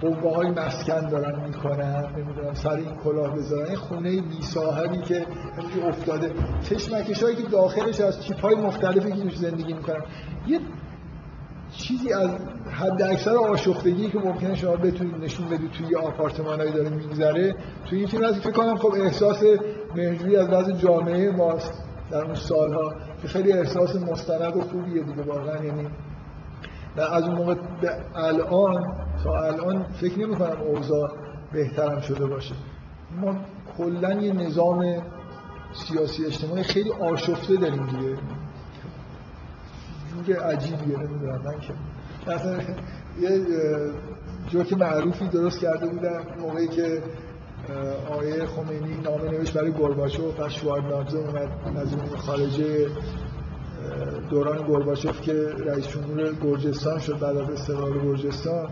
قوه 0.00 0.36
های 0.36 0.50
مسکن 0.50 1.08
دارن 1.08 1.40
می‌کنن 1.46 2.04
نمی‌دونم 2.16 2.54
سر 2.54 2.70
این 2.70 2.94
کلاه 3.04 3.36
بذارن. 3.36 3.66
این 3.66 3.76
خونه 3.76 4.20
بی 4.20 4.42
صاحبی 4.42 4.98
که 4.98 5.26
افتاده. 5.88 6.32
کشمکش 6.70 7.22
هایی 7.22 7.36
که 7.36 7.42
داخلش 7.42 8.00
از 8.00 8.22
چیپ 8.22 8.40
های 8.40 8.54
مختلفی 8.54 9.12
که 9.12 9.36
زندگی 9.36 9.72
می‌کنن. 9.72 10.02
یه 10.46 10.60
چیزی 11.80 12.12
از 12.12 12.30
حد 12.70 13.02
اکثر 13.02 13.36
آشفتگی 13.36 14.10
که 14.10 14.18
ممکنه 14.18 14.54
شما 14.54 14.76
بتونید 14.76 15.24
نشون 15.24 15.48
بدید 15.48 15.70
توی 15.70 15.96
آپارتمانایی 15.96 16.72
داره 16.72 16.88
میگذره 16.88 17.54
توی 17.86 17.98
این 17.98 18.08
فیلم 18.08 18.32
فکر 18.32 18.50
کنم 18.50 18.76
خب 18.76 18.94
احساس 18.94 19.42
مهجوی 19.94 20.36
از 20.36 20.50
بعض 20.50 20.70
جامعه 20.70 21.30
ماست 21.30 21.72
در 22.10 22.24
اون 22.24 22.34
سالها 22.34 22.94
که 23.22 23.28
خیلی 23.28 23.52
احساس 23.52 23.96
مستند 23.96 24.56
و 24.56 24.60
خوبیه 24.60 25.02
دیگه 25.02 25.22
واقعا. 25.22 25.64
یعنی 25.64 25.88
از 26.96 27.24
اون 27.24 27.34
موقع 27.34 27.54
به 27.54 27.90
الان 28.14 28.84
تا 29.24 29.42
الان 29.42 29.82
فکر 29.82 30.18
نمی 30.18 30.36
کنم 30.36 30.60
اوضاع 30.66 31.10
بهترم 31.52 32.00
شده 32.00 32.26
باشه. 32.26 32.54
ما 33.20 33.36
کلا 33.78 34.12
یه 34.12 34.32
نظام 34.32 35.02
سیاسی 35.72 36.26
اجتماعی 36.26 36.62
خیلی 36.62 36.92
آشفته 36.92 37.56
داریم 37.56 37.86
دیگه. 37.86 38.16
جور 40.26 40.36
عجیبیه 40.36 40.98
نمی‌دونم 40.98 41.42
من 41.44 41.60
که 41.60 41.72
مثلا 42.26 42.58
یه 43.20 43.46
جوک 44.48 44.72
معروفی 44.72 45.28
درست 45.28 45.60
کرده 45.60 45.86
بودم 45.86 46.22
موقعی 46.40 46.68
که 46.68 47.02
آقای 48.10 48.46
خمینی 48.46 48.96
نامه 49.04 49.30
نوشت 49.30 49.58
برای 49.58 49.72
گرباچوف 49.72 50.40
و 50.40 50.48
شوارنادزه 50.48 51.18
اومد 51.18 51.48
از 51.76 51.94
اون 51.94 52.16
خارجه 52.16 52.86
دوران 54.30 54.66
گرباچوف 54.68 55.20
که 55.20 55.32
رئیس 55.66 55.88
جمهور 55.88 56.34
گرجستان 56.42 56.98
شد 56.98 57.18
بعد 57.18 57.36
از 57.36 57.50
استقلال 57.50 57.98
گرجستان. 57.98 58.68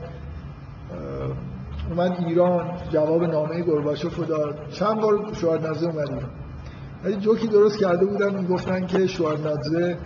اومد 1.91 2.25
ایران 2.27 2.71
جواب 2.93 3.25
نامه 3.25 3.63
گرباچوف 3.63 4.17
رو 4.17 4.25
داد. 4.25 4.69
چند 4.71 5.01
بار 5.01 5.33
شوارنادزه 5.33 5.87
اومد 5.87 6.09
ایران. 6.09 6.31
ولی 7.05 7.17
جوکی 7.17 7.47
درست 7.47 7.79
کرده 7.79 8.07
بودن 8.07 8.47
گفتن 8.47 8.87
که 8.87 9.07
شوارنادزه 9.07 9.99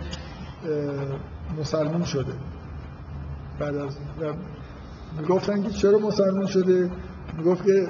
مسلمون 1.59 2.03
شده. 2.03 2.33
بعد 3.59 3.75
از 3.75 3.97
می‌گفتن 5.19 5.63
که 5.63 5.69
چرا 5.69 5.99
مسلمون 5.99 6.45
شده؟ 6.45 6.91
می‌گفت 7.37 7.65
که 7.65 7.87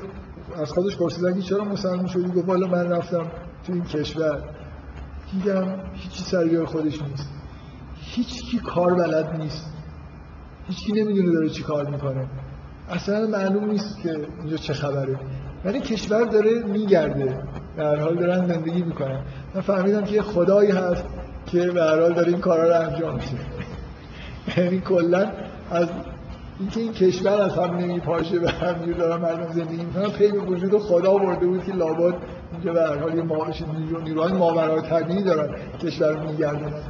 از 0.62 0.72
خودش 0.72 0.98
پرسیدن 0.98 1.34
که 1.34 1.42
چرا 1.42 1.64
مسلمون 1.64 2.08
شدی؟ 2.08 2.32
گفت 2.32 2.48
والا 2.48 2.68
من 2.68 2.90
رفتم 2.90 3.26
تو 3.68 3.74
این 3.74 3.84
کشور. 3.84 4.44
دیدم 5.32 5.80
هیچی 5.94 6.24
سرگاه 6.24 6.66
خودش 6.66 7.02
نیست. 7.02 7.30
هیچ 7.96 8.44
کی 8.44 8.60
کار 8.60 8.94
بلد 8.94 9.36
نیست. 9.42 9.74
هیچ 10.68 10.86
کی 10.86 10.92
نمی‌دونه 10.92 11.32
داره 11.34 11.50
چی 11.50 11.64
کار 11.64 11.90
می‌کنه. 11.90 12.28
اصلا 12.90 13.28
معلوم 13.28 13.66
نیست 13.70 14.02
که 14.02 14.28
اینجا 14.40 14.58
چه 14.58 14.74
خبره. 14.74 15.20
ولی 15.66 15.80
کشور 15.80 16.24
داره 16.24 16.64
میگرده. 16.64 17.44
در 17.78 18.00
حال 18.00 18.16
دارن 18.16 18.48
زندگی 18.48 18.82
می‌کنن. 18.82 19.20
من 19.56 19.62
فهمیدم 19.62 20.04
که 20.04 20.16
یه 20.16 20.22
خدایی 20.22 20.72
هست 20.72 21.04
که 21.46 21.72
به 21.72 21.84
حال 21.84 22.14
داره 22.14 22.28
این 22.28 22.40
کارا 22.40 22.68
رو 22.68 22.90
انجام 22.90 23.14
میده. 23.14 23.53
یعنی 24.58 24.80
کلا 24.80 25.32
از 25.72 25.88
اینکه 26.60 26.80
این 26.80 26.94
کشور 26.94 27.42
از 27.42 27.58
هم 27.58 27.76
نمیپاشه 27.78 28.40
و 28.40 28.48
همینجور 28.48 28.94
دارن 28.94 29.22
مردم 29.22 29.54
زندگی 29.54 29.86
می‌کنن 29.86 30.10
پی 30.10 30.32
به 30.32 30.40
وجود 30.40 30.78
خدا 30.78 31.18
برده 31.18 31.46
بود 31.46 31.64
که 31.64 31.72
لابد 31.72 32.16
اینجا 32.52 32.74
به 32.74 32.82
هر 32.82 32.98
حال 32.98 33.18
یه 33.18 33.24
نیروهای 34.04 34.34
ماورای 34.34 34.82
طبیعی 34.82 35.24
دارن 35.24 35.56
کشور 35.82 36.08
رو 36.08 36.30
میگردونن 36.30 36.82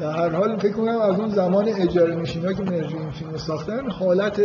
در 0.00 0.10
هر 0.10 0.28
حال 0.28 0.58
فکر 0.58 0.72
کنم 0.72 1.00
از 1.00 1.20
اون 1.20 1.28
زمان 1.28 1.68
اجاره 1.68 2.14
نشینا 2.14 2.52
که 2.52 2.62
مرجو 2.62 2.98
این 2.98 3.10
فیلم 3.10 3.36
ساختن 3.36 3.90
حالت 3.90 4.40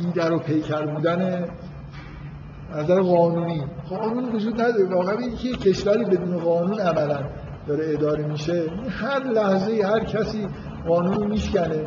دیگر 0.00 0.32
و 0.32 0.38
پیکر 0.38 0.86
بودن 0.86 1.44
نظر 2.76 3.00
قانونی. 3.00 3.64
قانون 3.90 4.24
وجود 4.24 4.60
نداره. 4.60 4.84
واقعا 4.84 5.18
اینکه 5.18 5.52
کشوری 5.52 6.04
بدون 6.04 6.38
قانون 6.38 6.80
عملا 6.80 7.20
داره 7.66 7.92
اداره 7.92 8.26
میشه 8.26 8.62
هر 8.88 9.24
لحظه 9.24 9.82
هر 9.84 10.04
کسی 10.04 10.46
قانون 10.88 11.26
میشکنه. 11.26 11.86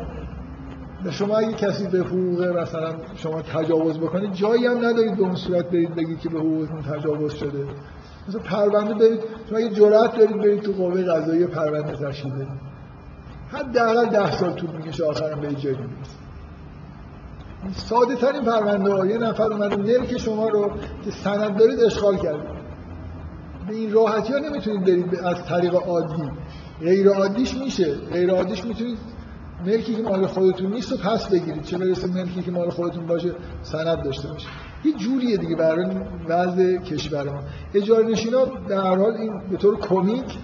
شما 1.10 1.36
اگه 1.36 1.52
کسی 1.52 1.86
به 1.86 1.98
حقوق 1.98 2.42
مثلا 2.42 2.94
شما 3.16 3.42
تجاوز 3.42 3.98
بکنید 3.98 4.32
جایی 4.32 4.66
هم 4.66 4.78
ندارید 4.78 5.16
به 5.16 5.22
اون 5.22 5.34
صورت 5.34 5.66
برید 5.66 5.94
بگید 5.94 6.20
که 6.20 6.28
به 6.28 6.38
حقوقتون 6.38 6.82
تجاوز 6.82 7.34
شده. 7.34 7.66
مثلا 8.28 8.40
پرونده 8.40 8.94
برید 8.94 9.20
شما 9.48 9.58
اگه 9.58 9.70
جرأت 9.70 10.16
دارید 10.16 10.36
برید 10.36 10.60
تو 10.60 10.72
قوه 10.72 11.02
قضایی 11.02 11.46
پرونده 11.46 11.96
تشکیل 11.96 12.32
بدید. 12.32 12.48
حداقل 13.52 14.06
ده 14.06 14.30
سال 14.30 14.52
طول 14.52 14.70
می‌کشه 14.70 15.04
آخرم 15.04 15.40
به 15.40 15.54
جایی 15.54 15.76
می‌رسید. 15.76 16.26
ساده 17.72 18.14
ترین 18.14 18.42
پرونده 18.44 18.92
ها 18.92 19.06
یه 19.06 19.18
نفر 19.18 19.52
اومده 19.52 19.76
ملک 19.76 20.18
شما 20.18 20.48
رو 20.48 20.70
که 21.04 21.10
سند 21.10 21.56
دارید 21.56 21.80
اشغال 21.80 22.16
کرده. 22.16 22.48
به 23.68 23.74
این 23.74 23.92
راحتی 23.92 24.32
ها 24.32 24.38
نمی‌تونید 24.38 24.84
برید 24.84 25.20
از 25.24 25.44
طریق 25.44 25.74
عادی. 25.74 26.30
غیر 26.80 27.08
عادیش 27.08 27.54
میشه. 27.54 27.94
غیر 27.94 28.30
عادیش 28.30 28.64
می‌تونید 28.64 28.98
ملکی 29.66 29.94
که 29.94 30.02
مال 30.02 30.26
خودتون 30.26 30.72
نیست 30.72 30.92
و 30.92 30.96
پس 30.96 31.28
بگیرید 31.28 31.62
چه 31.62 31.78
برسه 31.78 32.06
ملکی 32.06 32.42
که 32.42 32.50
مال 32.50 32.70
خودتون 32.70 33.06
باشه 33.06 33.34
سند 33.62 34.02
داشته 34.02 34.28
باشه. 34.28 34.48
یه 34.84 34.92
جوریه 34.92 35.36
دیگه 35.36 35.56
برای 35.56 35.86
وضع 36.28 36.76
کشور 36.76 37.24
ما. 37.24 37.40
اجاره 37.74 38.06
نشینا 38.06 38.44
در 38.68 38.76
هر 38.76 38.96
حال 38.96 39.14
این 39.14 39.40
به 39.50 39.56
طور 39.56 39.78
کمیک 39.78 40.38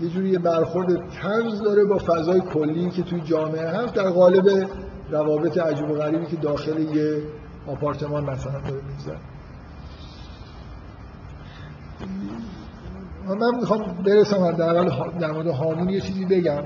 یه 0.00 0.08
جوری 0.08 0.38
برخورد 0.38 1.08
طنز 1.08 1.62
داره 1.62 1.84
با 1.84 1.98
فضای 1.98 2.40
کلی 2.40 2.90
که 2.90 3.02
توی 3.02 3.20
جامعه 3.20 3.68
هست. 3.68 3.94
در 3.94 4.10
قالب 4.10 4.68
روابط 5.10 5.58
عجیب 5.58 5.90
و 5.90 5.94
غریبی 5.94 6.26
که 6.26 6.36
داخل 6.36 6.96
یه 6.96 7.22
آپارتمان 7.66 8.24
مثلا 8.24 8.60
داره 8.60 8.82
میگذره. 8.88 9.18
من 13.28 13.54
می‌خوام 13.60 14.02
برسم 14.06 14.52
در 14.52 14.84
در 15.20 15.30
مورد 15.30 15.46
هامون 15.46 15.88
یه 15.88 16.00
چیزی 16.00 16.24
بگم. 16.24 16.62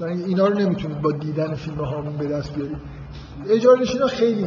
اینا 0.00 0.46
رو 0.46 0.58
نمی‌تونید 0.58 1.00
با 1.00 1.12
دیدن 1.12 1.54
فیلم 1.54 1.84
هامون 1.84 2.16
به 2.16 2.26
دست 2.26 2.54
بیارید 2.54 2.76
اجاره 3.50 3.80
نشینا 3.80 4.06
خیلی 4.06 4.46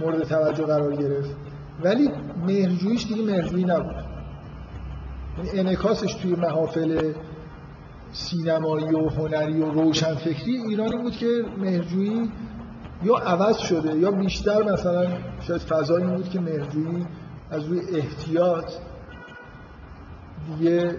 مورد 0.00 0.22
توجه 0.22 0.64
قرار 0.64 0.96
گرفت. 0.96 1.36
ولی 1.84 2.10
مهرجویش 2.46 3.06
دیگه 3.06 3.22
مهرجویی 3.22 3.64
نبود. 3.64 3.94
یعنی 5.38 5.60
انعکاسش 5.60 6.14
توی 6.14 6.34
محافل 6.34 7.12
سینمایی 8.12 8.94
و 8.94 9.08
هنری 9.08 9.60
و 9.60 9.70
روشنفکری 9.70 10.56
ایرانی 10.56 10.96
بود 11.02 11.12
که 11.12 11.26
مهرجویی 11.58 12.30
یا 13.02 13.16
عوض 13.16 13.58
شده 13.58 13.98
یا 13.98 14.10
بیشتر 14.10 14.72
مثلا 14.72 15.06
شاید 15.40 15.60
فضایی 15.60 16.04
بود 16.04 16.28
که 16.28 16.40
مهرجویی 16.40 17.06
از 17.52 17.64
روی 17.64 17.80
احتیاط 17.80 18.72
دیگه 20.46 20.96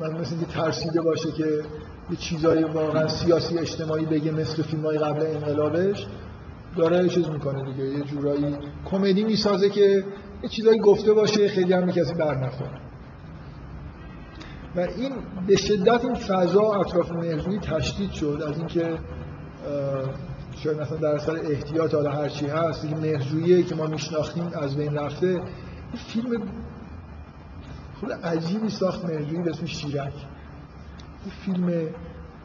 من 0.00 0.20
مثل 0.20 0.34
اینکه 0.34 0.52
ترسیده 0.52 1.00
باشه 1.00 1.32
که 1.32 1.62
یه 2.10 2.16
چیزایی 2.16 2.64
واقعا 2.64 3.08
سیاسی 3.08 3.58
اجتماعی 3.58 4.06
بگه 4.06 4.30
مثل 4.30 4.62
فیلم 4.62 4.86
های 4.86 4.98
قبل 4.98 5.26
انقلابش 5.26 6.06
داره 6.76 7.08
چیز 7.08 7.28
می‌کنه 7.28 7.72
دیگه 7.72 7.84
یه 7.84 8.04
جورایی 8.04 8.56
کمدی 8.84 9.24
می‌سازه 9.24 9.70
که 9.70 10.04
یه 10.42 10.48
چیزایی 10.48 10.78
گفته 10.78 11.12
باشه 11.12 11.48
خیلی 11.48 11.72
هم 11.72 11.90
کسی 11.90 12.14
بر 12.14 12.34
نخوره. 12.34 12.80
و 14.76 14.80
این 14.80 15.12
به 15.46 15.56
شدت 15.56 16.04
این 16.04 16.14
فضا 16.14 16.72
اطراف 16.72 17.12
مهرجویی 17.12 17.58
تشدید 17.58 18.12
شد 18.12 18.42
از 18.48 18.58
اینکه 18.58 18.98
شاید 20.64 20.80
مثلا 20.80 20.96
در 20.96 21.14
اثر 21.14 21.36
احتیاط 21.36 21.94
حالا 21.94 22.10
هر 22.10 22.28
چی 22.28 22.46
هست 22.46 22.84
این 22.84 22.96
مهرجویی 22.96 23.62
که 23.62 23.74
ما 23.74 23.86
میشناختیم 23.86 24.50
از 24.62 24.76
بین 24.76 24.94
رفته 24.94 25.40
فیلم 26.08 26.42
خود 28.00 28.12
عجیبی 28.12 28.68
ساخت 28.68 29.04
مهرجویی 29.04 29.42
به 29.42 29.50
اسم 29.50 29.66
شیرک. 29.66 30.12
این 31.24 31.34
فیلم 31.44 31.88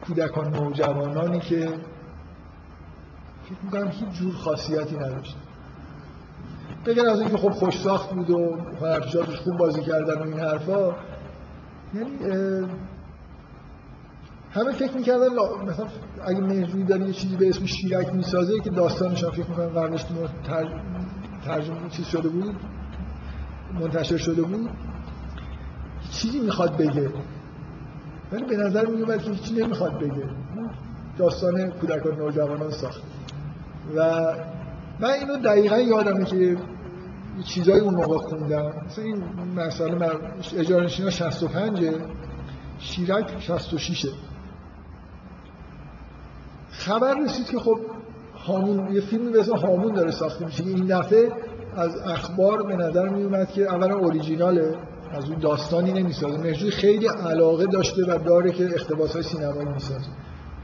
کودکان 0.06 0.54
نوجوانانی 0.54 1.40
که 1.40 1.68
فکر 3.44 3.58
می‌کنم 3.62 3.88
هیچ 3.88 4.08
جور 4.08 4.34
خاصیتی 4.34 4.96
نداشت. 4.96 5.36
بگر 6.86 7.06
از 7.06 7.20
اینکه 7.20 7.36
خب 7.36 7.50
خوش 7.50 7.80
ساخت 7.80 8.10
بود 8.10 8.30
و 8.30 8.56
هنرپیشاتش 8.80 9.36
خوب 9.36 9.56
بازی 9.56 9.82
کردن 9.82 10.18
و 10.18 10.22
این 10.22 10.38
حرفا 10.38 10.94
یعنی 11.94 12.10
همه 14.56 14.72
فکر 14.72 14.96
می‌کردن 14.96 15.28
مثلا 15.68 15.86
اگه 16.26 16.40
مهرجویی 16.40 16.84
داره 16.84 17.06
یه 17.06 17.12
چیزی 17.12 17.36
به 17.36 17.48
اسم 17.48 17.66
شیرک 17.66 18.14
می‌سازه 18.14 18.60
که 18.60 18.70
داستانش 18.70 19.24
هم 19.24 19.30
فکر 19.30 19.48
می‌کنم 19.48 19.68
قبلش 19.68 20.04
تر... 20.44 20.80
ترجمه 21.44 21.88
چیز 21.90 22.06
شده 22.06 22.28
بود 22.28 22.56
منتشر 23.80 24.16
شده 24.16 24.42
بود. 24.42 24.70
چیزی 26.10 26.40
می‌خواد 26.40 26.76
بگه. 26.76 27.10
ولی 28.32 28.44
به 28.44 28.56
نظر 28.56 28.86
میومد 28.86 29.22
که 29.22 29.30
هیچی 29.30 29.54
نمی‌خواد 29.54 29.98
بگه. 29.98 30.24
داستان 31.18 31.70
کودکان 31.70 32.18
نوجوانان 32.18 32.70
ساخت. 32.70 33.02
و 33.96 34.00
من 35.00 35.10
اینو 35.10 35.36
دقیقا 35.36 35.78
یادمه 35.78 36.24
که 36.24 36.56
چیزایی 37.44 37.80
اون 37.80 37.94
موقع 37.94 38.18
خوندم. 38.18 38.72
مثلا 38.86 39.04
این 39.04 39.22
مسئله 39.56 40.10
اجاره 40.56 40.84
نشینا 40.84 41.10
65 41.10 41.84
شیرک 42.78 43.40
66 43.40 44.06
خبر 46.78 47.14
رسید 47.14 47.46
که 47.46 47.58
خب 47.58 47.78
هامون 48.46 48.94
یه 48.94 49.00
فیلمی 49.00 49.32
به 49.32 49.44
هامون 49.44 49.92
داره 49.92 50.10
ساخته 50.10 50.44
میشه. 50.44 50.64
این 50.64 50.86
دفعه 50.86 51.32
از 51.76 51.96
اخبار 51.96 52.62
به 52.62 52.76
نظر 52.76 53.08
می 53.08 53.22
اومد 53.22 53.52
که 53.52 53.62
اولا 53.62 53.96
اوریجیناله. 53.96 54.74
از 55.10 55.24
اون 55.24 55.38
داستانی 55.38 55.92
نمی‌سازه. 55.92 56.38
مهرجوی 56.38 56.70
خیلی 56.70 57.06
علاقه 57.06 57.66
داشته 57.66 58.04
و 58.04 58.18
داره 58.18 58.52
که 58.52 58.64
اقتباس 58.64 59.12
های 59.12 59.22
سینمایی 59.22 59.68
می‌سازه. 59.68 60.08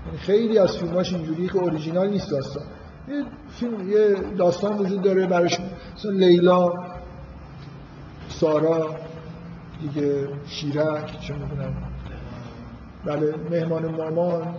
یعنی 0.07 0.19
خیلی 0.19 0.59
از 0.59 0.77
فیلماش 0.79 1.13
اینجوریه 1.13 1.49
که 1.49 1.57
اوریجینال 1.59 2.09
نیست 2.09 2.31
داستان. 2.31 2.63
یه 3.09 3.25
فیلم 3.49 3.91
یه 3.91 4.15
داستان 4.39 4.79
وجود 4.79 5.03
داره 5.03 5.27
برایش 5.27 5.59
مثلا 5.97 6.11
لیلا 6.11 6.73
سارا 8.29 8.95
دیگه 9.81 10.29
شیرک 10.47 11.21
چه 11.21 11.35
می‌دونم. 11.35 11.77
بله 13.05 13.35
مهمان 13.51 13.87
مامان. 13.87 14.55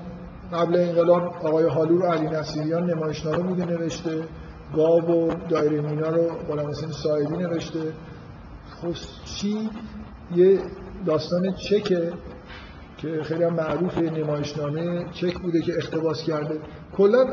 قبل 0.54 0.76
انقلاب 0.76 1.34
آقای 1.44 1.68
حالور 1.68 2.06
و 2.06 2.06
علی 2.06 2.28
نصیریان 2.28 2.90
نمایشنامه 2.90 3.38
بوده 3.38 3.66
نوشته. 3.66 4.24
گاو 4.76 5.02
و 5.02 5.34
دایره 5.50 5.82
مینا 5.82 6.10
رو 6.10 6.24
غلام 6.48 6.70
حسین 6.70 7.38
نوشته. 7.38 7.80
خب 8.82 8.94
چی؟ 9.26 9.70
یه 10.36 10.60
داستان 11.06 11.54
چکه 11.54 12.14
که 12.98 13.24
خیلی 13.24 13.44
هم 13.44 13.54
معروف 13.54 13.98
نمایشنامه 13.98 15.06
چک 15.14 15.38
بوده 15.38 15.62
که 15.62 15.74
اختباس 15.78 16.24
کرده. 16.24 16.60
کلا 16.98 17.26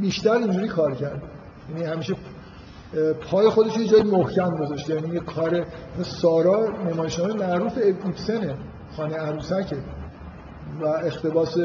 بیشتر 0.00 0.32
اینجوری 0.32 0.68
کار 0.68 0.94
کرده 0.94 1.22
یعنی 1.70 1.84
همیشه 1.84 2.14
پای 3.30 3.48
خودش 3.48 3.76
یه 3.76 3.86
جای 3.86 4.02
محکم 4.02 4.50
گذاشته. 4.50 4.94
یعنی 4.94 5.14
یه 5.14 5.20
کار 5.20 5.66
سارا 6.02 6.68
نمایشنامه 6.90 7.34
معروف 7.34 7.78
ایبسنه 7.78 8.54
خانه 8.96 9.14
عروسکه 9.14 9.76
و 10.80 10.86
اختباس 10.86 11.56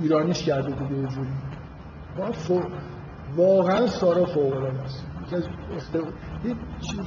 ایرانیش 0.00 0.42
کرده 0.42 0.70
دیگه 0.70 1.00
یه 1.00 1.06
جوری. 1.06 1.28
واقعا 3.36 3.86
سارا 3.86 4.24
فوق 4.26 4.56
العاده 4.56 4.80
است 4.80 5.06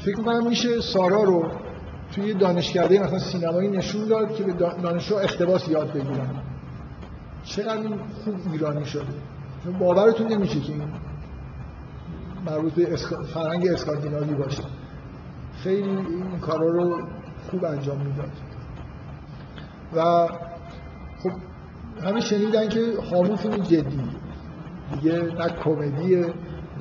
فکر 0.02 0.16
کنم 0.16 0.48
میشه 0.48 0.82
سارا 0.82 1.24
رو 1.24 1.52
توی 2.12 2.34
دانشکده 2.34 3.00
مثلا 3.00 3.20
سینمایی 3.20 3.70
نشون 3.70 4.08
داد 4.08 4.36
که 4.36 4.44
به 4.44 4.54
دانشجو 4.54 5.16
اختباس 5.16 5.68
یاد 5.68 5.94
بگیرن. 5.94 6.30
چقدر 7.44 7.78
این 7.78 8.00
خوب 8.24 8.36
ایرانی 8.52 8.86
شده. 8.86 9.06
باورتون 9.80 10.28
نمیشه 10.28 10.60
که 10.60 10.72
این 10.72 10.84
مربوط 12.46 12.74
به 12.74 12.96
فرهنگ 13.34 13.68
اسکاندیناوی 13.68 14.34
باشه. 14.34 14.64
خیلی 15.64 15.90
این 15.90 16.40
کارا 16.42 16.68
رو 16.68 17.08
خوب 17.52 17.66
انجام 17.66 17.98
می‌داد. 17.98 18.32
و 19.96 20.28
خب 21.24 21.32
همه 22.06 22.20
شنیدن 22.20 22.70
که 22.70 22.82
هامون 23.12 23.36
فیلم 23.36 23.58
جدی. 23.58 24.02
دیگه 24.94 25.22
نه 25.22 25.50
کمدیه 25.50 26.26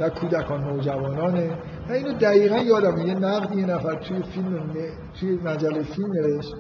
نه 0.01 0.09
کودکان 0.09 0.65
نوجوانانه 0.65 1.51
من 1.89 1.95
اینو 1.95 2.13
دقیقا 2.13 2.59
یادم 2.59 3.07
یه 3.07 3.15
نقد 3.15 3.57
یه 3.57 3.67
نفر 3.67 3.95
توی 3.95 4.23
فیلم 4.23 4.71
توی 5.21 5.39
مجله 5.45 5.83
فیلم 5.83 6.13
نوشت 6.13 6.55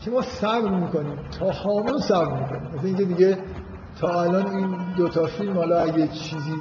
که 0.00 0.10
ما 0.10 0.22
صبر 0.22 0.70
می‌کنیم. 0.70 1.16
تا 1.38 1.50
هامون 1.50 1.98
صبر 1.98 2.40
می‌کنیم. 2.40 2.74
مثل 2.74 2.86
اینکه 2.86 3.04
دیگه 3.04 3.38
تا 4.00 4.22
الان 4.22 4.46
این 4.46 4.76
دوتا 4.96 5.26
فیلم 5.26 5.56
حالا 5.56 5.80
اگه 5.80 6.08
چیزی 6.08 6.56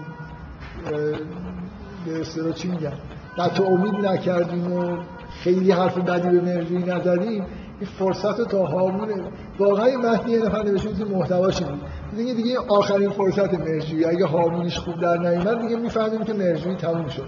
به 2.05 2.21
استرا 2.21 2.51
چی 2.51 2.67
میگن؟ 2.67 2.93
قطع 3.37 3.63
امید 3.63 4.05
نکردیم 4.05 4.73
و 4.73 4.97
خیلی 5.43 5.71
حرف 5.71 5.97
بدی 5.97 6.29
به 6.29 6.41
مرجوی 6.41 6.83
نزدیم. 6.83 7.45
این 7.79 7.89
فرصت 7.99 8.41
تا 8.41 8.65
هامونه 8.65 9.23
واقعا 9.59 9.97
متن 9.97 10.29
یه 10.29 10.45
نفر 10.45 10.63
نوشته 10.63 10.93
که 10.93 11.05
محتواش 11.05 11.61
بود 11.61 11.81
دیگه 12.17 12.33
دیگه 12.33 12.59
آخرین 12.67 13.09
فرصت 13.09 13.53
مرجوی. 13.53 14.05
اگه 14.05 14.25
هامونش 14.25 14.79
خوب 14.79 15.01
در 15.01 15.17
نیومد 15.17 15.61
دیگه 15.61 15.75
می‌فهمیم 15.75 16.23
که 16.23 16.33
مرجوی 16.33 16.75
تموم 16.75 17.07
شد. 17.07 17.27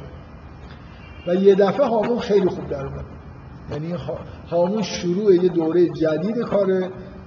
و 1.28 1.36
یه 1.36 1.56
دفعه 1.56 1.86
هامون 1.86 2.20
خیلی 2.20 2.50
خوب 2.50 2.68
در 2.68 2.86
اومد. 2.86 3.06
یعنی 3.72 3.96
هامون 4.50 4.82
شروع 4.82 5.36
یه 5.36 5.50
دوره 5.50 5.90
جدید 5.90 6.38
کار 6.38 6.68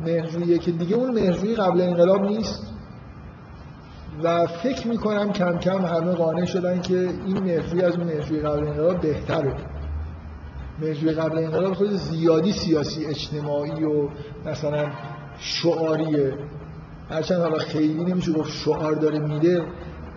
مهرجوییه 0.06 0.58
که 0.58 0.70
دیگه 0.70 0.96
اون 0.96 1.14
مهرجویی 1.14 1.54
قبل 1.54 1.80
انقلاب 1.80 2.22
نیست. 2.22 2.62
و 4.22 4.46
فکر 4.46 4.88
می‌کنم 4.88 5.32
کم 5.32 5.58
کم 5.58 5.84
همه 5.84 6.12
قانع 6.12 6.44
شدن 6.44 6.80
که 6.80 6.98
این 7.26 7.38
مهرجویی 7.38 7.82
از 7.82 7.96
اون 7.96 8.06
مهرجویی 8.06 8.40
قبل 8.40 8.66
انقلاب 8.66 9.00
بهتره. 9.00 9.54
مهرجویی 10.78 11.12
قبل 11.12 11.38
انقلاب 11.38 11.74
خود 11.74 11.90
زیادی 11.90 12.52
سیاسی 12.52 13.06
اجتماعی 13.06 13.84
و 13.84 14.08
مثلا 14.46 14.86
شعاریه 15.38 16.34
هرچند 17.10 17.40
حالا 17.40 17.58
خیلی 17.58 18.04
نمیشه 18.04 18.32
گفت 18.32 18.52
شعار 18.52 18.92
داره 18.92 19.18
میده 19.18 19.62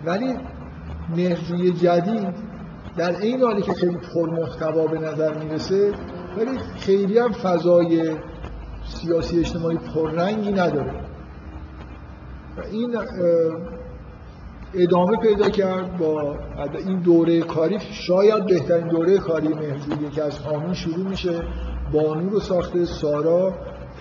ولی 0.04 0.34
مهرجویی 1.16 1.72
جدید 1.72 2.34
در 2.96 3.20
این 3.20 3.42
حالی 3.42 3.62
که 3.62 3.72
خیلی 3.72 3.96
پرمحتوا 4.14 4.86
به 4.86 4.98
نظر 4.98 5.34
می‌رسه 5.34 5.92
ولی 6.36 6.58
خیلی 6.76 7.18
هم 7.18 7.32
فضای 7.32 8.16
سیاسی 8.88 9.38
اجتماعی 9.38 9.76
پررنگی 9.76 10.52
نداره. 10.52 10.92
و 12.56 12.60
این 12.70 12.96
ادامه 14.74 15.16
پیدا 15.16 15.48
کرد 15.48 15.98
با 15.98 16.36
این 16.86 16.98
دوره 17.00 17.40
کاری 17.40 17.78
شاید 17.80 18.46
بهترین 18.46 18.88
دوره 18.88 19.18
کاری 19.18 19.48
مهجوری 19.48 20.08
که 20.08 20.22
از 20.22 20.38
هامون 20.38 20.74
شروع 20.74 21.08
میشه 21.08 21.42
بانو 21.92 22.30
رو 22.30 22.40
ساخته 22.40 22.84
سارا 22.84 23.54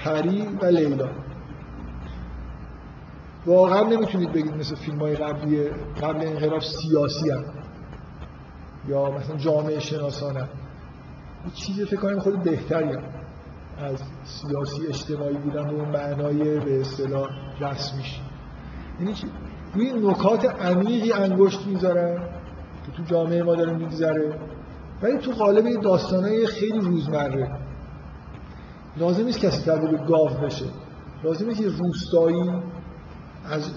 پری 0.03 0.47
و 0.61 0.65
لیلا 0.65 1.09
واقعا 3.45 3.83
نمی‌تونید 3.83 4.31
بگید 4.31 4.55
مثل 4.55 4.75
فیلم 4.75 4.99
های 4.99 5.15
قبلی 5.15 5.69
قبل 6.01 6.27
انقلاب 6.27 6.61
سیاسی 6.61 7.29
هم 7.29 7.43
یا 8.87 9.11
مثلا 9.11 9.37
جامعه 9.37 9.79
شناسانه 9.79 10.39
یه 10.39 11.51
چیزی 11.53 11.85
فکر 11.85 11.95
کنم 11.95 12.19
خود 12.19 12.43
بهتری 12.43 12.93
هم. 12.93 13.03
از 13.77 13.99
سیاسی 14.23 14.87
اجتماعی 14.87 15.37
بودن 15.37 15.63
به 15.63 15.73
اون 15.73 15.89
معنای 15.89 16.59
به 16.59 16.81
اصطلاح 16.81 17.29
رسمیش 17.61 18.19
یعنی؟ 18.99 19.13
روی 19.73 19.93
نکات 19.93 20.45
عمیقی 20.45 21.11
انگشت 21.13 21.67
می‌ذارن 21.67 22.17
که 22.85 22.91
تو 22.91 23.03
جامعه 23.03 23.43
ما 23.43 23.55
داره 23.55 23.73
میگذره. 23.73 24.39
ولی 25.01 25.17
تو 25.17 25.31
قالب 25.31 25.81
داستانهای 25.81 26.47
خیلی 26.47 26.79
روزمره. 26.79 27.51
لازم 28.97 29.25
نیست 29.25 29.39
کسی 29.39 29.71
تبدیل 29.71 29.97
گاو 29.97 30.29
بشه. 30.29 30.65
لازم 31.23 31.47
نیست 31.47 31.61
یه 31.61 31.67
روستایی 31.67 32.51
از 33.49 33.71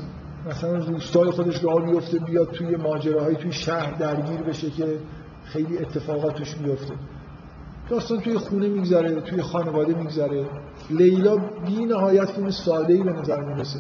مثلا 0.50 0.76
روستای 0.78 1.30
خودش 1.30 1.64
راه 1.64 1.84
بیفته 1.84 2.18
بیاد 2.18 2.50
توی 2.50 2.76
ماجراهای 2.76 3.36
توی 3.36 3.52
شهر 3.52 3.90
درگیر 3.94 4.42
بشه 4.42 4.70
که 4.70 4.98
خیلی 5.44 5.78
اتفاقات 5.78 6.34
توش 6.34 6.56
میفته 6.58 6.94
داستان 7.90 8.20
توی 8.20 8.38
خونه 8.38 8.68
میگذره 8.68 9.20
توی 9.20 9.42
خانواده 9.42 9.94
میگذره. 9.94 10.44
لیلا 10.90 11.36
بی 11.36 11.84
نهایت 11.84 12.30
فیلم 12.30 12.50
ساده 12.50 12.94
ای 12.94 13.02
به 13.02 13.12
نظر 13.12 13.40
می‌رسه. 13.40 13.78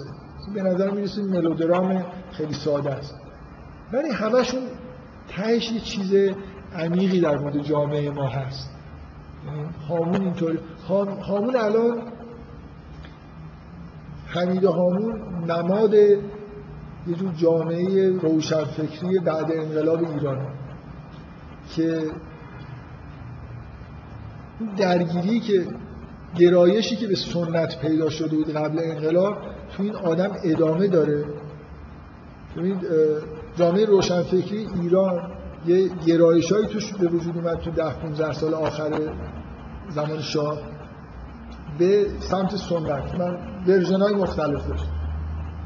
به 0.54 0.62
نظر 0.62 0.90
می‌رسه 0.90 1.22
ملودرام 1.22 2.04
خیلی 2.32 2.54
ساده 2.54 2.90
است. 2.90 3.14
ولی 3.92 4.10
همشون 4.10 4.62
تهش 5.28 5.72
یه 5.72 5.80
چیز 5.80 6.34
عمیقی 6.74 7.20
در 7.20 7.38
مورد 7.38 7.62
جامعه 7.62 8.10
ما 8.10 8.26
هست. 8.26 8.70
هامون 9.88 10.22
اینطور 10.22 10.58
هامون 11.28 11.56
الان 11.56 12.02
حمید 14.26 14.64
هامون 14.64 15.20
نماد 15.50 15.94
یه 15.94 17.14
جور 17.14 17.32
جامعه 17.32 18.10
روشنفکری 18.10 19.18
بعد 19.18 19.52
انقلاب 19.52 20.04
ایران 20.04 20.46
که 21.76 22.02
درگیری 24.76 25.40
که 25.40 25.66
گرایشی 26.38 26.96
که 26.96 27.06
به 27.06 27.14
سنت 27.14 27.80
پیدا 27.80 28.10
شده 28.10 28.36
بود 28.36 28.50
قبل 28.56 28.78
انقلاب 28.78 29.34
تو 29.76 29.82
این 29.82 29.96
آدم 29.96 30.30
ادامه 30.44 30.86
داره. 30.86 31.24
ببینید 32.56 32.86
جامعه 33.56 33.84
روشنفکری 33.84 34.68
ایران 34.82 35.32
یه 35.66 35.88
گرایش 36.06 36.52
هایی 36.52 36.66
توش 36.66 36.92
به 36.92 37.08
وجود 37.08 37.36
اومد 37.36 37.58
تو 37.58 37.70
ده 37.70 37.94
15 37.94 38.32
سال 38.32 38.54
آخر 38.54 38.90
زمان 39.88 40.20
شاه. 40.20 40.58
به 41.78 42.06
سمت 42.20 42.56
سنت. 42.56 43.14
من 43.18 43.38
ورژن 43.66 44.00
های 44.00 44.14
مختلف 44.14 44.68
داشت 44.68 44.86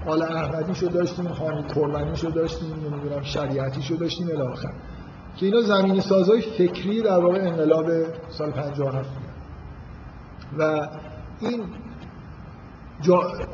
آل 0.07 0.23
احمدی 0.23 0.75
شو 0.75 0.87
داشتیم 0.87 1.29
خانی 1.29 1.65
کرمنی 1.75 2.17
شو 2.17 2.29
داشتیم 2.29 2.69
نمی‌دونم 2.69 3.23
شریعتی 3.23 3.83
شو 3.83 3.95
داشتیم 3.95 4.29
الاخر 4.29 4.73
که 5.37 5.47
اینا 5.47 5.61
زمینی 5.61 6.01
سازهای 6.01 6.41
فکری 6.41 7.03
در 7.03 7.19
واقع 7.19 7.39
انقلاب 7.39 7.87
سال 8.29 8.51
57 8.51 9.24
و 10.59 10.89
این 11.41 11.65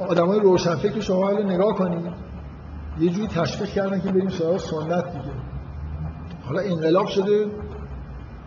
آدم 0.08 0.26
های 0.26 0.40
روشنفکر 0.40 1.00
شما 1.00 1.24
حالا 1.24 1.42
نگاه 1.42 1.74
کنید 1.74 2.12
یه 3.00 3.10
جوری 3.10 3.26
تشویق 3.26 3.68
کردن 3.70 4.00
که 4.00 4.12
بریم 4.12 4.28
سراغ 4.28 4.56
سنت 4.56 5.12
دیگه. 5.12 5.32
حالا 6.46 6.60
انقلاب 6.60 7.06
شده 7.06 7.50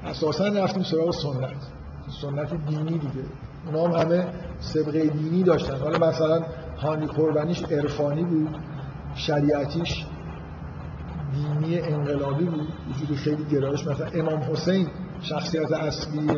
اساسا 0.06 0.48
رفتیم 0.48 0.84
سراغ 0.84 1.12
سنت. 1.12 1.56
سنت 2.22 2.68
دینی 2.68 2.98
دیگه. 2.98 3.24
اونا 3.66 3.88
هم 3.88 4.06
همه 4.06 4.28
سبقه 4.60 5.08
دینی 5.08 5.44
داشتن. 5.44 5.78
حالا 5.78 6.08
مثلا 6.08 6.42
هانی 6.78 7.06
قربانیش 7.06 7.64
عرفانی 7.64 8.24
بود 8.24 8.56
شریعتیش 9.16 10.06
دینی 11.34 11.80
انقلابی 11.80 12.46
بود. 12.46 12.68
وجود 12.90 13.18
خیلی 13.18 13.44
گرایش. 13.46 13.88
مثلا 13.88 14.08
امام 14.08 14.40
حسین 14.40 14.88
شخصیت 15.24 15.72
اصلی 15.72 16.30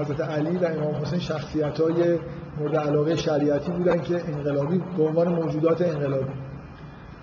حضرت 0.00 0.20
علی 0.20 0.56
و 0.58 0.64
امام 0.64 0.94
حسین 0.94 1.18
شخصیت 1.18 1.80
های 1.80 2.18
مورد 2.58 2.76
علاقه 2.76 3.16
شریعتی 3.16 3.72
بودن 3.72 4.02
که 4.02 4.28
انقلابی 4.28 4.78
به 4.96 5.02
عنوان 5.02 5.28
موجودات 5.28 5.82
انقلابی. 5.82 6.32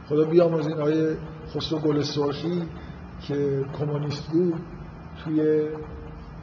خدا 0.09 0.23
بیامرزین 0.23 0.73
آقای 0.73 1.15
خسرو 1.55 1.79
گل 1.79 2.01
سرخی 2.01 2.63
که 3.27 3.65
کمونیست 3.79 4.29
بود 4.31 4.61
توی 5.23 5.67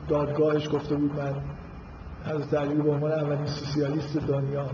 دادگاهش 0.09 0.68
گفته 0.72 0.94
بود 0.94 1.10
من 1.16 1.34
حضرت 2.24 2.55
علی 2.55 2.74
به 2.74 2.90
عنوان 2.90 3.12
اولین 3.12 3.47
سوسیالیست 3.47 4.16
دنیا. 4.16 4.66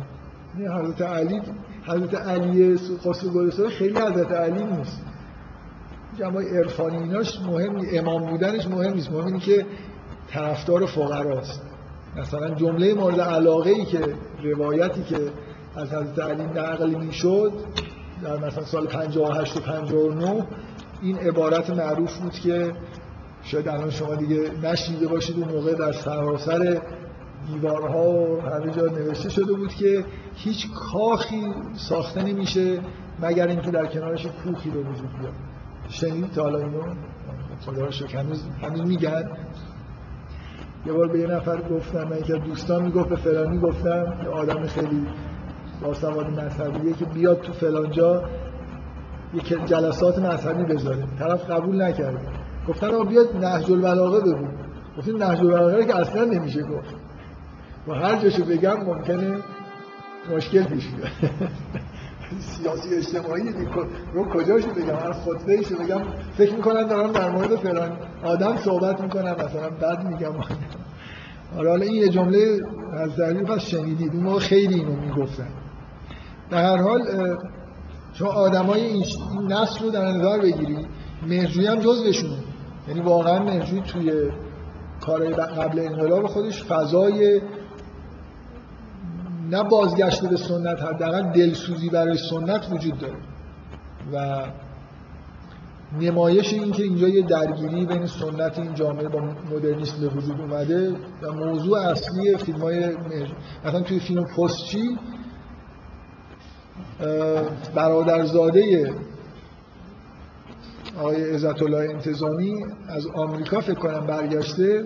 نه 0.58 0.74
حضرت 0.74 1.02
علی 1.02 1.42
حضرت 1.86 2.14
علی 2.14 2.78
خسرو 2.78 3.30
گل 3.30 3.50
سرخی 3.50 3.76
خیلی 3.76 3.98
حضرت 4.00 4.32
علی 4.32 4.64
نیست. 4.64 5.02
جمعای 6.18 6.58
عرفانی 6.58 6.96
ایناش 6.96 7.40
مهم 7.40 7.86
امام 7.92 8.30
بودنش 8.30 8.66
مهم 8.66 8.94
نیست. 8.94 9.10
مهم 9.10 9.26
اینه 9.26 9.38
که 9.38 9.66
طرفدار 10.28 10.86
فقراست 10.86 11.62
مثلا 12.16 12.54
جمله 12.54 12.94
مورد 12.94 13.20
علاقه 13.20 13.70
ای 13.70 13.84
که 13.84 14.14
روایتی 14.42 15.02
که 15.02 15.18
از 15.76 15.92
حضرت 15.92 16.18
علی 16.18 16.44
نقل 16.44 16.94
می‌شد 16.94 17.52
در 18.22 18.36
مثلا 18.36 18.64
سال 18.64 18.86
58 18.86 19.56
و 19.56 19.60
59 19.60 20.46
این 21.02 21.18
عبارت 21.18 21.70
معروف 21.70 22.18
بود 22.18 22.32
که 22.32 22.72
شاید 23.42 23.68
الان 23.68 23.90
شما 23.90 24.14
دیگه 24.14 24.50
نشنیده 24.62 25.06
باشید 25.08 25.36
اون 25.36 25.48
موقع 25.48 25.74
در 25.74 25.92
سراسر 25.92 26.80
دیوارها 27.52 28.08
و 28.08 28.40
همه 28.40 28.70
جا 28.72 28.86
نوشته 28.86 29.28
شده 29.28 29.52
بود 29.52 29.74
که 29.74 30.04
هیچ 30.34 30.66
کاخی 30.92 31.42
ساخته 31.76 32.22
نمیشه 32.22 32.80
مگر 33.22 33.46
اینکه 33.46 33.70
در 33.70 33.86
کنارش 33.86 34.26
کوخی 34.26 34.70
به 34.70 34.78
وجود 34.78 35.18
بیاد 35.18 35.32
شنید 35.88 36.32
تا 36.32 36.42
حالا 36.42 36.58
اینو؟ 36.58 36.82
خدا 37.66 37.84
رو 37.84 37.90
شکر. 37.90 38.18
هنوز 38.18 38.44
هنوز 38.62 38.80
میگن. 38.80 39.30
یه 40.86 40.92
بار 40.92 41.08
به 41.08 41.18
یه 41.18 41.26
نفر 41.26 41.60
گفتم 41.62 42.04
من 42.04 42.22
که 42.22 42.32
دوستان 42.32 42.82
می‌گفت 42.82 43.08
به 43.08 43.16
فلانی 43.16 43.58
گفتم 43.58 44.16
که 44.22 44.28
آدم 44.28 44.66
خیلی 44.66 45.06
باسواد 45.82 46.40
مذهبیه 46.40 46.92
که 46.92 47.04
بیاد 47.04 47.40
تو 47.40 47.52
فلانجا 47.52 48.24
یک 49.34 49.66
جلسات 49.66 50.18
مذهبی 50.18 50.64
بذاره. 50.74 51.04
طرف 51.18 51.50
قبول 51.50 51.82
نکرد. 51.82 52.20
گفتن 52.68 52.86
آقا 52.94 53.04
بیاد 53.04 53.36
نهج 53.36 53.72
البلاغه 53.72 54.20
بگو. 54.20 54.46
گفتیم 54.98 55.16
نهج 55.22 55.38
البلاغه 55.38 55.84
که 55.84 55.96
اصلا 55.96 56.24
نمیشه 56.24 56.62
گفت. 56.62 56.94
و 57.88 57.94
هر 57.94 58.16
جاشو 58.16 58.44
بگم 58.44 58.76
ممکنه 58.84 59.38
مشکل 60.36 60.62
پیش 60.62 60.88
بیاد. 60.88 61.10
سیاسی 62.40 62.94
اجتماعی 62.94 63.42
رو 64.14 64.24
کجاشو 64.24 64.70
بگم؟ 64.70 64.96
هر 64.96 65.14
ایشو 65.48 65.74
بگم. 65.74 66.02
فکر 66.36 66.54
می‌کنن 66.54 66.86
دارم 66.86 67.12
در 67.12 67.30
مورد 67.30 67.56
فلان 67.56 67.92
آدم 68.24 68.56
صحبت 68.56 69.00
می‌کنم. 69.00 69.32
مثلا 69.32 69.70
بد 69.70 70.04
میگم. 70.04 70.32
آره 71.58 71.70
حالا 71.70 71.84
این 71.84 71.94
یه 71.94 72.08
جمله 72.08 72.60
از 72.92 73.16
دلیل 73.16 73.44
پس 73.44 73.60
شنیدید. 73.60 74.14
اون 74.14 74.38
خیلی 74.38 74.74
اینو 74.74 74.96
می‌گفتن. 74.96 75.48
در 76.50 76.62
هر 76.62 76.76
حال 76.76 77.02
شما 78.12 78.28
آدمای 78.28 78.80
این 78.80 79.04
نسل 79.48 79.84
رو 79.84 79.90
در 79.90 80.06
نظر 80.06 80.38
بگیرید. 80.38 80.86
مهرجویی 81.26 81.66
هم 81.66 81.78
جزوشون 81.78 82.30
یعنی 82.88 83.00
واقعا 83.00 83.42
مهرجویی 83.42 83.82
توی 83.82 84.30
کارهای 85.00 85.32
قبل 85.34 85.78
انقلاب 85.78 86.26
خودش 86.26 86.64
فضای 86.64 87.40
نه 89.50 89.62
بازگشت 89.62 90.26
به 90.26 90.36
سنت 90.36 90.82
حداقل 90.82 91.22
دلسوزی 91.22 91.88
برای 91.88 92.18
سنت 92.18 92.66
وجود 92.72 92.98
داره. 92.98 93.16
و 94.12 94.46
نمایش 96.00 96.52
این 96.52 96.72
که 96.72 96.82
اینجا 96.82 97.08
یه 97.08 97.22
درگیری 97.22 97.86
بین 97.86 98.06
سنت 98.06 98.58
این 98.58 98.74
جامعه 98.74 99.08
با 99.08 99.20
مدرنیسم 99.50 100.00
به 100.00 100.08
وجود 100.08 100.40
اومده 100.40 100.96
و 101.22 101.32
موضوع 101.32 101.78
اصلی 101.78 102.36
فیلم 102.36 102.60
های 102.60 102.96
مثلا 103.64 103.80
توی 103.80 104.00
فیلم 104.00 104.24
پستچی 104.24 104.98
برادرزاده 107.74 108.94
آقای 110.98 111.34
عزت 111.34 111.62
الله 111.62 111.90
انتظامی 111.90 112.64
از 112.88 113.06
آمریکا 113.06 113.60
فکر 113.60 113.74
کنم 113.74 114.06
برگشته 114.06 114.84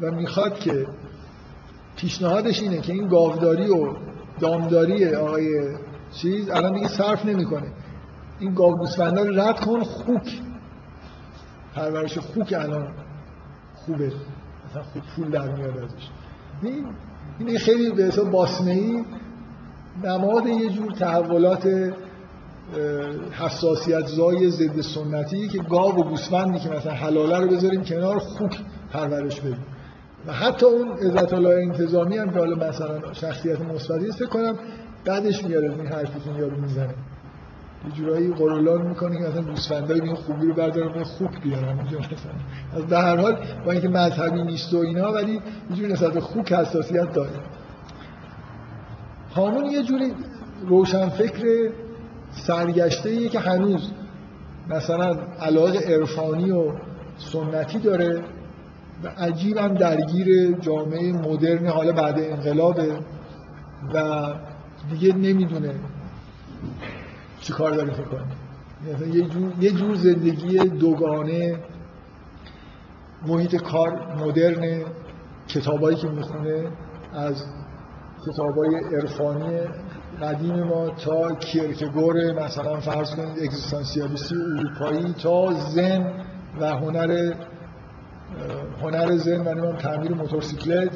و 0.00 0.10
می‌خواد 0.10 0.58
که 0.58 0.86
پیشنهادش 2.00 2.62
اینه 2.62 2.80
که 2.80 2.92
این 2.92 3.08
گاوداری 3.08 3.70
و 3.70 3.94
دامداری 4.40 5.14
آقای 5.14 5.76
چیز 6.12 6.50
الان 6.50 6.72
دیگه 6.74 6.88
صرف 6.88 7.24
نمی‌کنه. 7.24 7.72
این 8.40 8.54
گاو 8.54 8.76
گوسفندا 8.76 9.22
رو 9.22 9.40
رد 9.40 9.60
کن 9.60 9.80
خوک. 9.80 10.40
پرورش 11.74 12.18
خوک 12.18 12.54
الان 12.58 12.88
خوبه. 13.74 14.12
مثلا 14.70 14.82
خوب 14.82 15.02
پول 15.16 15.30
در 15.30 15.52
میاد 15.56 15.78
ازش. 15.78 16.08
این 16.62 16.86
این 17.38 17.58
خیلی 17.58 17.90
به 17.90 18.04
حساب 18.04 18.30
باسمه 18.30 18.70
ای 18.70 19.04
نماد 20.04 20.46
یه 20.46 20.70
جور 20.70 20.92
تحولات 20.92 21.92
حساسیت 23.32 24.06
زای 24.06 24.50
ضد 24.50 24.80
سنتی 24.80 25.48
که 25.48 25.58
گاو 25.58 25.94
و 25.94 26.02
گوسفندی 26.02 26.58
که 26.58 26.68
مثلا 26.68 26.92
حلاله 26.92 27.38
رو 27.38 27.48
بذاریم 27.48 27.84
کنار 27.84 28.18
خوک 28.18 28.60
پرورش 28.92 29.40
بدیم. 29.40 29.64
و 30.26 30.32
حتی 30.32 30.66
اون 30.66 30.88
عزت 30.92 31.32
الله 31.34 31.62
انتظامی 31.62 32.18
هم 32.18 32.30
که 32.30 32.38
حالا 32.38 32.68
مثلا 32.68 33.12
شخصیت 33.12 33.60
مثبتی 33.60 34.12
فکر 34.12 34.26
کنم 34.26 34.58
بعدش 35.04 35.44
میاره 35.44 35.70
این 35.70 35.86
حرفیتون 35.86 36.36
یارو 36.36 36.56
می‌زنه. 36.60 36.94
یه 37.88 37.92
جورایی 37.94 38.32
قرولان 38.32 38.86
می‌کنه 38.86 39.16
که 39.16 39.22
مثلا 39.22 39.42
گوسفندای 39.42 40.00
این 40.00 40.14
خوبی 40.14 40.46
رو 40.46 40.54
بردارم 40.54 40.92
به 40.92 41.04
خوک 41.04 41.40
بیارم 41.42 41.78
اونجا 41.78 41.98
مثلا. 41.98 42.32
از 42.76 42.86
به 42.86 42.98
هر 42.98 43.16
حال 43.16 43.36
با 43.64 43.72
اینکه 43.72 43.88
مذهبی 43.88 44.42
نیست 44.42 44.74
و 44.74 44.78
اینا 44.78 45.12
ولی 45.12 45.32
یه 45.32 45.40
جوری 45.76 45.92
نسبت 45.92 46.12
به 46.12 46.20
خوک 46.20 46.52
حساسیت 46.52 47.12
داره. 47.12 47.30
هامون 49.34 49.64
یه 49.64 49.82
جوری 49.82 50.14
روشن 50.66 51.08
فکر 51.08 51.70
سرگشته 52.30 53.28
که 53.28 53.40
هنوز 53.40 53.90
مثلا 54.68 55.16
علاقه 55.40 55.78
عرفانی 55.78 56.50
و 56.50 56.72
سنتی 57.18 57.78
داره. 57.78 58.20
و 59.04 59.08
عجیب 59.08 59.56
هم 59.56 59.74
درگیر 59.74 60.52
جامعه 60.52 61.12
مدرن 61.12 61.66
حالا 61.66 61.92
بعد 61.92 62.18
انقلابه 62.18 62.98
و 63.94 64.26
دیگه 64.90 65.14
نمی‌دونه. 65.14 65.74
چی 67.40 67.52
کار 67.52 67.70
داره 67.70 67.92
فکر 67.92 68.04
کنه 68.04 69.14
یه 69.14 69.22
جور, 69.28 69.52
یه 69.60 69.70
جور 69.70 69.94
زندگی 69.94 70.58
دوگانه 70.58 71.58
محیط 73.26 73.56
کار 73.56 74.16
مدرن 74.16 74.82
کتابایی 75.48 75.96
که 75.96 76.08
می‌خونه 76.08 76.68
از 77.14 77.44
کتابای 78.26 78.76
عرفانی 78.76 79.58
قدیم 80.22 80.62
ما 80.62 80.88
تا 80.88 81.34
کیرکگور 81.34 82.32
مثلا 82.32 82.80
فرض 82.80 83.14
کنید 83.14 83.42
اگزیستانسیالیستی 83.42 84.34
اروپایی 84.34 85.14
تا 85.22 85.52
زن 85.52 86.12
و 86.60 86.66
هنر 86.66 87.32
هنر 88.82 89.16
زن 89.16 89.48
نمیم 89.48 89.76
تعمیر 89.76 90.14
موتورسیکلت 90.14 90.92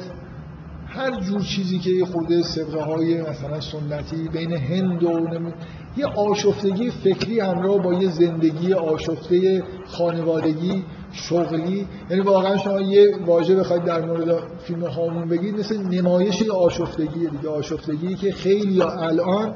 هر 0.87 1.19
جور 1.19 1.41
چیزی 1.41 1.79
که 1.79 2.05
خورده 2.05 2.41
سبقه 2.41 2.83
های 2.83 3.21
مثلا 3.21 3.61
سنتی 3.61 4.29
بین 4.33 4.53
هند 4.53 5.03
و 5.03 5.27
یه 5.97 6.05
آشفتگی 6.05 6.91
فکری 6.91 7.39
همراه 7.39 7.77
با 7.77 7.93
یه 7.93 8.11
زندگی 8.11 8.73
آشفته 8.73 9.63
خانوادگی 9.87 10.83
شغلی. 11.11 11.87
یعنی 12.09 12.21
واقعا 12.21 12.57
شما 12.57 12.81
یه 12.81 13.17
واژه 13.25 13.55
بخواید 13.55 13.83
در 13.83 14.05
مورد 14.05 14.43
فیلم 14.57 14.85
هامون 14.85 15.29
بگید 15.29 15.59
مثل 15.59 15.83
نمایش 15.83 16.49
آشفتگی 16.49 17.27
دیگه. 17.27 17.49
آشفتگی 17.49 18.15
که 18.15 18.31
خیلی 18.31 18.81
الان 18.81 19.55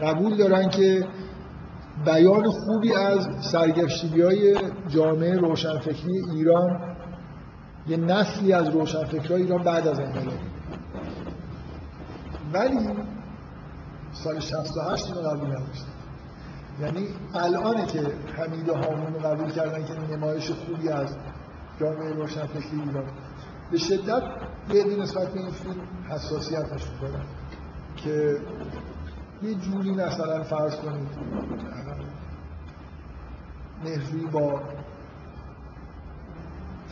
قبول 0.00 0.36
دارن 0.36 0.68
که 0.68 1.04
بیان 2.06 2.50
خوبی 2.50 2.94
از 2.94 3.26
سرگشتگی 3.52 4.22
های 4.22 4.56
جامعه 4.88 5.36
روشنفکری 5.36 6.22
ایران 6.34 6.93
یه 7.88 7.96
نسلی 7.96 8.52
از 8.52 8.68
روشنفکرهای 8.68 9.42
ایران 9.42 9.62
بعد 9.62 9.88
از 9.88 10.00
انقلاب. 10.00 10.38
ولی 12.52 12.88
سال 14.12 14.40
68 14.40 15.06
اینو 15.06 15.28
قبول 15.28 15.48
نداشتن. 15.48 15.88
یعنی 16.80 17.08
الانه 17.34 17.86
که 17.86 18.00
حمید 18.36 18.68
هامون 18.68 19.12
قبول 19.12 19.50
کردن 19.50 19.84
که 19.84 20.16
نمایش 20.16 20.50
خوبی 20.50 20.88
از 20.88 21.16
جامعه 21.80 22.12
روشنفکری 22.12 22.80
ایران. 22.86 23.04
به 23.70 23.78
شدت 23.78 24.22
یه 24.74 24.84
نسبت 24.84 25.28
به 25.32 25.40
این 25.40 25.50
فیلم 25.50 25.80
حساسیتش 26.08 26.82
دارن 27.00 27.24
که 27.96 28.40
یه 29.42 29.54
جوری 29.54 29.90
مثلا 29.90 30.42
فرض 30.42 30.76
کنید 30.76 31.08
مهجوی 33.84 34.26
با 34.26 34.62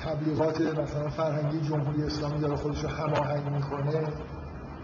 تبلیغات 0.04 0.60
مثلا 0.60 1.08
فرهنگی 1.08 1.60
جمهوری 1.60 2.02
اسلامی 2.02 2.40
داره 2.40 2.56
خودش 2.56 2.84
رو 2.84 2.88
هماهنگ 2.90 3.48
می‌کنه. 3.54 4.12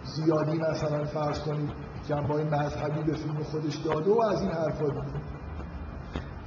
زیادی 0.05 0.59
مثلا 0.59 1.05
فرض 1.05 1.39
کنید 1.39 1.71
جنبه 2.09 2.45
مذهبی 2.45 3.03
به 3.03 3.17
فیلم 3.17 3.43
خودش 3.43 3.77
داده 3.77 4.11
و 4.11 4.23
از 4.23 4.43
این 4.43 4.51
حرفا 4.51 4.87
دیگه. 4.87 5.21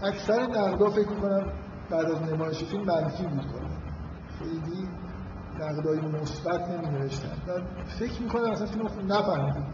اکثر 0.03 0.41
نقدا 0.41 0.89
فکر 0.89 1.09
می‌کنم 1.09 1.45
بعد 1.89 2.05
از 2.05 2.21
نمایش 2.21 2.63
فیلم 2.63 2.83
منفی 2.83 3.23
بود. 3.23 3.41
کنم 3.41 3.69
خیلی 4.39 4.87
نقدای 5.59 5.99
مثبت 6.01 6.69
نمی 6.69 6.99
نوشتن 6.99 7.37
من 7.47 7.63
فکر 7.99 8.21
می‌کنم 8.21 8.51
اصلا 8.51 8.67
فیلم 8.67 8.87
خوب 8.87 9.05
نفهمیدم 9.05 9.65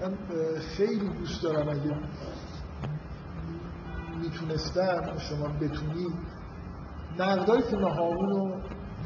من 0.00 0.14
خیلی 0.76 1.08
دوست 1.08 1.42
دارم 1.42 1.68
اگه 1.68 1.96
می‌تونستم 4.22 5.18
شما 5.18 5.48
بتونید 5.48 6.37
نقدای 7.18 7.62
فیلم 7.62 7.84
هامون 7.84 8.28
رو 8.30 8.52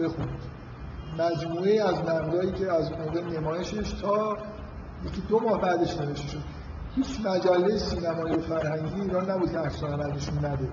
بخونید 0.01 0.53
مجموعه 1.19 1.83
از 1.89 1.99
نقدایی 1.99 2.53
که 2.53 2.73
از 2.73 2.93
موقع 2.93 3.21
نمایشش 3.21 3.93
تا 3.93 4.37
یکی 5.05 5.21
دو 5.29 5.41
ماه 5.41 5.61
بعدش 5.61 6.01
نوشته 6.01 6.29
شد. 6.29 6.43
هیچ 6.95 7.21
مجله 7.27 7.79
سینمایی 7.79 8.37
و 8.37 8.41
فرهنگی 8.41 9.01
ایران 9.01 9.31
نبود 9.31 9.53
که 9.53 9.59
عکس‌العملشون 9.59 10.45
نده. 10.45 10.69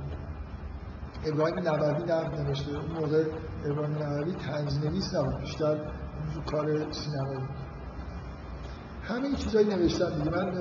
ابراهیم 1.25 1.59
نووی 1.59 2.03
نقد 2.03 2.41
نوشته 2.41 2.71
اون 2.71 2.91
موقع 2.91 3.23
ابراهیم 3.65 3.97
نووی 3.97 4.33
تنظنویس 4.33 5.15
نبود 5.15 5.41
بیشتر 5.41 5.77
کار 6.51 6.91
سینمایی 6.91 7.39
همه 9.03 9.25
این 9.25 9.35
چیزایی 9.35 9.67
نوشتم 9.67 10.09
دیگه. 10.09 10.29
من 10.29 10.51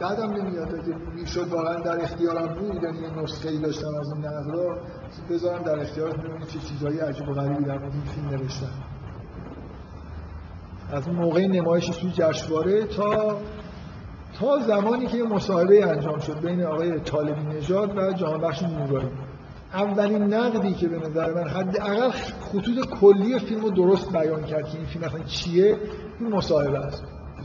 بعدم 0.00 0.30
نمیاد. 0.30 0.74
اگه 0.74 0.96
می‌شد 1.14 1.48
واقعا 1.48 1.74
در 1.74 2.02
اختیارم 2.02 2.54
بود 2.54 2.82
یعنی 2.82 2.98
یه 2.98 3.22
نسخه 3.22 3.48
ای 3.48 3.58
داشتم 3.58 3.94
از 3.94 4.12
این 4.12 4.26
نقلا 4.26 4.76
بذارم 5.30 5.62
در 5.62 5.80
اختیارتون 5.80 6.24
ببینید 6.24 6.48
چه 6.48 6.58
چیزایی 6.58 6.98
عجیب 6.98 7.28
و 7.28 7.32
غریبی 7.32 7.64
در 7.64 7.72
این 7.72 8.02
فیلم 8.14 8.28
نوشتم 8.28 8.72
از 10.92 11.08
موقع 11.08 11.46
نمایشش 11.46 11.96
توی 11.96 12.10
جشنواره 12.10 12.84
تا 12.84 13.36
تا 14.40 14.58
زمانی 14.58 15.06
که 15.06 15.22
مصاحبه 15.22 15.86
انجام 15.86 16.18
شد 16.18 16.40
بین 16.40 16.62
آقای 16.64 17.00
طالبی 17.00 17.56
نژاد 17.56 17.98
و 17.98 18.12
جهانبخش 18.12 18.62
نورایی 18.62 19.08
اولین 19.72 20.34
نقدی 20.34 20.74
که 20.74 20.88
به 20.88 21.08
نظر 21.08 21.34
من 21.34 21.48
حداقل 21.48 22.10
خطوط 22.10 22.88
کلی 23.00 23.38
فیلم 23.38 23.60
رو 23.60 23.70
درست 23.70 24.12
بیان 24.12 24.44
کرد 24.44 24.68
که 24.68 24.78
این 24.78 24.86
فیلم 24.86 25.04
اصلا 25.04 25.22
چیه 25.22 25.76
این 26.20 26.32
مصاحبه 26.34 26.78
است. 26.78 27.02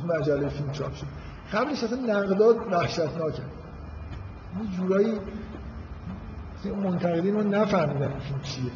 مجله 0.08 0.50
فیلم 0.50 0.72
چاپ 0.72 0.94
شد. 0.94 1.06
قبلش 1.54 1.84
اصلا 1.84 2.00
نقدات 2.00 2.58
وحشتناکه 2.72 3.42
یه 4.62 4.78
جورایی 4.78 5.20
منتقدین 6.84 7.34
رو 7.34 7.44
نفهمیدن 7.44 8.12
این 8.12 8.42
چیه. 8.44 8.72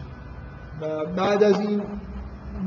و 0.82 1.06
بعد 1.06 1.44
از 1.44 1.60
این 1.60 1.82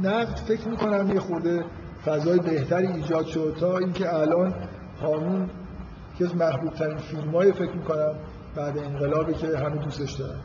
نقد 0.03 0.37
فکر 0.37 0.69
می‌کنم 0.69 1.11
یه 1.15 1.20
خورده 1.20 1.65
فضای 2.05 2.39
بهتری 2.39 2.87
ایجاد 2.87 3.27
شد 3.27 3.57
تا 3.61 3.78
اینکه 3.78 4.15
الان 4.15 4.55
هامون 5.03 5.51
که 6.19 6.24
از 6.24 6.37
محبوب 6.37 6.74
ترین 6.74 6.97
فیلم 6.97 7.31
های 7.31 7.53
فکر 7.53 7.73
می‌کنم 7.73 8.15
بعد 8.57 8.78
انقلابی 8.78 9.35
که 9.35 9.59
همه 9.59 9.85
دوستش 9.85 10.12
دارن. 10.12 10.41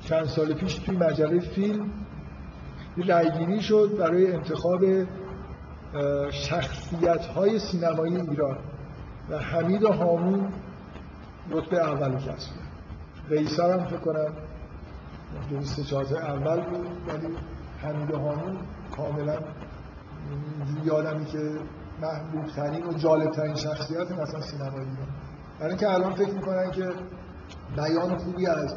چند 0.00 0.24
سال 0.24 0.54
پیش 0.54 0.74
توی 0.74 0.96
مجله 0.96 1.40
فیلم 1.40 1.90
رایگیری 3.08 3.62
شد 3.62 3.90
برای 3.98 4.32
انتخاب 4.32 4.84
شخصیت 6.30 7.26
های 7.26 7.58
سینمایی 7.58 8.16
ایران 8.16 8.58
و 9.30 9.38
حمید 9.38 9.82
و 9.82 9.92
هامون 9.92 10.52
رتبه 11.50 11.76
اول 11.76 12.18
کسب 12.18 12.50
قیصر 13.28 13.78
هم 13.78 13.84
فکر 13.84 13.96
کنم 13.96 14.32
دویست 15.50 15.80
چهارت 15.80 16.12
اول 16.12 16.60
بود 16.60 16.86
ولی 17.08 17.36
حمید 17.82 18.10
و 18.10 18.18
هامون 18.18 18.56
کاملا 18.96 19.38
یادمی 20.84 21.24
که 21.24 21.38
محبوب 22.02 22.46
ترین 22.46 22.86
و 22.86 22.92
جالب 22.92 23.30
ترین 23.30 23.54
شخصیت 23.54 24.10
مثلا 24.10 24.40
سینمایی 24.40 24.74
ایران. 24.74 25.08
برای 25.58 25.70
اینکه 25.70 25.90
الان 25.90 26.14
فکر 26.14 26.32
می‌کنن 26.32 26.70
که 26.70 26.88
بیان 27.76 28.18
خوبی 28.18 28.46
از 28.46 28.76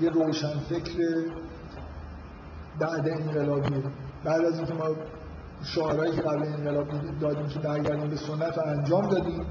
یه 0.00 0.10
روشن 0.10 0.58
فکر 0.58 0.92
بعد 2.78 3.08
انقلابی 3.08 3.82
بعد 4.24 4.44
از 4.44 4.58
اینکه 4.58 4.74
ما 4.74 4.84
شعارهایی 5.64 6.12
که 6.12 6.22
قبل 6.22 6.46
انقلاب 6.46 6.88
دادیم 7.20 7.48
که 7.48 7.58
برگردیم 7.58 8.10
به 8.10 8.16
سنت 8.16 8.58
رو 8.58 8.66
انجام 8.66 9.08
دادیم. 9.08 9.46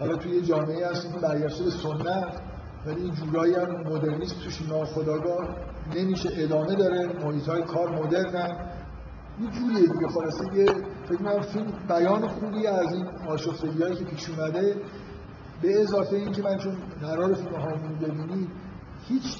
حالا 0.00 0.16
توی 0.16 0.32
یه 0.32 0.42
جامعه 0.42 0.90
هستیم 0.90 1.12
که 1.12 1.18
برگشته 1.18 1.64
به 1.64 1.70
سنت 1.70 2.40
ولی 2.86 3.02
این 3.02 3.14
جورایی 3.14 3.54
هم 3.54 3.80
مدرنیسم 3.80 4.36
توش 4.44 4.62
ناخداگاه 4.62 5.48
نمیشه 5.96 6.30
ادامه 6.32 6.74
داره. 6.74 7.06
محیط 7.24 7.48
های 7.48 7.62
کار 7.62 7.90
مدرنن 7.90 8.56
یه 9.40 9.50
جوریه 9.50 9.92
دیگه. 9.92 10.08
خلاصه 10.08 10.54
یه 10.54 10.66
فکر 11.08 11.16
کنم 11.16 11.40
فیلم 11.40 11.72
بیان 11.88 12.28
خوبی 12.28 12.66
از 12.66 12.92
این 12.92 13.06
آشفتگی 13.28 13.82
هایی 13.82 13.96
که 13.96 14.04
پیش 14.04 14.30
اومده. 14.30 14.76
به 15.62 15.80
اضافه 15.82 16.16
این 16.16 16.32
که 16.32 16.42
من 16.42 16.58
چون 16.58 16.76
قرار 17.00 17.34
فیلم 17.34 17.54
هامون 17.54 17.98
ببینید 17.98 18.48
هیچ 19.08 19.38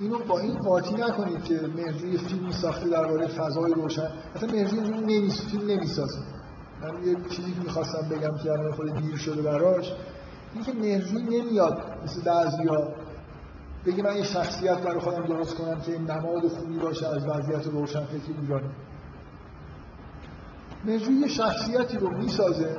اینو 0.00 0.18
با 0.18 0.38
این 0.38 0.54
قاطی 0.54 0.94
نکنید 0.94 1.44
که 1.44 1.60
مهرجوی 1.76 2.18
فیلمی 2.18 2.52
ساخته 2.52 2.88
درباره 2.88 3.26
فضای 3.26 3.72
روشن. 3.72 4.08
اصلا 4.34 4.52
مهرجوی 4.52 4.80
نمیس 4.80 5.46
فیلم 5.50 5.70
نمی‌سازه. 5.70 6.18
من 6.82 7.08
یه 7.08 7.16
چیزی 7.30 7.52
که 7.52 7.60
می‌خواستم 7.60 8.08
بگم 8.08 8.38
که 8.38 8.52
الان 8.52 8.72
خود 8.72 8.94
دیر 8.96 9.16
شده 9.16 9.42
براش 9.42 9.92
اینکه 10.54 10.72
مهرجوی 10.72 11.22
نمیاد 11.22 11.82
مثل 12.04 12.22
بعضیا 12.22 12.88
بگه 13.86 14.02
من 14.02 14.16
یه 14.16 14.22
شخصیت 14.22 14.78
برای 14.78 15.00
خودم 15.00 15.22
درست 15.22 15.54
کنم 15.54 15.80
که 15.80 15.98
نماد 15.98 16.48
خوبی 16.48 16.78
باشه 16.78 17.06
از 17.06 17.26
وضعیت 17.26 17.66
روشن 17.66 18.04
فکر 18.04 18.40
ایرانی. 18.40 18.70
مهرجوی 20.84 21.14
یه 21.14 21.28
شخصیتی 21.28 21.98
رو 21.98 22.10
می‌سازه 22.10 22.76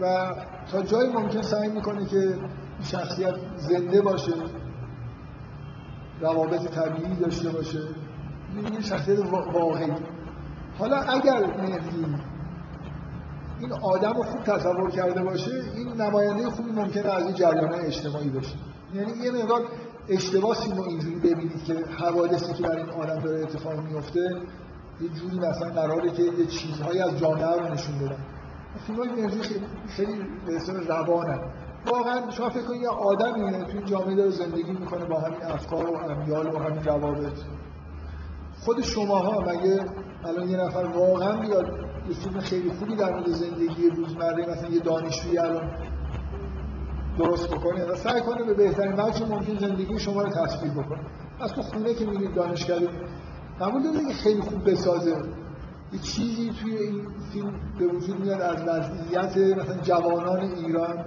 و 0.00 0.34
تا 0.72 0.82
جایی 0.82 1.12
ممکن 1.12 1.42
سعی 1.42 1.68
می‌کنه 1.68 2.06
که 2.06 2.38
شخصیت 2.82 3.34
زنده 3.56 4.02
باشه. 4.02 4.32
روابط 6.20 6.70
طبیعی 6.70 7.16
داشته 7.16 7.48
باشه. 7.48 7.78
یه 8.72 8.80
شخصیت 8.80 9.18
واقعی 9.52 9.92
حالا 10.78 10.96
اگر 10.96 11.46
مهدی 11.56 12.06
این 13.60 13.72
آدم 13.72 14.12
رو 14.12 14.22
خوب 14.22 14.44
تصور 14.44 14.90
کرده 14.90 15.22
باشه 15.22 15.62
این 15.76 15.88
نماینده 15.88 16.50
خوبی 16.50 16.70
ممکنه 16.70 17.14
از 17.14 17.24
این 17.24 17.34
جریان 17.34 17.74
اجتماعی 17.74 18.28
باشه. 18.28 18.54
یعنی 18.94 19.12
یه 19.12 19.30
مقدار 19.30 19.60
اشتباه 20.08 20.56
رو 20.76 20.82
اینجوری 20.82 21.16
ببینید 21.16 21.64
که 21.64 21.74
حوادثی 21.74 22.52
که 22.52 22.62
برای 22.62 22.82
این 22.82 22.90
آدم 22.90 23.20
داره 23.20 23.42
اتفاق 23.42 23.80
میفته 23.80 24.40
یه 25.00 25.08
جوری 25.08 25.38
مثلا 25.38 25.70
قراره 25.70 26.10
که 26.10 26.22
یه 26.22 26.46
چیزهایی 26.46 27.00
از 27.00 27.18
جامعه 27.18 27.60
رو 27.60 27.72
نشون 27.72 27.98
بدن. 27.98 28.24
فیلم 28.86 28.98
های 28.98 29.28
خیلی, 29.28 29.66
خیلی 29.88 30.26
به 30.46 30.56
اسم 30.56 30.76
روانن. 30.88 31.40
واقعا 31.86 32.30
شما 32.30 32.48
فکر 32.50 32.62
کنید 32.62 32.82
یه 32.82 32.88
آدمی 32.88 33.52
تو 33.52 33.76
این 33.76 33.84
جامعه 33.84 34.14
داره 34.14 34.30
زندگی 34.30 34.72
می‌کنه 34.72 35.04
با 35.04 35.20
همین 35.20 35.42
افکار 35.42 35.90
و 35.90 35.96
امیال 35.96 36.46
و 36.46 36.58
همین 36.58 36.84
روابط. 36.84 37.38
خود 38.60 38.80
شماها 38.80 39.40
مگه 39.40 39.84
الان 40.24 40.48
یه 40.48 40.56
نفر 40.56 40.84
واقعا 40.84 41.40
بیاد 41.40 41.66
یه 42.08 42.14
فیلم 42.14 42.40
خیلی 42.40 42.70
خوبی 42.70 42.96
در 42.96 43.12
مورد 43.12 43.28
زندگی 43.28 43.90
روزمره 43.90 44.50
مثلا 44.50 44.68
یه 44.68 44.80
دانشجویی 44.80 45.38
الان 45.38 45.70
درست 47.18 47.50
بکنه 47.50 47.84
و 47.84 47.94
سعی 47.94 48.20
کنه 48.20 48.44
به 48.44 48.54
بهترین 48.54 48.92
وجه 48.92 49.26
ممکن 49.26 49.58
زندگی 49.58 49.98
شما 49.98 50.22
رو 50.22 50.30
تصویر 50.30 50.72
بکنه. 50.72 51.00
از 51.40 51.52
تو 51.52 51.62
خونه 51.62 51.94
که 51.94 52.06
میرید 52.06 52.34
دانشگاه 52.34 52.78
قبول 53.60 53.82
دارید 53.82 54.08
که 54.08 54.14
خیلی 54.14 54.40
خوب 54.40 54.70
بسازه. 54.70 55.16
یه 55.92 55.98
چیزی 55.98 56.50
توی 56.62 56.76
این 56.76 57.06
فیلم 57.32 57.52
به 57.78 57.86
وجود 57.86 58.20
میاد 58.20 58.40
از 58.40 58.62
وضعیت 58.62 59.58
مثلا 59.58 59.76
جوانان 59.82 60.40
ایران. 60.40 61.04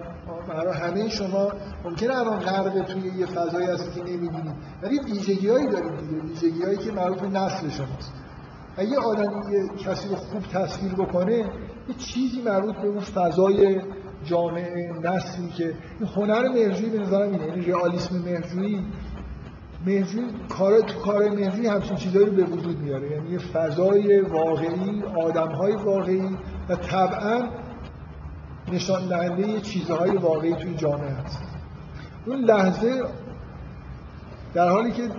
برای 0.47 0.73
همه 0.73 1.09
شما 1.09 1.51
ممکنه 1.83 2.19
الان 2.19 2.39
غرق 2.39 2.85
توی 2.85 3.01
یه 3.01 3.25
فضایی 3.25 3.67
هست 3.67 3.93
که 3.93 4.01
نمی‌بینید 4.01 4.55
ولی 4.81 4.99
ویژگی 4.99 5.49
هایی 5.49 5.67
داریم 5.67 5.95
دیگه. 5.97 6.21
ویژگی 6.21 6.63
هایی 6.63 6.77
که 6.77 6.91
مربوط 6.91 7.19
به 7.19 7.27
نسل 7.27 7.69
شماست. 7.69 8.13
اگه 8.77 8.97
آدمی 8.97 9.53
یه 9.53 9.67
کسی 9.67 10.09
رو 10.09 10.15
خوب 10.15 10.41
تصویر 10.41 10.93
بکنه 10.93 11.37
یه 11.37 11.95
چیزی 11.97 12.41
مربوط 12.41 12.75
به 12.75 12.87
اون 12.87 12.99
فضای 12.99 13.81
جامعه 14.25 14.93
نسلی 15.03 15.49
که 15.49 15.73
این 15.99 16.09
هنر 16.15 16.47
مرجوی 16.47 16.89
به 16.89 16.99
نظرم 16.99 17.31
اینه 17.31 17.47
یعنی 17.47 17.65
رئالیسم 17.65 18.15
مرجویی. 18.15 18.85
مهرجوی 19.85 20.23
کار 20.49 20.81
تو 20.81 20.99
کار 20.99 21.29
مهرجوی 21.29 21.67
همچین 21.67 21.97
چیزایی 21.97 22.25
رو 22.25 22.31
به 22.31 22.43
وجود 22.43 22.79
میاره. 22.79 23.11
یعنی 23.11 23.29
یه 23.29 23.39
فضای 23.39 24.21
واقعی 24.21 25.03
آدمهای 25.23 25.75
واقعی 25.75 26.37
و 26.69 26.75
طبعا 26.75 27.49
نشان 28.73 29.07
دهنده 29.07 29.61
چیزهای 29.61 30.17
واقعی 30.17 30.55
توی 30.55 30.75
جامعه 30.75 31.11
هست. 31.11 31.39
اون 32.25 32.39
لحظه 32.39 33.03
در 34.53 34.69
حالی 34.69 34.91
که 34.91 35.09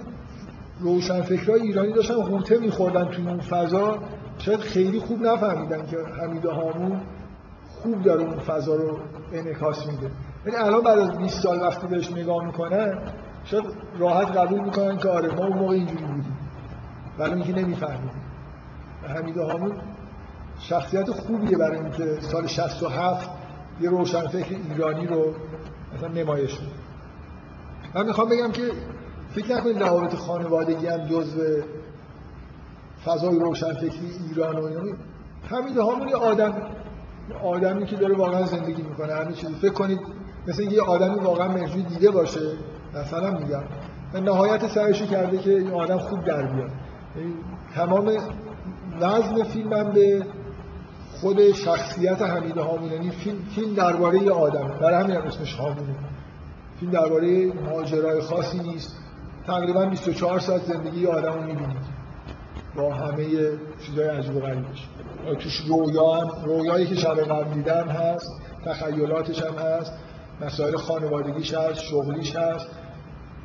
روشن 0.81 1.23
فکرهای 1.23 1.61
ایرانی 1.61 1.93
داشتن 1.93 2.15
غوطه 2.15 2.59
میخوردن 2.59 3.05
توی 3.05 3.29
اون 3.29 3.41
فضا 3.41 3.99
شاید 4.39 4.61
خیلی 4.61 5.01
خوب 5.01 5.23
نفهمیدن 5.23 5.87
که 5.87 5.97
حمید 6.21 6.45
هامون 6.45 7.01
خوب 7.83 8.03
داره 8.03 8.23
اون 8.23 8.39
فضا 8.39 8.75
رو 8.75 8.99
انعکاس 9.33 9.87
میده. 9.87 10.11
یعنی 10.47 10.59
الان 10.59 10.83
بعد 10.83 10.99
از 10.99 11.19
20 11.19 11.41
سال 11.43 11.61
وقتی 11.61 11.87
بهش 11.87 12.13
نگاه 12.13 12.45
می‌کنن 12.47 12.99
شاید 13.45 13.65
راحت 13.99 14.37
قبول 14.37 14.61
می‌کنن 14.61 14.97
که 14.97 15.09
آره 15.09 15.35
ما 15.35 15.47
اون 15.47 15.59
موقع 15.59 15.75
اینجوری 15.75 16.05
بودیم. 16.05 16.37
برای 17.19 17.35
اینکه 17.35 17.53
نمیفهمیدیم 17.53 18.23
حمید 19.03 19.37
هامون 19.37 19.73
شخصیت 20.59 21.11
خوبیه 21.11 21.59
برای 21.59 21.79
اینکه 21.79 22.19
سال 22.21 22.47
67 22.47 23.31
یه 23.81 23.91
روشنفکر 23.91 24.57
ایرانی 24.71 25.07
رو 25.07 25.35
مثلا 25.97 26.09
نمایش 26.09 26.61
میده. 26.61 26.73
من 27.95 28.07
می‌خوام 28.07 28.29
بگم 28.29 28.53
که 28.53 28.63
فکر 29.35 29.57
نکنید 29.57 29.83
روابط 29.83 30.15
خانوادگی 30.15 30.87
هم 30.87 31.07
جزو 31.07 31.43
فضای 33.05 33.39
روشنفکری 33.39 34.11
ایران 34.29 34.59
و 34.59 34.65
ایرانی 34.65 34.95
حمید 35.51 35.77
هامون 35.77 36.09
یه 36.09 36.17
آدم 36.17 36.53
آدمی 37.45 37.87
که 37.87 37.97
داره 37.97 38.17
واقعا 38.17 38.47
زندگی 38.47 38.83
می‌کنه 38.83 39.15
همه 39.15 39.33
چیزی 39.33 39.55
فکر 39.55 39.73
کنید 39.73 40.01
مثل 40.47 40.63
یه 40.63 40.83
آدمی 40.83 41.21
واقعا 41.21 41.49
مرجوی 41.49 41.83
دیده 41.83 42.11
باشه 42.11 42.41
مثلا 42.95 43.31
میگم. 43.31 43.63
نهایت 44.25 44.69
سعیشو 44.69 45.07
کرده 45.07 45.39
که 45.39 45.51
این 45.51 45.71
آدم 45.71 45.99
خوب 45.99 46.25
در 46.25 46.43
بیاد. 46.43 46.71
تمام 47.75 48.13
وزن 49.01 49.43
فیلمم 49.43 49.93
به 49.93 50.27
خود 51.25 51.53
شخصیت 51.53 52.23
حمید 52.23 52.57
یعنی 52.93 53.11
فیلم, 53.11 53.39
فیلم 53.55 53.75
درباره 53.75 54.23
یه 54.23 54.31
آدم 54.31 54.79
برای 54.81 55.05
همین 55.05 55.17
اسمش 55.17 55.55
هامونه 55.55 55.95
فیلم 56.81 56.93
درباره 56.93 57.53
ماجرای 57.53 58.21
خاصی 58.21 58.59
نیست. 58.59 58.97
تقریبا 59.47 59.87
24 59.87 60.39
ساعت 60.39 60.63
زندگی 60.63 61.01
یه 61.01 61.09
آدم 61.09 61.33
رو 61.33 61.43
می‌بینید 61.43 61.77
با 62.77 62.95
همه 62.95 63.27
چیزای 63.87 64.09
عجیب 64.09 64.37
و 64.37 64.41
غریبش. 64.41 64.89
توش 65.39 65.57
رویا 65.57 66.13
هم 66.13 66.45
رویایی 66.45 66.87
که 66.87 66.95
شب 66.95 67.21
قبل 67.21 67.55
دیدن 67.55 67.89
هست 67.89 68.31
تخیلاتش 68.65 69.43
هم 69.43 69.55
هست 69.55 69.93
مسائل 70.41 70.77
خانوادگیش 70.77 71.55
هست 71.55 71.81
شغلیش 71.81 72.37
هست. 72.37 72.67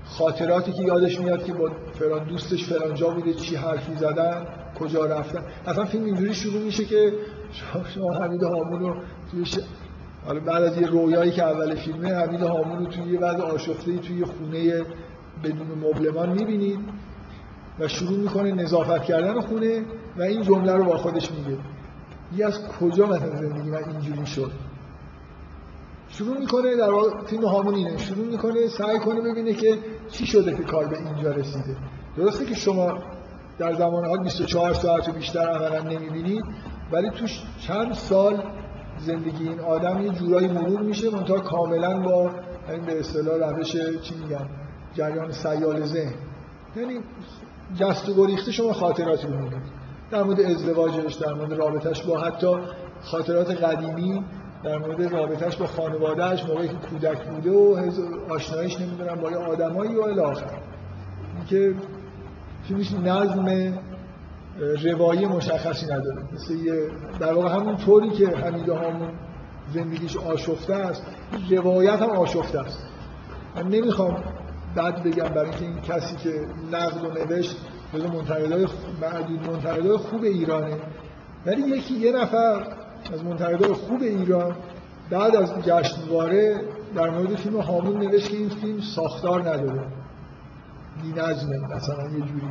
خاطراتی 0.06 0.72
که 0.72 0.84
یادش 0.84 1.20
میاد 1.20 1.46
که 1.46 1.54
با 1.54 1.72
فلان 2.00 2.24
دوستش 2.24 2.64
فلان 2.64 2.94
جا 2.94 3.10
بوده 3.10 3.34
چی 3.34 3.56
حرفی 3.56 3.96
زدن 3.96 4.46
کجا 4.80 5.06
رفتن. 5.06 5.44
اصلا 5.68 5.86
فیلم 5.86 6.06
اینجوری 6.06 6.34
شروع 6.34 6.62
میشه 6.62 6.86
که 6.86 7.14
شما 7.94 8.14
حمید 8.14 8.44
هامون 8.44 8.80
رو 8.80 8.96
توی 9.32 9.46
ش... 9.46 9.60
حالا 10.26 10.40
بعد 10.40 10.64
از 10.64 10.78
یه 10.78 10.88
رویایی 10.88 11.32
که 11.32 11.44
اول 11.44 11.76
فیلمه 11.76 12.14
حمید 12.14 12.42
هامون 12.42 12.80
رو 12.80 12.86
توی 12.86 13.14
یه 13.14 13.20
وضع 13.20 13.42
آشفته 13.42 13.98
توی 13.98 14.26
خونه 14.26 14.84
بدون 15.44 15.68
مبلمان 15.68 16.30
می‌بینید 16.30 16.80
و 17.80 17.88
شروع 17.88 18.18
می‌کنه 18.18 18.52
نظافت 18.52 19.04
کردن 19.04 19.42
خونه 19.42 19.86
و 20.18 20.22
این 20.22 20.42
جمله 20.42 20.74
رو 20.74 20.84
با 20.84 20.98
خودش 20.98 21.32
میگه. 21.32 21.58
یه 22.38 22.46
از 22.46 22.68
کجا 22.68 23.06
مثلا 23.06 23.36
زندگی 23.36 23.70
من 23.70 23.84
اینجوری 23.84 24.26
شد؟ 24.26 24.52
شروع 26.10 26.40
می‌کنه 26.40 26.76
در 26.76 26.92
واقع 26.92 27.10
فیلم 27.26 27.46
هامون 27.46 27.76
اینه. 27.76 27.98
شروع 27.98 28.26
می‌کنه 28.26 28.68
سعی 28.68 29.00
کنه 29.00 29.22
ببینه 29.22 29.54
که 29.54 29.78
چی 30.10 30.26
شده 30.26 30.56
که 30.56 30.64
کار 30.64 30.86
به 30.86 30.98
اینجا 30.98 31.32
رسیده. 31.32 31.76
درسته 32.18 32.46
که 32.46 32.56
شما 32.56 32.98
در 33.58 33.74
زمان 33.74 34.06
حال 34.06 34.24
24 34.24 34.74
ساعت 34.74 35.10
و 35.10 35.12
بیشتر 35.12 35.50
عملا 35.50 35.80
نمی‌بینید 35.80 36.44
ولی 36.92 37.10
توش 37.10 37.42
چند 37.60 37.94
سال 37.94 38.44
زندگی 39.00 39.50
این 39.50 39.60
آدم 39.60 40.02
یه 40.02 40.10
جورایی 40.10 40.48
مرور 40.48 40.82
میشه 40.82 41.10
منتها 41.10 41.40
کاملا 41.40 42.00
با 42.00 42.32
این 42.70 42.86
به 42.86 43.00
اصطلاح 43.00 43.50
روش 43.50 43.72
چی 44.02 44.16
میگن 44.16 44.50
جریان 44.94 45.32
سیال 45.32 45.86
ذهن. 45.86 46.14
یعنی 46.76 47.00
جست 47.80 48.10
و 48.10 48.14
گریخته 48.14 48.52
شما 48.52 48.74
خاطراتی 48.74 49.28
رو 49.28 49.50
در 50.12 50.24
مورد 50.24 50.42
ازدواجش 50.42 51.14
در 51.14 51.34
مورد 51.34 51.54
رابطش 51.54 52.04
با 52.04 52.20
حتی 52.20 52.58
خاطرات 53.02 53.52
قدیمی 53.52 54.24
در 54.64 54.78
مورد 54.78 55.02
رابطش 55.02 55.58
با 55.58 55.66
خانوادهش 55.66 56.44
موقعی 56.44 56.68
که 56.68 56.74
کودک 56.74 57.24
بوده 57.24 57.52
و 57.52 57.78
آشنایش 58.30 58.82
نمی‌دونم 58.82 59.16
با 59.16 59.32
یه 59.32 59.38
آدمایی 59.38 59.96
و 59.96 60.02
الاخر 60.02 60.60
اینکه 61.36 61.76
فیلمش 62.68 62.92
نظم 62.94 63.74
روایی 64.84 65.26
مشخصی 65.26 65.86
نداره. 65.86 66.24
مثل 66.34 66.54
یه 66.54 66.74
در 67.20 67.34
واقع 67.34 67.56
همون 67.56 67.78
طوری 67.78 68.10
که 68.10 68.28
حمیده 68.28 68.76
همون 68.76 69.10
زندگیش 69.74 70.18
آشفته 70.18 70.76
است 70.76 71.04
روایت 71.50 72.02
هم 72.02 72.10
آشفته 72.10 72.60
است. 72.60 72.80
من 73.56 73.68
نمی‌خوام 73.68 74.24
بعد 74.76 75.04
بگم 75.04 75.24
برای 75.24 75.50
اینکه 75.50 75.66
این 75.66 75.82
کسی 75.82 76.16
که 76.16 76.46
نقد 76.72 77.06
و 77.06 77.08
نوشت 77.08 77.58
جز 77.94 78.06
منتقدای 78.06 78.68
معدود 79.02 79.50
منتقدای 79.50 79.98
خوب 79.98 80.24
ایرانه 80.24 80.78
ولی 81.46 81.62
یکی 81.62 81.94
یه 81.94 82.12
نفر 82.12 82.68
از 83.14 83.24
منتقدای 83.24 83.74
خوب 83.74 84.02
ایران 84.02 84.56
بعد 85.10 85.36
از 85.36 85.54
جشنواره 85.66 86.62
در 86.96 87.10
مورد 87.10 87.36
فیلم 87.36 87.60
هامون 87.60 87.98
نوشت 87.98 88.30
که 88.30 88.38
این 88.38 88.50
فیلم 88.50 88.82
ساختار 88.82 89.42
نداره. 89.42 89.84
نظمه. 91.16 91.58
مثلا 91.76 92.04
یه 92.04 92.20
جوری 92.20 92.42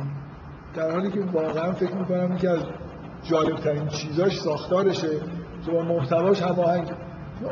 در 0.75 0.91
حالی 0.91 1.11
که 1.11 1.19
واقعا 1.19 1.71
فکر 1.71 1.95
می‌کنم 1.95 2.37
که 2.37 2.49
از 2.49 2.59
جالبترین 3.23 3.87
چیزاش 3.87 4.39
ساختارشه 4.39 5.09
که 5.65 5.71
با 5.71 5.81
محتواش 5.81 6.41
هماهنگ. 6.41 6.87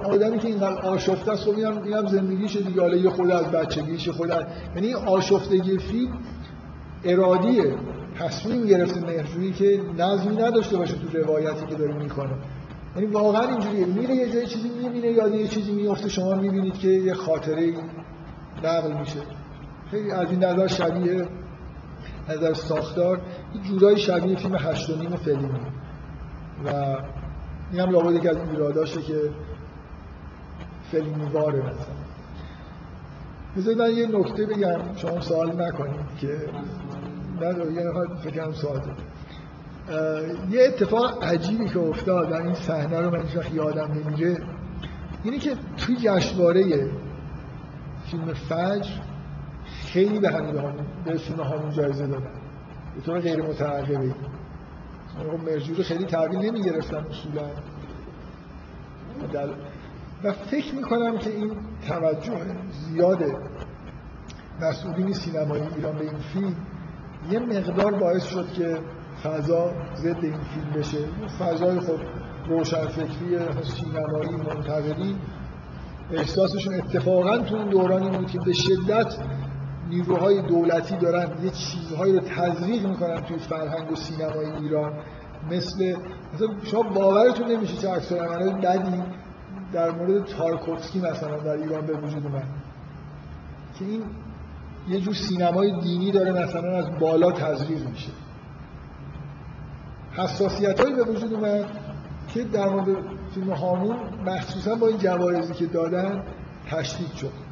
آدمی 0.03 0.39
که 0.39 0.48
اینقدر 0.48 0.81
آشفته 0.81 1.31
است 1.31 1.44
خب 1.44 1.56
اینم 1.85 2.07
زندگیشه 2.07 2.61
دیگه. 2.61 2.81
حالا 2.81 3.10
خود 3.10 3.31
از 3.31 3.52
بچگیش 3.52 4.10
خود 4.10 4.31
از 4.31 4.44
یعنی 4.76 4.94
آشفتگی 4.94 5.77
فیلم 5.77 6.18
ارادیه. 7.03 7.76
تصمیم 8.19 8.65
گرفته 8.65 8.99
مهرجویی 8.99 9.52
که 9.52 9.81
نظمی 9.98 10.35
نداشته 10.35 10.77
باشه 10.77 10.95
تو 10.95 11.18
روایتی 11.18 11.65
که 11.65 11.76
داره 11.76 11.94
می‌کنه. 11.94 12.34
یعنی 12.95 13.07
واقعا 13.07 13.48
اینجوریه. 13.49 13.85
میره 13.85 14.15
یه 14.15 14.34
جای 14.34 14.48
چیزی 14.48 14.69
می‌بینه 14.69 15.07
یاد 15.07 15.35
یه 15.35 15.48
چیزی 15.48 15.72
میفته 15.72 16.10
شما 16.10 16.35
می‌بینید 16.35 16.73
که 16.73 16.88
یه 16.88 17.14
خاطره 17.14 17.73
نقل 18.64 18.99
میشه. 18.99 19.19
خیلی 19.91 20.11
از 20.11 20.31
این 20.31 20.44
نظر 20.44 20.68
شبیه 20.68 21.26
نظر 22.30 22.54
ساختار 22.54 23.22
یه 23.56 23.62
جورایی 23.62 23.98
شبیه 23.98 24.36
فیلم 24.36 24.56
هشت 24.56 24.90
و 24.90 24.95
نیم 24.95 25.16
فلیمی 25.16 25.60
و 26.66 26.70
این 27.72 27.82
هم 27.82 27.90
لابد 27.90 28.16
یکی 28.16 28.30
از 28.30 28.38
ایراداشه 28.52 29.02
که 29.02 29.30
فیلمیواره 30.91 31.60
مثلا. 31.60 31.98
بذارید 33.58 33.82
من 33.82 33.94
یه 33.94 34.08
نکته 34.08 34.45
بگم 34.45 34.80
شما 34.95 35.22
سوال 35.22 35.62
نکنید 35.62 36.18
که 36.22 36.40
نه 37.41 37.74
یه 37.74 37.84
نفر 37.84 38.16
فکرم 38.24 38.54
سوال 38.54 38.82
یه 40.49 40.62
اتفاق 40.68 41.24
عجیبی 41.24 41.66
که 41.66 41.80
افتاد 41.80 42.32
و 42.32 42.36
این 42.36 42.54
صحنه 42.54 43.02
رو 43.02 43.12
من 43.12 43.22
هیچ 43.22 43.54
یادم 43.54 43.91
نمیره 43.91 44.38
اینه 45.24 45.38
که 45.38 45.56
توی 45.78 45.95
جشنواره 45.95 46.90
فیلم 48.06 48.34
فجر 48.34 48.90
خیلی 49.88 50.19
به 50.19 50.30
همین 50.30 50.57
همون 50.57 50.85
به 51.38 51.43
همون 51.43 51.72
جایزه 51.72 52.07
دادن. 52.07 52.27
به 52.95 53.01
طور 53.01 53.19
غیر 53.19 53.41
متعقبه 53.41 54.14
خب 55.18 55.49
مرجو 55.49 55.73
رو 55.73 55.84
خیلی 55.84 56.05
تحویل 56.05 56.39
نمی 56.39 56.61
گرفتن 56.61 56.97
اصولا 56.97 57.43
و 60.23 60.34
فکر 60.34 60.76
می‌کنم 60.76 61.18
که 61.18 61.30
این 61.30 61.51
توجه 61.88 62.41
زیاد 62.72 63.23
مسئولین 64.61 65.14
سینمایی 65.14 65.64
ایران 65.76 65.95
به 65.95 66.01
این 66.03 66.18
فیلم. 66.34 66.55
یه 67.31 67.39
مقدار 67.39 67.93
باعث 67.93 68.23
شد 68.23 68.53
که 68.53 68.77
فضا 69.23 69.72
ضد 69.95 70.05
این 70.05 70.38
فیلم 70.38 70.72
بشه. 70.76 70.97
فضای 71.39 71.80
خب 71.80 71.99
روشنفکری 72.49 73.38
سینمایی 73.64 74.30
منتقدین 74.30 75.15
احساسشون 76.11 76.73
اتفاقا 76.73 77.38
تو 77.38 77.55
اون 77.55 77.69
دورانی 77.69 78.18
بود 78.18 78.31
که 78.31 78.39
به 78.45 78.53
شدت 78.53 79.15
نیروهای 79.89 80.41
دولتی 80.41 80.97
دارن 80.97 81.43
یه 81.43 81.49
چیزهایی 81.49 82.14
رو 82.14 82.19
تزریق 82.19 82.88
می‌کنن 82.88 83.22
توی 83.22 83.38
فرهنگ 83.38 83.91
و 83.91 83.95
سینمای 83.95 84.45
ایران. 84.45 84.93
مثل 85.51 85.95
مثلا 86.34 86.47
شما 86.64 86.84
باورتون 86.84 87.51
نمیشه 87.51 87.77
چه 87.77 87.89
عکس 87.89 88.14
بدی 88.14 89.03
در 89.73 89.91
مورد 89.91 90.26
تارکوفسکی 90.26 90.99
مثلا 90.99 91.38
در 91.38 91.51
ایران 91.51 91.85
به 91.85 91.93
وجود 91.93 92.26
اومد. 92.26 92.47
که 93.80 93.85
این 93.85 94.03
یه 94.88 94.99
جور 94.99 95.14
سینمای 95.14 95.80
دینی 95.81 96.11
داره 96.11 96.31
مثلا 96.31 96.77
از 96.77 96.99
بالا 96.99 97.31
تزریق 97.31 97.89
میشه. 97.89 98.11
حساسیت 100.11 100.80
هایی 100.80 100.95
به 100.95 101.03
وجود 101.03 101.34
اومد 101.34 101.65
که 102.27 102.43
در 102.43 102.69
مورد 102.69 102.97
فیلم 103.34 103.51
هامون 103.51 103.97
مخصوصا 104.26 104.76
با 104.76 104.88
این 104.88 104.97
جوایزی 104.97 105.53
که 105.53 105.65
دادن 105.65 106.23
تشدید 106.69 107.14
شد. 107.14 107.47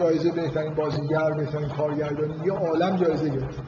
جایزه 0.00 0.32
بهترین 0.32 0.74
بازیگر 0.74 1.30
بهترین 1.30 1.68
کارگردانی 1.68 2.46
یه 2.46 2.52
عالم 2.52 2.96
جایزه 2.96 3.28
گرفت. 3.28 3.62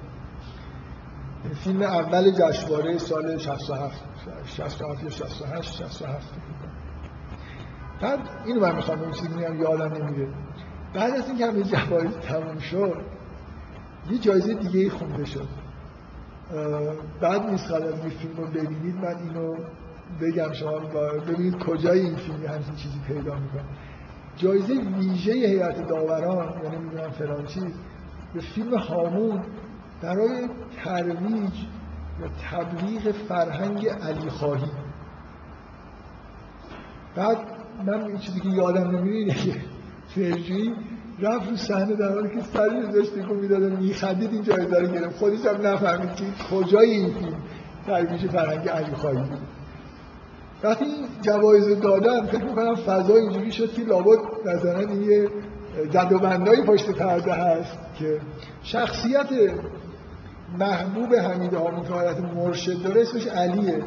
فیلم 1.64 1.82
اول 1.82 2.30
جشنواره 2.30 2.98
سال 2.98 3.38
67 3.38 4.04
67 4.44 5.02
یا 5.02 5.10
68 5.10 5.76
67 5.76 6.28
بعد 8.00 8.18
اینو 8.44 8.60
من 8.60 8.76
می‌خوام 8.76 9.00
اون 9.00 9.10
چیزی 9.12 9.28
میگم 9.28 9.60
یادم 9.60 10.04
نمیره. 10.04 10.28
بعد 10.94 11.14
از 11.14 11.28
اینکه 11.28 11.46
همه 11.46 11.62
جوایز 11.62 12.12
تموم 12.12 12.58
شد 12.58 13.02
یه 14.10 14.18
جایزه 14.18 14.54
دیگه 14.54 14.90
خونده 14.90 15.24
شد. 15.24 15.48
بعد 17.20 17.50
نیست 17.50 17.72
از 17.72 17.82
این 17.82 18.10
فیلم 18.10 18.36
رو 18.36 18.46
ببینید 18.46 18.96
من 18.96 19.16
اینو 19.16 19.56
بگم 20.20 20.52
شما 20.52 20.78
ببینید 21.28 21.58
کجای 21.58 22.00
این 22.00 22.16
فیلم 22.16 22.46
همچین 22.46 22.74
چیزی 22.74 23.00
پیدا 23.06 23.34
می‌کنه. 23.34 23.64
جایزه 24.36 24.74
ویژه 24.74 25.32
هیئت 25.32 25.88
داوران 25.88 26.52
یعنی 26.64 26.76
می‌دونم 26.76 27.10
فلان 27.10 27.46
چیز 27.46 27.64
به 28.34 28.40
فیلم 28.40 28.76
هامون 28.76 29.40
برای 30.02 30.48
ترویج 30.84 31.54
یا 32.20 32.28
تبلیغ 32.50 33.12
فرهنگ 33.28 33.88
علی 33.88 34.30
خواهی. 34.30 34.70
بعد 37.16 37.36
من 37.86 38.02
این 38.04 38.18
چیزی 38.18 38.40
که 38.40 38.48
یادم 38.48 38.96
نمیره 38.96 39.34
که 39.34 39.54
فرجوی 40.08 40.74
رفت 41.18 41.50
رو 41.50 41.56
صحنه 41.56 41.94
در 41.94 42.12
حالی 42.12 42.28
که 42.28 42.42
سری 42.42 42.92
داشت 42.92 43.14
که 43.14 43.34
می‌داده 43.34 43.76
میخندید 43.76 44.32
این 44.32 44.42
جایزه 44.42 44.78
رو 44.78 44.86
گرفت. 44.86 45.16
خودش 45.16 45.46
هم 45.46 45.66
نفهمید 45.66 46.14
که 46.14 46.24
کجای 46.50 46.90
این 46.90 47.14
فیلم 47.14 47.36
ترویج 47.86 48.26
فرهنگ 48.26 48.68
علی 48.68 48.92
خواهی 48.94 49.16
بود. 49.16 49.38
وقتی 50.64 50.86
جوایز 51.22 51.80
دادن 51.80 52.26
فکر 52.26 52.44
می‌کنم 52.44 52.74
فضا 52.74 53.14
اینجوری 53.14 53.52
شد 53.52 53.72
که 53.72 53.82
لابد 53.82 54.18
مثلا 54.46 54.78
این 54.78 55.02
یه 55.02 55.28
بندایی 56.22 56.62
پشت 56.62 56.90
پرده 56.90 57.32
هست 57.32 57.78
که 57.98 58.20
شخصیت 58.62 59.26
محبوب 60.58 61.14
حمید 61.14 61.54
آمون 61.54 61.82
که 61.82 61.92
حالت 61.92 62.20
مرشد 62.20 62.82
داره 62.82 63.00
اسمش 63.02 63.26
علیه. 63.26 63.84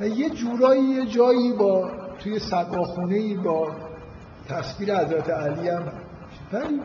و 0.00 0.08
یه 0.08 0.30
جورایی 0.30 0.82
یه 0.82 1.06
جایی 1.06 1.52
با 1.52 1.90
توی 2.18 2.38
سقاخونه 2.38 3.14
ای 3.14 3.34
با 3.34 3.72
تصویر 4.48 4.96
حضرت 4.96 5.30
علی 5.30 5.68
هم 5.68 5.82
ولی 6.52 6.80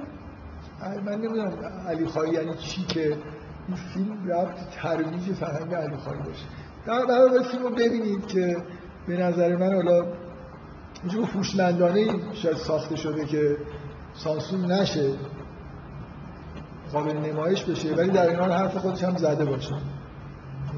من 1.06 1.16
نمی‌دونم 1.16 1.54
علی 1.88 2.06
خواهی 2.06 2.34
یعنی 2.34 2.54
چی 2.54 2.86
که 2.86 3.18
این 3.68 3.78
فیلم 3.94 4.28
رفت 4.28 4.70
ترویج 4.72 5.34
فرهنگ 5.40 5.74
علی 5.74 5.96
خواهی 5.96 6.20
باشه. 6.20 6.46
در 6.86 7.06
برای 7.06 7.44
فیلم 7.44 7.64
رو 7.64 7.70
ببینید 7.70 8.28
که 8.28 8.58
به 9.08 9.18
نظر 9.18 9.56
من 9.56 9.74
حالا 9.74 10.06
اینجور 11.02 11.26
فوشمندانه 11.26 12.34
شاید 12.34 12.58
ساخته 12.58 12.96
شده 12.96 13.26
که 13.26 13.58
سانسور 14.14 14.60
نشه 14.60 15.12
قابل 16.92 17.18
نمایش 17.18 17.64
بشه 17.64 17.96
ولی 17.96 18.10
در 18.10 18.28
این 18.30 18.40
حال 18.40 18.52
حرف 18.52 18.78
خودش 18.78 19.04
هم 19.04 19.18
زده 19.18 19.46
باشه. 19.46 19.76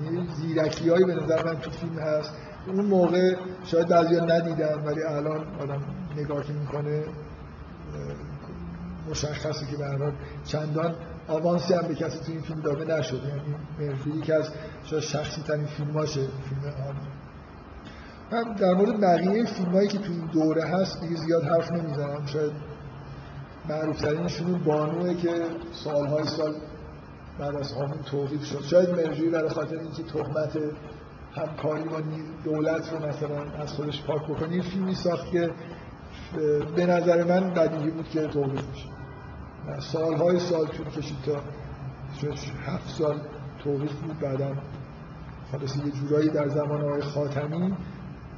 یعنی 0.04 0.28
زیرکی 0.36 0.90
هایی 0.90 1.06
به 1.06 1.16
نظر 1.16 1.46
من 1.46 1.60
تو 1.60 1.72
فیلم 1.72 2.00
هست. 2.00 2.34
اون 2.68 2.86
موقع 2.86 3.36
شاید 3.66 3.88
بعضیا 3.88 4.26
ندیدن 4.26 4.84
ولی 4.86 5.04
الان 5.04 5.46
آدم 5.60 5.82
نگاه 6.18 6.44
که 6.44 6.54
می‌کنه 6.54 7.04
مشخصه 9.10 9.66
که 9.66 9.78
به 9.78 10.14
چندان 10.46 10.96
آوانسی 11.28 11.74
هم 11.74 11.88
به 11.88 11.96
کسی 11.96 12.20
تو 12.20 12.32
این 12.32 12.42
فیلم 12.42 12.62
داده 12.62 12.98
نشده. 12.98 13.42
یعنی 13.80 14.22
که 14.22 14.34
از 14.34 14.50
شاید 14.84 15.04
شخصی 15.04 15.42
ترین 15.42 15.66
فیلماشه 15.66 16.22
فیلم 16.22 16.74
من 18.32 18.44
در 18.54 18.74
مورد 18.74 19.02
بقیه 19.02 19.46
فیلم 19.46 19.72
هایی 19.72 19.88
که 19.88 19.98
تو 19.98 20.12
این 20.12 20.26
دوره 20.26 20.64
هست 20.64 21.02
دیگه 21.02 21.16
زیاد 21.16 21.44
حرف 21.44 21.72
نمی‌زنم. 21.72 22.26
شاید 22.26 22.52
معروف 23.70 24.02
ترینشون 24.02 24.64
بانوه 24.64 25.14
که 25.14 25.34
سالهای 25.72 26.24
سال 26.24 26.54
بعد 27.40 27.56
از 27.56 27.74
همون 27.74 28.02
توقیف 28.06 28.44
شد. 28.46 28.62
شاید 28.62 28.90
مرجوی 28.90 29.30
برای 29.30 29.50
خاطر 29.50 29.80
اینکه 29.80 30.04
تهمت 30.04 30.60
همکاری 31.32 31.84
با 31.84 32.02
دولت 32.44 32.94
رو 32.94 33.08
مثلا 33.08 33.42
از 33.64 33.74
خودش 33.74 34.04
پاک 34.04 34.24
بکنه 34.24 34.62
فیلمی 34.62 34.96
ساخت 34.96 35.32
که 35.32 35.52
به 36.76 36.86
نظر 36.86 37.24
من 37.24 37.54
بدیهی 37.54 37.92
بود 37.92 38.10
که 38.10 38.28
توقیف 38.28 38.64
میشه 38.70 38.90
سالهای 39.80 40.40
سال 40.40 40.68
طول 40.68 40.86
کشید 40.86 41.18
تا 41.26 41.42
هفت 42.66 42.90
سال 42.90 43.22
توقیف 43.64 43.94
بود. 43.94 44.20
بعدا 44.20 44.56
خلاص 45.52 45.76
یه 45.76 45.92
جورایی 45.92 46.30
در 46.30 46.48
زمان 46.48 46.82
آقای 46.82 47.02
خاتمی 47.02 47.74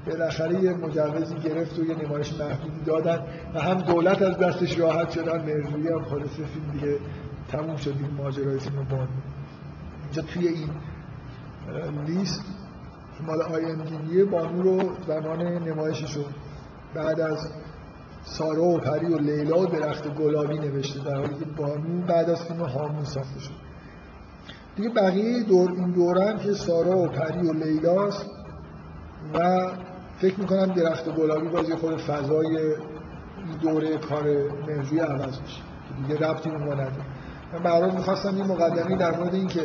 بالاخره 0.07 0.63
یه 0.63 0.73
مجوزی 0.73 1.35
گرفت 1.35 1.79
و 1.79 1.85
یه 1.85 2.05
نمایش 2.05 2.33
محدودی 2.33 2.81
دادن 2.85 3.19
و 3.53 3.59
هم 3.59 3.77
دولت 3.77 4.21
از 4.21 4.37
دستش 4.37 4.79
راحت 4.79 5.09
شدن 5.09 5.37
مرزوی 5.37 5.87
هم 5.87 6.03
خالص 6.03 6.29
فیلم 6.29 6.71
دیگه 6.73 6.97
تموم 7.51 7.75
شد 7.75 7.95
این 7.99 8.13
ماجرای 8.17 8.59
فیلم 8.59 8.83
بان 8.83 9.07
اینجا 10.03 10.21
توی 10.21 10.47
این 10.47 10.69
لیست 12.07 12.43
مال 13.27 13.41
آی 13.41 13.65
ام 13.65 14.29
بانو 14.31 14.61
رو 14.61 14.91
زمان 15.07 15.41
نمایششون 15.41 16.25
بعد 16.93 17.19
از 17.19 17.51
سارا 18.23 18.63
و 18.63 18.77
پری 18.77 19.13
و 19.13 19.17
لیلا 19.17 19.59
و 19.59 19.65
درخت 19.65 20.07
گلابی 20.07 20.57
نوشته 20.57 20.99
در 21.03 21.15
حالی 21.15 21.33
که 21.33 21.45
بانو 21.45 22.01
بعد 22.07 22.29
از 22.29 22.43
فیلم 22.43 22.59
هامون 22.59 23.03
ساخته 23.03 23.39
شد. 23.39 23.53
دیگه 24.75 24.89
بقیه 24.89 25.43
دور 25.43 25.71
این 25.71 25.91
دوران 25.91 26.39
که 26.39 26.53
سارا 26.53 26.97
و 26.97 27.07
پری 27.07 27.47
و 27.47 27.53
لیلاست 27.53 28.25
و 29.33 29.67
فکر 30.21 30.39
می‌کنم 30.39 30.65
درخت 30.65 31.09
گلابی 31.09 31.47
بازی 31.47 31.75
خود 31.75 32.01
فضای 32.01 32.75
دوره 33.61 33.97
کار 33.97 34.23
مهجوی 34.67 34.99
عوض 34.99 35.41
میشه. 35.41 35.61
دیگه 36.07 36.27
ربطی 36.27 36.49
اون 36.49 36.63
نداره. 36.63 36.91
من 37.53 37.63
برای 37.63 37.91
می‌خواستم 37.91 38.35
این 38.35 38.45
مقدمی 38.45 38.97
در 38.97 39.17
مورد 39.17 39.33
اینکه 39.33 39.61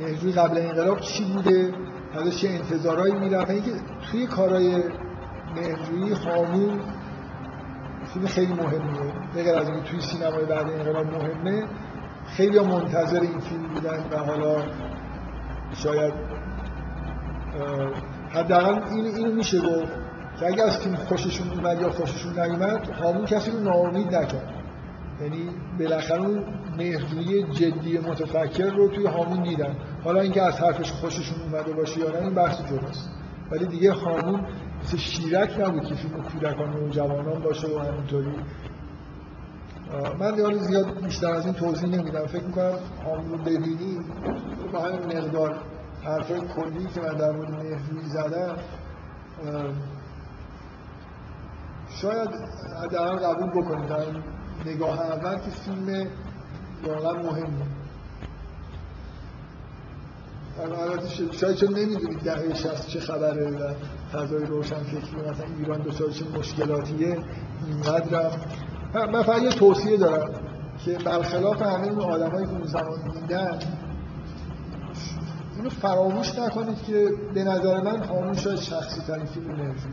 مهجوی 0.00 0.32
قبل 0.32 0.58
انقلاب 0.58 1.00
چی 1.00 1.24
بوده 1.24 1.74
ازش 2.14 2.40
چه 2.40 2.48
انتظارهایی 2.48 3.14
می‌رفت 3.14 3.50
اینکه 3.50 3.70
توی 4.10 4.26
کارهای 4.26 4.82
مهجوی 5.56 6.14
خامون 6.14 6.80
فیلم 8.14 8.26
خیلی 8.26 8.54
مهمیه. 8.54 9.12
بغیر 9.36 9.54
از 9.54 9.68
اینکه 9.68 9.90
توی 9.90 10.00
سینمای 10.00 10.44
بعد 10.44 10.70
انقلاب 10.70 11.06
مهمه 11.06 11.64
خیلی 12.26 12.60
منتظر 12.60 13.20
این 13.20 13.40
فیلم 13.40 13.68
بودن 13.68 14.04
و 14.10 14.16
حالا 14.16 14.62
شاید 15.74 16.14
حداقل 18.30 18.82
این 18.94 19.06
اینو 19.06 19.32
میشه 19.32 19.58
گفت 19.60 19.92
که 20.40 20.46
اگر 20.46 20.64
از 20.64 20.78
فیلم 20.78 20.96
خوششون 20.96 21.50
اومد 21.50 21.80
یا 21.80 21.90
خوششون 21.90 22.40
نیومد 22.40 22.88
هامون 22.90 23.24
کسی 23.24 23.50
رو 23.50 23.60
ناامید 23.60 24.14
نکرد 24.14 24.54
یعنی 25.20 25.48
بالاخره 25.78 26.20
اون 26.20 26.44
مهرجویی 26.76 27.42
جدی 27.42 27.98
متفکر 27.98 28.70
رو 28.70 28.88
توی 28.88 29.06
هامون 29.06 29.42
دیدن. 29.42 29.76
حالا 30.04 30.20
اینکه 30.20 30.42
از 30.42 30.60
حرفش 30.60 30.92
خوششون 30.92 31.40
اومده 31.42 31.72
باشه 31.72 32.00
یا 32.00 32.10
نه 32.10 32.18
این 32.18 32.34
بحث 32.34 32.62
جداست. 32.62 33.10
ولی 33.50 33.66
دیگه 33.66 33.92
هامون 33.92 34.40
مثل 34.84 34.96
شیرک 34.96 35.60
نبود 35.60 35.84
که 35.84 35.94
فیلم 35.94 36.22
کودکان 36.22 36.74
و 36.74 36.88
جوانان 36.88 37.42
باشه 37.42 37.68
و 37.68 37.78
همینطوری. 37.78 38.34
من 40.18 40.34
دیگه 40.34 40.54
زیاد 40.54 41.04
بیشتر 41.04 41.30
از 41.30 41.46
این 41.46 41.54
توضیح 41.54 41.88
نمیدم. 41.88 42.26
فکر 42.26 42.44
می‌کنم 42.44 42.72
هامون 43.04 43.30
رو 43.30 43.38
ببینی 43.38 43.98
با 44.72 44.78
همین 44.78 45.18
مقدار 45.18 45.58
حرفای 46.04 46.40
کلی 46.40 46.86
که 46.94 47.00
من 47.00 47.14
در 47.14 47.30
مورد 47.30 47.50
مهرجویی 47.50 48.08
زدم 48.08 48.56
شاید 51.90 52.28
حداقل 52.82 53.16
قبول 53.16 53.62
بکنید. 53.62 53.88
در 53.88 54.04
نگاه 54.66 55.00
اول 55.00 55.34
که 55.34 55.50
فیلم 55.50 56.06
واقعا 56.84 57.12
مهمه 57.12 57.66
البته 60.62 61.32
شاید 61.32 61.56
چون 61.56 61.78
نمی‌دونید 61.78 62.18
دهه 62.18 62.54
60 62.54 62.86
چه 62.86 63.00
خبره 63.00 63.50
و 63.50 63.74
فضای 64.12 64.44
روشن 64.44 64.82
فکری 64.82 65.30
مثلا 65.30 65.46
ایران 65.58 65.82
دچار 65.82 66.10
چه 66.10 66.24
مشکلاتیه 66.38 67.18
اینقدر 67.66 68.30
من 68.94 69.22
فقط 69.22 69.42
یه 69.42 69.50
توصیه 69.50 69.96
دارم 69.96 70.30
که 70.84 70.92
برخلاف 70.92 71.62
همه 71.62 71.88
اون 71.88 72.00
آدمایی 72.00 72.46
که 72.46 72.52
اون 72.52 72.66
زمان 72.66 73.10
دیدن 73.20 73.58
اینو 75.60 75.70
فراموش 75.70 76.38
نکنید 76.38 76.82
که 76.82 77.08
به 77.34 77.44
نظر 77.44 77.80
من 77.80 78.02
همون 78.02 78.34
شاید 78.34 78.58
شخصی 78.58 79.00
ترین 79.00 79.24
فیلم 79.24 79.46
مرجوی 79.46 79.92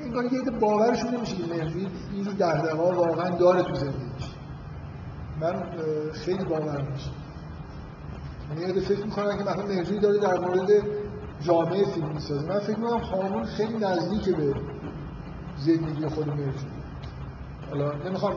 این 0.00 0.32
یه 0.32 0.40
عده 0.40 0.50
باورشون 0.50 1.14
نمیشه 1.14 1.36
که 1.36 1.54
مرجوی 1.54 1.86
اینجور 2.12 2.34
دهدقه 2.34 2.76
ها 2.76 2.92
واقعا 2.92 3.36
داره 3.36 3.62
تو 3.62 3.74
زندگیش. 3.74 4.34
من 5.40 5.62
خیلی 6.12 6.44
باور 6.44 6.82
میشه. 6.92 7.10
یعنی 8.50 8.74
یه 8.74 8.80
فکر 8.80 9.04
می‌کنم 9.04 9.38
که 9.38 9.44
مثلا 9.44 9.66
مرجوی 9.66 9.98
داره 9.98 10.18
در 10.18 10.38
مورد 10.38 10.70
جامعه 11.40 11.84
فیلم 11.84 12.08
می‌سازه. 12.08 12.48
من 12.48 12.58
فکر 12.58 12.78
می‌کنم 12.78 13.00
هامون 13.00 13.44
خیلی 13.44 13.78
نزدیک 13.78 14.36
به 14.36 14.54
زندگی 15.58 16.06
خود 16.08 16.28
مرجوی 16.28 16.70
حالا 17.70 17.92
نمی‌خوام 17.92 18.34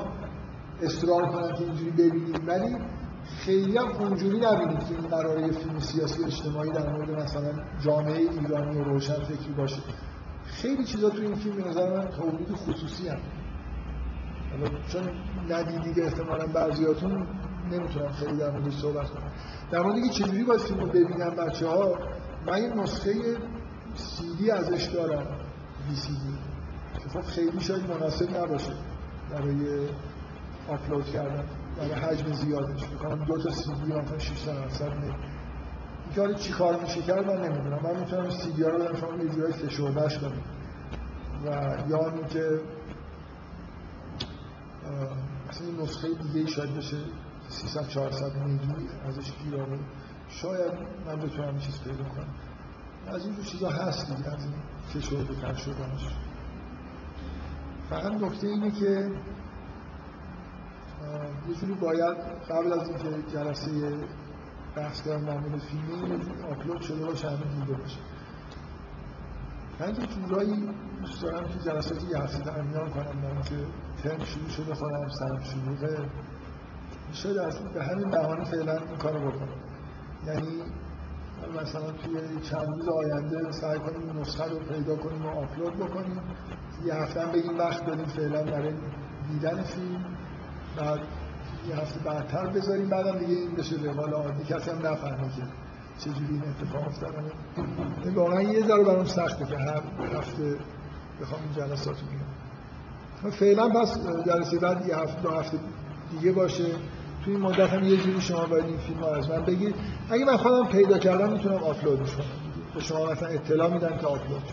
اصرار 0.82 1.26
کنم 1.26 1.56
که 1.56 1.64
اینجوری 1.64 1.92
ببینید 1.92 2.48
ولی 2.48 2.76
خیلی 3.26 3.78
هم 3.78 3.92
اونجوری 3.92 4.40
نبینید 4.40 4.80
که 4.80 4.96
این 4.96 5.08
قراره 5.08 5.42
یه 5.42 5.52
فیلم 5.52 5.80
سیاسی 5.80 6.26
اجتماعی 6.26 6.72
در 6.72 6.90
مورد 6.90 7.12
مثلا 7.12 7.54
جامعه 7.80 8.18
ایرانی 8.18 8.80
و 8.80 8.84
روشن 8.84 9.24
فکری 9.24 9.54
باشه. 9.58 9.82
خیلی 10.46 10.84
چیزا 10.84 11.10
تو 11.10 11.22
این 11.22 11.36
فیلم 11.36 11.56
به 11.56 11.70
نظر 11.70 11.98
من 11.98 12.08
تولید 12.08 12.52
خصوصی 12.56 13.08
هم. 13.08 13.18
چون 14.88 15.10
ندیدید 15.50 16.00
احتمالا 16.00 16.48
بعضیاتون 16.48 17.28
نمی‌تونم 17.72 18.12
خیلی 18.12 18.38
در 18.38 18.52
موردش 18.52 18.78
صحبت 18.78 19.10
کنم 19.10 19.32
در 19.72 19.80
مورد 19.80 19.96
اینکه 19.96 20.10
چجوری 20.10 20.44
باید 20.44 20.60
فیلم 20.60 20.80
رو 20.80 20.88
ببینن 20.88 21.30
بچه 21.30 21.68
ها 21.68 21.98
من 22.48 22.64
یه 22.64 22.70
نسخه 22.70 23.14
سی 23.96 24.36
دی 24.38 24.52
ازش 24.52 24.84
دارم 24.84 25.28
وی 25.90 25.96
سی 25.96 26.14
دی 26.14 27.22
خیلی 27.22 27.60
شاید 27.60 27.90
مناسب 27.90 28.38
نباشه 28.38 28.74
برای 29.32 29.88
آپلود 30.68 31.06
کردن. 31.06 31.46
برای 31.82 31.94
حجم 31.94 32.34
زیادش 32.34 32.90
می‌کنم. 32.90 33.24
دو 33.26 33.44
تا 33.44 33.52
سی 33.52 33.74
دی 33.74 33.94
مثلا 33.94 34.20
600 34.20 34.58
700 34.58 34.86
نه 34.86 35.16
این 36.18 36.36
چی 36.36 36.54
کار 36.54 36.82
میشه 36.82 37.02
کرد 37.02 37.28
من 37.28 37.44
نمی‌دونم. 37.44 37.80
من 37.84 38.00
می‌تونم 38.00 38.30
سی 38.30 38.52
دی 38.52 38.64
رو 38.64 38.80
بدم 38.80 38.96
شما 38.96 39.24
یه 39.24 39.30
جورایی 39.30 39.54
فشردش 39.54 40.18
کنید 40.18 40.44
و 41.46 41.48
یا 41.90 42.10
اینکه 42.10 42.60
مثلا 45.50 45.68
این 45.68 45.82
نسخه 45.82 46.08
دیگه 46.14 46.52
شاید 46.52 46.78
بشه 46.78 46.98
300 47.50 47.88
400 47.88 48.36
میگی 48.46 48.88
ازش 49.08 49.32
گیرا 49.44 49.66
شاید 50.30 50.74
من 51.08 51.16
بتونم 51.16 51.58
چیز 51.58 51.82
پیدا 51.84 52.04
کنم. 52.04 52.34
از 53.08 53.26
این 53.26 53.36
چیزا 53.44 53.70
هست 53.70 54.16
دیگه 54.16 54.34
از 54.34 54.44
این 54.46 54.54
فشرده 54.94 55.42
تر 55.42 55.54
شدنش. 55.54 56.08
فقط 57.90 58.12
نکته 58.12 58.48
اینه 58.48 58.72
که 58.72 59.12
یه 61.50 61.56
جوری 61.56 61.74
باید 61.74 62.18
قبل 62.50 62.74
از 62.74 62.90
اینکه 62.90 63.32
جلسه 63.34 63.72
بحث 64.76 65.02
کردن 65.02 65.26
در 65.26 65.38
مورد 65.38 65.62
فیلمه 65.62 66.20
آپلود 66.52 66.82
شده 66.82 67.06
باشه 67.06 67.30
همه 67.30 67.38
دیده 67.38 67.74
باشه. 67.74 68.00
من 69.80 69.94
که 69.94 70.08
جورایی 70.08 70.70
دوست 71.02 71.22
دارم 71.22 71.48
که 71.48 71.60
جلسات 71.70 72.04
یه 72.04 72.18
هفته 72.18 72.62
میان 72.62 72.90
کنم 72.90 73.36
من 73.36 73.42
که 73.44 73.56
ترم 74.04 74.26
شروع 74.26 74.50
شده 74.50 74.74
خودم 74.74 75.10
سرم 75.10 75.44
شروعه 75.44 75.98
شاید 77.14 77.38
از 77.38 77.60
به 77.74 77.84
همین 77.84 78.10
بهانه 78.10 78.44
فعلا 78.44 78.78
این 78.78 78.98
کارو 78.98 79.32
بکنم. 79.32 79.48
یعنی 80.28 80.62
مثلا 81.62 81.92
توی 81.92 82.42
چند 82.42 82.68
روز 82.68 82.90
آینده 82.90 83.52
سعی 83.52 83.80
کنیم 83.80 84.20
نسخه 84.20 84.44
رو 84.50 84.60
پیدا 84.60 84.96
کنیم 84.96 85.26
و 85.26 85.30
آپلود 85.30 85.76
بکنیم. 85.76 86.22
یه 86.86 86.94
هفته 86.94 87.26
بگیم 87.26 87.58
وقت 87.60 87.86
بدیم 87.86 88.06
فعلا 88.06 88.44
برای 88.44 88.74
دیدن 89.32 89.64
فیلم. 89.64 90.06
بعد 90.78 91.00
یه 91.70 91.76
هفته 91.76 92.00
بعدتر 92.00 92.48
بذاریم 92.48 92.90
بعدم 92.90 93.20
دیگه 93.20 93.34
این 93.34 93.56
بشه 93.56 93.76
روال 93.76 94.14
عادی. 94.14 94.44
کسی 94.44 94.70
هم 94.72 94.78
نفهمه 94.78 95.30
که 95.36 95.44
چجوری 96.00 96.34
این 96.34 96.44
اتفاق 96.44 96.88
افتاده. 96.88 97.18
این 98.04 98.16
واقعا 98.16 98.42
یه 98.42 98.68
ذره 98.68 98.84
برام 98.84 99.06
سخته 99.06 99.46
که 99.46 99.58
هر 99.58 99.82
هفته 100.18 100.58
بخوام 101.22 101.42
این 101.42 101.54
جلسات 101.68 101.96
رو 103.24 103.32
فعلا 103.32 103.70
پس 103.70 103.98
جلسه 104.26 104.60
بعد 104.60 104.88
یه 104.88 104.98
هفته 104.98 105.22
دو 105.22 105.30
هفته 105.30 105.58
دیگه 106.12 106.32
باشه. 106.32 106.66
توی 107.26 107.34
این 107.34 107.44
مدت 107.44 107.70
هم 107.70 107.84
یه 107.84 107.98
جوری 107.98 108.22
شما 108.22 108.46
باید 108.46 108.66
این 108.66 108.78
فیلم 108.78 109.04
از 109.04 109.30
من 109.30 109.46
بگید 109.46 109.76
اگه 110.10 110.26
من 110.26 110.38
خودم 110.38 110.68
پیدا 110.68 110.98
کردم 110.98 111.32
می‌تونم 111.34 111.64
آپلودش 111.64 112.16
کنم 112.16 112.26
به 112.76 112.82
شما 112.82 113.06
مثلا 113.06 113.28
اطلاع 113.28 113.74
میدم 113.74 113.98
که 113.98 114.08
آپلود 114.08 114.44